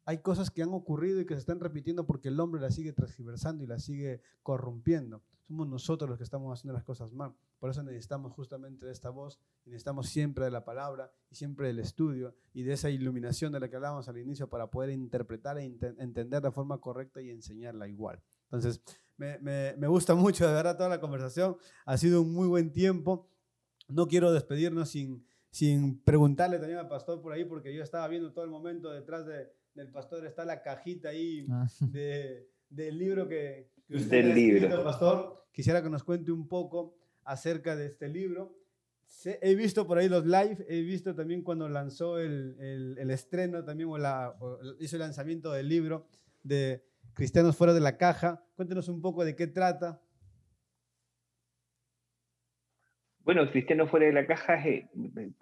Hay 0.04 0.18
cosas 0.18 0.50
que 0.50 0.62
han 0.62 0.72
ocurrido 0.74 1.20
y 1.20 1.26
que 1.26 1.34
se 1.34 1.40
están 1.40 1.60
repitiendo 1.60 2.06
porque 2.06 2.28
el 2.28 2.40
hombre 2.40 2.60
las 2.60 2.74
sigue 2.74 2.92
transgiversando 2.92 3.62
y 3.62 3.66
las 3.68 3.84
sigue 3.84 4.20
corrompiendo. 4.42 5.22
Somos 5.46 5.68
nosotros 5.68 6.08
los 6.08 6.18
que 6.18 6.24
estamos 6.24 6.58
haciendo 6.58 6.72
las 6.74 6.82
cosas 6.82 7.12
mal. 7.12 7.34
Por 7.60 7.70
eso 7.70 7.82
necesitamos 7.82 8.32
justamente 8.32 8.86
de 8.86 8.92
esta 8.92 9.10
voz 9.10 9.38
necesitamos 9.64 10.08
siempre 10.08 10.44
de 10.44 10.50
la 10.50 10.64
palabra 10.64 11.12
y 11.30 11.36
siempre 11.36 11.68
del 11.68 11.78
estudio 11.78 12.34
y 12.52 12.62
de 12.62 12.72
esa 12.72 12.90
iluminación 12.90 13.52
de 13.52 13.60
la 13.60 13.68
que 13.68 13.76
hablábamos 13.76 14.08
al 14.08 14.18
inicio 14.18 14.48
para 14.48 14.70
poder 14.70 14.90
interpretar 14.90 15.58
e 15.58 15.64
entender 15.64 16.42
de 16.42 16.50
forma 16.50 16.78
correcta 16.78 17.20
y 17.20 17.30
enseñarla 17.30 17.88
igual. 17.88 18.20
Entonces, 18.44 18.80
me, 19.16 19.38
me, 19.38 19.74
me 19.76 19.86
gusta 19.86 20.14
mucho 20.14 20.46
de 20.46 20.52
verdad 20.52 20.76
toda 20.76 20.88
la 20.88 21.00
conversación. 21.00 21.56
Ha 21.84 21.96
sido 21.96 22.22
un 22.22 22.32
muy 22.32 22.48
buen 22.48 22.72
tiempo. 22.72 23.28
No 23.88 24.08
quiero 24.08 24.32
despedirnos 24.32 24.90
sin, 24.90 25.24
sin 25.52 26.02
preguntarle 26.02 26.58
también 26.58 26.78
al 26.78 26.88
pastor 26.88 27.20
por 27.20 27.32
ahí, 27.32 27.44
porque 27.44 27.74
yo 27.74 27.82
estaba 27.82 28.08
viendo 28.08 28.32
todo 28.32 28.44
el 28.44 28.50
momento 28.50 28.90
detrás 28.90 29.26
de, 29.26 29.52
del 29.74 29.90
pastor, 29.90 30.26
está 30.26 30.44
la 30.46 30.62
cajita 30.62 31.10
ahí 31.10 31.46
ah. 31.50 31.68
de, 31.80 32.48
del 32.70 32.98
libro 32.98 33.28
que, 33.28 33.68
que 33.86 33.96
usted 33.96 34.24
del 34.24 34.34
libro. 34.34 34.82
pastor. 34.82 35.46
Quisiera 35.52 35.82
que 35.82 35.90
nos 35.90 36.02
cuente 36.04 36.32
un 36.32 36.48
poco 36.48 36.96
acerca 37.24 37.76
de 37.76 37.86
este 37.86 38.08
libro. 38.08 38.58
He 39.24 39.54
visto 39.54 39.86
por 39.86 39.98
ahí 39.98 40.08
los 40.08 40.24
live, 40.24 40.64
he 40.68 40.80
visto 40.80 41.14
también 41.14 41.42
cuando 41.42 41.68
lanzó 41.68 42.18
el, 42.18 42.56
el, 42.58 42.96
el 42.98 43.10
estreno, 43.10 43.62
también 43.62 43.90
o 43.90 43.98
la, 43.98 44.34
hizo 44.80 44.96
el 44.96 45.00
lanzamiento 45.00 45.52
del 45.52 45.68
libro 45.68 46.06
de 46.42 46.82
Cristianos 47.12 47.56
fuera 47.56 47.74
de 47.74 47.80
la 47.80 47.98
caja. 47.98 48.42
Cuéntenos 48.56 48.88
un 48.88 49.02
poco 49.02 49.22
de 49.22 49.36
qué 49.36 49.46
trata. 49.46 50.00
Bueno, 53.24 53.48
cristiano 53.48 53.86
fuera 53.86 54.06
de 54.06 54.12
la 54.12 54.26
caja, 54.26 54.66
eh, 54.66 54.88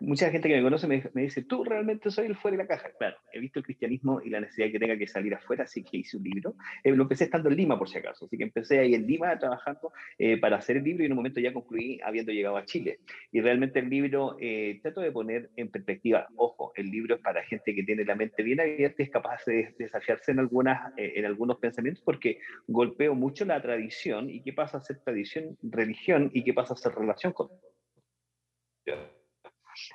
mucha 0.00 0.30
gente 0.30 0.48
que 0.48 0.56
me 0.56 0.62
conoce 0.62 0.86
me, 0.86 1.02
dice, 1.14 1.42
tú 1.44 1.64
realmente 1.64 2.10
soy 2.10 2.26
el 2.26 2.36
fuera 2.36 2.58
de 2.58 2.64
la 2.64 2.68
caja. 2.68 2.90
Claro, 2.98 3.16
he 3.32 3.40
visto 3.40 3.60
el 3.60 3.64
cristianismo 3.64 4.20
y 4.22 4.28
la 4.28 4.40
necesidad 4.40 4.70
que 4.70 4.78
tenga 4.78 4.98
que 4.98 5.06
salir 5.06 5.32
afuera, 5.34 5.64
así 5.64 5.82
que 5.82 5.96
hice 5.96 6.18
un 6.18 6.24
libro. 6.24 6.56
Eh, 6.84 6.90
lo 6.90 7.04
empecé 7.04 7.24
estando 7.24 7.48
en 7.48 7.56
Lima, 7.56 7.78
por 7.78 7.88
si 7.88 7.96
acaso, 7.96 8.26
así 8.26 8.36
que 8.36 8.44
empecé 8.44 8.80
ahí 8.80 8.94
en 8.94 9.06
Lima 9.06 9.38
trabajando 9.38 9.92
eh, 10.18 10.36
para 10.38 10.58
hacer 10.58 10.76
el 10.76 10.84
libro 10.84 11.04
y 11.04 11.06
en 11.06 11.12
un 11.12 11.16
momento 11.16 11.40
ya 11.40 11.54
concluí 11.54 11.98
habiendo 12.04 12.32
llegado 12.32 12.58
a 12.58 12.66
Chile. 12.66 12.98
Y 13.32 13.40
realmente 13.40 13.78
el 13.78 13.88
libro 13.88 14.36
trato 14.82 15.00
de 15.00 15.10
poner 15.10 15.48
en 15.56 15.70
perspectiva, 15.70 16.28
ojo, 16.36 16.72
el 16.76 16.90
libro 16.90 17.14
es 17.14 17.22
para 17.22 17.42
gente 17.44 17.74
que 17.74 17.82
tiene 17.82 18.04
la 18.04 18.14
mente 18.14 18.42
bien 18.42 18.60
abierta 18.60 19.02
y 19.02 19.04
es 19.04 19.10
capaz 19.10 19.42
de 19.46 19.74
desafiarse 19.78 20.32
en, 20.32 20.40
algunas, 20.40 20.92
en 20.96 21.24
algunos 21.24 21.58
pensamientos 21.58 22.02
porque 22.04 22.40
golpeo 22.66 23.14
mucho 23.14 23.46
la 23.46 23.62
tradición 23.62 24.28
y 24.28 24.42
qué 24.42 24.52
pasa 24.52 24.78
a 24.78 24.80
ser 24.82 24.98
tradición, 24.98 25.56
religión 25.62 26.30
y 26.34 26.44
qué 26.44 26.52
pasa 26.52 26.74
a 26.74 26.76
ser 26.76 26.92
relación 26.92 27.32
con 27.32 27.48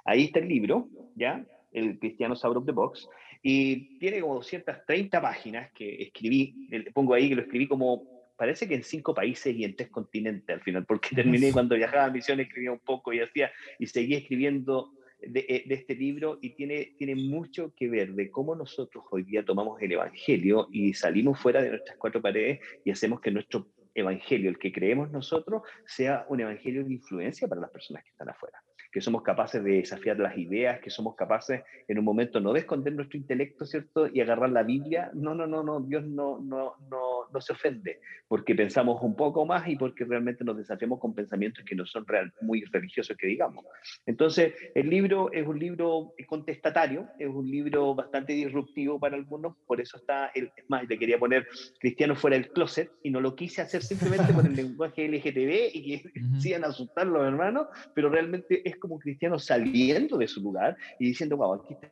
Ahí 0.06 0.26
está 0.26 0.40
el 0.40 0.48
libro, 0.48 0.88
¿ya? 1.16 1.46
El 1.72 2.00
Cristiano 2.00 2.36
Out 2.42 2.58
of 2.58 2.66
the 2.66 2.72
Box, 2.72 3.08
y 3.48 4.00
tiene 4.00 4.22
como 4.22 4.34
230 4.36 5.22
páginas 5.22 5.72
que 5.72 6.02
escribí, 6.02 6.68
pongo 6.96 7.14
ahí 7.14 7.30
que 7.30 7.36
lo 7.36 7.44
escribí 7.44 7.68
como, 7.68 8.32
parece 8.36 8.68
que 8.68 8.74
en 8.74 8.84
cinco 8.84 9.14
países 9.14 9.56
y 9.56 9.64
en 9.64 9.76
tres 9.76 9.90
continentes 9.90 10.52
al 10.52 10.62
final, 10.62 10.84
porque 10.84 11.16
terminé 11.16 11.52
cuando 11.52 11.76
viajaba 11.76 12.06
a 12.06 12.10
misión, 12.10 12.40
escribía 12.40 12.72
un 12.72 12.80
poco 12.80 13.14
y 13.14 13.20
hacía, 13.20 13.52
y 13.78 13.86
seguía 13.86 14.18
escribiendo 14.18 14.94
de, 15.20 15.46
eh, 15.48 15.64
de, 15.68 15.76
este 15.76 15.94
libro 15.94 16.40
y 16.42 16.56
tiene, 16.56 16.96
tiene 16.98 17.14
mucho 17.14 17.72
que 17.76 17.88
ver 17.88 18.14
de 18.14 18.32
cómo 18.32 18.56
nosotros 18.56 19.04
hoy 19.12 19.22
día 19.22 19.46
tomamos 19.46 19.80
el 19.80 19.92
Evangelio 19.92 20.68
y 20.72 20.96
salimos 20.96 21.40
fuera 21.40 21.62
de 21.62 21.70
nuestras 21.70 21.98
cuatro 21.98 22.24
paredes 22.24 22.62
y 22.84 22.90
hacemos 22.90 23.22
que 23.22 23.30
nuestro 23.30 23.68
Evangelio, 23.94 24.50
el 24.50 24.58
que 24.58 24.72
creemos 24.72 25.12
nosotros, 25.12 25.62
sea 25.86 26.26
un 26.30 26.40
Evangelio 26.40 26.84
de 26.84 26.94
influencia 26.94 27.48
para 27.48 27.62
las 27.62 27.70
personas 27.70 28.04
que 28.04 28.10
están 28.10 28.30
afuera 28.30 28.65
que 28.96 29.02
somos 29.02 29.24
capaces 29.24 29.62
de 29.62 29.74
desafiar 29.74 30.18
las 30.20 30.38
ideas, 30.38 30.80
que 30.80 30.90
somos 30.90 31.18
capaces 31.18 31.64
en 31.86 32.00
un 32.00 32.06
momento 32.06 32.40
no 32.40 32.54
de 32.54 32.62
esconder 32.62 32.94
nuestro 32.94 33.18
intelecto, 33.18 33.66
¿cierto? 33.66 34.08
Y 34.08 34.22
agarrar 34.22 34.52
la 34.52 34.64
Biblia. 34.64 35.12
No, 35.14 35.36
no, 35.36 35.46
no, 35.46 35.64
no, 35.64 35.82
Dios 35.82 36.06
no, 36.06 36.40
no, 36.40 36.76
no, 36.90 37.28
no, 37.30 37.42
se 37.42 37.52
ofende, 37.52 38.00
porque 38.30 38.56
pensamos 38.56 39.02
un 39.02 39.14
poco 39.18 39.46
más 39.46 39.68
y 39.68 39.76
porque 39.76 40.06
realmente 40.06 40.46
nos 40.46 40.56
desafiamos 40.56 41.02
con 41.02 41.14
pensamientos 41.14 41.66
que 41.66 41.76
no 41.76 41.86
son 41.86 42.08
real, 42.08 42.32
muy 42.40 42.64
religiosos, 42.72 43.18
que 43.18 43.28
digamos. 43.28 43.66
Entonces, 44.06 44.54
el 44.74 44.90
libro 44.90 45.30
es 45.34 45.46
un 45.46 45.60
libro 45.60 46.14
contestatario, 46.26 47.10
es 47.20 47.28
un 47.28 47.52
libro 47.52 47.96
bastante 47.96 48.32
disruptivo 48.32 48.98
para 48.98 49.18
algunos, 49.18 49.58
por 49.68 49.82
eso 49.82 49.98
está, 49.98 50.28
el, 50.28 50.54
es 50.56 50.70
más, 50.70 50.88
le 50.88 50.98
quería 50.98 51.20
poner 51.20 51.46
cristiano 51.82 52.16
fuera 52.16 52.38
del 52.38 52.48
closet 52.48 52.90
y 53.04 53.10
no 53.10 53.20
lo 53.20 53.36
quise 53.36 53.62
hacer 53.62 53.84
simplemente 53.84 54.32
con 54.34 54.46
el 54.46 54.56
lenguaje 54.56 55.06
LGTB 55.06 55.76
y 55.76 55.84
que 55.84 56.12
sigan 56.40 56.64
a 56.64 56.68
asustar 56.68 57.08
los 57.08 57.28
hermanos, 57.28 57.68
pero 57.94 58.08
realmente 58.08 58.62
es 58.64 58.78
como 58.88 59.00
cristiano 59.00 59.40
saliendo 59.40 60.18
de 60.18 60.28
su 60.28 60.42
lugar 60.42 60.78
y 61.00 61.06
diciendo, 61.06 61.38
wow, 61.38 61.56
aquí 61.56 61.74
está 61.74 61.92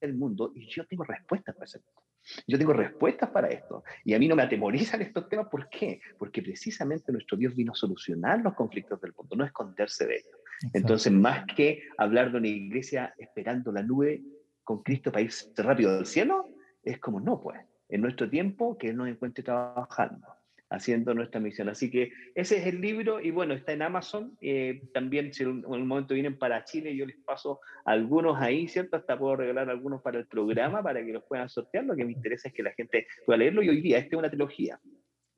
el 0.00 0.14
mundo 0.14 0.52
y 0.54 0.66
yo 0.66 0.86
tengo 0.86 1.04
respuestas 1.04 1.54
para 1.54 1.64
eso. 1.64 1.80
Yo 2.46 2.58
tengo 2.58 2.72
respuestas 2.72 3.30
para 3.30 3.48
esto. 3.48 3.82
Y 4.04 4.14
a 4.14 4.18
mí 4.18 4.28
no 4.28 4.36
me 4.36 4.42
atemorizan 4.42 5.00
estos 5.02 5.28
temas. 5.28 5.48
¿Por 5.48 5.68
qué? 5.68 6.00
Porque 6.18 6.42
precisamente 6.42 7.12
nuestro 7.12 7.36
Dios 7.36 7.54
vino 7.54 7.72
a 7.72 7.74
solucionar 7.74 8.40
los 8.40 8.54
conflictos 8.54 9.00
del 9.00 9.14
mundo, 9.16 9.36
no 9.36 9.44
esconderse 9.44 10.06
de 10.06 10.16
ellos. 10.16 10.38
Entonces, 10.74 11.12
más 11.12 11.46
que 11.46 11.84
hablar 11.96 12.30
de 12.30 12.38
una 12.38 12.48
iglesia 12.48 13.14
esperando 13.16 13.72
la 13.72 13.82
nube 13.82 14.22
con 14.62 14.82
Cristo 14.82 15.10
para 15.10 15.22
irse 15.22 15.50
rápido 15.56 15.96
del 15.96 16.06
cielo, 16.06 16.48
es 16.82 16.98
como, 16.98 17.20
no, 17.20 17.40
pues, 17.40 17.58
en 17.88 18.02
nuestro 18.02 18.28
tiempo 18.28 18.76
que 18.76 18.90
Él 18.90 18.96
nos 18.96 19.08
encuentre 19.08 19.42
trabajando 19.42 20.26
haciendo 20.70 21.12
nuestra 21.14 21.40
misión. 21.40 21.68
Así 21.68 21.90
que 21.90 22.12
ese 22.34 22.58
es 22.58 22.66
el 22.66 22.80
libro 22.80 23.20
y 23.20 23.30
bueno, 23.30 23.54
está 23.54 23.72
en 23.72 23.82
Amazon. 23.82 24.36
Eh, 24.40 24.82
también 24.94 25.34
si 25.34 25.42
en 25.42 25.64
un 25.66 25.86
momento 25.86 26.14
vienen 26.14 26.38
para 26.38 26.64
Chile, 26.64 26.96
yo 26.96 27.04
les 27.04 27.18
paso 27.18 27.60
algunos 27.84 28.40
ahí, 28.40 28.68
¿cierto? 28.68 28.96
Hasta 28.96 29.18
puedo 29.18 29.36
regalar 29.36 29.68
algunos 29.68 30.00
para 30.00 30.18
el 30.18 30.26
programa 30.26 30.82
para 30.82 31.04
que 31.04 31.12
los 31.12 31.24
puedan 31.24 31.48
sortear. 31.48 31.84
Lo 31.84 31.96
que 31.96 32.04
me 32.04 32.12
interesa 32.12 32.48
es 32.48 32.54
que 32.54 32.62
la 32.62 32.72
gente 32.72 33.06
pueda 33.26 33.38
leerlo 33.38 33.62
y 33.62 33.68
hoy 33.68 33.80
día, 33.80 33.98
esta 33.98 34.16
es 34.16 34.18
una 34.18 34.30
trilogía. 34.30 34.78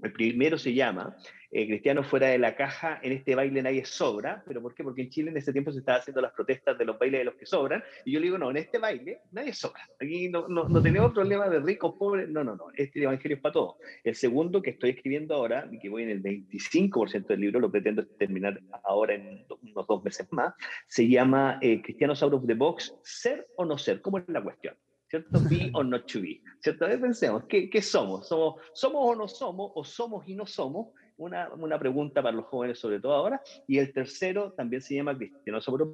El 0.02 0.12
primero 0.12 0.58
se 0.58 0.74
llama 0.74 1.16
eh, 1.54 1.66
Cristiano 1.66 2.02
fuera 2.02 2.28
de 2.28 2.38
la 2.38 2.56
caja, 2.56 2.98
en 3.02 3.12
este 3.12 3.34
baile 3.34 3.62
nadie 3.62 3.84
sobra. 3.84 4.42
¿Pero 4.46 4.62
por 4.62 4.74
qué? 4.74 4.82
Porque 4.82 5.02
en 5.02 5.10
Chile 5.10 5.30
en 5.30 5.36
ese 5.36 5.52
tiempo 5.52 5.70
se 5.70 5.80
estaban 5.80 6.00
haciendo 6.00 6.20
las 6.20 6.32
protestas 6.32 6.78
de 6.78 6.84
los 6.86 6.98
bailes 6.98 7.20
de 7.20 7.24
los 7.24 7.34
que 7.34 7.46
sobran. 7.46 7.84
Y 8.04 8.12
yo 8.12 8.20
le 8.20 8.24
digo, 8.24 8.38
no, 8.38 8.50
en 8.50 8.56
este 8.56 8.78
baile 8.78 9.20
nadie 9.30 9.52
sobra. 9.52 9.86
Aquí 10.00 10.28
no, 10.28 10.48
no, 10.48 10.68
no 10.68 10.82
tenemos 10.82 11.12
problema 11.12 11.48
de 11.48 11.60
ricos, 11.60 11.94
pobres. 11.98 12.28
No, 12.28 12.42
no, 12.42 12.56
no. 12.56 12.66
Este 12.74 13.02
evangelio 13.02 13.36
es 13.36 13.42
para 13.42 13.52
todos. 13.52 13.76
El 14.02 14.14
segundo 14.14 14.62
que 14.62 14.70
estoy 14.70 14.90
escribiendo 14.90 15.34
ahora, 15.34 15.68
y 15.70 15.78
que 15.78 15.88
voy 15.88 16.04
en 16.04 16.10
el 16.10 16.22
25% 16.22 17.26
del 17.26 17.40
libro, 17.40 17.60
lo 17.60 17.70
pretendo 17.70 18.06
terminar 18.06 18.58
ahora 18.84 19.14
en 19.14 19.44
unos 19.48 19.86
dos 19.86 20.02
meses 20.02 20.26
más, 20.32 20.54
se 20.88 21.06
llama 21.06 21.58
eh, 21.60 21.82
Cristianos 21.82 22.22
out 22.22 22.32
of 22.32 22.46
the 22.46 22.54
box, 22.54 22.94
ser 23.02 23.46
o 23.56 23.64
no 23.64 23.76
ser. 23.76 24.00
¿Cómo 24.00 24.18
es 24.18 24.24
la 24.28 24.42
cuestión? 24.42 24.74
¿Cierto? 25.12 25.40
Be 25.50 25.70
or 25.74 25.84
not 25.84 26.10
to 26.10 26.22
be, 26.22 26.40
¿cierto? 26.60 26.86
Pensemos, 26.86 27.44
¿qué, 27.44 27.68
¿qué, 27.68 27.82
somos? 27.82 28.26
somos? 28.26 28.62
¿Somos 28.72 29.02
o 29.04 29.14
no 29.14 29.28
somos? 29.28 29.72
¿O 29.74 29.84
somos 29.84 30.26
y 30.26 30.34
no 30.34 30.46
somos? 30.46 30.88
Una, 31.18 31.52
una 31.52 31.78
pregunta 31.78 32.22
para 32.22 32.34
los 32.34 32.46
jóvenes 32.46 32.78
sobre 32.78 32.98
todo 32.98 33.12
ahora. 33.12 33.42
Y 33.68 33.76
el 33.76 33.92
tercero 33.92 34.52
también 34.52 34.80
se 34.80 34.94
llama 34.94 35.14
Cristiano 35.14 35.60
sobre 35.60 35.84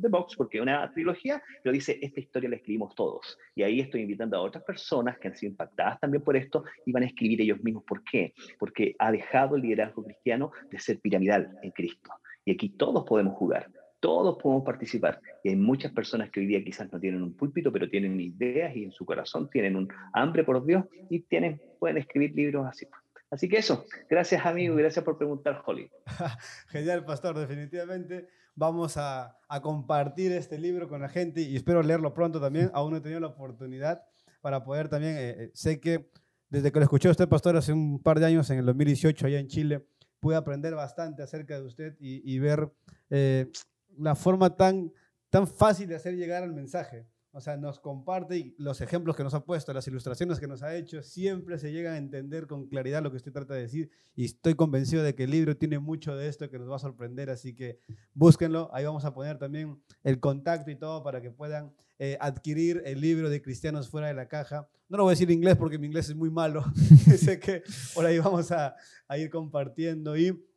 the 0.00 0.08
Box, 0.08 0.34
porque 0.36 0.62
una 0.62 0.90
trilogía, 0.92 1.42
pero 1.62 1.74
dice, 1.74 1.98
esta 2.00 2.20
historia 2.20 2.48
la 2.48 2.56
escribimos 2.56 2.94
todos. 2.94 3.38
Y 3.54 3.62
ahí 3.62 3.80
estoy 3.80 4.00
invitando 4.00 4.38
a 4.38 4.40
otras 4.40 4.64
personas 4.64 5.18
que 5.18 5.28
han 5.28 5.36
sido 5.36 5.50
impactadas 5.50 6.00
también 6.00 6.24
por 6.24 6.34
esto 6.34 6.64
y 6.86 6.92
van 6.92 7.02
a 7.02 7.06
escribir 7.06 7.42
ellos 7.42 7.62
mismos. 7.62 7.84
¿Por 7.84 8.02
qué? 8.02 8.32
Porque 8.58 8.96
ha 8.98 9.12
dejado 9.12 9.56
el 9.56 9.62
liderazgo 9.62 10.02
cristiano 10.04 10.52
de 10.70 10.78
ser 10.78 10.98
piramidal 11.00 11.54
en 11.62 11.70
Cristo. 11.72 12.10
Y 12.46 12.52
aquí 12.52 12.70
todos 12.70 13.04
podemos 13.04 13.36
jugar 13.36 13.68
todos 14.00 14.38
podemos 14.42 14.64
participar. 14.64 15.20
Y 15.42 15.50
hay 15.50 15.56
muchas 15.56 15.92
personas 15.92 16.30
que 16.30 16.40
hoy 16.40 16.46
día 16.46 16.62
quizás 16.62 16.92
no 16.92 17.00
tienen 17.00 17.22
un 17.22 17.34
púlpito, 17.34 17.72
pero 17.72 17.88
tienen 17.88 18.20
ideas 18.20 18.74
y 18.76 18.84
en 18.84 18.92
su 18.92 19.04
corazón 19.04 19.48
tienen 19.50 19.76
un 19.76 19.88
hambre 20.12 20.44
por 20.44 20.64
Dios 20.64 20.84
y 21.10 21.20
tienen, 21.20 21.60
pueden 21.78 21.98
escribir 21.98 22.34
libros 22.34 22.66
así. 22.66 22.86
Así 23.30 23.48
que 23.48 23.58
eso, 23.58 23.84
gracias 24.08 24.46
amigo 24.46 24.74
gracias 24.74 25.04
por 25.04 25.18
preguntar, 25.18 25.62
Holly. 25.66 25.90
Genial, 26.68 27.04
pastor, 27.04 27.38
definitivamente 27.38 28.28
vamos 28.54 28.96
a, 28.96 29.36
a, 29.48 29.60
compartir 29.60 30.32
este 30.32 30.58
libro 30.58 30.88
con 30.88 31.02
la 31.02 31.08
gente 31.08 31.42
y 31.42 31.54
espero 31.54 31.82
leerlo 31.82 32.14
pronto 32.14 32.40
también. 32.40 32.70
Aún 32.74 32.92
no 32.92 32.96
he 32.96 33.00
tenido 33.00 33.20
la 33.20 33.28
oportunidad 33.28 34.02
para 34.40 34.64
poder 34.64 34.88
también, 34.88 35.16
eh, 35.16 35.30
eh, 35.38 35.50
sé 35.52 35.80
que 35.80 36.10
desde 36.48 36.72
que 36.72 36.78
lo 36.78 36.84
escuché 36.84 37.08
a 37.08 37.10
usted, 37.10 37.28
pastor, 37.28 37.56
hace 37.56 37.72
un 37.72 38.02
par 38.02 38.18
de 38.18 38.26
años, 38.26 38.48
en 38.50 38.58
el 38.58 38.66
2018, 38.66 39.26
allá 39.26 39.38
en 39.38 39.48
Chile, 39.48 39.84
pude 40.20 40.36
aprender 40.36 40.74
bastante 40.74 41.22
acerca 41.22 41.60
de 41.60 41.66
usted 41.66 41.96
y, 42.00 42.22
y 42.24 42.38
ver 42.38 42.70
eh, 43.10 43.50
la 43.98 44.14
forma 44.14 44.56
tan, 44.56 44.92
tan 45.30 45.46
fácil 45.46 45.88
de 45.88 45.96
hacer 45.96 46.16
llegar 46.16 46.42
al 46.42 46.52
mensaje. 46.52 47.06
O 47.32 47.40
sea, 47.40 47.56
nos 47.56 47.78
comparte 47.78 48.36
y 48.36 48.54
los 48.58 48.80
ejemplos 48.80 49.14
que 49.14 49.22
nos 49.22 49.34
ha 49.34 49.44
puesto, 49.44 49.72
las 49.72 49.86
ilustraciones 49.86 50.40
que 50.40 50.46
nos 50.46 50.62
ha 50.62 50.74
hecho, 50.74 51.02
siempre 51.02 51.58
se 51.58 51.70
llegan 51.70 51.94
a 51.94 51.98
entender 51.98 52.46
con 52.46 52.66
claridad 52.66 53.02
lo 53.02 53.10
que 53.10 53.18
usted 53.18 53.32
trata 53.32 53.54
de 53.54 53.60
decir. 53.60 53.90
Y 54.16 54.24
estoy 54.24 54.54
convencido 54.54 55.02
de 55.02 55.14
que 55.14 55.24
el 55.24 55.30
libro 55.30 55.56
tiene 55.56 55.78
mucho 55.78 56.16
de 56.16 56.26
esto 56.26 56.48
que 56.50 56.58
nos 56.58 56.70
va 56.70 56.76
a 56.76 56.80
sorprender, 56.80 57.28
así 57.28 57.54
que 57.54 57.80
búsquenlo. 58.14 58.70
Ahí 58.72 58.84
vamos 58.86 59.04
a 59.04 59.12
poner 59.12 59.38
también 59.38 59.80
el 60.02 60.18
contacto 60.20 60.70
y 60.70 60.76
todo 60.76 61.02
para 61.02 61.20
que 61.20 61.30
puedan 61.30 61.74
eh, 61.98 62.16
adquirir 62.18 62.82
el 62.86 63.00
libro 63.00 63.28
de 63.28 63.42
Cristianos 63.42 63.88
fuera 63.88 64.08
de 64.08 64.14
la 64.14 64.26
caja. 64.26 64.68
No 64.88 64.96
lo 64.96 65.04
voy 65.04 65.10
a 65.10 65.12
decir 65.12 65.30
en 65.30 65.36
inglés 65.36 65.56
porque 65.56 65.78
mi 65.78 65.86
inglés 65.86 66.08
es 66.08 66.16
muy 66.16 66.30
malo. 66.30 66.64
sé 67.18 67.38
que 67.38 67.62
por 67.94 68.06
ahí 68.06 68.18
vamos 68.18 68.50
a, 68.52 68.74
a 69.06 69.18
ir 69.18 69.28
compartiendo. 69.28 70.16
Y 70.16 70.47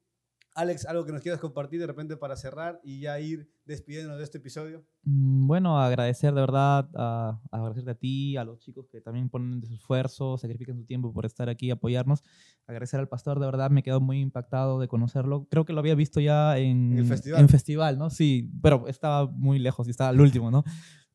Alex, 0.53 0.85
algo 0.85 1.05
que 1.05 1.13
nos 1.13 1.21
quieras 1.21 1.39
compartir 1.39 1.79
de 1.79 1.87
repente 1.87 2.17
para 2.17 2.35
cerrar 2.35 2.81
y 2.83 2.99
ya 2.99 3.19
ir 3.19 3.49
despidiéndonos 3.65 4.17
de 4.17 4.25
este 4.25 4.39
episodio. 4.39 4.85
Mm, 5.03 5.47
bueno, 5.47 5.79
agradecer 5.79 6.33
de 6.33 6.41
verdad, 6.41 6.89
a, 6.93 7.39
agradecerte 7.51 7.91
a 7.91 7.95
ti, 7.95 8.35
a 8.35 8.43
los 8.43 8.59
chicos 8.59 8.87
que 8.89 8.99
también 8.99 9.29
ponen 9.29 9.63
su 9.65 9.73
esfuerzo, 9.73 10.37
sacrifican 10.37 10.75
su 10.77 10.85
tiempo 10.85 11.13
por 11.13 11.25
estar 11.25 11.47
aquí 11.47 11.67
y 11.67 11.71
apoyarnos. 11.71 12.23
Agradecer 12.67 12.99
al 12.99 13.07
pastor, 13.07 13.39
de 13.39 13.45
verdad 13.45 13.69
me 13.69 13.81
quedo 13.81 14.01
muy 14.01 14.19
impactado 14.19 14.79
de 14.79 14.89
conocerlo. 14.89 15.47
Creo 15.49 15.63
que 15.63 15.71
lo 15.71 15.79
había 15.79 15.95
visto 15.95 16.19
ya 16.19 16.57
en, 16.57 16.93
¿En 16.93 16.97
el 16.99 17.05
festival. 17.05 17.41
En 17.41 17.49
festival, 17.49 17.97
¿no? 17.97 18.09
Sí, 18.09 18.51
pero 18.61 18.87
estaba 18.87 19.27
muy 19.27 19.57
lejos 19.57 19.87
y 19.87 19.91
estaba 19.91 20.09
al 20.09 20.19
último, 20.19 20.51
¿no? 20.51 20.63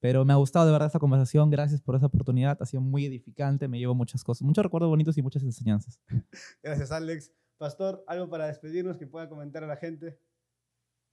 Pero 0.00 0.24
me 0.24 0.32
ha 0.32 0.36
gustado 0.36 0.66
de 0.66 0.72
verdad 0.72 0.86
esta 0.86 0.98
conversación. 0.98 1.50
Gracias 1.50 1.80
por 1.80 1.96
esa 1.96 2.06
oportunidad. 2.06 2.56
Ha 2.60 2.66
sido 2.66 2.80
muy 2.80 3.06
edificante. 3.06 3.68
Me 3.68 3.78
llevo 3.78 3.94
muchas 3.94 4.22
cosas, 4.24 4.42
muchos 4.42 4.62
recuerdos 4.62 4.88
bonitos 4.88 5.16
y 5.18 5.22
muchas 5.22 5.42
enseñanzas. 5.42 6.00
Gracias, 6.62 6.92
Alex. 6.92 7.32
Pastor, 7.58 8.04
algo 8.06 8.28
para 8.28 8.46
despedirnos 8.46 8.98
que 8.98 9.06
pueda 9.06 9.28
comentar 9.28 9.64
a 9.64 9.66
la 9.66 9.76
gente. 9.76 10.18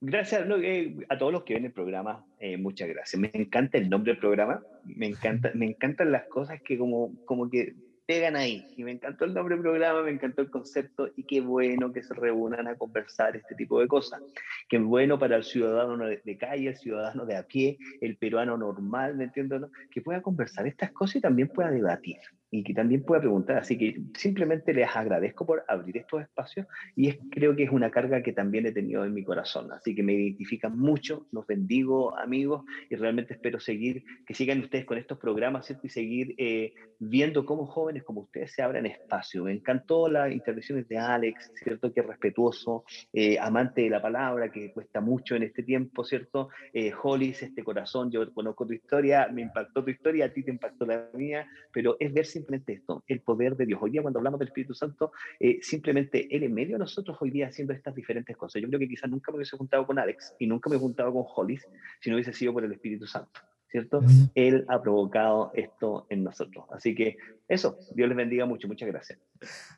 Gracias 0.00 0.46
no, 0.46 0.56
eh, 0.58 0.96
a 1.08 1.16
todos 1.16 1.32
los 1.32 1.44
que 1.44 1.54
ven 1.54 1.64
el 1.64 1.72
programa, 1.72 2.26
eh, 2.38 2.58
muchas 2.58 2.88
gracias. 2.88 3.18
Me 3.18 3.30
encanta 3.32 3.78
el 3.78 3.88
nombre 3.88 4.12
del 4.12 4.20
programa, 4.20 4.62
me, 4.84 5.06
encanta, 5.06 5.50
me 5.54 5.66
encantan 5.66 6.12
las 6.12 6.24
cosas 6.24 6.60
que 6.62 6.76
como, 6.76 7.14
como 7.24 7.48
que 7.48 7.74
pegan 8.06 8.36
ahí. 8.36 8.66
Y 8.76 8.84
me 8.84 8.92
encantó 8.92 9.24
el 9.24 9.32
nombre 9.32 9.54
del 9.54 9.62
programa, 9.62 10.02
me 10.02 10.10
encantó 10.10 10.42
el 10.42 10.50
concepto 10.50 11.08
y 11.16 11.24
qué 11.24 11.40
bueno 11.40 11.92
que 11.92 12.02
se 12.02 12.12
reúnan 12.12 12.68
a 12.68 12.76
conversar 12.76 13.34
este 13.36 13.54
tipo 13.54 13.80
de 13.80 13.88
cosas. 13.88 14.20
Qué 14.68 14.78
bueno 14.78 15.18
para 15.18 15.36
el 15.36 15.44
ciudadano 15.44 16.04
de, 16.04 16.38
calle, 16.38 16.68
el 16.68 16.76
ciudadano 16.76 17.24
de 17.24 17.36
a 17.36 17.46
pie, 17.46 17.78
el 18.02 18.16
peruano 18.16 18.58
normal, 18.58 19.16
¿me 19.16 19.24
entiendes? 19.24 19.62
Que 19.90 20.02
pueda 20.02 20.20
conversar 20.20 20.66
estas 20.66 20.92
cosas 20.92 21.16
y 21.16 21.20
también 21.22 21.48
pueda 21.48 21.70
debatir 21.70 22.18
y 22.54 22.62
que 22.62 22.72
también 22.72 23.02
pueda 23.02 23.20
preguntar. 23.20 23.58
Así 23.58 23.76
que 23.76 24.00
simplemente 24.16 24.72
les 24.72 24.88
agradezco 24.94 25.44
por 25.44 25.64
abrir 25.66 25.96
estos 25.96 26.22
espacios 26.22 26.68
y 26.94 27.08
es, 27.08 27.18
creo 27.32 27.56
que 27.56 27.64
es 27.64 27.70
una 27.70 27.90
carga 27.90 28.22
que 28.22 28.32
también 28.32 28.64
he 28.64 28.70
tenido 28.70 29.04
en 29.04 29.12
mi 29.12 29.24
corazón. 29.24 29.72
Así 29.72 29.92
que 29.92 30.04
me 30.04 30.12
identifican 30.12 30.78
mucho, 30.78 31.26
los 31.32 31.48
bendigo 31.48 32.16
amigos 32.16 32.64
y 32.88 32.94
realmente 32.94 33.34
espero 33.34 33.58
seguir, 33.58 34.04
que 34.24 34.34
sigan 34.34 34.60
ustedes 34.60 34.84
con 34.84 34.98
estos 34.98 35.18
programas 35.18 35.66
¿cierto? 35.66 35.88
y 35.88 35.90
seguir 35.90 36.34
eh, 36.38 36.74
viendo 37.00 37.44
cómo 37.44 37.66
jóvenes 37.66 38.04
como 38.04 38.20
ustedes 38.20 38.52
se 38.52 38.62
abran 38.62 38.86
espacio. 38.86 39.44
Me 39.44 39.52
encantó 39.52 40.08
las 40.08 40.30
intervenciones 40.32 40.86
de 40.86 40.96
Alex, 40.96 41.50
¿cierto? 41.56 41.92
Que 41.92 42.02
respetuoso, 42.02 42.84
eh, 43.12 43.36
amante 43.40 43.82
de 43.82 43.90
la 43.90 44.00
palabra, 44.00 44.50
que 44.52 44.72
cuesta 44.72 45.00
mucho 45.00 45.34
en 45.34 45.42
este 45.42 45.64
tiempo, 45.64 46.04
¿cierto? 46.04 46.50
Eh, 46.72 46.92
Hollis, 47.02 47.42
este 47.42 47.64
corazón, 47.64 48.12
yo 48.12 48.32
conozco 48.32 48.64
tu 48.64 48.74
historia, 48.74 49.28
me 49.32 49.42
impactó 49.42 49.82
tu 49.82 49.90
historia, 49.90 50.26
a 50.26 50.28
ti 50.28 50.44
te 50.44 50.52
impactó 50.52 50.86
la 50.86 51.08
mía, 51.14 51.48
pero 51.72 51.96
es 51.98 52.12
ver 52.12 52.26
simplemente 52.44 52.74
esto, 52.74 53.02
el 53.06 53.20
poder 53.20 53.56
de 53.56 53.66
Dios. 53.66 53.80
Hoy 53.82 53.90
día 53.90 54.02
cuando 54.02 54.18
hablamos 54.18 54.38
del 54.38 54.48
Espíritu 54.48 54.74
Santo, 54.74 55.12
eh, 55.40 55.58
simplemente 55.62 56.28
Él 56.34 56.42
en 56.42 56.52
medio 56.52 56.74
de 56.74 56.80
nosotros 56.80 57.16
hoy 57.20 57.30
día 57.30 57.48
haciendo 57.48 57.72
estas 57.72 57.94
diferentes 57.94 58.36
cosas. 58.36 58.60
Yo 58.60 58.68
creo 58.68 58.78
que 58.78 58.88
quizás 58.88 59.10
nunca 59.10 59.32
me 59.32 59.36
hubiese 59.36 59.56
juntado 59.56 59.86
con 59.86 59.98
Alex 59.98 60.34
y 60.38 60.46
nunca 60.46 60.68
me 60.68 60.76
he 60.76 60.78
juntado 60.78 61.12
con 61.12 61.24
Hollis 61.34 61.66
si 62.00 62.10
no 62.10 62.16
hubiese 62.16 62.32
sido 62.32 62.52
por 62.52 62.64
el 62.64 62.72
Espíritu 62.72 63.06
Santo. 63.06 63.40
¿Cierto? 63.70 64.02
Él 64.36 64.64
ha 64.68 64.80
provocado 64.80 65.50
esto 65.52 66.06
en 66.08 66.22
nosotros. 66.22 66.64
Así 66.70 66.94
que 66.94 67.16
eso, 67.48 67.76
Dios 67.96 68.08
les 68.08 68.16
bendiga 68.16 68.46
mucho. 68.46 68.68
Muchas 68.68 68.88
gracias. 68.88 69.18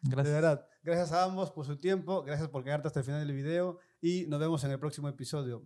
Gracias. 0.03 0.27
De 0.27 0.33
verdad, 0.33 0.67
gracias 0.83 1.13
a 1.13 1.25
ambos 1.25 1.51
por 1.51 1.65
su 1.65 1.79
tiempo, 1.79 2.23
gracias 2.23 2.51
por 2.51 2.63
quedarte 2.63 2.89
hasta 2.89 3.01
el 3.01 3.07
final 3.07 3.27
del 3.27 3.35
video 3.35 3.79
y 4.03 4.27
nos 4.29 4.39
vemos 4.39 4.63
en 4.65 4.73
el 4.73 4.79
próximo 4.79 5.09
episodio. 5.09 5.63